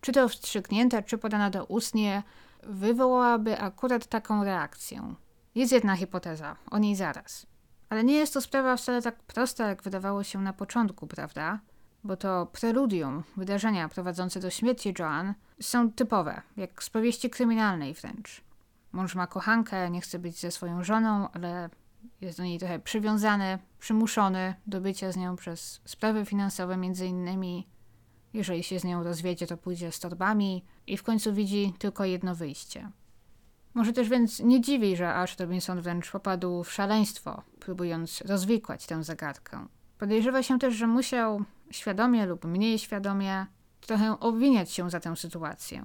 czy 0.00 0.12
to 0.12 0.28
wstrzyknięta, 0.28 1.02
czy 1.02 1.18
podana 1.18 1.50
do 1.50 1.64
ustnie, 1.64 2.22
wywołałaby 2.62 3.58
akurat 3.58 4.06
taką 4.06 4.44
reakcję. 4.44 5.14
Jest 5.54 5.72
jedna 5.72 5.96
hipoteza, 5.96 6.56
o 6.70 6.78
niej 6.78 6.96
zaraz. 6.96 7.46
Ale 7.88 8.04
nie 8.04 8.14
jest 8.14 8.34
to 8.34 8.40
sprawa 8.40 8.76
wcale 8.76 9.02
tak 9.02 9.22
prosta, 9.22 9.68
jak 9.68 9.82
wydawało 9.82 10.22
się 10.22 10.40
na 10.40 10.52
początku, 10.52 11.06
prawda? 11.06 11.60
Bo 12.04 12.16
to 12.16 12.46
preludium, 12.46 13.22
wydarzenia 13.36 13.88
prowadzące 13.88 14.40
do 14.40 14.50
śmierci 14.50 14.94
Joan 14.98 15.34
są 15.60 15.92
typowe, 15.92 16.42
jak 16.56 16.82
z 16.82 16.90
powieści 16.90 17.30
kryminalnej 17.30 17.94
wręcz. 17.94 18.40
Mąż 18.92 19.14
ma 19.14 19.26
kochankę, 19.26 19.90
nie 19.90 20.00
chce 20.00 20.18
być 20.18 20.40
ze 20.40 20.50
swoją 20.50 20.84
żoną, 20.84 21.28
ale 21.32 21.70
jest 22.20 22.38
do 22.38 22.44
niej 22.44 22.58
trochę 22.58 22.78
przywiązany, 22.78 23.58
przymuszony 23.78 24.54
do 24.66 24.80
bycia 24.80 25.12
z 25.12 25.16
nią 25.16 25.36
przez 25.36 25.80
sprawy 25.84 26.24
finansowe 26.24 26.76
między 26.76 27.06
innymi. 27.06 27.68
Jeżeli 28.32 28.62
się 28.62 28.80
z 28.80 28.84
nią 28.84 29.02
rozwiedzie, 29.02 29.46
to 29.46 29.56
pójdzie 29.56 29.92
z 29.92 30.00
torbami 30.00 30.64
i 30.86 30.96
w 30.96 31.02
końcu 31.02 31.34
widzi 31.34 31.74
tylko 31.78 32.04
jedno 32.04 32.34
wyjście. 32.34 32.90
Może 33.74 33.92
też 33.92 34.08
więc 34.08 34.40
nie 34.40 34.60
dziwi, 34.60 34.96
że 34.96 35.14
Ash 35.14 35.38
Robinson 35.38 35.80
wręcz 35.80 36.10
popadł 36.10 36.64
w 36.64 36.72
szaleństwo, 36.72 37.42
próbując 37.60 38.20
rozwikłać 38.20 38.86
tę 38.86 39.04
zagadkę. 39.04 39.66
Podejrzewa 39.98 40.42
się 40.42 40.58
też, 40.58 40.74
że 40.74 40.86
musiał, 40.86 41.44
świadomie 41.70 42.26
lub 42.26 42.44
mniej 42.44 42.78
świadomie, 42.78 43.46
trochę 43.80 44.20
obwiniać 44.20 44.70
się 44.70 44.90
za 44.90 45.00
tę 45.00 45.16
sytuację. 45.16 45.84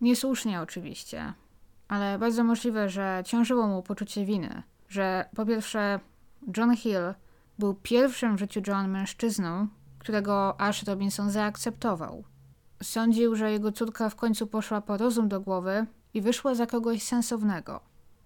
Niesłusznie 0.00 0.60
oczywiście, 0.60 1.32
ale 1.88 2.18
bardzo 2.18 2.44
możliwe, 2.44 2.88
że 2.88 3.22
ciążyło 3.26 3.66
mu 3.66 3.82
poczucie 3.82 4.24
winy, 4.24 4.62
że 4.92 5.28
po 5.36 5.46
pierwsze 5.46 6.00
John 6.56 6.76
Hill 6.76 7.14
był 7.58 7.74
pierwszym 7.74 8.36
w 8.36 8.38
życiu 8.38 8.60
Joan 8.66 8.90
mężczyzną, 8.90 9.68
którego 9.98 10.60
Ash 10.60 10.82
Robinson 10.82 11.30
zaakceptował. 11.30 12.24
Sądził, 12.82 13.36
że 13.36 13.52
jego 13.52 13.72
córka 13.72 14.10
w 14.10 14.16
końcu 14.16 14.46
poszła 14.46 14.80
po 14.80 14.96
rozum 14.96 15.28
do 15.28 15.40
głowy 15.40 15.86
i 16.14 16.20
wyszła 16.20 16.54
za 16.54 16.66
kogoś 16.66 17.02
sensownego. 17.02 17.80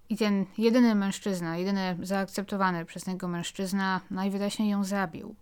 I 0.09 0.17
ten 0.17 0.47
jedyny 0.59 0.95
mężczyzna, 0.95 1.57
jedyny 1.57 1.97
zaakceptowany 2.03 2.85
przez 2.85 3.07
niego 3.07 3.29
mężczyzna 3.29 4.01
najwyraźniej 4.11 4.71
ją 4.71 4.85
zabił. 4.85 5.35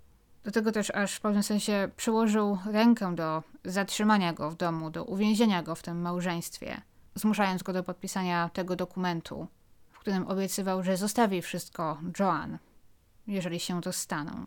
Do 0.45 0.51
tego 0.51 0.73
też 0.73 0.91
aż 0.91 1.15
w 1.15 1.21
pewnym 1.21 1.43
sensie 1.43 1.89
przyłożył 1.97 2.59
rękę 2.67 3.15
do 3.15 3.43
zatrzymania 3.65 4.33
go 4.33 4.51
w 4.51 4.57
domu, 4.57 4.91
do 4.91 5.05
uwięzienia 5.05 5.63
go 5.63 5.75
w 5.75 5.83
tym 5.83 6.01
małżeństwie, 6.01 6.81
zmuszając 7.15 7.63
go 7.63 7.73
do 7.73 7.83
podpisania 7.83 8.51
tego 8.53 8.77
dokumentu, 8.77 9.47
którym 10.05 10.29
obiecywał, 10.29 10.83
że 10.83 10.97
zostawi 10.97 11.43
wszystko 11.43 11.99
Joan, 12.19 12.59
jeżeli 13.27 13.61
się 13.61 13.81
to 13.81 13.93
staną. 13.93 14.45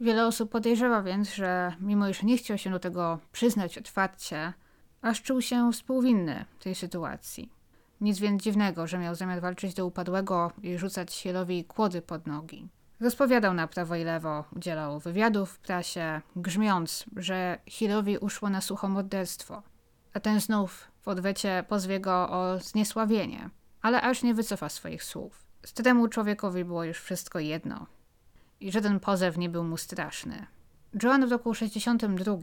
Wiele 0.00 0.26
osób 0.26 0.50
podejrzewa 0.50 1.02
więc, 1.02 1.34
że 1.34 1.72
mimo 1.80 2.08
iż 2.08 2.22
nie 2.22 2.36
chciał 2.36 2.58
się 2.58 2.70
do 2.70 2.78
tego 2.78 3.18
przyznać 3.32 3.78
otwarcie, 3.78 4.52
aż 5.02 5.22
czuł 5.22 5.42
się 5.42 5.72
współwinny 5.72 6.44
tej 6.58 6.74
sytuacji. 6.74 7.52
Nic 8.00 8.18
więc 8.18 8.42
dziwnego, 8.42 8.86
że 8.86 8.98
miał 8.98 9.14
zamiar 9.14 9.40
walczyć 9.40 9.74
do 9.74 9.86
upadłego 9.86 10.52
i 10.62 10.78
rzucać 10.78 11.14
Hielowi 11.14 11.64
kłody 11.64 12.02
pod 12.02 12.26
nogi. 12.26 12.68
Rozpowiadał 13.00 13.54
na 13.54 13.68
prawo 13.68 13.96
i 13.96 14.04
lewo, 14.04 14.44
udzielał 14.56 15.00
wywiadów 15.00 15.50
w 15.50 15.58
prasie, 15.58 16.20
grzmiąc, 16.36 17.04
że 17.16 17.58
Hielowi 17.66 18.18
uszło 18.18 18.50
na 18.50 18.60
sucho 18.60 18.88
morderstwo, 18.88 19.62
a 20.14 20.20
ten 20.20 20.40
znów 20.40 20.90
w 21.00 21.08
odwecie 21.08 21.64
pozwie 21.68 22.00
go 22.00 22.30
o 22.30 22.58
zniesławienie, 22.58 23.50
ale 23.82 24.02
aż 24.02 24.22
nie 24.22 24.34
wycofa 24.34 24.68
swoich 24.68 25.04
słów. 25.04 25.44
Staremu 25.66 26.08
człowiekowi 26.08 26.64
było 26.64 26.84
już 26.84 26.98
wszystko 26.98 27.38
jedno 27.38 27.86
i 28.60 28.72
żaden 28.72 29.00
pozew 29.00 29.38
nie 29.38 29.48
był 29.48 29.64
mu 29.64 29.76
straszny. 29.76 30.46
Joan 31.02 31.26
w 31.26 31.32
roku 31.32 31.54
62 31.54 32.36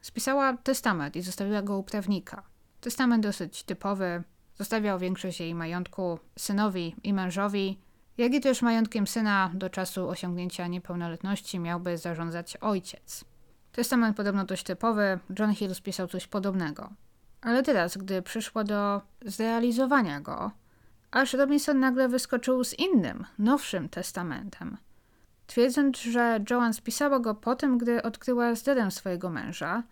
Spisała 0.00 0.56
testament 0.56 1.16
i 1.16 1.22
zostawiła 1.22 1.62
go 1.62 1.78
u 1.78 1.82
prawnika. 1.82 2.42
Testament 2.80 3.22
dosyć 3.22 3.62
typowy. 3.62 4.22
Zostawiał 4.58 4.98
większość 4.98 5.40
jej 5.40 5.54
majątku 5.54 6.18
synowi 6.38 6.96
i 7.02 7.12
mężowi, 7.12 7.78
jak 8.18 8.34
i 8.34 8.40
też 8.40 8.62
majątkiem 8.62 9.06
syna 9.06 9.50
do 9.54 9.70
czasu 9.70 10.08
osiągnięcia 10.08 10.66
niepełnoletności 10.66 11.58
miałby 11.58 11.98
zarządzać 11.98 12.56
ojciec. 12.56 13.24
Testament 13.72 14.16
podobno 14.16 14.44
dość 14.44 14.62
typowy, 14.62 15.18
John 15.38 15.54
Hill 15.54 15.74
spisał 15.74 16.08
coś 16.08 16.26
podobnego. 16.26 16.92
Ale 17.40 17.62
teraz, 17.62 17.96
gdy 17.96 18.22
przyszło 18.22 18.64
do 18.64 19.02
zrealizowania 19.24 20.20
go, 20.20 20.50
aż 21.16 21.32
Robinson 21.32 21.80
nagle 21.80 22.08
wyskoczył 22.08 22.64
z 22.64 22.78
innym, 22.78 23.24
nowszym 23.38 23.88
testamentem. 23.88 24.76
Twierdząc, 25.46 26.00
że 26.00 26.44
Joan 26.50 26.74
spisała 26.74 27.18
go 27.18 27.34
po 27.34 27.56
tym, 27.56 27.78
gdy 27.78 28.02
odkryła 28.02 28.54
zdradę 28.54 28.90
swojego 28.90 29.30
męża– 29.30 29.82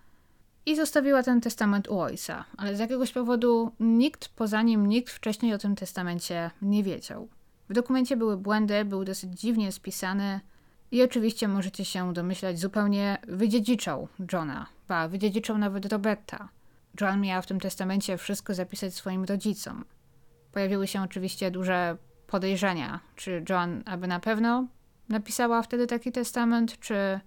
i 0.67 0.77
zostawiła 0.77 1.23
ten 1.23 1.41
testament 1.41 1.89
u 1.89 2.01
ojca, 2.01 2.45
ale 2.57 2.77
z 2.77 2.79
jakiegoś 2.79 3.13
powodu 3.13 3.73
nikt 3.81 4.29
poza 4.29 4.63
nim, 4.63 4.87
nikt 4.87 5.13
wcześniej 5.13 5.55
o 5.55 5.59
tym 5.59 5.77
testamencie 5.77 6.51
nie 6.63 6.83
wiedział. 6.83 7.29
W 7.69 7.73
dokumencie 7.73 8.17
były 8.17 8.37
błędy, 8.37 8.85
był 8.85 9.05
dosyć 9.05 9.41
dziwnie 9.41 9.73
spisany 9.73 10.41
i 10.91 11.03
oczywiście 11.03 11.49
możecie 11.49 11.85
się 11.85 12.13
domyślać, 12.13 12.59
zupełnie 12.59 13.19
wydziedziczał 13.29 14.09
Johna, 14.33 14.67
ba, 14.89 15.09
wydziedziczał 15.09 15.59
nawet 15.59 15.93
Roberta. 15.93 16.49
Joan 17.01 17.21
miała 17.21 17.43
w 17.43 17.47
tym 17.47 17.61
testamencie 17.61 18.19
wszystko 18.19 18.55
zapisać 18.55 18.95
swoim 18.95 19.25
rodzicom. 19.25 19.85
Pojawiły 20.55 20.87
się 20.87 21.03
oczywiście 21.03 21.51
duże 21.51 21.97
podejrzenia, 22.27 23.01
czy 23.17 23.45
Joan 23.49 23.83
aby 23.87 24.07
na 24.07 24.21
pewno 24.21 24.67
napisała 25.09 25.63
wtedy 25.63 25.87
taki 25.87 26.13
testament, 26.13 26.81
czy 26.81 27.21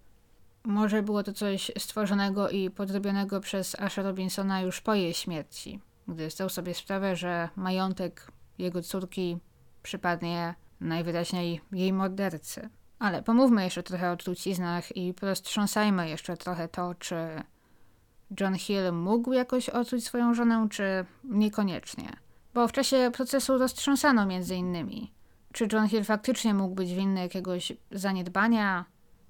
może 0.63 1.03
było 1.03 1.23
to 1.23 1.33
coś 1.33 1.71
stworzonego 1.77 2.49
i 2.49 2.69
podrobionego 2.69 3.39
przez 3.39 3.79
Asha 3.79 4.01
Robinsona 4.01 4.61
już 4.61 4.81
po 4.81 4.93
jej 4.93 5.13
śmierci, 5.13 5.81
gdy 6.07 6.29
zdał 6.29 6.49
sobie 6.49 6.73
sprawę, 6.73 7.15
że 7.15 7.49
majątek 7.55 8.31
jego 8.57 8.81
córki 8.81 9.37
przypadnie 9.83 10.55
najwyraźniej 10.81 11.61
jej 11.71 11.93
mordercy. 11.93 12.69
Ale 12.99 13.23
pomówmy 13.23 13.63
jeszcze 13.63 13.83
trochę 13.83 14.11
o 14.11 14.17
truciznach 14.17 14.97
i 14.97 15.13
roztrząsajmy 15.21 16.09
jeszcze 16.09 16.37
trochę 16.37 16.67
to, 16.67 16.95
czy 16.95 17.15
John 18.39 18.55
Hill 18.55 18.93
mógł 18.93 19.33
jakoś 19.33 19.69
otruć 19.69 20.05
swoją 20.05 20.33
żonę, 20.33 20.67
czy 20.71 21.05
niekoniecznie. 21.23 22.26
Bo 22.57 22.67
w 22.67 22.71
czasie 22.71 23.11
procesu 23.13 23.57
roztrząsano 23.57 24.25
między 24.25 24.55
innymi, 24.55 25.11
czy 25.53 25.67
John 25.73 25.87
Hill 25.89 26.03
faktycznie 26.03 26.53
mógł 26.53 26.75
być 26.75 26.93
winny 26.93 27.21
jakiegoś 27.21 27.73
zaniedbania 27.91 28.85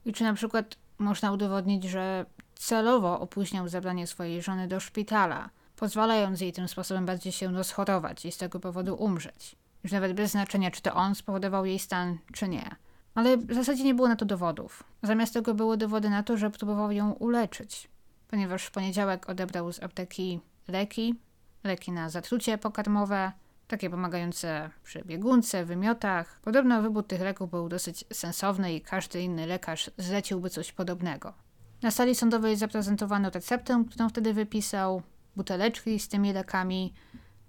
i 0.06 0.14
czy 0.14 0.24
na 0.24 0.34
przykład 0.34 0.76
można 0.98 1.32
udowodnić, 1.32 1.84
że 1.84 2.26
celowo 2.56 3.20
opóźniał 3.20 3.68
zabranie 3.68 4.08
swojej 4.08 4.42
żony 4.42 4.68
do 4.68 4.80
szpitala, 4.80 5.50
pozwalając 5.76 6.42
jej 6.42 6.54
tym 6.54 6.68
sposobem 6.68 7.06
bardziej 7.06 7.32
się 7.32 7.52
rozchorować 7.52 8.26
i 8.26 8.32
z 8.32 8.38
tego 8.38 8.60
powodu 8.60 8.96
umrzeć. 8.96 9.56
Już 9.84 9.92
nawet 9.92 10.14
bez 10.14 10.32
znaczenia, 10.32 10.72
czy 10.72 10.82
to 10.82 10.94
on 10.94 11.16
spowodował 11.16 11.66
jej 11.66 11.80
stan, 11.80 12.18
czy 12.34 12.48
nie. 12.48 12.76
Ale 13.16 13.38
w 13.38 13.54
zasadzie 13.54 13.84
nie 13.84 13.96
było 13.96 14.08
na 14.08 14.16
to 14.16 14.26
dowodów. 14.26 14.84
Zamiast 15.04 15.34
tego 15.34 15.54
były 15.54 15.78
dowody 15.78 16.10
na 16.10 16.24
to, 16.24 16.38
że 16.38 16.50
próbował 16.50 16.92
ją 16.92 17.12
uleczyć, 17.12 17.88
ponieważ 18.28 18.66
w 18.66 18.72
poniedziałek 18.72 19.30
odebrał 19.30 19.74
z 19.74 19.84
apteki 19.84 20.40
leki, 20.68 21.16
leki 21.64 21.92
na 21.92 22.10
zatrucie 22.10 22.58
pokarmowe, 22.58 23.32
takie 23.68 23.90
pomagające 23.90 24.70
przy 24.84 25.04
biegunce, 25.06 25.66
wymiotach. 25.66 26.40
Podobno 26.44 26.82
wybór 26.82 27.08
tych 27.08 27.22
leków 27.22 27.50
był 27.50 27.70
dosyć 27.70 28.06
sensowny 28.14 28.74
i 28.74 28.82
każdy 28.82 29.22
inny 29.22 29.48
lekarz 29.48 29.92
zleciłby 29.98 30.50
coś 30.50 30.72
podobnego. 30.72 31.34
Na 31.82 31.92
sali 31.92 32.16
sądowej 32.16 32.56
zaprezentowano 32.56 33.30
receptę, 33.30 33.84
którą 33.90 34.10
wtedy 34.10 34.34
wypisał, 34.34 35.02
buteleczki 35.36 36.00
z 36.00 36.08
tymi 36.08 36.34
lekami. 36.34 36.94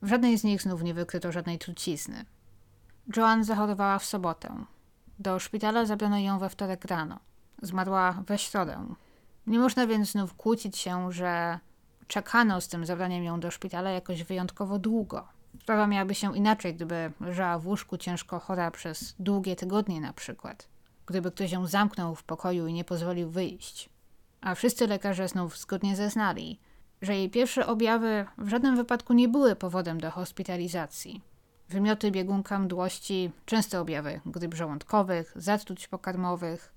W 0.03 0.09
żadnej 0.09 0.39
z 0.39 0.45
nich 0.45 0.63
znów 0.63 0.83
nie 0.83 0.95
wykryto 0.95 1.33
żadnej 1.33 1.59
trucizny. 1.59 2.25
Joan 3.17 3.45
zachorowała 3.45 3.99
w 3.99 4.05
sobotę. 4.05 4.65
Do 5.19 5.39
szpitala 5.39 5.87
zabrano 5.87 6.19
ją 6.19 6.39
we 6.39 6.49
wtorek 6.49 6.85
rano. 6.85 7.19
Zmarła 7.63 8.13
we 8.27 8.39
środę. 8.39 8.95
Nie 9.47 9.59
można 9.59 9.87
więc 9.87 10.11
znów 10.11 10.35
kłócić 10.35 10.79
się, 10.79 11.13
że 11.13 11.59
czekano 12.09 12.61
z 12.61 12.69
tym 12.69 12.87
zabraniem 12.87 13.25
ją 13.25 13.41
do 13.41 13.51
szpitala 13.51 13.91
jakoś 13.91 14.23
wyjątkowo 14.23 14.79
długo. 14.79 15.29
Sprawa 15.61 15.87
miałaby 15.87 16.15
się 16.15 16.37
inaczej, 16.37 16.75
gdyby 16.75 17.13
leżała 17.21 17.59
w 17.59 17.67
łóżku 17.67 17.97
ciężko 17.97 18.39
chora 18.39 18.71
przez 18.71 19.15
długie 19.19 19.57
tygodnie 19.57 20.01
na 20.01 20.13
przykład. 20.13 20.69
Gdyby 21.07 21.31
ktoś 21.31 21.53
ją 21.53 21.67
zamknął 21.67 22.15
w 22.15 22.23
pokoju 22.23 22.67
i 22.67 22.73
nie 22.73 22.85
pozwolił 22.85 23.31
wyjść. 23.31 23.89
A 24.41 24.55
wszyscy 24.55 24.87
lekarze 24.87 25.29
znów 25.29 25.59
zgodnie 25.59 25.97
zeznali, 25.97 26.59
że 27.03 27.17
jej 27.17 27.31
pierwsze 27.31 27.67
objawy 27.67 28.27
w 28.39 28.49
żadnym 28.49 28.77
wypadku 28.77 29.13
nie 29.13 29.29
były 29.29 29.57
powodem 29.57 30.01
do 30.01 30.11
hospitalizacji. 30.11 31.23
Wymioty, 31.69 32.11
biegunka, 32.11 32.59
mdłości, 32.59 33.31
częste 33.47 33.81
objawy 33.81 34.21
gryp 34.27 34.55
żołądkowych, 34.55 35.33
zatruć 35.37 35.89
pokarmowych. 35.89 36.73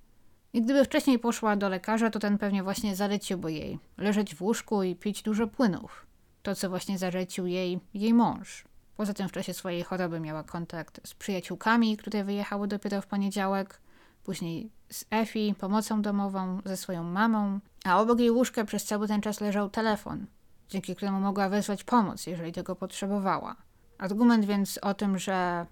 I 0.53 0.61
gdyby 0.61 0.86
wcześniej 0.86 1.19
poszła 1.19 1.56
do 1.56 1.69
lekarza, 1.69 2.10
to 2.10 2.19
ten 2.19 2.38
pewnie 2.38 2.64
właśnie 2.64 2.95
zaleciłby 2.95 3.53
jej 3.53 3.80
leżeć 3.98 4.36
w 4.36 4.41
łóżku 4.41 4.84
i 4.84 4.95
pić 4.95 5.22
dużo 5.22 5.48
płynów. 5.48 6.06
to, 6.44 6.56
co 6.56 6.69
właśnie 6.69 6.98
zarzucił 6.98 7.48
jej 7.48 7.80
jej 7.94 8.14
mąż. 8.14 8.65
Poza 8.98 9.14
tym 9.14 9.30
w 9.30 9.32
czasie 9.32 9.53
swojej 9.53 9.84
choroby 9.84 10.19
miała 10.19 10.44
kontakt 10.44 11.07
z 11.07 11.14
przyjaciółkami, 11.14 11.98
które 11.98 12.23
wyjechały 12.23 12.68
dopiero 12.68 13.02
w 13.02 13.07
poniedziałek, 13.07 13.82
później 14.23 14.69
z 14.90 15.06
Efi, 15.10 15.56
pomocą 15.60 16.02
domową, 16.02 16.61
ze 16.65 16.78
swoją 16.78 17.03
mamą, 17.03 17.60
a 17.86 18.02
obok 18.02 18.19
jej 18.19 18.32
łóżka 18.32 18.65
przez 18.65 18.86
cały 18.86 19.07
ten 19.07 19.22
czas 19.22 19.41
leżał 19.41 19.69
telefon, 19.69 20.26
dzięki 20.69 20.95
któremu 20.95 21.19
mogła 21.19 21.49
wezwać 21.49 21.84
pomoc, 21.84 22.28
jeżeli 22.28 22.52
tego 22.52 22.76
potrzebowała. 22.76 23.56
Argument 23.98 24.45
więc 24.45 24.78
o 24.78 24.94
tym, 24.94 25.19
że 25.19 25.65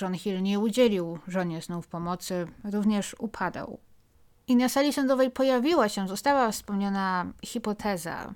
John 0.00 0.14
Hill 0.14 0.42
nie 0.42 0.58
udzielił 0.58 1.18
żonie 1.28 1.62
znów 1.62 1.88
pomocy, 1.88 2.46
również 2.64 3.16
upadał. 3.18 3.78
I 4.48 4.56
na 4.56 4.68
sali 4.68 4.92
sądowej 4.92 5.30
pojawiła 5.30 5.88
się, 5.88 6.08
została 6.08 6.50
wspomniana 6.50 7.26
hipoteza, 7.44 8.34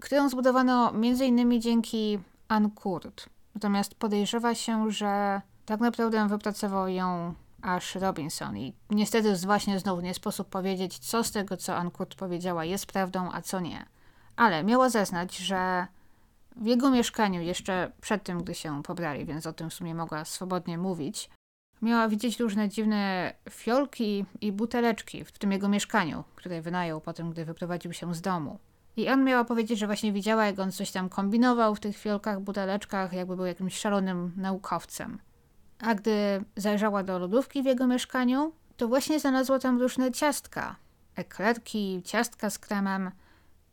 którą 0.00 0.28
zbudowano 0.28 0.90
m.in. 0.90 1.60
dzięki 1.60 2.18
Ann 2.48 2.70
Kurt. 2.70 3.28
Natomiast 3.54 3.94
podejrzewa 3.94 4.54
się, 4.54 4.90
że 4.90 5.40
tak 5.66 5.80
naprawdę 5.80 6.28
wypracował 6.28 6.88
ją 6.88 7.34
Ash 7.62 7.94
Robinson. 7.94 8.56
I 8.56 8.74
niestety 8.90 9.36
właśnie 9.36 9.78
znowu 9.78 10.00
nie 10.00 10.14
sposób 10.14 10.48
powiedzieć, 10.48 10.98
co 10.98 11.24
z 11.24 11.32
tego, 11.32 11.56
co 11.56 11.76
Ann 11.76 11.90
Kurt 11.90 12.14
powiedziała, 12.14 12.64
jest 12.64 12.86
prawdą, 12.86 13.32
a 13.32 13.42
co 13.42 13.60
nie. 13.60 13.86
Ale 14.36 14.64
miała 14.64 14.88
zeznać, 14.88 15.36
że 15.36 15.86
w 16.56 16.66
jego 16.66 16.90
mieszkaniu, 16.90 17.40
jeszcze 17.40 17.92
przed 18.00 18.22
tym, 18.22 18.42
gdy 18.42 18.54
się 18.54 18.82
pobrali, 18.82 19.24
więc 19.24 19.46
o 19.46 19.52
tym 19.52 19.70
w 19.70 19.74
sumie 19.74 19.94
mogła 19.94 20.24
swobodnie 20.24 20.78
mówić, 20.78 21.30
miała 21.84 22.08
widzieć 22.08 22.40
różne 22.40 22.68
dziwne 22.68 23.32
fiolki 23.50 24.24
i 24.40 24.52
buteleczki 24.52 25.24
w 25.24 25.32
tym 25.32 25.52
jego 25.52 25.68
mieszkaniu, 25.68 26.24
które 26.34 26.62
wynajął 26.62 27.00
po 27.00 27.12
tym, 27.12 27.30
gdy 27.30 27.44
wyprowadził 27.44 27.92
się 27.92 28.14
z 28.14 28.20
domu. 28.20 28.58
I 28.96 29.08
on 29.08 29.24
miała 29.24 29.44
powiedzieć, 29.44 29.78
że 29.78 29.86
właśnie 29.86 30.12
widziała, 30.12 30.46
jak 30.46 30.58
on 30.58 30.72
coś 30.72 30.90
tam 30.90 31.08
kombinował 31.08 31.74
w 31.74 31.80
tych 31.80 31.96
fiolkach, 31.96 32.40
buteleczkach, 32.40 33.12
jakby 33.12 33.36
był 33.36 33.46
jakimś 33.46 33.78
szalonym 33.78 34.32
naukowcem. 34.36 35.18
A 35.78 35.94
gdy 35.94 36.44
zajrzała 36.56 37.02
do 37.02 37.18
lodówki 37.18 37.62
w 37.62 37.66
jego 37.66 37.86
mieszkaniu, 37.86 38.52
to 38.76 38.88
właśnie 38.88 39.20
znalazła 39.20 39.58
tam 39.58 39.80
różne 39.80 40.12
ciastka. 40.12 40.76
Eklerki, 41.16 42.02
ciastka 42.04 42.50
z 42.50 42.58
kremem– 42.58 43.10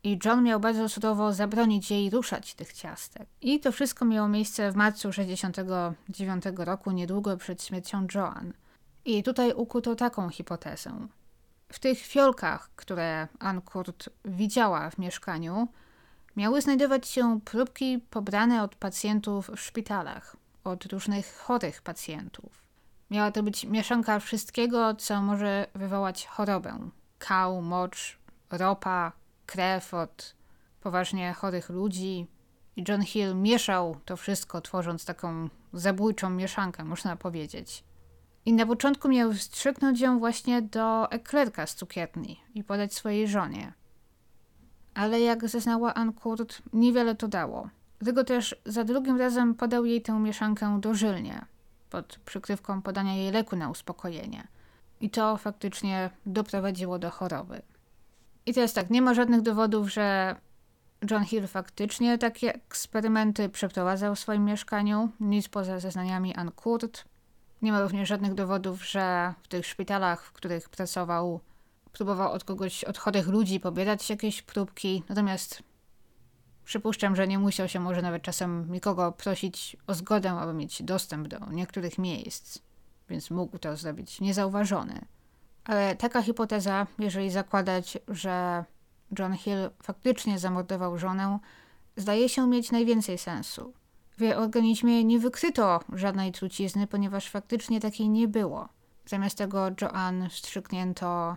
i 0.04 0.18
John 0.24 0.42
miał 0.42 0.60
bardzo 0.60 0.88
surowo 0.88 1.32
zabronić 1.32 1.90
jej 1.90 2.10
ruszać 2.10 2.54
tych 2.54 2.72
ciastek. 2.72 3.28
I 3.40 3.60
to 3.60 3.72
wszystko 3.72 4.04
miało 4.04 4.28
miejsce 4.28 4.72
w 4.72 4.76
marcu 4.76 5.12
69 5.12 6.44
roku, 6.56 6.90
niedługo 6.90 7.36
przed 7.36 7.64
śmiercią 7.64 8.06
Joan. 8.14 8.52
I 9.04 9.22
tutaj 9.22 9.52
ukuto 9.52 9.94
taką 9.94 10.28
hipotezę. 10.28 11.08
W 11.72 11.78
tych 11.78 11.98
fiolkach, 11.98 12.70
które 12.76 13.28
Ann 13.38 13.60
Kurt 13.60 14.08
widziała 14.24 14.90
w 14.90 14.98
mieszkaniu, 14.98 15.68
miały 16.36 16.62
znajdować 16.62 17.08
się 17.08 17.40
próbki 17.44 17.98
pobrane 18.10 18.62
od 18.62 18.74
pacjentów 18.74 19.50
w 19.56 19.60
szpitalach, 19.60 20.36
od 20.64 20.84
różnych 20.84 21.36
chorych 21.36 21.82
pacjentów. 21.82 22.62
Miała 23.10 23.30
to 23.30 23.42
być 23.42 23.64
mieszanka 23.64 24.20
wszystkiego, 24.20 24.94
co 24.94 25.22
może 25.22 25.66
wywołać 25.74 26.26
chorobę. 26.26 26.78
Kał, 27.18 27.62
mocz, 27.62 28.18
ropa, 28.50 29.12
krew 29.52 29.94
od 29.94 30.34
poważnie 30.80 31.32
chorych 31.32 31.68
ludzi. 31.70 32.26
I 32.76 32.84
John 32.88 33.02
Hill 33.02 33.34
mieszał 33.34 33.96
to 34.04 34.16
wszystko, 34.16 34.60
tworząc 34.60 35.04
taką 35.04 35.48
zabójczą 35.72 36.30
mieszankę, 36.30 36.84
można 36.84 37.16
powiedzieć. 37.16 37.84
I 38.44 38.52
na 38.52 38.66
początku 38.66 39.08
miał 39.08 39.32
wstrzyknąć 39.32 40.00
ją 40.00 40.18
właśnie 40.18 40.62
do 40.62 41.10
eklerka 41.10 41.66
z 41.66 41.74
cukierni 41.74 42.40
i 42.54 42.64
podać 42.64 42.94
swojej 42.94 43.28
żonie. 43.28 43.72
Ale 44.94 45.20
jak 45.20 45.48
zeznała 45.48 45.94
Ann 45.94 46.12
Kurt, 46.12 46.62
niewiele 46.72 47.14
to 47.14 47.28
dało. 47.28 47.68
Dlatego 47.98 48.24
też 48.24 48.56
za 48.66 48.84
drugim 48.84 49.18
razem 49.18 49.54
podał 49.54 49.84
jej 49.84 50.02
tę 50.02 50.12
mieszankę 50.12 50.80
dożylnie, 50.80 51.44
pod 51.90 52.18
przykrywką 52.24 52.82
podania 52.82 53.14
jej 53.14 53.32
leku 53.32 53.56
na 53.56 53.70
uspokojenie. 53.70 54.48
I 55.00 55.10
to 55.10 55.36
faktycznie 55.36 56.10
doprowadziło 56.26 56.98
do 56.98 57.10
choroby. 57.10 57.62
I 58.46 58.54
teraz 58.54 58.72
tak, 58.72 58.90
nie 58.90 59.02
ma 59.02 59.14
żadnych 59.14 59.40
dowodów, 59.42 59.92
że 59.92 60.36
John 61.10 61.24
Hill 61.24 61.46
faktycznie 61.46 62.18
takie 62.18 62.54
eksperymenty 62.54 63.48
przeprowadzał 63.48 64.14
w 64.14 64.18
swoim 64.18 64.44
mieszkaniu, 64.44 65.08
nic 65.20 65.48
poza 65.48 65.80
zeznaniami 65.80 66.34
Ann 66.34 66.50
Kurt. 66.50 67.04
Nie 67.62 67.72
ma 67.72 67.82
również 67.82 68.08
żadnych 68.08 68.34
dowodów, 68.34 68.86
że 68.86 69.34
w 69.42 69.48
tych 69.48 69.66
szpitalach, 69.66 70.24
w 70.24 70.32
których 70.32 70.68
pracował, 70.68 71.40
próbował 71.92 72.32
od 72.32 72.44
kogoś, 72.44 72.84
od 72.84 72.98
chorych 72.98 73.28
ludzi 73.28 73.60
pobierać 73.60 74.10
jakieś 74.10 74.42
próbki. 74.42 75.02
Natomiast 75.08 75.62
przypuszczam, 76.64 77.16
że 77.16 77.28
nie 77.28 77.38
musiał 77.38 77.68
się 77.68 77.80
może 77.80 78.02
nawet 78.02 78.22
czasem 78.22 78.72
nikogo 78.72 79.12
prosić 79.12 79.76
o 79.86 79.94
zgodę, 79.94 80.30
aby 80.30 80.54
mieć 80.54 80.82
dostęp 80.82 81.28
do 81.28 81.38
niektórych 81.50 81.98
miejsc, 81.98 82.58
więc 83.08 83.30
mógł 83.30 83.58
to 83.58 83.76
zrobić 83.76 84.20
niezauważony. 84.20 85.04
Ale 85.64 85.96
taka 85.96 86.22
hipoteza, 86.22 86.86
jeżeli 86.98 87.30
zakładać, 87.30 87.98
że 88.08 88.64
John 89.18 89.34
Hill 89.34 89.70
faktycznie 89.82 90.38
zamordował 90.38 90.98
żonę, 90.98 91.38
zdaje 91.96 92.28
się 92.28 92.48
mieć 92.48 92.72
najwięcej 92.72 93.18
sensu. 93.18 93.72
W 94.16 94.20
jej 94.20 94.34
organizmie 94.34 95.04
nie 95.04 95.18
wykryto 95.18 95.80
żadnej 95.92 96.32
trucizny, 96.32 96.86
ponieważ 96.86 97.30
faktycznie 97.30 97.80
takiej 97.80 98.08
nie 98.08 98.28
było. 98.28 98.68
Zamiast 99.06 99.38
tego 99.38 99.70
Joanne 99.80 100.28
wstrzyknięto 100.28 101.36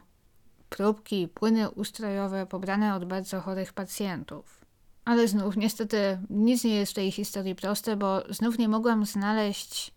próbki, 0.70 1.28
płyny 1.28 1.70
ustrojowe 1.70 2.46
pobrane 2.46 2.96
od 2.96 3.06
bardzo 3.06 3.42
chorych 3.42 3.74
pacjentów. 3.74 4.66
Ale 5.06 5.28
znów, 5.28 5.58
niestety, 5.58 6.20
nic 6.30 6.64
nie 6.64 6.76
jest 6.76 6.92
w 6.92 6.96
tej 6.96 7.12
historii 7.12 7.56
proste, 7.56 7.96
bo 7.96 8.24
znów 8.30 8.58
nie 8.58 8.68
mogłam 8.68 9.06
znaleźć 9.06 9.94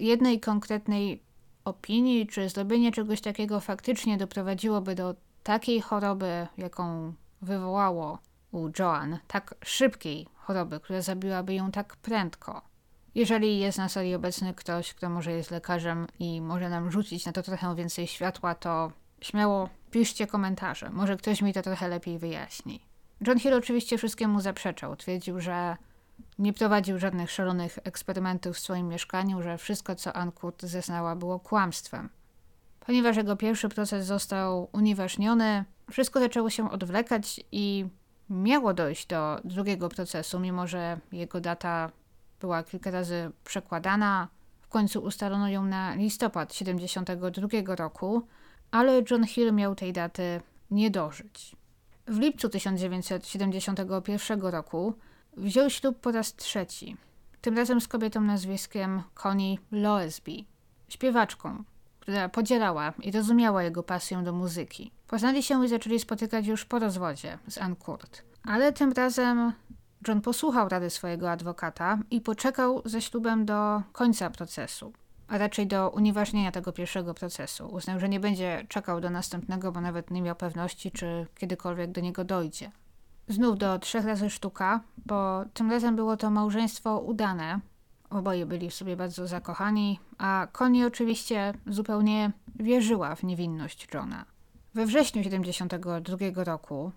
jednej 0.00 0.40
konkretnej 0.40 1.22
opinii, 1.66 2.26
czy 2.26 2.48
zrobienie 2.48 2.92
czegoś 2.92 3.20
takiego 3.20 3.60
faktycznie 3.60 4.16
doprowadziłoby 4.16 4.94
do 4.94 5.14
takiej 5.42 5.80
choroby, 5.80 6.46
jaką 6.58 7.12
wywołało 7.42 8.18
u 8.52 8.68
Joan, 8.78 9.18
tak 9.26 9.54
szybkiej 9.64 10.26
choroby, 10.34 10.80
która 10.80 11.02
zabiłaby 11.02 11.54
ją 11.54 11.70
tak 11.70 11.96
prędko. 11.96 12.62
Jeżeli 13.14 13.58
jest 13.58 13.78
na 13.78 13.88
sali 13.88 14.14
obecny 14.14 14.54
ktoś, 14.54 14.94
kto 14.94 15.10
może 15.10 15.32
jest 15.32 15.50
lekarzem 15.50 16.06
i 16.18 16.40
może 16.40 16.68
nam 16.68 16.90
rzucić 16.90 17.26
na 17.26 17.32
to 17.32 17.42
trochę 17.42 17.74
więcej 17.74 18.06
światła, 18.06 18.54
to 18.54 18.92
śmiało 19.20 19.68
piszcie 19.90 20.26
komentarze. 20.26 20.90
Może 20.90 21.16
ktoś 21.16 21.42
mi 21.42 21.52
to 21.52 21.62
trochę 21.62 21.88
lepiej 21.88 22.18
wyjaśni. 22.18 22.80
John 23.26 23.38
Hill 23.38 23.54
oczywiście 23.54 23.98
wszystkiemu 23.98 24.40
zaprzeczał. 24.40 24.96
Twierdził, 24.96 25.40
że 25.40 25.76
nie 26.38 26.52
prowadził 26.52 26.98
żadnych 26.98 27.30
szalonych 27.30 27.78
eksperymentów 27.84 28.56
w 28.56 28.60
swoim 28.60 28.88
mieszkaniu, 28.88 29.42
że 29.42 29.58
wszystko, 29.58 29.94
co 29.94 30.12
Ankut 30.12 30.62
zeznała, 30.62 31.16
było 31.16 31.40
kłamstwem. 31.40 32.08
Ponieważ 32.80 33.16
jego 33.16 33.36
pierwszy 33.36 33.68
proces 33.68 34.06
został 34.06 34.68
unieważniony, 34.72 35.64
wszystko 35.90 36.20
zaczęło 36.20 36.50
się 36.50 36.70
odwlekać 36.70 37.40
i 37.52 37.86
miało 38.30 38.74
dojść 38.74 39.06
do 39.06 39.40
drugiego 39.44 39.88
procesu, 39.88 40.40
mimo 40.40 40.66
że 40.66 40.98
jego 41.12 41.40
data 41.40 41.90
była 42.40 42.62
kilka 42.62 42.90
razy 42.90 43.30
przekładana. 43.44 44.28
W 44.60 44.68
końcu 44.68 45.00
ustalono 45.00 45.48
ją 45.48 45.64
na 45.64 45.94
listopad 45.94 46.48
1972 46.48 47.76
roku, 47.76 48.26
ale 48.70 49.02
John 49.10 49.26
Hill 49.26 49.52
miał 49.52 49.74
tej 49.74 49.92
daty 49.92 50.40
nie 50.70 50.90
dożyć. 50.90 51.56
W 52.06 52.18
lipcu 52.18 52.48
1971 52.48 54.40
roku 54.40 54.94
Wziął 55.36 55.70
ślub 55.70 56.00
po 56.00 56.12
raz 56.12 56.34
trzeci. 56.34 56.96
Tym 57.40 57.56
razem 57.56 57.80
z 57.80 57.88
kobietą 57.88 58.20
nazwiskiem 58.20 59.02
Connie 59.14 59.56
Loesby, 59.72 60.44
śpiewaczką, 60.88 61.64
która 62.00 62.28
podzielała 62.28 62.92
i 63.02 63.12
rozumiała 63.12 63.62
jego 63.62 63.82
pasję 63.82 64.22
do 64.22 64.32
muzyki. 64.32 64.90
Poznali 65.08 65.42
się 65.42 65.64
i 65.64 65.68
zaczęli 65.68 65.98
spotykać 65.98 66.46
już 66.46 66.64
po 66.64 66.78
rozwodzie 66.78 67.38
z 67.48 67.58
Ann 67.58 67.76
Kurt. 67.76 68.22
Ale 68.44 68.72
tym 68.72 68.92
razem 68.92 69.52
John 70.08 70.20
posłuchał 70.20 70.68
rady 70.68 70.90
swojego 70.90 71.30
adwokata 71.30 71.98
i 72.10 72.20
poczekał 72.20 72.82
ze 72.84 73.02
ślubem 73.02 73.44
do 73.44 73.82
końca 73.92 74.30
procesu, 74.30 74.92
a 75.28 75.38
raczej 75.38 75.66
do 75.66 75.90
unieważnienia 75.90 76.52
tego 76.52 76.72
pierwszego 76.72 77.14
procesu. 77.14 77.66
Uznał, 77.66 78.00
że 78.00 78.08
nie 78.08 78.20
będzie 78.20 78.66
czekał 78.68 79.00
do 79.00 79.10
następnego, 79.10 79.72
bo 79.72 79.80
nawet 79.80 80.10
nie 80.10 80.22
miał 80.22 80.36
pewności, 80.36 80.90
czy 80.90 81.26
kiedykolwiek 81.38 81.92
do 81.92 82.00
niego 82.00 82.24
dojdzie 82.24 82.70
znów 83.28 83.58
do 83.58 83.78
trzech 83.78 84.04
razy 84.04 84.30
sztuka, 84.30 84.80
bo 85.06 85.44
tym 85.54 85.70
razem 85.70 85.96
było 85.96 86.16
to 86.16 86.30
małżeństwo 86.30 86.98
udane. 86.98 87.60
Oboje 88.10 88.46
byli 88.46 88.70
w 88.70 88.74
sobie 88.74 88.96
bardzo 88.96 89.26
zakochani, 89.26 90.00
a 90.18 90.46
Connie 90.52 90.86
oczywiście 90.86 91.54
zupełnie 91.66 92.32
wierzyła 92.54 93.14
w 93.14 93.22
niewinność 93.22 93.88
Johna. 93.94 94.24
We 94.74 94.86
wrześniu 94.86 95.22
72 95.22 96.44
roku, 96.44 96.92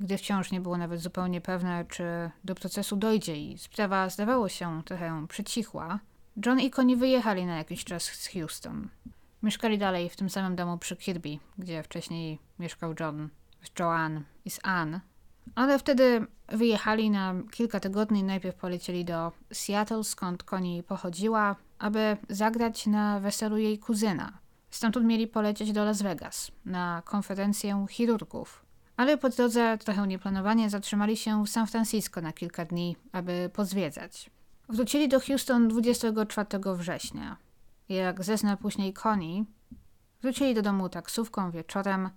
gdy 0.00 0.18
wciąż 0.18 0.50
nie 0.50 0.60
było 0.60 0.78
nawet 0.78 1.00
zupełnie 1.00 1.40
pewne, 1.40 1.84
czy 1.88 2.30
do 2.44 2.54
procesu 2.54 2.96
dojdzie 2.96 3.36
i 3.36 3.58
sprawa 3.58 4.08
zdawało 4.08 4.48
się 4.48 4.82
trochę 4.84 5.26
przycichła, 5.28 5.98
John 6.46 6.60
i 6.60 6.70
Connie 6.70 6.96
wyjechali 6.96 7.46
na 7.46 7.56
jakiś 7.56 7.84
czas 7.84 8.02
z 8.02 8.28
Houston. 8.28 8.88
Mieszkali 9.42 9.78
dalej 9.78 10.08
w 10.08 10.16
tym 10.16 10.30
samym 10.30 10.56
domu 10.56 10.78
przy 10.78 10.96
Kirby, 10.96 11.38
gdzie 11.58 11.82
wcześniej 11.82 12.38
mieszkał 12.58 12.94
John 13.00 13.28
z 13.62 13.80
Joanne 13.80 14.22
i 14.44 14.50
z 14.50 14.60
Anne, 14.62 15.00
Ale 15.54 15.78
wtedy 15.78 16.26
wyjechali 16.48 17.10
na 17.10 17.34
kilka 17.50 17.80
tygodni. 17.80 18.24
Najpierw 18.24 18.56
polecieli 18.56 19.04
do 19.04 19.32
Seattle, 19.52 20.04
skąd 20.04 20.42
Koni 20.42 20.82
pochodziła, 20.82 21.56
aby 21.78 22.16
zagrać 22.28 22.86
na 22.86 23.20
weselu 23.20 23.56
jej 23.56 23.78
kuzyna. 23.78 24.38
Stamtąd 24.70 25.06
mieli 25.06 25.26
polecieć 25.26 25.72
do 25.72 25.84
Las 25.84 26.02
Vegas 26.02 26.50
na 26.64 27.02
konferencję 27.04 27.86
chirurgów. 27.90 28.64
Ale 28.96 29.18
po 29.18 29.28
drodze, 29.28 29.78
trochę 29.78 30.06
nieplanowanie, 30.06 30.70
zatrzymali 30.70 31.16
się 31.16 31.44
w 31.44 31.48
San 31.48 31.66
Francisco 31.66 32.20
na 32.20 32.32
kilka 32.32 32.64
dni, 32.64 32.96
aby 33.12 33.50
pozwiedzać. 33.52 34.30
Wrócili 34.68 35.08
do 35.08 35.20
Houston 35.20 35.68
24 35.68 36.46
września. 36.74 37.36
Jak 37.88 38.24
zezna 38.24 38.56
później 38.56 38.94
Connie, 39.02 39.44
wrócili 40.22 40.54
do 40.54 40.62
domu 40.62 40.88
taksówką 40.88 41.50
wieczorem 41.50 42.10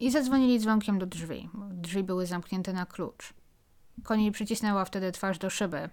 i 0.00 0.10
zadzwonili 0.10 0.60
dzwonkiem 0.60 0.98
do 0.98 1.06
drzwi. 1.06 1.48
Drzwi 1.70 2.02
były 2.02 2.26
zamknięte 2.26 2.72
na 2.72 2.86
klucz. 2.86 3.34
Connie 4.04 4.32
przycisnęła 4.32 4.84
wtedy 4.84 5.12
twarz 5.12 5.38
do 5.38 5.50
szyby. 5.50 5.88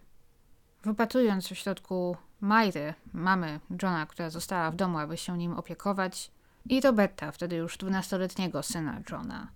Wypatrując 0.83 1.47
w 1.47 1.55
środku 1.55 2.17
Majry, 2.41 2.93
mamy 3.13 3.59
Johna, 3.83 4.05
która 4.05 4.29
została 4.29 4.71
w 4.71 4.75
domu, 4.75 4.97
aby 4.97 5.17
się 5.17 5.37
nim 5.37 5.53
opiekować, 5.53 6.31
i 6.69 6.81
Roberta, 6.81 7.31
wtedy 7.31 7.55
już 7.55 7.77
dwunastoletniego 7.77 8.63
syna 8.63 9.01
Johna. 9.11 9.47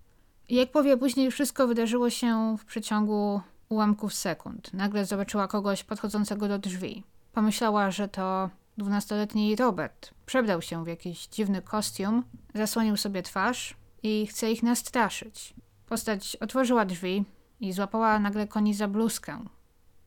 I 0.50 0.56
jak 0.56 0.72
powie 0.72 0.98
później, 0.98 1.32
wszystko 1.32 1.68
wydarzyło 1.68 2.10
się 2.10 2.56
w 2.60 2.66
przeciągu 2.66 3.42
ułamków 3.70 4.14
sekund. 4.14 4.74
Nagle 4.74 5.06
zobaczyła 5.06 5.48
kogoś 5.48 5.84
podchodzącego 5.84 6.48
do 6.48 6.60
drzwi. 6.60 7.04
Pomyślała, 7.34 7.92
że 7.92 8.08
to 8.08 8.50
dwunastoletni 8.78 9.56
Robert. 9.56 10.12
Przebrał 10.26 10.62
się 10.62 10.84
w 10.84 10.88
jakiś 10.88 11.28
dziwny 11.28 11.62
kostium, 11.62 12.24
zasłonił 12.54 12.98
sobie 12.98 13.24
twarz 13.24 13.81
i 14.04 14.28
chce 14.28 14.52
ich 14.52 14.64
nastraszyć. 14.64 15.54
Postać 15.90 16.36
otworzyła 16.36 16.86
drzwi 16.86 17.26
i 17.60 17.74
złapała 17.74 18.20
nagle 18.20 18.48
koni 18.48 18.74
za 18.74 18.88
bluzkę. 18.88 19.46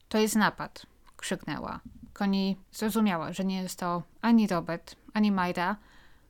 To 0.08 0.18
jest 0.18 0.36
napad, 0.36 0.86
krzyknęła. 1.16 1.80
Koni 2.12 2.56
zrozumiała, 2.72 3.32
że 3.32 3.44
nie 3.44 3.62
jest 3.62 3.78
to 3.78 4.02
ani 4.20 4.46
Robert, 4.46 4.96
ani 5.12 5.32
Majra, 5.32 5.76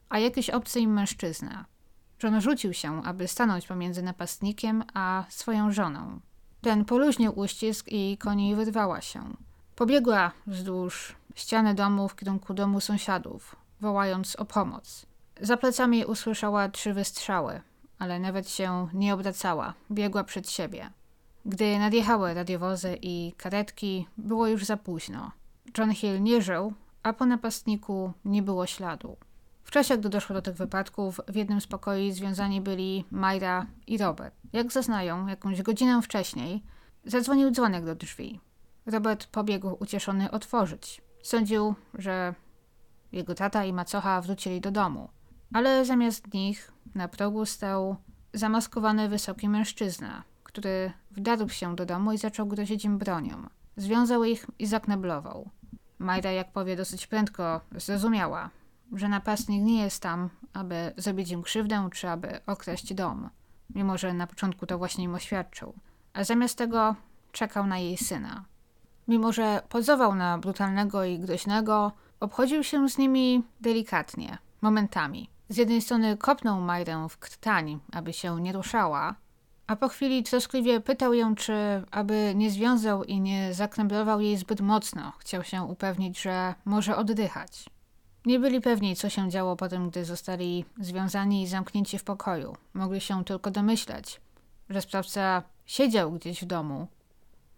a 0.08 0.18
jakiś 0.18 0.50
obcy 0.50 0.80
im 0.80 0.92
mężczyzna. 0.92 1.64
John 2.22 2.40
rzucił 2.40 2.72
się, 2.72 3.02
aby 3.02 3.28
stanąć 3.28 3.66
pomiędzy 3.66 4.02
napastnikiem 4.02 4.84
a 4.94 5.24
swoją 5.28 5.72
żoną. 5.72 6.20
Ten 6.60 6.84
poluźnił 6.84 7.38
uścisk 7.38 7.86
i 7.88 8.18
koni 8.18 8.54
wyrwała 8.54 9.00
się. 9.00 9.34
Pobiegła 9.76 10.32
wzdłuż 10.46 11.16
ściany 11.34 11.74
domu 11.74 12.08
w 12.08 12.16
kierunku 12.16 12.54
domu 12.54 12.80
sąsiadów, 12.80 13.56
wołając 13.80 14.36
o 14.36 14.44
pomoc. 14.44 15.06
Za 15.40 15.56
plecami 15.56 16.04
usłyszała 16.04 16.68
trzy 16.68 16.94
wystrzały, 16.94 17.60
ale 17.98 18.18
nawet 18.18 18.50
się 18.50 18.88
nie 18.94 19.14
obracała, 19.14 19.74
biegła 19.90 20.24
przed 20.24 20.50
siebie. 20.50 20.90
Gdy 21.46 21.78
nadjechały 21.78 22.34
radiowozy 22.34 22.98
i 23.02 23.32
karetki, 23.36 24.06
było 24.18 24.46
już 24.46 24.64
za 24.64 24.76
późno. 24.76 25.32
John 25.78 25.94
Hill 25.94 26.22
nie 26.22 26.42
żył, 26.42 26.72
a 27.02 27.12
po 27.12 27.26
napastniku 27.26 28.12
nie 28.24 28.42
było 28.42 28.66
śladu. 28.66 29.16
W 29.64 29.70
czasie, 29.70 29.98
gdy 29.98 30.08
doszło 30.08 30.34
do 30.34 30.42
tych 30.42 30.54
wypadków, 30.54 31.20
w 31.28 31.36
jednym 31.36 31.60
z 31.60 31.66
pokoi 31.66 32.12
związani 32.12 32.60
byli 32.60 33.04
Myra 33.10 33.66
i 33.86 33.98
Robert. 33.98 34.34
Jak 34.52 34.72
zaznają, 34.72 35.26
jakąś 35.26 35.62
godzinę 35.62 36.02
wcześniej 36.02 36.62
zadzwonił 37.04 37.50
dzwonek 37.50 37.84
do 37.84 37.94
drzwi. 37.94 38.40
Robert 38.86 39.26
pobiegł 39.26 39.76
ucieszony 39.80 40.30
otworzyć. 40.30 41.02
Sądził, 41.22 41.74
że 41.94 42.34
jego 43.12 43.34
tata 43.34 43.64
i 43.64 43.72
macocha 43.72 44.20
wrócili 44.20 44.60
do 44.60 44.70
domu. 44.70 45.08
Ale 45.54 45.84
zamiast 45.84 46.34
nich 46.34 46.72
na 46.94 47.08
progu 47.08 47.46
stał 47.46 47.96
zamaskowany 48.32 49.08
wysoki 49.08 49.48
mężczyzna, 49.48 50.22
który 50.42 50.92
wdarł 51.10 51.48
się 51.48 51.76
do 51.76 51.86
domu 51.86 52.12
i 52.12 52.18
zaczął 52.18 52.46
grozić 52.46 52.84
im 52.84 52.98
bronią. 52.98 53.46
Związał 53.76 54.24
ich 54.24 54.46
i 54.58 54.66
zakneblował. 54.66 55.50
Majda, 55.98 56.30
jak 56.30 56.52
powie, 56.52 56.76
dosyć 56.76 57.06
prędko 57.06 57.60
zrozumiała, 57.76 58.50
że 58.92 59.08
napastnik 59.08 59.62
nie 59.62 59.82
jest 59.82 60.02
tam, 60.02 60.30
aby 60.52 60.92
zrobić 60.96 61.30
im 61.30 61.42
krzywdę 61.42 61.88
czy 61.92 62.08
aby 62.08 62.40
okraść 62.46 62.94
dom, 62.94 63.30
mimo 63.74 63.98
że 63.98 64.12
na 64.12 64.26
początku 64.26 64.66
to 64.66 64.78
właśnie 64.78 65.04
im 65.04 65.14
oświadczył. 65.14 65.74
A 66.12 66.24
zamiast 66.24 66.58
tego 66.58 66.94
czekał 67.32 67.66
na 67.66 67.78
jej 67.78 67.96
syna. 67.96 68.44
Mimo 69.08 69.32
że 69.32 69.62
pozował 69.68 70.14
na 70.14 70.38
brutalnego 70.38 71.04
i 71.04 71.18
groźnego, 71.18 71.92
obchodził 72.20 72.64
się 72.64 72.88
z 72.88 72.98
nimi 72.98 73.42
delikatnie, 73.60 74.38
momentami. 74.60 75.33
Z 75.48 75.56
jednej 75.56 75.82
strony 75.82 76.16
kopnął 76.16 76.60
Majrę 76.60 77.06
w 77.10 77.18
krtań, 77.18 77.78
aby 77.92 78.12
się 78.12 78.40
nie 78.40 78.52
ruszała, 78.52 79.14
a 79.66 79.76
po 79.76 79.88
chwili 79.88 80.22
troskliwie 80.22 80.80
pytał 80.80 81.14
ją, 81.14 81.34
czy 81.34 81.54
aby 81.90 82.32
nie 82.34 82.50
związał 82.50 83.04
i 83.04 83.20
nie 83.20 83.54
zakręblował 83.54 84.20
jej 84.20 84.36
zbyt 84.36 84.60
mocno. 84.60 85.12
Chciał 85.18 85.44
się 85.44 85.62
upewnić, 85.62 86.22
że 86.22 86.54
może 86.64 86.96
oddychać. 86.96 87.64
Nie 88.26 88.38
byli 88.38 88.60
pewni, 88.60 88.96
co 88.96 89.08
się 89.08 89.30
działo 89.30 89.56
potem, 89.56 89.90
gdy 89.90 90.04
zostali 90.04 90.64
związani 90.80 91.42
i 91.42 91.46
zamknięci 91.46 91.98
w 91.98 92.04
pokoju. 92.04 92.56
Mogli 92.74 93.00
się 93.00 93.24
tylko 93.24 93.50
domyślać, 93.50 94.20
że 94.70 94.82
sprawca 94.82 95.42
siedział 95.66 96.12
gdzieś 96.12 96.42
w 96.42 96.46
domu. 96.46 96.86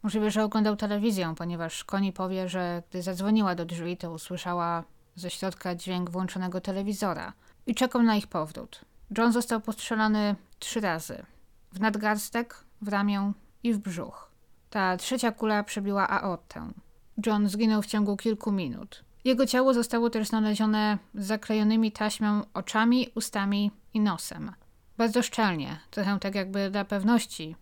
Możliwe, 0.03 0.31
że 0.31 0.45
oglądał 0.45 0.77
telewizję, 0.77 1.35
ponieważ 1.39 1.85
Koni 1.85 2.13
powie, 2.13 2.49
że 2.49 2.83
gdy 2.91 3.03
zadzwoniła 3.03 3.55
do 3.55 3.65
drzwi, 3.65 3.97
to 3.97 4.11
usłyszała 4.11 4.85
ze 5.15 5.31
środka 5.31 5.75
dźwięk 5.75 6.11
włączonego 6.11 6.61
telewizora 6.61 7.33
i 7.67 7.75
czekał 7.75 8.03
na 8.03 8.17
ich 8.17 8.27
powrót. 8.27 8.81
John 9.19 9.33
został 9.33 9.61
postrzelony 9.61 10.37
trzy 10.59 10.81
razy. 10.81 11.27
W 11.73 11.81
nadgarstek, 11.81 12.65
w 12.83 12.89
ramię 12.89 13.33
i 13.63 13.73
w 13.73 13.79
brzuch. 13.79 14.31
Ta 14.71 14.97
trzecia 14.97 15.33
kula 15.33 15.63
przebiła 15.63 16.09
aortę. 16.09 16.73
John 17.27 17.49
zginął 17.49 17.83
w 17.83 17.87
ciągu 17.87 18.17
kilku 18.17 18.53
minut. 18.53 19.05
Jego 19.25 19.47
ciało 19.47 19.75
zostało 19.75 20.11
też 20.11 20.29
znalezione 20.29 20.99
z 21.15 21.27
zaklejonymi 21.27 21.93
taśmą 21.93 22.43
oczami, 22.55 23.09
ustami 23.15 23.71
i 23.95 24.01
nosem. 24.01 24.53
Bardzo 24.97 25.23
szczelnie, 25.23 25.81
trochę 25.91 26.19
tak 26.21 26.35
jakby 26.35 26.71
dla 26.71 26.85
pewności, 26.85 27.57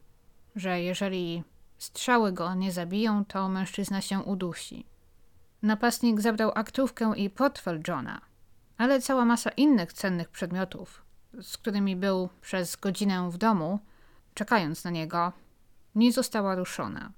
że 0.57 0.81
jeżeli 0.81 1.43
strzały 1.79 2.33
go 2.33 2.55
nie 2.55 2.73
zabiją, 2.73 3.25
to 3.25 3.49
mężczyzna 3.49 4.01
się 4.01 4.21
udusi. 4.21 4.87
Napastnik 5.63 6.21
zabrał 6.21 6.53
aktówkę 6.55 7.13
i 7.17 7.31
portfel 7.31 7.83
Johna, 7.89 8.21
ale 8.79 9.01
cała 9.01 9.25
masa 9.25 9.51
innych 9.51 9.93
cennych 9.93 10.29
przedmiotów, 10.29 11.05
z 11.43 11.57
którymi 11.57 11.97
był 11.97 12.29
przez 12.41 12.77
godzinę 12.77 13.31
w 13.31 13.39
domu, 13.39 13.79
czekając 14.35 14.85
na 14.85 14.91
niego, 14.91 15.33
nie 15.95 16.13
została 16.13 16.55
ruszona. 16.55 17.13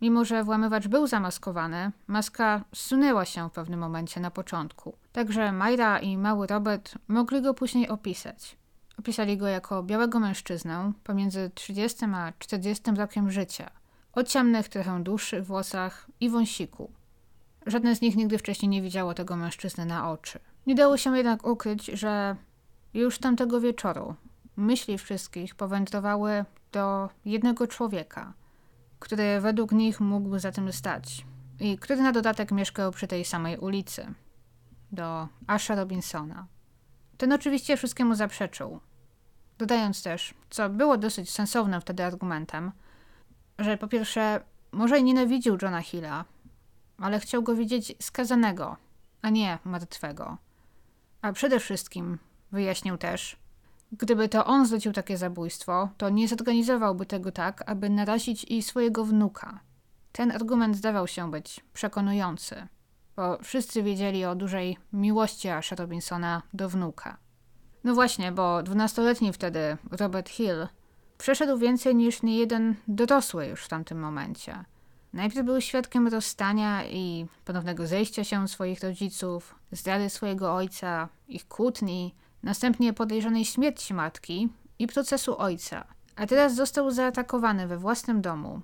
Mimo, 0.00 0.24
że 0.24 0.44
włamywacz 0.44 0.88
był 0.88 1.06
zamaskowany, 1.06 1.92
maska 2.06 2.64
zsunęła 2.74 3.24
się 3.24 3.48
w 3.48 3.52
pewnym 3.52 3.80
momencie 3.80 4.20
na 4.20 4.30
początku. 4.30 4.96
Także 5.12 5.52
Majra 5.52 5.98
i 5.98 6.16
mały 6.16 6.46
Robert 6.46 6.94
mogli 7.08 7.42
go 7.42 7.54
później 7.54 7.88
opisać. 7.88 8.56
Opisali 8.98 9.36
go 9.36 9.48
jako 9.48 9.82
białego 9.82 10.20
mężczyznę 10.20 10.92
pomiędzy 11.04 11.50
30 11.54 12.04
a 12.04 12.32
40 12.38 12.90
rokiem 12.96 13.30
życia, 13.30 13.70
o 14.12 14.22
ciemnych, 14.22 14.68
trochę 14.68 15.02
dłuższych 15.02 15.46
włosach 15.46 16.06
i 16.20 16.30
wąsiku. 16.30 16.90
Żadne 17.66 17.96
z 17.96 18.00
nich 18.00 18.16
nigdy 18.16 18.38
wcześniej 18.38 18.68
nie 18.68 18.82
widziało 18.82 19.14
tego 19.14 19.36
mężczyzny 19.36 19.86
na 19.86 20.10
oczy. 20.10 20.38
Nie 20.66 20.74
dało 20.74 20.96
się 20.96 21.16
jednak 21.16 21.46
ukryć, 21.46 21.84
że 21.86 22.36
już 22.94 23.18
tamtego 23.18 23.60
wieczoru 23.60 24.14
myśli 24.56 24.98
wszystkich 24.98 25.54
powędrowały 25.54 26.44
do 26.72 27.08
jednego 27.24 27.66
człowieka– 27.66 28.32
który 28.98 29.40
według 29.40 29.72
nich 29.72 30.00
mógł 30.00 30.38
za 30.38 30.52
tym 30.52 30.72
stać 30.72 31.26
i 31.60 31.78
który 31.78 32.02
na 32.02 32.12
dodatek 32.12 32.52
mieszkał 32.52 32.92
przy 32.92 33.06
tej 33.06 33.24
samej 33.24 33.58
ulicy, 33.58 34.14
do 34.92 35.28
Asha 35.46 35.74
Robinsona. 35.74 36.46
Ten 37.16 37.32
oczywiście 37.32 37.76
wszystkiemu 37.76 38.14
zaprzeczył, 38.14 38.80
dodając 39.58 40.02
też, 40.02 40.34
co 40.50 40.68
było 40.68 40.98
dosyć 40.98 41.30
sensownym 41.30 41.80
wtedy 41.80 42.04
argumentem, 42.04 42.72
że 43.58 43.76
po 43.76 43.88
pierwsze 43.88 44.40
może 44.72 45.02
nienawidził 45.02 45.58
Johna 45.62 45.82
Hilla, 45.82 46.24
ale 46.98 47.20
chciał 47.20 47.42
go 47.42 47.54
widzieć 47.54 47.94
skazanego, 48.00 48.76
a 49.22 49.30
nie 49.30 49.58
martwego. 49.64 50.38
A 51.26 51.32
przede 51.32 51.60
wszystkim 51.60 52.18
wyjaśnił 52.52 52.98
też, 52.98 53.36
Gdyby 53.92 54.28
to 54.28 54.44
on 54.44 54.66
zlecił 54.66 54.92
takie 54.92 55.16
zabójstwo, 55.16 55.88
to 55.96 56.08
nie 56.10 56.28
zorganizowałby 56.28 57.06
tego 57.06 57.32
tak, 57.32 57.62
aby 57.66 57.90
narazić 57.90 58.44
i 58.44 58.62
swojego 58.62 59.04
wnuka. 59.04 59.60
Ten 60.12 60.30
argument 60.30 60.76
zdawał 60.76 61.06
się 61.06 61.30
być 61.30 61.64
przekonujący, 61.72 62.66
bo 63.16 63.38
wszyscy 63.42 63.82
wiedzieli 63.82 64.24
o 64.24 64.34
dużej 64.34 64.78
miłości 64.92 65.48
Asha 65.48 65.76
Robinsona 65.76 66.42
do 66.54 66.68
wnuka. 66.68 67.16
No 67.84 67.94
właśnie, 67.94 68.32
bo 68.32 68.62
dwunastoletni 68.62 69.32
wtedy 69.32 69.76
Robert 69.90 70.28
Hill 70.28 70.66
przeszedł 71.18 71.58
więcej 71.58 71.94
niż 71.94 72.22
niejeden 72.22 72.74
dorosły 72.88 73.46
już 73.46 73.64
w 73.64 73.68
tamtym 73.68 73.98
momencie. 74.00 74.64
Najpierw 75.16 75.46
był 75.46 75.60
świadkiem 75.60 76.08
rozstania 76.08 76.86
i 76.86 77.26
ponownego 77.44 77.86
zejścia 77.86 78.24
się 78.24 78.48
swoich 78.48 78.80
rodziców, 78.80 79.54
zdrady 79.72 80.10
swojego 80.10 80.54
ojca, 80.54 81.08
ich 81.28 81.48
kłótni, 81.48 82.14
następnie 82.42 82.92
podejrzanej 82.92 83.44
śmierci 83.44 83.94
matki 83.94 84.48
i 84.78 84.86
procesu 84.86 85.38
ojca. 85.38 85.84
A 86.16 86.26
teraz 86.26 86.54
został 86.54 86.90
zaatakowany 86.90 87.66
we 87.66 87.78
własnym 87.78 88.20
domu, 88.22 88.60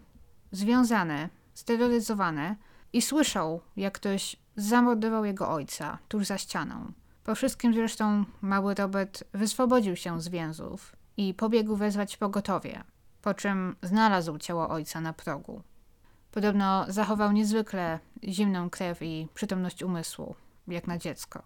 związany, 0.51 1.29
steroryzowany 1.55 2.57
i 2.93 3.03
słyszał, 3.03 3.61
jak 3.77 3.95
ktoś 3.95 4.37
zamordował 4.57 5.25
jego 5.25 5.51
ojca 5.51 5.99
tuż 6.09 6.27
za 6.27 6.39
ścianą. 6.39 6.93
Po 7.25 7.35
wszystkim 7.35 7.75
zresztą 7.75 8.25
mały 8.43 8.75
Robert 8.75 9.25
wyswobodził 9.33 9.97
się 9.97 10.21
z 10.21 10.29
więzów 10.29 10.97
i 11.17 11.35
pobiegł 11.35 11.77
wezwać 11.77 12.17
pogotowie, 12.17 12.85
po 13.23 13.35
czym 13.35 13.77
znalazł 13.83 14.39
ciało 14.39 14.69
ojca 14.69 15.01
na 15.01 15.13
progu. 15.13 15.63
Podobno 16.33 16.85
zachował 16.89 17.33
niezwykle 17.33 17.99
zimną 18.25 18.71
krew 18.71 19.03
i 19.03 19.29
przytomność 19.35 19.83
umysłu, 19.83 20.35
jak 20.69 20.87
na 20.87 20.99
dziecko. 20.99 21.43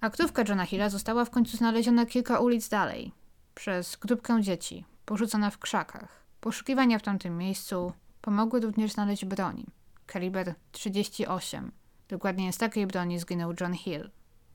Aktówka 0.00 0.42
Johna 0.48 0.66
Hilla 0.66 0.88
została 0.88 1.24
w 1.24 1.30
końcu 1.30 1.56
znaleziona 1.56 2.06
kilka 2.06 2.40
ulic 2.40 2.68
dalej, 2.68 3.12
przez 3.54 3.96
grupkę 3.96 4.42
dzieci, 4.42 4.84
porzucona 5.04 5.50
w 5.50 5.58
krzakach. 5.58 6.26
Poszukiwania 6.40 6.98
w 6.98 7.02
tamtym 7.02 7.38
miejscu 7.38 7.92
pomogły 8.20 8.60
również 8.60 8.92
znaleźć 8.92 9.24
broń, 9.24 9.66
kaliber 10.06 10.54
38. 10.72 11.72
Dokładnie 12.08 12.52
z 12.52 12.58
takiej 12.58 12.86
broni 12.86 13.18
zginął 13.18 13.52
John 13.60 13.74
Hill. 13.74 14.10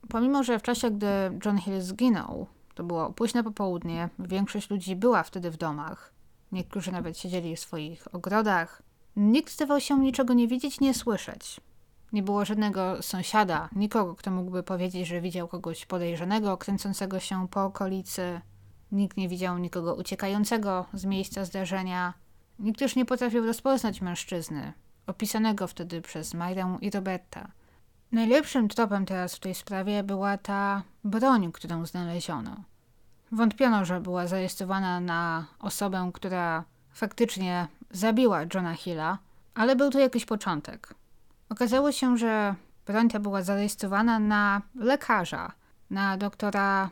Pomimo, 0.08 0.42
że 0.42 0.58
w 0.58 0.62
czasie, 0.62 0.90
gdy 0.90 1.06
John 1.44 1.58
Hill 1.58 1.80
zginął, 1.80 2.46
to 2.74 2.84
było 2.84 3.12
późne 3.12 3.44
popołudnie, 3.44 4.08
większość 4.18 4.70
ludzi 4.70 4.96
była 4.96 5.22
wtedy 5.22 5.50
w 5.50 5.56
domach. 5.56 6.12
Niektórzy 6.52 6.92
nawet 6.92 7.18
siedzieli 7.18 7.56
w 7.56 7.60
swoich 7.60 8.14
ogrodach. 8.14 8.82
Nikt 9.16 9.52
zdawał 9.52 9.80
się 9.80 9.98
niczego 9.98 10.34
nie 10.34 10.48
widzieć, 10.48 10.80
nie 10.80 10.94
słyszeć. 10.94 11.60
Nie 12.12 12.22
było 12.22 12.44
żadnego 12.44 13.02
sąsiada, 13.02 13.68
nikogo, 13.76 14.14
kto 14.14 14.30
mógłby 14.30 14.62
powiedzieć, 14.62 15.08
że 15.08 15.20
widział 15.20 15.48
kogoś 15.48 15.86
podejrzanego, 15.86 16.56
kręcącego 16.56 17.20
się 17.20 17.48
po 17.48 17.64
okolicy. 17.64 18.40
Nikt 18.92 19.16
nie 19.16 19.28
widział 19.28 19.58
nikogo 19.58 19.94
uciekającego 19.94 20.86
z 20.92 21.04
miejsca 21.04 21.44
zdarzenia. 21.44 22.14
Nikt 22.58 22.78
też 22.78 22.96
nie 22.96 23.04
potrafił 23.04 23.46
rozpoznać 23.46 24.00
mężczyzny, 24.00 24.72
opisanego 25.06 25.66
wtedy 25.66 26.02
przez 26.02 26.34
Majrę 26.34 26.78
i 26.80 26.90
Roberta. 26.90 27.50
Najlepszym 28.12 28.68
tropem 28.68 29.06
teraz 29.06 29.34
w 29.34 29.40
tej 29.40 29.54
sprawie 29.54 30.02
była 30.02 30.38
ta 30.38 30.82
broń, 31.04 31.52
którą 31.52 31.86
znaleziono. 31.86 32.56
Wątpiono, 33.32 33.84
że 33.84 34.00
była 34.00 34.26
zarejestrowana 34.26 35.00
na 35.00 35.46
osobę, 35.58 36.10
która 36.14 36.64
faktycznie 36.92 37.68
zabiła 37.92 38.40
Johna 38.54 38.74
Hilla, 38.74 39.18
ale 39.54 39.76
był 39.76 39.90
to 39.90 39.98
jakiś 39.98 40.24
początek. 40.24 40.94
Okazało 41.48 41.92
się, 41.92 42.18
że 42.18 42.54
broń 42.86 43.08
ta 43.08 43.20
była 43.20 43.42
zarejestrowana 43.42 44.18
na 44.18 44.62
lekarza, 44.74 45.52
na 45.90 46.16
doktora 46.16 46.90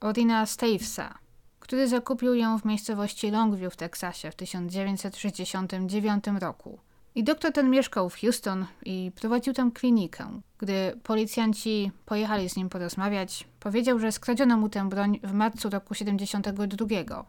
Orina 0.00 0.46
Stavesa, 0.46 1.18
który 1.60 1.88
zakupił 1.88 2.34
ją 2.34 2.58
w 2.58 2.64
miejscowości 2.64 3.30
Longview 3.30 3.72
w 3.74 3.76
Teksasie 3.76 4.30
w 4.30 4.36
1969 4.36 6.24
roku. 6.40 6.78
I 7.14 7.24
doktor 7.24 7.52
ten 7.52 7.70
mieszkał 7.70 8.10
w 8.10 8.20
Houston 8.20 8.66
i 8.84 9.12
prowadził 9.14 9.54
tam 9.54 9.72
klinikę. 9.72 10.40
Gdy 10.58 11.00
policjanci 11.02 11.92
pojechali 12.06 12.50
z 12.50 12.56
nim 12.56 12.68
porozmawiać, 12.68 13.48
powiedział, 13.60 13.98
że 13.98 14.12
skradziono 14.12 14.56
mu 14.56 14.68
tę 14.68 14.88
broń 14.88 15.20
w 15.22 15.32
marcu 15.32 15.70
roku 15.70 15.94
72. 15.94 17.24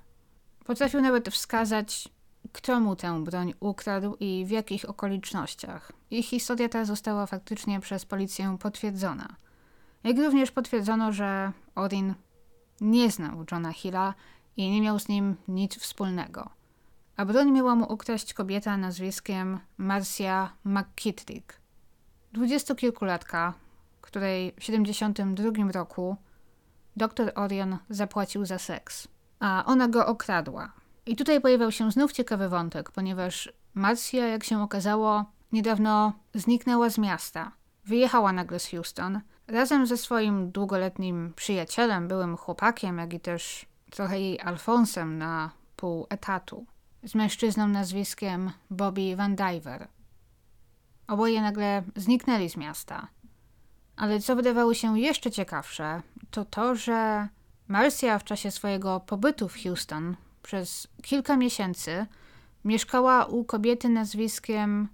Potrafił 0.65 1.01
nawet 1.01 1.29
wskazać, 1.29 2.09
kto 2.53 2.79
mu 2.79 2.95
tę 2.95 3.23
broń 3.23 3.53
ukradł 3.59 4.15
i 4.19 4.45
w 4.45 4.49
jakich 4.49 4.89
okolicznościach. 4.89 5.91
Ich 6.11 6.25
historia 6.25 6.69
ta 6.69 6.85
została 6.85 7.25
faktycznie 7.25 7.79
przez 7.79 8.05
policję 8.05 8.57
potwierdzona. 8.59 9.35
Jak 10.03 10.17
również 10.17 10.51
potwierdzono, 10.51 11.11
że 11.11 11.51
Odin 11.75 12.13
nie 12.81 13.11
znał 13.11 13.45
Johna 13.51 13.73
Hilla 13.73 14.13
i 14.57 14.69
nie 14.69 14.81
miał 14.81 14.99
z 14.99 15.07
nim 15.07 15.35
nic 15.47 15.77
wspólnego 15.77 16.57
a 17.17 17.25
broń 17.25 17.51
miała 17.51 17.75
mu 17.75 17.93
ukraść 17.93 18.33
kobieta 18.33 18.77
nazwiskiem 18.77 19.59
Marcia 19.77 20.53
McKittrick. 20.63 21.59
Dwudziestokilkulatka, 22.33 23.53
której 24.01 24.53
w 24.59 24.63
72 24.63 25.71
roku 25.71 26.17
dr 26.95 27.31
Orion 27.35 27.77
zapłacił 27.89 28.45
za 28.45 28.59
seks, 28.59 29.07
a 29.39 29.63
ona 29.65 29.87
go 29.87 30.07
okradła. 30.07 30.71
I 31.07 31.15
tutaj 31.15 31.41
pojawiał 31.41 31.71
się 31.71 31.91
znów 31.91 32.11
ciekawy 32.11 32.49
wątek, 32.49 32.91
ponieważ 32.91 33.53
Marcia, 33.73 34.27
jak 34.27 34.43
się 34.43 34.61
okazało, 34.61 35.25
niedawno 35.51 36.13
zniknęła 36.33 36.89
z 36.89 36.97
miasta. 36.97 37.51
Wyjechała 37.85 38.33
nagle 38.33 38.59
z 38.59 38.69
Houston 38.69 39.21
razem 39.47 39.87
ze 39.87 39.97
swoim 39.97 40.51
długoletnim 40.51 41.33
przyjacielem, 41.35 42.07
byłym 42.07 42.37
chłopakiem, 42.37 42.97
jak 42.97 43.13
i 43.13 43.19
też 43.19 43.65
trochę 43.91 44.19
jej 44.19 44.39
Alfonsem 44.39 45.17
na 45.17 45.51
pół 45.75 46.07
etatu 46.09 46.65
z 47.03 47.15
mężczyzną 47.15 47.67
nazwiskiem 47.67 48.51
Bobby 48.69 49.15
Van 49.15 49.35
Diver. 49.35 49.87
Oboje 51.07 51.41
nagle 51.41 51.83
zniknęli 51.95 52.49
z 52.49 52.57
miasta. 52.57 53.07
Ale 53.95 54.19
co 54.19 54.35
wydawało 54.35 54.73
się 54.73 54.99
jeszcze 54.99 55.31
ciekawsze, 55.31 56.01
to 56.31 56.45
to, 56.45 56.75
że 56.75 57.27
Marcia 57.67 58.19
w 58.19 58.23
czasie 58.23 58.51
swojego 58.51 58.99
pobytu 58.99 59.49
w 59.49 59.63
Houston 59.63 60.15
przez 60.47 60.87
kilka 61.01 61.37
miesięcy 61.37 62.05
mieszkała 62.65 63.25
u 63.25 63.43
kobiety 63.43 63.89
nazwiskiem 63.89 64.87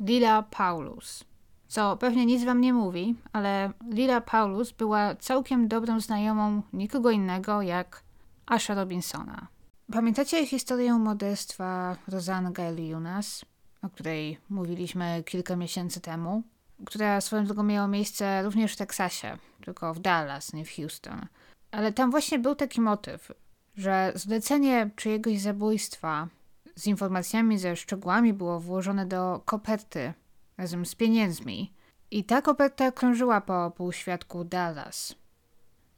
Lila 0.00 0.42
Paulus. 0.42 1.24
Co 1.68 1.96
pewnie 1.96 2.26
nic 2.26 2.44
wam 2.44 2.60
nie 2.60 2.72
mówi, 2.72 3.14
ale 3.32 3.72
Lila 3.90 4.20
Paulus 4.20 4.72
była 4.72 5.14
całkiem 5.14 5.68
dobrą 5.68 6.00
znajomą 6.00 6.62
nikogo 6.72 7.10
innego 7.10 7.62
jak 7.62 8.02
Asha 8.46 8.74
Robinsona. 8.74 9.46
Pamiętacie 9.92 10.46
historię 10.46 10.92
modestwa 10.92 11.96
Rosanne 12.08 12.50
Gael-Yunas, 12.50 13.44
o 13.82 13.88
której 13.88 14.38
mówiliśmy 14.50 15.22
kilka 15.26 15.56
miesięcy 15.56 16.00
temu? 16.00 16.42
Która 16.84 17.20
swoją 17.20 17.44
drogą 17.44 17.62
miała 17.62 17.88
miejsce 17.88 18.42
również 18.42 18.72
w 18.72 18.76
Teksasie, 18.76 19.38
tylko 19.64 19.94
w 19.94 20.00
Dallas, 20.00 20.52
nie 20.52 20.64
w 20.64 20.76
Houston. 20.76 21.26
Ale 21.70 21.92
tam 21.92 22.10
właśnie 22.10 22.38
był 22.38 22.54
taki 22.54 22.80
motyw, 22.80 23.32
że 23.76 24.12
zlecenie 24.14 24.90
czyjegoś 24.96 25.40
zabójstwa 25.40 26.28
z 26.76 26.86
informacjami, 26.86 27.58
ze 27.58 27.76
szczegółami 27.76 28.32
było 28.32 28.60
włożone 28.60 29.06
do 29.06 29.42
koperty 29.44 30.12
razem 30.58 30.86
z 30.86 30.94
pieniędzmi. 30.94 31.72
I 32.10 32.24
ta 32.24 32.42
koperta 32.42 32.92
krążyła 32.92 33.40
po 33.40 33.70
półświadku 33.76 34.44
Dallas. 34.44 35.14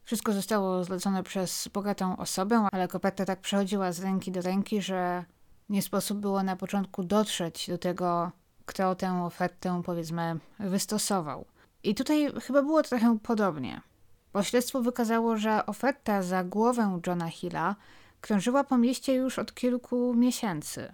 Wszystko 0.03 0.33
zostało 0.33 0.83
zlecone 0.83 1.23
przez 1.23 1.67
bogatą 1.67 2.17
osobę, 2.17 2.67
ale 2.71 2.87
koperta 2.87 3.25
tak 3.25 3.39
przechodziła 3.39 3.91
z 3.91 3.99
ręki 3.99 4.31
do 4.31 4.41
ręki, 4.41 4.81
że 4.81 5.25
nie 5.69 5.81
sposób 5.81 6.19
było 6.19 6.43
na 6.43 6.55
początku 6.55 7.03
dotrzeć 7.03 7.69
do 7.69 7.77
tego, 7.77 8.31
kto 8.65 8.95
tę 8.95 9.23
ofertę, 9.23 9.81
powiedzmy, 9.85 10.39
wystosował. 10.59 11.45
I 11.83 11.95
tutaj 11.95 12.31
chyba 12.41 12.61
było 12.61 12.83
trochę 12.83 13.17
podobnie. 13.23 13.81
Bo 14.35 14.43
śledztwo 14.43 14.81
wykazało, 14.81 15.37
że 15.37 15.65
oferta 15.65 16.23
za 16.23 16.43
głowę 16.43 16.99
Johna 17.07 17.29
Hilla 17.29 17.75
krążyła 18.21 18.63
po 18.63 18.77
mieście 18.77 19.13
już 19.13 19.39
od 19.39 19.53
kilku 19.53 20.13
miesięcy. 20.13 20.93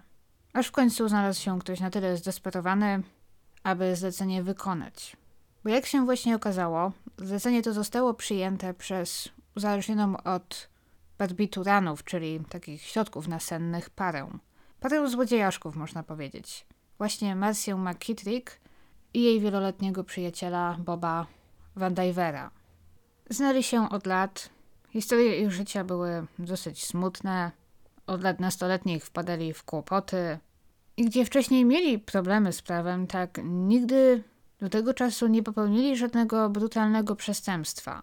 Aż 0.52 0.66
w 0.66 0.72
końcu 0.72 1.08
znalazł 1.08 1.40
się 1.40 1.58
ktoś 1.58 1.80
na 1.80 1.90
tyle 1.90 2.16
zdesperowany, 2.16 3.02
aby 3.62 3.96
zlecenie 3.96 4.42
wykonać. 4.42 5.16
Bo 5.64 5.70
jak 5.70 5.86
się 5.86 6.04
właśnie 6.04 6.36
okazało, 6.36 6.92
zlecenie 7.18 7.62
to 7.62 7.72
zostało 7.72 8.14
przyjęte 8.14 8.74
przez 8.74 9.28
uzależnioną 9.56 10.16
od 10.16 10.68
barbituranów, 11.18 12.04
czyli 12.04 12.40
takich 12.48 12.82
środków 12.82 13.28
nasennych, 13.28 13.90
parę. 13.90 14.30
Parę 14.80 15.08
złodziejaszków, 15.08 15.76
można 15.76 16.02
powiedzieć. 16.02 16.66
Właśnie 16.98 17.36
Marcię 17.36 17.76
McKittrick 17.76 18.60
i 19.14 19.22
jej 19.22 19.40
wieloletniego 19.40 20.04
przyjaciela 20.04 20.76
Boba 20.78 21.26
Van 21.76 21.94
Divera. 21.94 22.61
Znali 23.32 23.62
się 23.62 23.88
od 23.88 24.06
lat. 24.06 24.50
Historie 24.88 25.40
ich 25.40 25.52
życia 25.52 25.84
były 25.84 26.26
dosyć 26.38 26.86
smutne. 26.86 27.50
Od 28.06 28.22
lat 28.22 28.40
nastoletnich 28.40 29.04
wpadali 29.04 29.52
w 29.52 29.64
kłopoty. 29.64 30.38
I 30.96 31.04
gdzie 31.04 31.24
wcześniej 31.24 31.64
mieli 31.64 31.98
problemy 31.98 32.52
z 32.52 32.62
prawem, 32.62 33.06
tak 33.06 33.40
nigdy 33.44 34.22
do 34.60 34.68
tego 34.68 34.94
czasu 34.94 35.26
nie 35.26 35.42
popełnili 35.42 35.96
żadnego 35.96 36.50
brutalnego 36.50 37.16
przestępstwa, 37.16 38.02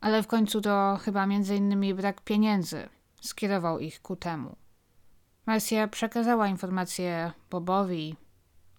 ale 0.00 0.22
w 0.22 0.26
końcu 0.26 0.60
to 0.60 0.98
chyba 1.02 1.26
między 1.26 1.56
innymi 1.56 1.94
brak 1.94 2.20
pieniędzy 2.20 2.88
skierował 3.20 3.78
ich 3.78 4.02
ku 4.02 4.16
temu. 4.16 4.56
Marcia 5.46 5.88
przekazała 5.88 6.48
informację 6.48 7.32
Bobowi 7.50 8.16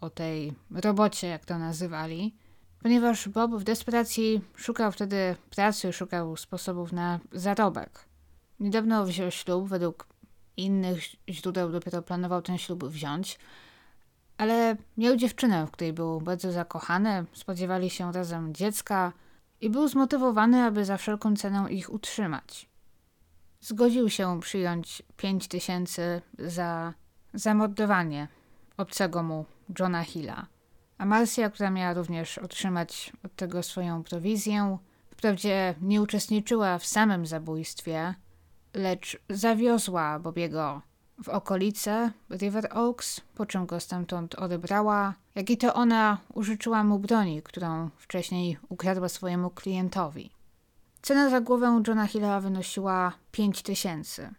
o 0.02 0.10
tej 0.10 0.54
robocie, 0.72 1.28
jak 1.28 1.46
to 1.46 1.58
nazywali, 1.58 2.36
ponieważ 2.84 3.30
Bob 3.30 3.52
w 3.52 3.64
desperacji 3.64 4.42
szukał 4.56 4.92
wtedy 4.92 5.36
pracy, 5.50 5.94
szukał 5.94 6.38
sposobów 6.38 6.92
na 6.92 7.20
zarobek. 7.32 8.06
Niedawno 8.60 9.06
wziął 9.06 9.32
ślub, 9.32 9.70
według 9.70 10.08
innych 10.58 11.00
źródeł 11.30 11.72
dopiero 11.72 12.02
planował 12.02 12.42
ten 12.42 12.58
ślub 12.58 12.86
wziąć, 12.86 13.40
ale 14.38 14.76
miał 14.98 15.16
dziewczynę, 15.16 15.68
w 15.68 15.72
której 15.72 15.94
był 15.94 16.22
bardzo 16.22 16.52
zakochany, 16.52 17.26
spodziewali 17.34 17.90
się 17.90 18.12
razem 18.12 18.54
dziecka 18.54 19.14
i 19.62 19.70
był 19.70 19.88
zmotywowany, 19.88 20.64
aby 20.64 20.86
za 20.86 20.98
wszelką 20.98 21.36
cenę 21.36 21.72
ich 21.72 21.94
utrzymać. 21.94 22.70
zgodził 23.62 24.10
się 24.10 24.40
przyjąć 24.40 25.04
5 25.18 25.48
tysięcy 25.48 26.22
za 26.40 26.94
zamordowanie 27.34 28.28
obcego 28.78 29.24
mu 29.24 29.46
Johna 29.80 30.04
Hilla. 30.04 30.48
A 31.00 31.06
Marcia, 31.06 31.50
która 31.50 31.70
miała 31.70 31.94
również 31.94 32.38
otrzymać 32.38 33.14
od 33.26 33.36
tego 33.36 33.64
swoją 33.64 34.04
prowizję, 34.04 34.78
wprawdzie 35.12 35.76
nie 35.82 36.02
uczestniczyła 36.02 36.78
w 36.78 36.86
samym 36.86 37.26
zabójstwie, 37.26 38.16
lecz 38.74 39.20
zawiozła 39.30 40.20
Bobiego 40.20 40.82
w 41.24 41.30
okolice 41.30 42.12
River 42.32 42.70
Oaks, 42.72 43.22
po 43.36 43.46
czym 43.46 43.66
go 43.66 43.80
stamtąd 43.80 44.36
odebrała, 44.36 45.14
jak 45.36 45.50
i 45.50 45.58
to 45.58 45.74
ona 45.74 46.18
użyczyła 46.34 46.84
mu 46.84 47.00
broni, 47.00 47.42
którą 47.42 47.90
wcześniej 47.98 48.58
ukradła 48.70 49.10
swojemu 49.10 49.50
klientowi. 49.50 50.32
Cena 51.02 51.30
za 51.30 51.42
głowę 51.42 51.82
Johna 51.88 52.08
Hilla 52.08 52.42
wynosiła 52.42 53.14
5 53.32 53.62
tysięcy. 53.62 54.30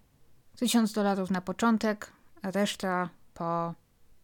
Tysiąc 0.56 0.92
dolarów 0.92 1.30
na 1.30 1.40
początek, 1.40 2.12
a 2.42 2.50
reszta 2.50 3.08
po 3.34 3.74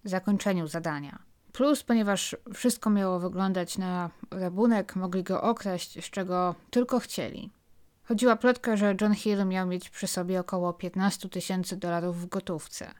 zakończeniu 0.04 0.68
zadania. 0.68 1.18
Plus, 1.56 1.82
ponieważ 1.82 2.36
wszystko 2.54 2.90
miało 2.90 3.20
wyglądać 3.20 3.78
na 3.78 4.10
rabunek, 4.30 4.96
mogli 4.96 5.22
go 5.22 5.42
okraść, 5.42 6.04
z 6.04 6.10
czego 6.10 6.54
tylko 6.70 6.98
chcieli. 6.98 7.50
Chodziła 8.04 8.36
plotka, 8.36 8.76
że 8.76 8.96
John 9.00 9.14
Hill 9.14 9.46
miał 9.46 9.66
mieć 9.66 9.90
przy 9.90 10.06
sobie 10.06 10.40
około 10.40 10.72
15 10.72 11.28
tysięcy 11.28 11.76
dolarów 11.76 12.20
w 12.20 12.26
gotówce. 12.26 12.94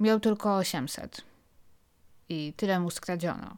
Miał 0.00 0.20
tylko 0.20 0.56
800. 0.56 1.24
I 2.28 2.52
tyle 2.56 2.80
mu 2.80 2.90
skradziono. 2.90 3.56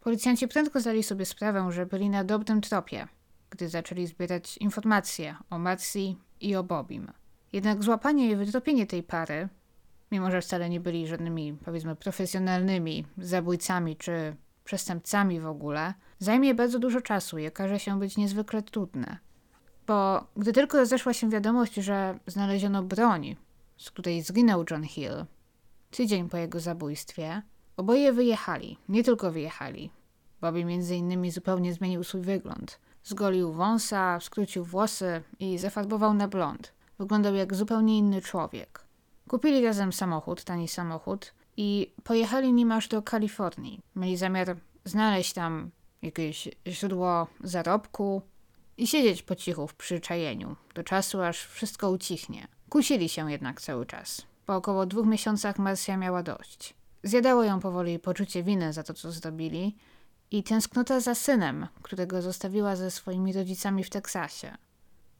Policjanci 0.00 0.48
prędko 0.48 0.80
zdali 0.80 1.02
sobie 1.02 1.24
sprawę, 1.24 1.72
że 1.72 1.86
byli 1.86 2.10
na 2.10 2.24
dobrym 2.24 2.60
tropie, 2.60 3.08
gdy 3.50 3.68
zaczęli 3.68 4.06
zbierać 4.06 4.56
informacje 4.56 5.36
o 5.50 5.58
Marcy 5.58 6.14
i 6.40 6.56
o 6.56 6.64
Bobim. 6.64 7.12
Jednak 7.52 7.82
złapanie 7.82 8.30
i 8.30 8.36
wytropienie 8.36 8.86
tej 8.86 9.02
pary, 9.02 9.48
mimo 10.12 10.30
że 10.30 10.40
wcale 10.40 10.70
nie 10.70 10.80
byli 10.80 11.06
żadnymi, 11.06 11.56
powiedzmy, 11.64 11.96
profesjonalnymi 11.96 13.06
zabójcami 13.18 13.96
czy 13.96 14.36
przestępcami 14.64 15.40
w 15.40 15.46
ogóle, 15.46 15.94
zajmie 16.18 16.54
bardzo 16.54 16.78
dużo 16.78 17.00
czasu 17.00 17.38
i 17.38 17.46
okaże 17.46 17.78
się 17.78 17.98
być 17.98 18.16
niezwykle 18.16 18.62
trudne. 18.62 19.18
Bo 19.86 20.26
gdy 20.36 20.52
tylko 20.52 20.78
rozeszła 20.78 21.12
się 21.12 21.30
wiadomość, 21.30 21.74
że 21.74 22.18
znaleziono 22.26 22.82
broń, 22.82 23.36
z 23.76 23.90
której 23.90 24.22
zginął 24.22 24.64
John 24.70 24.84
Hill, 24.84 25.24
tydzień 25.90 26.28
po 26.28 26.36
jego 26.36 26.60
zabójstwie, 26.60 27.42
oboje 27.76 28.12
wyjechali. 28.12 28.78
Nie 28.88 29.04
tylko 29.04 29.32
wyjechali. 29.32 29.90
Bobby 30.40 30.64
między 30.64 30.96
innymi 30.96 31.30
zupełnie 31.30 31.72
zmienił 31.72 32.04
swój 32.04 32.20
wygląd. 32.20 32.80
Zgolił 33.04 33.52
wąsa, 33.52 34.20
skrócił 34.20 34.64
włosy 34.64 35.22
i 35.38 35.58
zafarbował 35.58 36.14
na 36.14 36.28
blond. 36.28 36.72
Wyglądał 36.98 37.34
jak 37.34 37.54
zupełnie 37.54 37.98
inny 37.98 38.22
człowiek. 38.22 38.89
Kupili 39.30 39.64
razem 39.64 39.92
samochód, 39.92 40.44
tani 40.44 40.68
samochód 40.68 41.32
i 41.56 41.92
pojechali 42.04 42.52
nim 42.52 42.72
aż 42.72 42.88
do 42.88 43.02
Kalifornii. 43.02 43.80
Mieli 43.96 44.16
zamiar 44.16 44.56
znaleźć 44.84 45.32
tam 45.32 45.70
jakieś 46.02 46.48
źródło 46.66 47.26
zarobku, 47.44 48.22
i 48.76 48.86
siedzieć 48.86 49.22
po 49.22 49.34
cichu 49.34 49.66
w 49.66 49.74
przyczajeniu, 49.74 50.56
do 50.74 50.82
czasu 50.84 51.22
aż 51.22 51.44
wszystko 51.46 51.90
ucichnie. 51.90 52.48
Kusili 52.68 53.08
się 53.08 53.30
jednak 53.30 53.60
cały 53.60 53.86
czas. 53.86 54.22
Po 54.46 54.56
około 54.56 54.86
dwóch 54.86 55.06
miesiącach 55.06 55.58
Marcia 55.58 55.96
miała 55.96 56.22
dość. 56.22 56.74
Zjadało 57.02 57.44
ją 57.44 57.60
powoli 57.60 57.98
poczucie 57.98 58.42
winy 58.42 58.72
za 58.72 58.82
to, 58.82 58.94
co 58.94 59.12
zrobili 59.12 59.76
i 60.30 60.42
tęsknota 60.42 61.00
za 61.00 61.14
synem, 61.14 61.66
którego 61.82 62.22
zostawiła 62.22 62.76
ze 62.76 62.90
swoimi 62.90 63.32
rodzicami 63.32 63.84
w 63.84 63.90
Teksasie. 63.90 64.56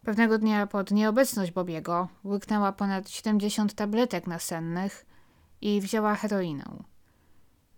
Pewnego 0.05 0.39
dnia 0.39 0.67
pod 0.67 0.91
nieobecność 0.91 1.53
Bobiego 1.53 2.09
łyknęła 2.25 2.73
ponad 2.73 3.11
70 3.11 3.75
tabletek 3.75 4.27
nasennych 4.27 5.07
i 5.61 5.81
wzięła 5.81 6.15
heroinę. 6.15 6.65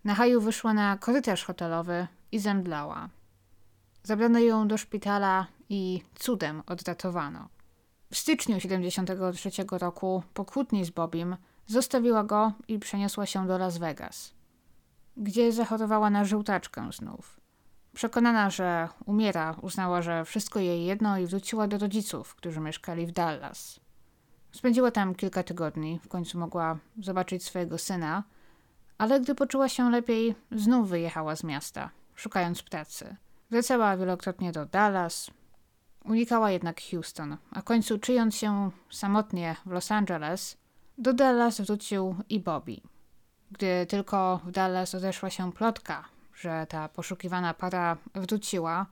Na 0.03 0.15
haju 0.15 0.41
wyszła 0.41 0.73
na 0.73 0.97
korytarz 0.97 1.45
hotelowy 1.45 2.07
i 2.31 2.39
zemdlała. 2.39 3.09
Zabrano 4.03 4.39
ją 4.39 4.67
do 4.67 4.77
szpitala 4.77 5.47
i 5.69 6.01
cudem 6.15 6.63
odratowano. 6.65 7.49
W 8.11 8.17
styczniu 8.17 8.59
73 8.59 9.49
roku, 9.71 10.23
po 10.33 10.45
kłótni 10.45 10.85
z 10.85 10.89
Bobim, 10.89 11.37
zostawiła 11.67 12.23
go 12.23 12.51
i 12.67 12.79
przeniosła 12.79 13.25
się 13.25 13.47
do 13.47 13.57
Las 13.57 13.77
Vegas, 13.77 14.33
gdzie 15.17 15.51
zachorowała 15.51 16.09
na 16.09 16.25
żółtaczkę 16.25 16.89
znów. 16.91 17.42
Przekonana, 17.95 18.49
że 18.49 18.89
umiera, 19.05 19.55
uznała, 19.61 20.01
że 20.01 20.25
wszystko 20.25 20.59
jej 20.59 20.85
jedno 20.85 21.17
i 21.17 21.25
wróciła 21.25 21.67
do 21.67 21.77
rodziców, 21.77 22.35
którzy 22.35 22.59
mieszkali 22.59 23.07
w 23.07 23.11
Dallas. 23.11 23.79
Spędziła 24.51 24.91
tam 24.91 25.15
kilka 25.15 25.43
tygodni, 25.43 25.99
w 26.03 26.07
końcu 26.07 26.39
mogła 26.39 26.77
zobaczyć 27.01 27.43
swojego 27.43 27.77
syna, 27.77 28.23
ale 28.97 29.21
gdy 29.21 29.35
poczuła 29.35 29.69
się 29.69 29.91
lepiej, 29.91 30.35
znów 30.51 30.89
wyjechała 30.89 31.35
z 31.35 31.43
miasta, 31.43 31.89
szukając 32.15 32.63
pracy. 32.63 33.15
Wracała 33.51 33.97
wielokrotnie 33.97 34.51
do 34.51 34.65
Dallas, 34.65 35.31
unikała 36.05 36.51
jednak 36.51 36.81
Houston, 36.91 37.37
a 37.51 37.61
w 37.61 37.63
końcu 37.63 37.99
czując 37.99 38.35
się 38.35 38.71
samotnie 38.91 39.55
w 39.65 39.71
Los 39.71 39.91
Angeles, 39.91 40.57
do 40.97 41.13
Dallas 41.13 41.61
wrócił 41.61 42.15
i 42.29 42.39
Bobby. 42.39 42.81
Gdy 43.51 43.85
tylko 43.85 44.39
w 44.45 44.51
Dallas 44.51 44.95
odeszła 44.95 45.29
się 45.29 45.51
plotka, 45.51 46.05
że 46.35 46.67
ta 46.69 46.89
poszukiwana 46.89 47.53
para 47.53 47.97
wróciła, 48.15 48.85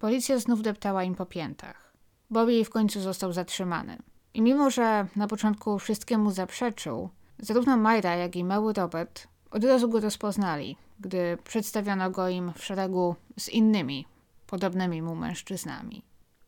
policja 0.00 0.38
znów 0.38 0.62
deptała 0.62 1.04
im 1.04 1.14
po 1.14 1.26
piętach. 1.26 1.92
Bobby 2.30 2.64
w 2.64 2.70
końcu 2.70 3.00
został 3.00 3.32
zatrzymany. 3.32 3.98
I 4.34 4.42
mimo, 4.42 4.70
że 4.70 5.06
na 5.16 5.26
początku 5.26 5.78
wszystkiemu 5.78 6.30
zaprzeczył, 6.30 7.10
zarówno 7.38 7.76
Myra, 7.76 8.14
jak 8.14 8.36
i 8.36 8.44
mały 8.44 8.72
Robert 8.72 9.28
od 9.50 9.64
razu 9.64 9.88
go 9.88 10.00
rozpoznali, 10.00 10.76
gdy 11.00 11.38
przedstawiono 11.44 12.10
go 12.10 12.28
im 12.28 12.52
w 12.52 12.64
szeregu 12.64 13.16
z 13.38 13.48
innymi, 13.48 14.06
podobnymi 14.46 15.02
mu 15.02 15.14
mężczyznami. 15.14 16.02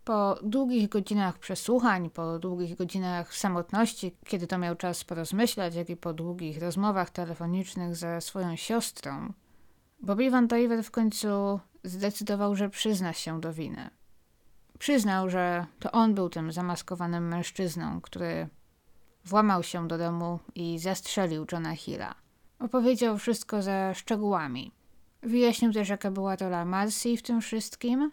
Po 0.04 0.38
długich 0.42 0.88
godzinach 0.88 1.38
przesłuchań, 1.38 2.10
po 2.10 2.38
długich 2.38 2.76
godzinach 2.76 3.34
samotności, 3.34 4.16
kiedy 4.24 4.46
to 4.46 4.58
miał 4.58 4.76
czas 4.76 5.04
porozmyślać, 5.04 5.74
jak 5.74 5.90
i 5.90 5.96
po 5.96 6.12
długich 6.12 6.62
rozmowach 6.62 7.10
telefonicznych 7.10 7.96
ze 7.96 8.20
swoją 8.20 8.56
siostrą, 8.56 9.32
Bobby 10.02 10.30
Van 10.30 10.46
Diver 10.46 10.84
w 10.84 10.90
końcu 10.90 11.60
zdecydował, 11.84 12.56
że 12.56 12.70
przyzna 12.70 13.12
się 13.12 13.40
do 13.40 13.52
winy. 13.52 13.90
Przyznał, 14.78 15.30
że 15.30 15.66
to 15.80 15.92
on 15.92 16.14
był 16.14 16.28
tym 16.28 16.52
zamaskowanym 16.52 17.28
mężczyzną, 17.28 18.00
który 18.00 18.48
włamał 19.24 19.62
się 19.62 19.88
do 19.88 19.98
domu 19.98 20.38
i 20.54 20.78
zastrzelił 20.78 21.46
Johna 21.52 21.76
Hilla. 21.76 22.14
Opowiedział 22.58 23.18
wszystko 23.18 23.62
ze 23.62 23.94
szczegółami. 23.94 24.72
Wyjaśnił 25.22 25.72
też, 25.72 25.88
jaka 25.88 26.10
była 26.10 26.36
rola 26.36 26.64
Marcy 26.64 27.16
w 27.16 27.22
tym 27.22 27.40
wszystkim 27.40 28.10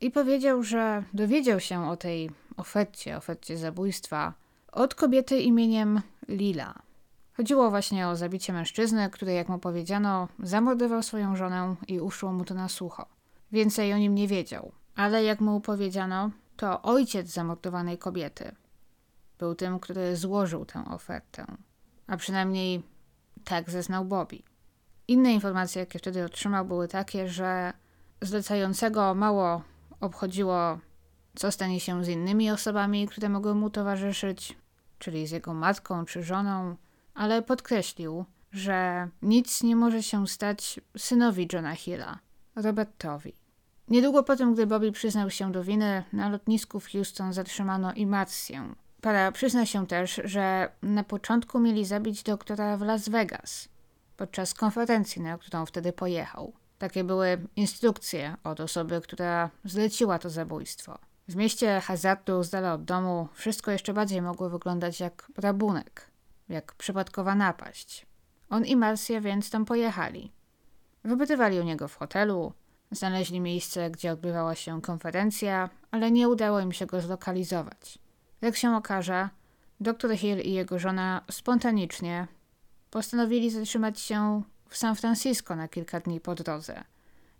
i 0.00 0.10
powiedział, 0.10 0.62
że 0.62 1.04
dowiedział 1.14 1.60
się 1.60 1.88
o 1.88 1.96
tej 1.96 2.30
ofercie, 2.56 3.16
ofercie 3.16 3.56
zabójstwa 3.56 4.34
od 4.72 4.94
kobiety 4.94 5.40
imieniem 5.40 6.00
Lila. 6.28 6.74
Chodziło 7.36 7.70
właśnie 7.70 8.08
o 8.08 8.16
zabicie 8.16 8.52
mężczyzny, 8.52 9.10
który, 9.10 9.32
jak 9.32 9.48
mu 9.48 9.58
powiedziano, 9.58 10.28
zamordował 10.38 11.02
swoją 11.02 11.36
żonę 11.36 11.76
i 11.88 12.00
uszło 12.00 12.32
mu 12.32 12.44
to 12.44 12.54
na 12.54 12.68
sucho. 12.68 13.06
Więcej 13.52 13.92
o 13.92 13.98
nim 13.98 14.14
nie 14.14 14.28
wiedział, 14.28 14.72
ale 14.96 15.24
jak 15.24 15.40
mu 15.40 15.60
powiedziano, 15.60 16.30
to 16.56 16.82
ojciec 16.82 17.28
zamordowanej 17.28 17.98
kobiety 17.98 18.54
był 19.38 19.54
tym, 19.54 19.80
który 19.80 20.16
złożył 20.16 20.64
tę 20.64 20.84
ofertę. 20.90 21.46
A 22.06 22.16
przynajmniej 22.16 22.82
tak 23.44 23.70
zeznał 23.70 24.04
Bobby. 24.04 24.42
Inne 25.08 25.32
informacje, 25.32 25.80
jakie 25.80 25.98
wtedy 25.98 26.24
otrzymał, 26.24 26.64
były 26.64 26.88
takie, 26.88 27.28
że 27.28 27.72
zlecającego 28.20 29.14
mało 29.14 29.62
obchodziło, 30.00 30.78
co 31.34 31.52
stanie 31.52 31.80
się 31.80 32.04
z 32.04 32.08
innymi 32.08 32.50
osobami, 32.50 33.08
które 33.08 33.28
mogły 33.28 33.54
mu 33.54 33.70
towarzyszyć, 33.70 34.56
czyli 34.98 35.26
z 35.26 35.30
jego 35.30 35.54
matką 35.54 36.04
czy 36.04 36.22
żoną, 36.22 36.76
ale 37.14 37.42
podkreślił, 37.42 38.24
że 38.52 39.08
nic 39.22 39.62
nie 39.62 39.76
może 39.76 40.02
się 40.02 40.26
stać 40.26 40.80
synowi 40.98 41.48
Johna 41.52 41.74
Hilla, 41.74 42.18
Robertowi. 42.56 43.32
Niedługo 43.88 44.22
po 44.22 44.36
tym, 44.36 44.54
gdy 44.54 44.66
Bobby 44.66 44.92
przyznał 44.92 45.30
się 45.30 45.52
do 45.52 45.64
winy, 45.64 46.04
na 46.12 46.28
lotnisku 46.28 46.80
w 46.80 46.88
Houston 46.88 47.32
zatrzymano 47.32 47.92
i 47.92 48.06
Marcję. 48.06 48.74
Para 49.00 49.32
przyzna 49.32 49.66
się 49.66 49.86
też, 49.86 50.20
że 50.24 50.68
na 50.82 51.04
początku 51.04 51.60
mieli 51.60 51.84
zabić 51.84 52.22
doktora 52.22 52.76
w 52.76 52.82
Las 52.82 53.08
Vegas 53.08 53.68
podczas 54.16 54.54
konferencji, 54.54 55.22
na 55.22 55.38
którą 55.38 55.66
wtedy 55.66 55.92
pojechał. 55.92 56.52
Takie 56.78 57.04
były 57.04 57.46
instrukcje 57.56 58.36
od 58.44 58.60
osoby, 58.60 59.00
która 59.00 59.50
zleciła 59.64 60.18
to 60.18 60.30
zabójstwo. 60.30 60.98
W 61.28 61.36
mieście 61.36 61.80
hazardu 61.80 62.42
z 62.42 62.50
dala 62.50 62.74
od 62.74 62.84
domu 62.84 63.28
wszystko 63.34 63.70
jeszcze 63.70 63.94
bardziej 63.94 64.22
mogło 64.22 64.50
wyglądać 64.50 65.00
jak 65.00 65.32
rabunek, 65.36 66.10
jak 66.48 66.74
przypadkowa 66.74 67.34
napaść. 67.34 68.06
On 68.50 68.64
i 68.64 68.76
Marcia 68.76 69.20
więc 69.20 69.50
tam 69.50 69.64
pojechali. 69.64 70.32
Wypytywali 71.04 71.60
u 71.60 71.62
niego 71.62 71.88
w 71.88 71.96
hotelu, 71.96 72.52
znaleźli 72.90 73.40
miejsce, 73.40 73.90
gdzie 73.90 74.12
odbywała 74.12 74.54
się 74.54 74.82
konferencja, 74.82 75.70
ale 75.90 76.10
nie 76.10 76.28
udało 76.28 76.60
im 76.60 76.72
się 76.72 76.86
go 76.86 77.00
zlokalizować. 77.00 77.98
Jak 78.42 78.56
się 78.56 78.76
okaże, 78.76 79.28
dr 79.80 80.16
Hill 80.16 80.38
i 80.40 80.52
jego 80.52 80.78
żona 80.78 81.24
spontanicznie 81.30 82.26
postanowili 82.90 83.50
zatrzymać 83.50 84.00
się 84.00 84.42
w 84.68 84.76
San 84.76 84.96
Francisco 84.96 85.56
na 85.56 85.68
kilka 85.68 86.00
dni 86.00 86.20
po 86.20 86.34
drodze 86.34 86.84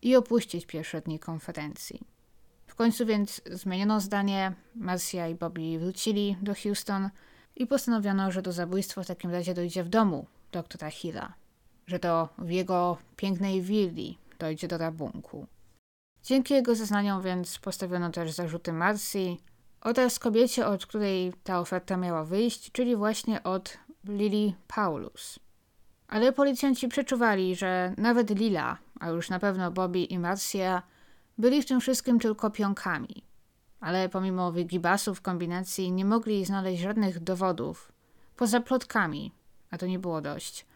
i 0.02 0.16
opuścić 0.16 0.66
pierwsze 0.66 1.01
dni 1.01 1.18
konferencji. 1.18 2.01
W 2.66 2.74
końcu 2.74 3.06
więc 3.06 3.43
zmieniono 3.51 4.01
zdanie, 4.01 4.52
Marcia 4.74 5.28
i 5.28 5.35
Bobby 5.35 5.78
wrócili 5.78 6.36
do 6.43 6.55
Houston 6.55 7.10
i 7.56 7.66
postanowiono, 7.66 8.31
że 8.31 8.43
do 8.43 8.52
zabójstwa 8.52 9.02
w 9.02 9.06
takim 9.06 9.31
razie 9.31 9.55
dojdzie 9.55 9.85
w 9.85 9.89
domu 9.89 10.26
doktora 10.52 10.90
Hilla, 10.90 11.32
że 11.86 11.98
to 11.98 12.28
w 12.39 12.51
jego 12.51 12.97
pięknej 13.16 13.62
willi 13.62 14.18
dojdzie 14.39 14.68
do 14.68 14.78
rabunku. 14.78 15.47
Dzięki 16.22 16.55
jego 16.55 16.74
zeznaniom 16.74 17.22
więc 17.22 17.59
postawiono 17.59 18.10
też 18.10 18.31
zarzuty 18.32 18.72
Marcji 18.72 19.40
oraz 19.81 20.18
kobiecie, 20.18 20.66
od 20.66 20.86
której 20.86 21.32
ta 21.44 21.60
oferta 21.60 21.97
miała 21.97 22.24
wyjść, 22.24 22.72
czyli 22.72 22.97
właśnie 22.97 23.43
od 23.43 23.78
Lily 24.05 24.52
Paulus. 24.66 25.39
Ale 26.09 26.32
policjanci 26.32 26.89
przeczuwali, 26.89 27.56
że 27.56 27.94
nawet 27.97 28.31
Lila, 28.31 28.78
a 29.01 29.09
już 29.09 29.31
na 29.31 29.39
pewno 29.39 29.70
Bobby 29.70 30.05
i 30.05 30.18
Marcia, 30.18 30.82
byli 31.39 31.62
w 31.62 31.66
tym 31.66 31.81
wszystkim 31.81 32.18
tylko 32.18 32.51
pionkami. 32.51 33.22
Ale 33.80 34.09
pomimo 34.09 34.52
wygibasów 34.52 35.20
kombinacji 35.20 35.92
nie 35.92 36.05
mogli 36.05 36.44
znaleźć 36.44 36.82
żadnych 36.82 37.20
dowodów, 37.20 37.92
poza 38.36 38.60
plotkami, 38.60 39.32
a 39.70 39.78
to 39.78 39.86
nie 39.86 39.98
było 39.98 40.20
dość, 40.20 40.66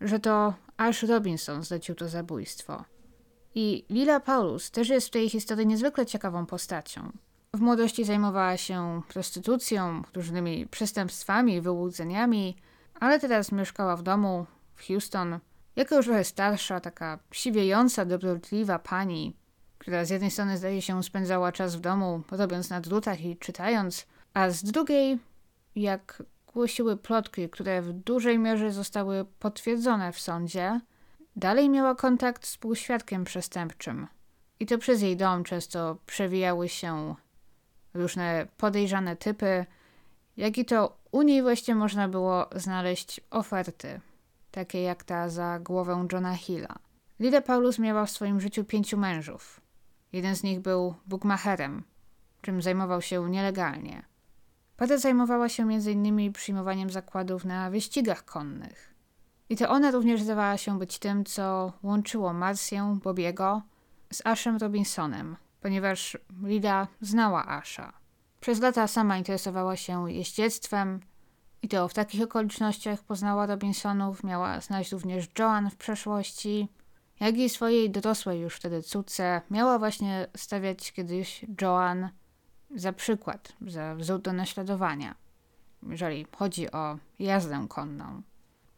że 0.00 0.20
to 0.20 0.54
Ash 0.76 1.02
Robinson 1.02 1.62
zlecił 1.62 1.94
to 1.94 2.08
zabójstwo. 2.08 2.84
I 3.54 3.84
Lila 3.90 4.20
Paulus 4.20 4.70
też 4.70 4.88
jest 4.88 5.06
w 5.06 5.10
tej 5.10 5.30
historii 5.30 5.66
niezwykle 5.66 6.06
ciekawą 6.06 6.46
postacią. 6.46 7.12
W 7.54 7.60
młodości 7.60 8.04
zajmowała 8.04 8.56
się 8.56 9.02
prostytucją, 9.08 10.02
różnymi 10.14 10.66
przestępstwami, 10.66 11.60
wyłudzeniami, 11.60 12.56
ale 13.00 13.20
teraz 13.20 13.52
mieszkała 13.52 13.96
w 13.96 14.02
domu 14.02 14.46
w 14.74 14.86
Houston. 14.86 15.38
Jako 15.76 15.96
już 15.96 16.06
trochę 16.06 16.24
starsza, 16.24 16.80
taka 16.80 17.18
siwiejąca, 17.32 18.04
dobrotliwa 18.04 18.78
pani, 18.78 19.36
która 19.78 20.04
z 20.04 20.10
jednej 20.10 20.30
strony 20.30 20.58
zdaje 20.58 20.82
się 20.82 21.02
spędzała 21.02 21.52
czas 21.52 21.76
w 21.76 21.80
domu, 21.80 22.22
robiąc 22.30 22.70
na 22.70 22.80
drutach 22.80 23.20
i 23.20 23.36
czytając, 23.36 24.06
a 24.34 24.50
z 24.50 24.62
drugiej, 24.62 25.18
jak 25.76 26.22
głosiły 26.46 26.96
plotki, 26.96 27.48
które 27.48 27.82
w 27.82 27.92
dużej 27.92 28.38
mierze 28.38 28.72
zostały 28.72 29.24
potwierdzone 29.38 30.12
w 30.12 30.20
sądzie, 30.20 30.80
dalej 31.36 31.68
miała 31.68 31.94
kontakt 31.94 32.46
z 32.46 32.56
półświadkiem 32.56 33.24
przestępczym. 33.24 34.06
I 34.60 34.66
to 34.66 34.78
przez 34.78 35.02
jej 35.02 35.16
dom 35.16 35.44
często 35.44 35.96
przewijały 36.06 36.68
się 36.68 37.14
różne 37.94 38.46
podejrzane 38.56 39.16
typy, 39.16 39.66
jak 40.36 40.58
i 40.58 40.64
to 40.64 40.96
u 41.10 41.22
niej 41.22 41.42
właśnie 41.42 41.74
można 41.74 42.08
było 42.08 42.48
znaleźć 42.56 43.20
oferty, 43.30 44.00
takie 44.50 44.82
jak 44.82 45.04
ta 45.04 45.28
za 45.28 45.58
głowę 45.58 46.06
Johna 46.12 46.34
Hilla. 46.34 46.74
Lida 47.20 47.40
Paulus 47.40 47.78
miała 47.78 48.06
w 48.06 48.10
swoim 48.10 48.40
życiu 48.40 48.64
pięciu 48.64 48.96
mężów. 48.96 49.60
Jeden 50.12 50.36
z 50.36 50.42
nich 50.42 50.60
był 50.60 50.94
bugmacherem, 51.06 51.82
czym 52.40 52.62
zajmował 52.62 53.02
się 53.02 53.30
nielegalnie. 53.30 54.02
Pada 54.76 54.98
zajmowała 54.98 55.48
się 55.48 55.62
m.in. 55.62 56.32
przyjmowaniem 56.32 56.90
zakładów 56.90 57.44
na 57.44 57.70
wyścigach 57.70 58.24
konnych. 58.24 58.94
I 59.48 59.56
to 59.56 59.68
ona 59.68 59.90
również 59.90 60.22
zdawała 60.22 60.56
się 60.56 60.78
być 60.78 60.98
tym, 60.98 61.24
co 61.24 61.72
łączyło 61.82 62.32
Marcję, 62.32 62.98
Bobiego 63.02 63.62
z 64.12 64.26
Ashem 64.26 64.56
Robinsonem, 64.56 65.36
ponieważ 65.60 66.18
Lida 66.42 66.86
znała 67.00 67.46
Asha. 67.46 67.92
Przez 68.40 68.60
lata 68.60 68.86
sama 68.86 69.18
interesowała 69.18 69.76
się 69.76 70.12
jeździectwem 70.12 71.00
i 71.62 71.68
to 71.68 71.88
w 71.88 71.94
takich 71.94 72.22
okolicznościach 72.22 73.02
poznała 73.02 73.46
Robinsonów, 73.46 74.24
miała 74.24 74.60
znać 74.60 74.92
również 74.92 75.28
Joan 75.38 75.70
w 75.70 75.76
przeszłości, 75.76 76.68
jak 77.20 77.36
i 77.36 77.48
swojej 77.48 77.90
dorosłej 77.90 78.40
już 78.40 78.56
wtedy 78.56 78.82
córce 78.82 79.42
miała 79.50 79.78
właśnie 79.78 80.26
stawiać 80.36 80.92
kiedyś 80.92 81.44
Joan 81.60 82.08
za 82.74 82.92
przykład, 82.92 83.52
za 83.66 83.94
wzór 83.94 84.20
do 84.20 84.32
naśladowania, 84.32 85.14
jeżeli 85.82 86.26
chodzi 86.36 86.70
o 86.70 86.98
jazdę 87.18 87.66
konną. 87.68 88.22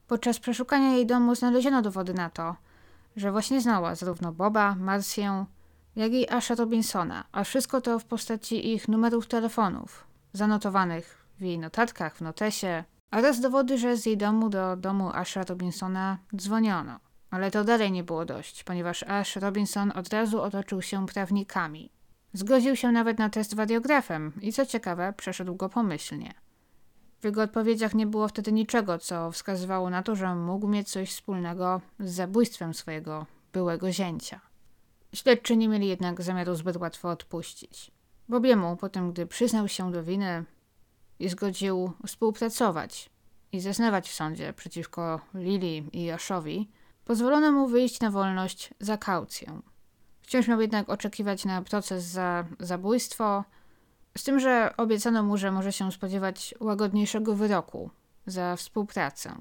Podczas 0.06 0.38
przeszukania 0.38 0.92
jej 0.92 1.06
domu 1.06 1.34
znaleziono 1.34 1.82
dowody 1.82 2.14
na 2.14 2.30
to, 2.30 2.56
że 3.16 3.32
właśnie 3.32 3.60
znała 3.60 3.94
zarówno 3.94 4.32
Boba, 4.32 4.74
Marcję, 4.74 5.46
jak 5.96 6.12
i 6.12 6.30
Asha 6.30 6.54
Robinsona, 6.54 7.24
a 7.32 7.44
wszystko 7.44 7.80
to 7.80 7.98
w 7.98 8.04
postaci 8.04 8.72
ich 8.72 8.88
numerów 8.88 9.26
telefonów, 9.26 10.06
zanotowanych 10.32 11.26
w 11.38 11.42
jej 11.42 11.58
notatkach, 11.58 12.16
w 12.16 12.20
notesie, 12.20 12.84
oraz 13.10 13.40
dowody, 13.40 13.78
że 13.78 13.96
z 13.96 14.06
jej 14.06 14.16
domu 14.16 14.48
do 14.48 14.76
domu 14.76 15.10
Asha 15.14 15.44
Robinsona 15.44 16.18
dzwoniono. 16.36 17.09
Ale 17.30 17.50
to 17.50 17.64
dalej 17.64 17.92
nie 17.92 18.04
było 18.04 18.24
dość, 18.24 18.64
ponieważ 18.64 19.02
Ash 19.02 19.36
Robinson 19.36 19.92
od 19.94 20.08
razu 20.08 20.42
otoczył 20.42 20.82
się 20.82 21.06
prawnikami. 21.06 21.90
Zgodził 22.32 22.76
się 22.76 22.92
nawet 22.92 23.18
na 23.18 23.30
test 23.30 23.54
wariografem 23.54 24.32
i 24.40 24.52
co 24.52 24.66
ciekawe, 24.66 25.14
przeszedł 25.16 25.54
go 25.54 25.68
pomyślnie. 25.68 26.34
W 27.20 27.24
jego 27.24 27.42
odpowiedziach 27.42 27.94
nie 27.94 28.06
było 28.06 28.28
wtedy 28.28 28.52
niczego, 28.52 28.98
co 28.98 29.30
wskazywało 29.30 29.90
na 29.90 30.02
to, 30.02 30.16
że 30.16 30.34
mógł 30.34 30.68
mieć 30.68 30.90
coś 30.90 31.10
wspólnego 31.10 31.80
z 31.98 32.10
zabójstwem 32.10 32.74
swojego 32.74 33.26
byłego 33.52 33.92
zięcia. 33.92 34.40
Śledczy 35.14 35.56
nie 35.56 35.68
mieli 35.68 35.88
jednak 35.88 36.22
zamiaru 36.22 36.54
zbyt 36.54 36.76
łatwo 36.76 37.10
odpuścić. 37.10 37.90
Bobiemu, 38.28 38.76
po 38.76 38.88
tym 38.88 39.12
gdy 39.12 39.26
przyznał 39.26 39.68
się 39.68 39.92
do 39.92 40.04
winy 40.04 40.44
i 41.18 41.28
zgodził 41.28 41.92
współpracować 42.06 43.10
i 43.52 43.60
zeznawać 43.60 44.08
w 44.08 44.14
sądzie 44.14 44.52
przeciwko 44.52 45.20
Lili 45.34 45.84
i 45.92 46.04
Joszowi, 46.04 46.68
pozwolono 47.04 47.52
mu 47.52 47.66
wyjść 47.66 48.00
na 48.00 48.10
wolność 48.10 48.70
za 48.80 48.96
kaucję. 48.96 49.60
Wciąż 50.22 50.48
miał 50.48 50.60
jednak 50.60 50.88
oczekiwać 50.88 51.44
na 51.44 51.62
proces 51.62 52.04
za 52.04 52.44
zabójstwo, 52.60 53.44
z 54.18 54.22
tym, 54.24 54.40
że 54.40 54.74
obiecano 54.76 55.22
mu, 55.22 55.36
że 55.36 55.52
może 55.52 55.72
się 55.72 55.92
spodziewać 55.92 56.54
łagodniejszego 56.60 57.34
wyroku 57.34 57.90
za 58.26 58.56
współpracę. 58.56 59.34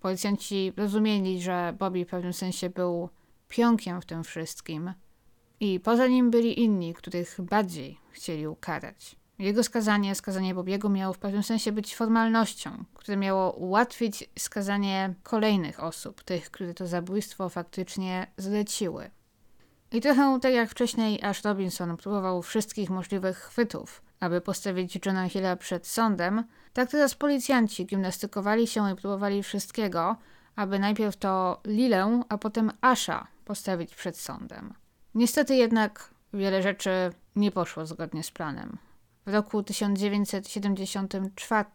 Policjanci 0.00 0.72
rozumieli, 0.76 1.42
że 1.42 1.74
Bobby 1.78 2.04
w 2.04 2.08
pewnym 2.08 2.32
sensie 2.32 2.70
był 2.70 3.08
pionkiem 3.48 4.00
w 4.00 4.06
tym 4.06 4.24
wszystkim 4.24 4.92
i 5.60 5.80
poza 5.80 6.06
nim 6.06 6.30
byli 6.30 6.60
inni, 6.60 6.94
których 6.94 7.36
bardziej 7.40 7.98
chcieli 8.10 8.46
ukarać. 8.46 9.16
Jego 9.38 9.62
skazanie, 9.62 10.14
skazanie 10.14 10.54
Bobiego 10.54 10.88
miało 10.88 11.12
w 11.14 11.18
pewnym 11.18 11.42
sensie 11.42 11.72
być 11.72 11.96
formalnością, 11.96 12.84
które 12.94 13.16
miało 13.16 13.52
ułatwić 13.52 14.30
skazanie 14.38 15.14
kolejnych 15.22 15.82
osób, 15.82 16.22
tych, 16.22 16.50
które 16.50 16.74
to 16.74 16.86
zabójstwo 16.86 17.48
faktycznie 17.48 18.26
zleciły. 18.36 19.10
I 19.92 20.00
trochę 20.00 20.38
tak 20.42 20.52
jak 20.52 20.70
wcześniej 20.70 21.22
Ash 21.22 21.44
Robinson 21.44 21.96
próbował 21.96 22.42
wszystkich 22.42 22.90
możliwych 22.90 23.38
chwytów, 23.38 24.02
aby 24.20 24.40
postawić 24.40 24.98
Johna 25.06 25.28
Hilla 25.28 25.56
przed 25.56 25.86
sądem, 25.86 26.44
tak 26.72 26.90
teraz 26.90 27.14
policjanci 27.14 27.86
gimnastykowali 27.86 28.66
się 28.66 28.92
i 28.92 28.96
próbowali 28.96 29.42
wszystkiego, 29.42 30.16
aby 30.56 30.78
najpierw 30.78 31.16
to 31.16 31.60
Lilę, 31.66 32.22
a 32.28 32.38
potem 32.38 32.70
Asha 32.80 33.26
postawić 33.44 33.94
przed 33.94 34.18
sądem. 34.18 34.74
Niestety 35.14 35.54
jednak 35.54 36.10
wiele 36.32 36.62
rzeczy 36.62 36.90
nie 37.36 37.50
poszło 37.50 37.86
zgodnie 37.86 38.22
z 38.22 38.30
planem. 38.30 38.78
W 39.26 39.32
roku 39.32 39.62
1974 39.62 41.66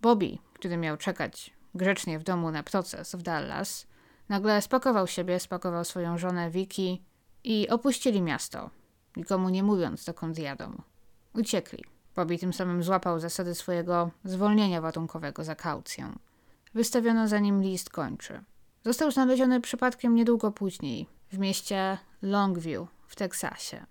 Bobby, 0.00 0.38
który 0.54 0.76
miał 0.76 0.96
czekać 0.96 1.58
grzecznie 1.74 2.18
w 2.18 2.22
domu 2.22 2.50
na 2.50 2.62
proces 2.62 3.14
w 3.14 3.22
Dallas, 3.22 3.86
nagle 4.28 4.62
spakował 4.62 5.06
siebie, 5.06 5.40
spakował 5.40 5.84
swoją 5.84 6.18
żonę 6.18 6.50
Vicky 6.50 6.98
i 7.44 7.68
opuścili 7.68 8.22
miasto, 8.22 8.70
nikomu 9.16 9.48
nie 9.48 9.62
mówiąc 9.62 10.04
dokąd 10.04 10.38
jadą. 10.38 10.82
Uciekli. 11.34 11.84
Bobby 12.16 12.38
tym 12.38 12.52
samym 12.52 12.82
złapał 12.82 13.20
zasady 13.20 13.54
swojego 13.54 14.10
zwolnienia 14.24 14.80
warunkowego 14.80 15.44
za 15.44 15.54
kaucję. 15.54 16.12
Wystawiono 16.74 17.28
za 17.28 17.38
nim 17.38 17.62
list 17.62 17.90
kończy. 17.90 18.44
Został 18.84 19.10
znaleziony 19.10 19.60
przypadkiem 19.60 20.14
niedługo 20.14 20.52
później 20.52 21.06
w 21.32 21.38
mieście 21.38 21.98
Longview 22.22 22.88
w 23.06 23.16
Teksasie, 23.16 23.86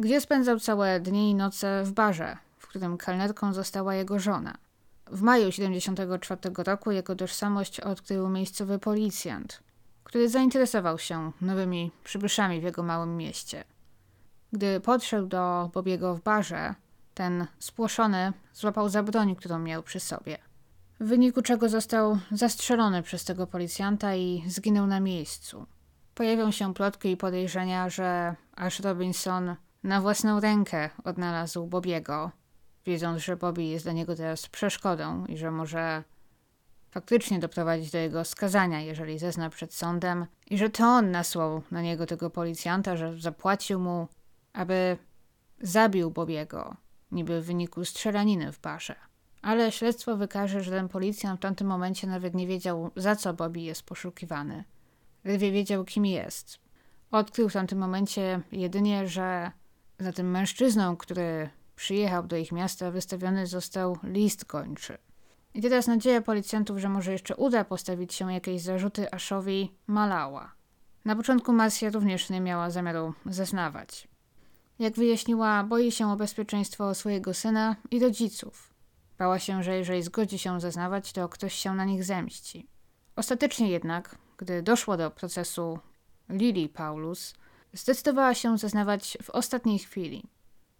gdzie 0.00 0.20
spędzał 0.20 0.60
całe 0.60 1.00
dni 1.00 1.30
i 1.30 1.34
noce 1.34 1.84
w 1.84 1.92
barze, 1.92 2.36
w 2.58 2.66
którym 2.66 2.98
kelnerką 2.98 3.52
została 3.52 3.94
jego 3.94 4.18
żona. 4.18 4.54
W 5.06 5.22
maju 5.22 5.50
1974 5.50 6.64
roku 6.64 6.90
jego 6.90 7.16
tożsamość 7.16 7.80
odkrył 7.80 8.28
miejscowy 8.28 8.78
policjant, 8.78 9.62
który 10.04 10.28
zainteresował 10.28 10.98
się 10.98 11.32
nowymi 11.40 11.90
przybyszami 12.04 12.60
w 12.60 12.62
jego 12.62 12.82
małym 12.82 13.16
mieście. 13.16 13.64
Gdy 14.52 14.80
podszedł 14.80 15.26
do 15.26 15.70
Bobiego 15.74 16.14
w 16.14 16.20
barze, 16.20 16.74
ten 17.14 17.46
spłoszony 17.58 18.32
złapał 18.54 18.88
za 18.88 19.02
broń, 19.02 19.36
którą 19.36 19.58
miał 19.58 19.82
przy 19.82 20.00
sobie. 20.00 20.38
W 21.00 21.04
wyniku 21.04 21.42
czego 21.42 21.68
został 21.68 22.18
zastrzelony 22.32 23.02
przez 23.02 23.24
tego 23.24 23.46
policjanta 23.46 24.14
i 24.14 24.44
zginął 24.46 24.86
na 24.86 25.00
miejscu. 25.00 25.66
Pojawią 26.14 26.50
się 26.50 26.74
plotki 26.74 27.10
i 27.10 27.16
podejrzenia, 27.16 27.88
że 27.88 28.36
Ash 28.56 28.80
Robinson 28.80 29.56
na 29.82 30.00
własną 30.00 30.40
rękę 30.40 30.90
odnalazł 31.04 31.66
Bobiego 31.66 32.30
wiedząc, 32.86 33.22
że 33.22 33.36
Bobby 33.36 33.62
jest 33.62 33.84
dla 33.84 33.92
niego 33.92 34.16
teraz 34.16 34.46
przeszkodą 34.48 35.26
i 35.26 35.36
że 35.36 35.50
może 35.50 36.04
faktycznie 36.90 37.38
doprowadzić 37.38 37.90
do 37.90 37.98
jego 37.98 38.24
skazania, 38.24 38.80
jeżeli 38.80 39.18
zezna 39.18 39.50
przed 39.50 39.74
sądem, 39.74 40.26
i 40.50 40.58
że 40.58 40.70
to 40.70 40.84
on 40.84 41.10
nasłał 41.10 41.62
na 41.70 41.82
niego 41.82 42.06
tego 42.06 42.30
policjanta, 42.30 42.96
że 42.96 43.20
zapłacił 43.20 43.80
mu, 43.80 44.08
aby 44.52 44.96
zabił 45.60 46.10
Bobiego, 46.10 46.76
niby 47.12 47.40
w 47.40 47.46
wyniku 47.46 47.84
strzelaniny 47.84 48.52
w 48.52 48.60
barze. 48.60 48.94
Ale 49.42 49.72
śledztwo 49.72 50.16
wykaże, 50.16 50.62
że 50.62 50.70
ten 50.70 50.88
policjant 50.88 51.40
w 51.40 51.42
tamtym 51.42 51.66
momencie 51.66 52.06
nawet 52.06 52.34
nie 52.34 52.46
wiedział, 52.46 52.90
za 52.96 53.16
co 53.16 53.34
Bobby 53.34 53.60
jest 53.60 53.82
poszukiwany. 53.82 54.64
Ledwie 55.24 55.52
wiedział, 55.52 55.84
kim 55.84 56.06
jest. 56.06 56.58
Odkrył 57.10 57.48
w 57.48 57.52
tamtym 57.52 57.78
momencie 57.78 58.40
jedynie, 58.52 59.08
że 59.08 59.50
za 60.00 60.12
tym 60.12 60.30
mężczyzną, 60.30 60.96
który 60.96 61.50
przyjechał 61.76 62.26
do 62.26 62.36
ich 62.36 62.52
miasta, 62.52 62.90
wystawiony 62.90 63.46
został 63.46 63.98
list 64.02 64.44
gończy. 64.44 64.98
I 65.54 65.62
teraz 65.62 65.86
nadzieja 65.86 66.22
policjantów, 66.22 66.78
że 66.78 66.88
może 66.88 67.12
jeszcze 67.12 67.36
uda 67.36 67.64
postawić 67.64 68.14
się 68.14 68.32
jakieś 68.32 68.62
zarzuty 68.62 69.12
Ashowi, 69.12 69.72
malała. 69.86 70.52
Na 71.04 71.16
początku 71.16 71.52
Marcia 71.52 71.90
również 71.90 72.30
nie 72.30 72.40
miała 72.40 72.70
zamiaru 72.70 73.14
zeznawać. 73.26 74.08
Jak 74.78 74.94
wyjaśniła, 74.94 75.64
boi 75.64 75.92
się 75.92 76.12
o 76.12 76.16
bezpieczeństwo 76.16 76.94
swojego 76.94 77.34
syna 77.34 77.76
i 77.90 78.00
rodziców. 78.00 78.74
Bała 79.18 79.38
się, 79.38 79.62
że 79.62 79.76
jeżeli 79.76 80.02
zgodzi 80.02 80.38
się 80.38 80.60
zeznawać, 80.60 81.12
to 81.12 81.28
ktoś 81.28 81.54
się 81.54 81.74
na 81.74 81.84
nich 81.84 82.04
zemści. 82.04 82.66
Ostatecznie 83.16 83.70
jednak, 83.70 84.18
gdy 84.36 84.62
doszło 84.62 84.96
do 84.96 85.10
procesu 85.10 85.78
Lili 86.28 86.68
Paulus, 86.68 87.34
zdecydowała 87.72 88.34
się 88.34 88.58
zeznawać 88.58 89.18
w 89.22 89.30
ostatniej 89.30 89.78
chwili. 89.78 90.24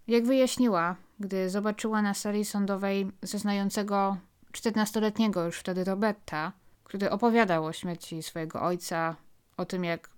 Jak 0.09 0.25
wyjaśniła, 0.25 0.97
gdy 1.21 1.51
zobaczyła 1.51 2.03
na 2.03 2.15
sali 2.15 2.45
sądowej 2.45 3.11
zeznającego 3.23 4.17
14-letniego 4.53 5.45
już 5.45 5.59
wtedy 5.59 5.85
Roberta, 5.85 6.53
który 6.85 7.11
opowiadał 7.11 7.65
o 7.65 7.73
śmierci 7.73 8.23
swojego 8.23 8.63
ojca, 8.63 9.17
o 9.57 9.65
tym 9.65 9.85
jak 9.85 10.11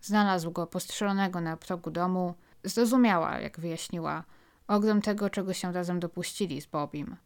znalazł 0.00 0.50
go 0.50 0.66
postrzelonego 0.66 1.40
na 1.40 1.56
progu 1.56 1.90
domu, 1.90 2.34
zrozumiała, 2.64 3.40
jak 3.40 3.60
wyjaśniła, 3.60 4.24
ogrom 4.66 5.02
tego, 5.02 5.30
czego 5.30 5.52
się 5.52 5.72
razem 5.72 6.00
dopuścili 6.00 6.60
z 6.60 6.66
Bobim. 6.66 7.16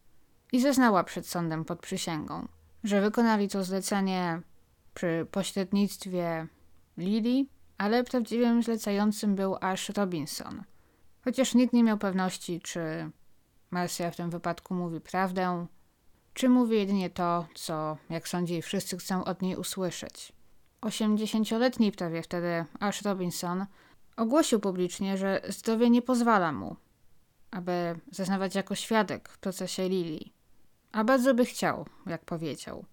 I 0.52 0.60
zeznała 0.60 1.04
przed 1.04 1.26
sądem 1.26 1.64
pod 1.64 1.80
przysięgą, 1.80 2.48
że 2.84 3.00
wykonali 3.00 3.48
to 3.48 3.64
zlecenie 3.64 4.40
przy 4.94 5.26
pośrednictwie 5.30 6.46
Lili, 6.98 7.48
ale 7.80 8.04
prawdziwym 8.04 8.62
zlecającym 8.62 9.34
był 9.34 9.56
aż 9.60 9.88
Robinson. 9.88 10.62
Chociaż 11.24 11.54
nikt 11.54 11.72
nie 11.72 11.84
miał 11.84 11.98
pewności, 11.98 12.60
czy 12.60 13.10
Marcia 13.70 14.10
w 14.10 14.16
tym 14.16 14.30
wypadku 14.30 14.74
mówi 14.74 15.00
prawdę, 15.00 15.66
czy 16.34 16.48
mówi 16.48 16.76
jedynie 16.76 17.10
to, 17.10 17.46
co, 17.54 17.96
jak 18.10 18.28
sądzi, 18.28 18.62
wszyscy 18.62 18.96
chcą 18.96 19.24
od 19.24 19.42
niej 19.42 19.56
usłyszeć. 19.56 20.32
Osiemdziesięcioletni 20.80 21.92
prawie 21.92 22.22
wtedy 22.22 22.64
Ash 22.80 23.02
Robinson 23.02 23.66
ogłosił 24.16 24.60
publicznie, 24.60 25.16
że 25.16 25.40
zdrowie 25.48 25.90
nie 25.90 26.02
pozwala 26.02 26.52
mu, 26.52 26.76
aby 27.50 28.00
zeznawać 28.10 28.54
jako 28.54 28.74
świadek 28.74 29.28
w 29.28 29.38
procesie 29.38 29.88
Lili. 29.88 30.32
A 30.92 31.04
bardzo 31.04 31.34
by 31.34 31.44
chciał, 31.44 31.86
jak 32.06 32.24
powiedział, 32.24 32.84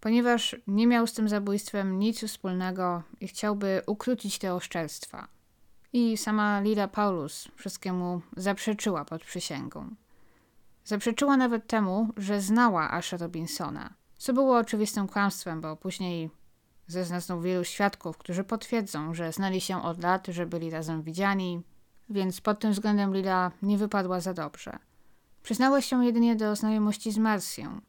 ponieważ 0.00 0.56
nie 0.66 0.86
miał 0.86 1.06
z 1.06 1.12
tym 1.12 1.28
zabójstwem 1.28 1.98
nic 1.98 2.24
wspólnego 2.24 3.02
i 3.20 3.28
chciałby 3.28 3.82
ukrócić 3.86 4.38
te 4.38 4.54
oszczerstwa. 4.54 5.28
I 5.92 6.16
sama 6.16 6.60
Lila 6.60 6.88
Paulus 6.88 7.48
wszystkiemu 7.56 8.20
zaprzeczyła 8.36 9.04
pod 9.04 9.24
przysięgą. 9.24 9.94
Zaprzeczyła 10.84 11.36
nawet 11.36 11.66
temu, 11.66 12.08
że 12.16 12.40
znała 12.40 12.90
Asha 12.90 13.16
Robinsona, 13.16 13.94
co 14.18 14.32
było 14.32 14.58
oczywistym 14.58 15.08
kłamstwem, 15.08 15.60
bo 15.60 15.76
później 15.76 16.30
zeznał 16.86 17.40
wielu 17.40 17.64
świadków, 17.64 18.18
którzy 18.18 18.44
potwierdzą, 18.44 19.14
że 19.14 19.32
znali 19.32 19.60
się 19.60 19.82
od 19.82 20.02
lat, 20.02 20.26
że 20.26 20.46
byli 20.46 20.70
razem 20.70 21.02
widziani, 21.02 21.62
więc 22.10 22.40
pod 22.40 22.60
tym 22.60 22.72
względem 22.72 23.14
Lila 23.14 23.50
nie 23.62 23.78
wypadła 23.78 24.20
za 24.20 24.34
dobrze. 24.34 24.78
Przyznała 25.42 25.80
się 25.80 26.04
jedynie 26.04 26.36
do 26.36 26.56
znajomości 26.56 27.12
z 27.12 27.18
Marsją, 27.18 27.80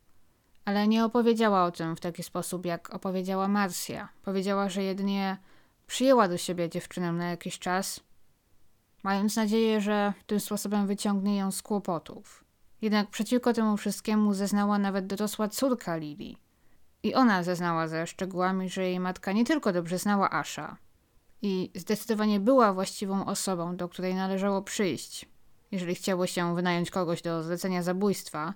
ale 0.66 0.88
nie 0.88 1.06
opowiedziała 1.06 1.66
o 1.66 1.72
tym 1.72 1.96
w 1.96 2.00
taki 2.00 2.24
sposób, 2.24 2.66
jak 2.66 2.94
opowiedziała 2.94 3.48
Marsja. 3.48 4.10
Powiedziała, 4.24 4.70
że 4.70 4.84
jedynie 4.84 5.38
przyjęła 5.88 6.28
do 6.28 6.38
siebie 6.38 6.70
dziewczynę 6.70 7.12
na 7.12 7.30
jakiś 7.30 7.60
czas, 7.60 8.00
mając 9.04 9.36
nadzieję, 9.36 9.82
że 9.82 10.14
tym 10.28 10.40
sposobem 10.40 10.88
wyciągnie 10.88 11.38
ją 11.38 11.52
z 11.52 11.62
kłopotów. 11.62 12.44
Jednak 12.82 13.10
przeciwko 13.10 13.54
temu 13.54 13.78
wszystkiemu 13.78 14.34
zeznała 14.34 14.80
nawet 14.80 15.08
dorosła 15.08 15.48
córka 15.48 15.96
Lili. 15.96 16.38
I 17.04 17.14
ona 17.14 17.44
zeznała 17.44 17.88
ze 17.88 18.08
szczegółami, 18.08 18.70
że 18.70 18.84
jej 18.84 19.00
matka 19.00 19.32
nie 19.32 19.46
tylko 19.46 19.74
dobrze 19.74 19.98
znała 19.98 20.32
Asha 20.32 20.78
i 21.42 21.72
zdecydowanie 21.76 22.40
była 22.40 22.74
właściwą 22.74 23.26
osobą, 23.26 23.76
do 23.76 23.90
której 23.90 24.16
należało 24.16 24.62
przyjść, 24.62 25.30
jeżeli 25.72 25.96
chciało 25.96 26.28
się 26.28 26.56
wynająć 26.56 26.92
kogoś 26.92 27.22
do 27.22 27.44
zlecenia 27.44 27.84
zabójstwa. 27.84 28.54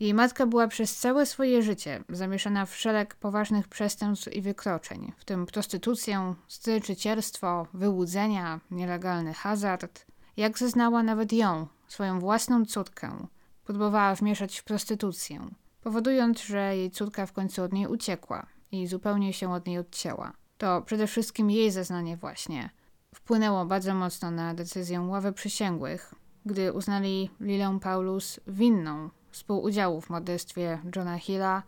Jej 0.00 0.14
matka 0.14 0.46
była 0.46 0.68
przez 0.68 0.96
całe 0.96 1.26
swoje 1.26 1.62
życie 1.62 2.04
zamieszana 2.08 2.66
w 2.66 2.76
szereg 2.76 3.14
poważnych 3.14 3.68
przestępstw 3.68 4.32
i 4.32 4.42
wykroczeń, 4.42 5.12
w 5.16 5.24
tym 5.24 5.46
prostytucję, 5.46 6.34
stryczycielstwo, 6.48 7.66
wyłudzenia, 7.74 8.60
nielegalny 8.70 9.34
hazard. 9.34 10.06
Jak 10.36 10.58
zeznała 10.58 11.02
nawet 11.02 11.32
ją, 11.32 11.66
swoją 11.88 12.20
własną 12.20 12.64
córkę, 12.64 13.26
próbowała 13.64 14.14
wmieszać 14.14 14.58
w 14.58 14.64
prostytucję, 14.64 15.48
powodując, 15.82 16.42
że 16.42 16.76
jej 16.76 16.90
córka 16.90 17.26
w 17.26 17.32
końcu 17.32 17.62
od 17.62 17.72
niej 17.72 17.86
uciekła 17.86 18.46
i 18.72 18.86
zupełnie 18.86 19.32
się 19.32 19.52
od 19.52 19.66
niej 19.66 19.78
odcięła. 19.78 20.32
To 20.58 20.82
przede 20.82 21.06
wszystkim 21.06 21.50
jej 21.50 21.70
zeznanie 21.70 22.16
właśnie 22.16 22.70
wpłynęło 23.14 23.66
bardzo 23.66 23.94
mocno 23.94 24.30
na 24.30 24.54
decyzję 24.54 25.00
ławy 25.00 25.32
przysięgłych, 25.32 26.14
gdy 26.46 26.72
uznali 26.72 27.30
Lilę 27.40 27.78
Paulus 27.82 28.40
winną 28.46 29.10
współudziału 29.32 30.00
w 30.00 30.10
morderstwie 30.10 30.78
Johna 30.96 31.18
Hilla 31.18 31.62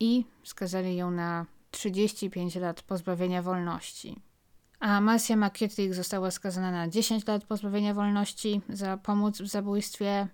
i 0.00 0.24
skazali 0.44 0.96
ją 0.96 1.10
na 1.10 1.46
35 1.70 2.54
lat 2.54 2.82
pozbawienia 2.82 3.42
wolności. 3.42 4.22
A 4.80 5.00
Marcia 5.00 5.36
McKittrick 5.36 5.94
została 5.94 6.30
skazana 6.30 6.70
na 6.70 6.88
10 6.88 7.26
lat 7.26 7.44
pozbawienia 7.44 7.94
wolności 7.94 8.60
za 8.68 8.96
pomoc 8.96 9.40
w 9.40 9.46
zabójstwie 9.46 10.28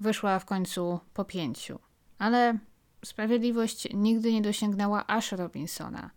wyszła 0.00 0.38
w 0.38 0.44
końcu 0.44 1.00
po 1.14 1.24
pięciu. 1.24 1.78
Ale 2.18 2.58
sprawiedliwość 3.04 3.88
nigdy 3.94 4.32
nie 4.32 4.42
dosięgnęła 4.42 5.06
aż 5.06 5.32
Robinsona, 5.32 6.10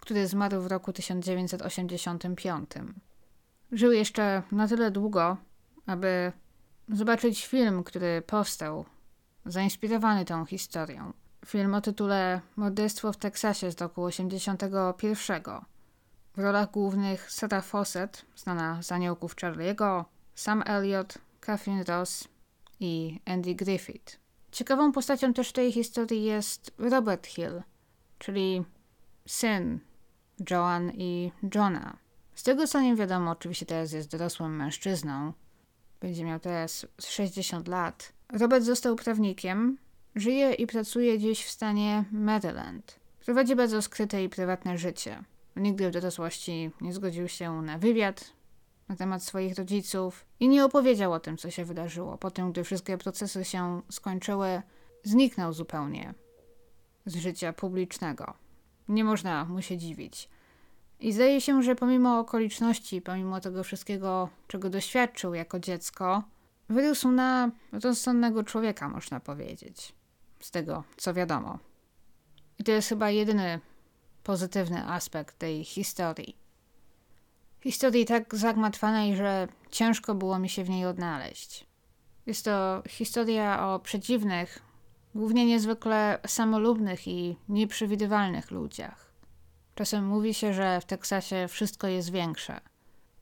który 0.00 0.26
zmarł 0.26 0.60
w 0.60 0.66
roku 0.66 0.92
1985. 0.92 2.70
Żył 3.72 3.92
jeszcze 3.92 4.42
na 4.52 4.68
tyle 4.68 4.90
długo, 4.90 5.36
aby 5.86 6.32
zobaczyć 6.88 7.46
film, 7.46 7.84
który 7.84 8.22
powstał, 8.22 8.84
zainspirowany 9.48 10.24
tą 10.24 10.44
historią. 10.44 11.12
Film 11.46 11.74
o 11.74 11.80
tytule 11.80 12.40
Morderstwo 12.56 13.12
w 13.12 13.16
Teksasie 13.16 13.72
z 13.72 13.80
roku 13.80 14.04
81. 14.04 15.42
W 16.36 16.38
rolach 16.38 16.70
głównych 16.70 17.32
Sarah 17.32 17.64
Fawcett, 17.64 18.24
znana 18.36 18.82
z 18.82 18.92
Aniołków 18.92 19.36
Charlie'ego, 19.36 20.04
Sam 20.34 20.62
Elliott, 20.66 21.18
Catherine 21.40 21.84
Ross 21.84 22.28
i 22.80 23.20
Andy 23.26 23.54
Griffith. 23.54 24.18
Ciekawą 24.52 24.92
postacią 24.92 25.32
też 25.32 25.52
tej 25.52 25.72
historii 25.72 26.24
jest 26.24 26.74
Robert 26.78 27.26
Hill, 27.26 27.62
czyli 28.18 28.64
syn 29.26 29.80
Joan 30.50 30.90
i 30.94 31.32
Johna. 31.54 31.96
Z 32.34 32.42
tego 32.42 32.66
co 32.66 32.80
nie 32.80 32.96
wiadomo, 32.96 33.30
oczywiście 33.30 33.66
teraz 33.66 33.92
jest 33.92 34.10
dorosłym 34.10 34.56
mężczyzną. 34.56 35.32
Będzie 36.00 36.24
miał 36.24 36.40
teraz 36.40 36.86
60 37.00 37.68
lat. 37.68 38.12
Robert 38.32 38.64
został 38.64 38.96
prawnikiem, 38.96 39.78
żyje 40.14 40.52
i 40.52 40.66
pracuje 40.66 41.18
gdzieś 41.18 41.44
w 41.44 41.50
stanie 41.50 42.04
Maryland. 42.12 43.00
Prowadzi 43.24 43.56
bardzo 43.56 43.82
skryte 43.82 44.24
i 44.24 44.28
prywatne 44.28 44.78
życie. 44.78 45.22
Nigdy 45.56 45.88
w 45.88 45.92
dorosłości 45.92 46.70
nie 46.80 46.92
zgodził 46.92 47.28
się 47.28 47.62
na 47.62 47.78
wywiad, 47.78 48.32
na 48.88 48.96
temat 48.96 49.22
swoich 49.22 49.54
rodziców 49.54 50.24
i 50.40 50.48
nie 50.48 50.64
opowiedział 50.64 51.12
o 51.12 51.20
tym, 51.20 51.36
co 51.36 51.50
się 51.50 51.64
wydarzyło. 51.64 52.18
Po 52.18 52.30
tym, 52.30 52.52
gdy 52.52 52.64
wszystkie 52.64 52.98
procesy 52.98 53.44
się 53.44 53.82
skończyły, 53.90 54.62
zniknął 55.02 55.52
zupełnie 55.52 56.14
z 57.06 57.16
życia 57.16 57.52
publicznego. 57.52 58.34
Nie 58.88 59.04
można 59.04 59.44
mu 59.44 59.62
się 59.62 59.76
dziwić. 59.76 60.28
I 61.00 61.12
zdaje 61.12 61.40
się, 61.40 61.62
że 61.62 61.74
pomimo 61.74 62.18
okoliczności, 62.18 63.02
pomimo 63.02 63.40
tego 63.40 63.64
wszystkiego, 63.64 64.28
czego 64.48 64.70
doświadczył 64.70 65.34
jako 65.34 65.60
dziecko, 65.60 66.22
wyrósł 66.68 67.10
na 67.10 67.50
rozsądnego 67.72 68.44
człowieka, 68.44 68.88
można 68.88 69.20
powiedzieć. 69.20 69.92
Z 70.40 70.50
tego, 70.50 70.84
co 70.96 71.14
wiadomo. 71.14 71.58
I 72.58 72.64
to 72.64 72.72
jest 72.72 72.88
chyba 72.88 73.10
jedyny 73.10 73.60
pozytywny 74.22 74.84
aspekt 74.86 75.38
tej 75.38 75.64
historii 75.64 76.48
historii 77.62 78.04
tak 78.04 78.34
zagmatwanej, 78.34 79.16
że 79.16 79.48
ciężko 79.70 80.14
było 80.14 80.38
mi 80.38 80.48
się 80.48 80.64
w 80.64 80.70
niej 80.70 80.86
odnaleźć. 80.86 81.66
Jest 82.26 82.44
to 82.44 82.82
historia 82.88 83.68
o 83.68 83.78
przedziwnych, 83.78 84.62
głównie 85.14 85.46
niezwykle 85.46 86.18
samolubnych 86.26 87.08
i 87.08 87.36
nieprzewidywalnych 87.48 88.50
ludziach. 88.50 89.07
Czasem 89.78 90.06
mówi 90.06 90.34
się, 90.34 90.54
że 90.54 90.80
w 90.80 90.84
Teksasie 90.84 91.46
wszystko 91.48 91.86
jest 91.86 92.10
większe. 92.10 92.60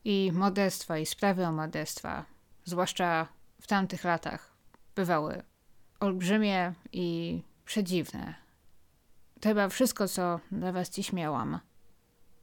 I 0.05 0.31
modestwa, 0.33 0.97
i 0.97 1.05
sprawy 1.05 1.45
o 1.45 1.51
modestwa, 1.51 2.25
zwłaszcza 2.65 3.27
w 3.61 3.67
tamtych 3.67 4.03
latach, 4.03 4.53
bywały 4.95 5.43
olbrzymie 5.99 6.73
i 6.93 7.41
przedziwne. 7.65 8.35
To 9.39 9.49
chyba 9.49 9.69
wszystko, 9.69 10.07
co 10.07 10.39
dla 10.51 10.71
Was 10.71 10.89
dziś 10.89 11.13
miałam. 11.13 11.59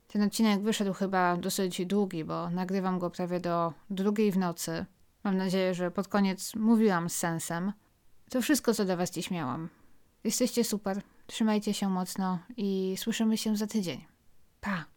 Ten 0.09 0.23
odcinek 0.23 0.63
wyszedł 0.63 0.93
chyba 0.93 1.37
dosyć 1.37 1.87
długi, 1.87 2.25
bo 2.25 2.51
nagrywam 2.51 2.99
go 2.99 3.11
prawie 3.11 3.41
do 3.41 3.73
drugiej 3.91 4.33
w 4.33 4.39
nocy. 4.39 4.87
Mam 5.25 5.37
nadzieję, 5.37 5.75
że 5.75 5.91
pod 5.91 6.09
koniec 6.09 6.55
mówiłam 6.55 7.11
z 7.11 7.17
sensem. 7.17 7.73
To 8.31 8.43
wszystko, 8.43 8.75
co 8.75 8.85
dla 8.85 8.97
Was 8.97 9.11
dziś 9.11 9.31
miałam. 9.31 9.69
Jesteście 10.25 10.65
super, 10.65 11.03
trzymajcie 11.27 11.75
się 11.75 11.89
mocno 11.89 12.39
i 12.57 12.95
słyszymy 12.99 13.37
się 13.37 13.57
za 13.57 13.67
tydzień. 13.67 14.05
Pa! 14.61 14.94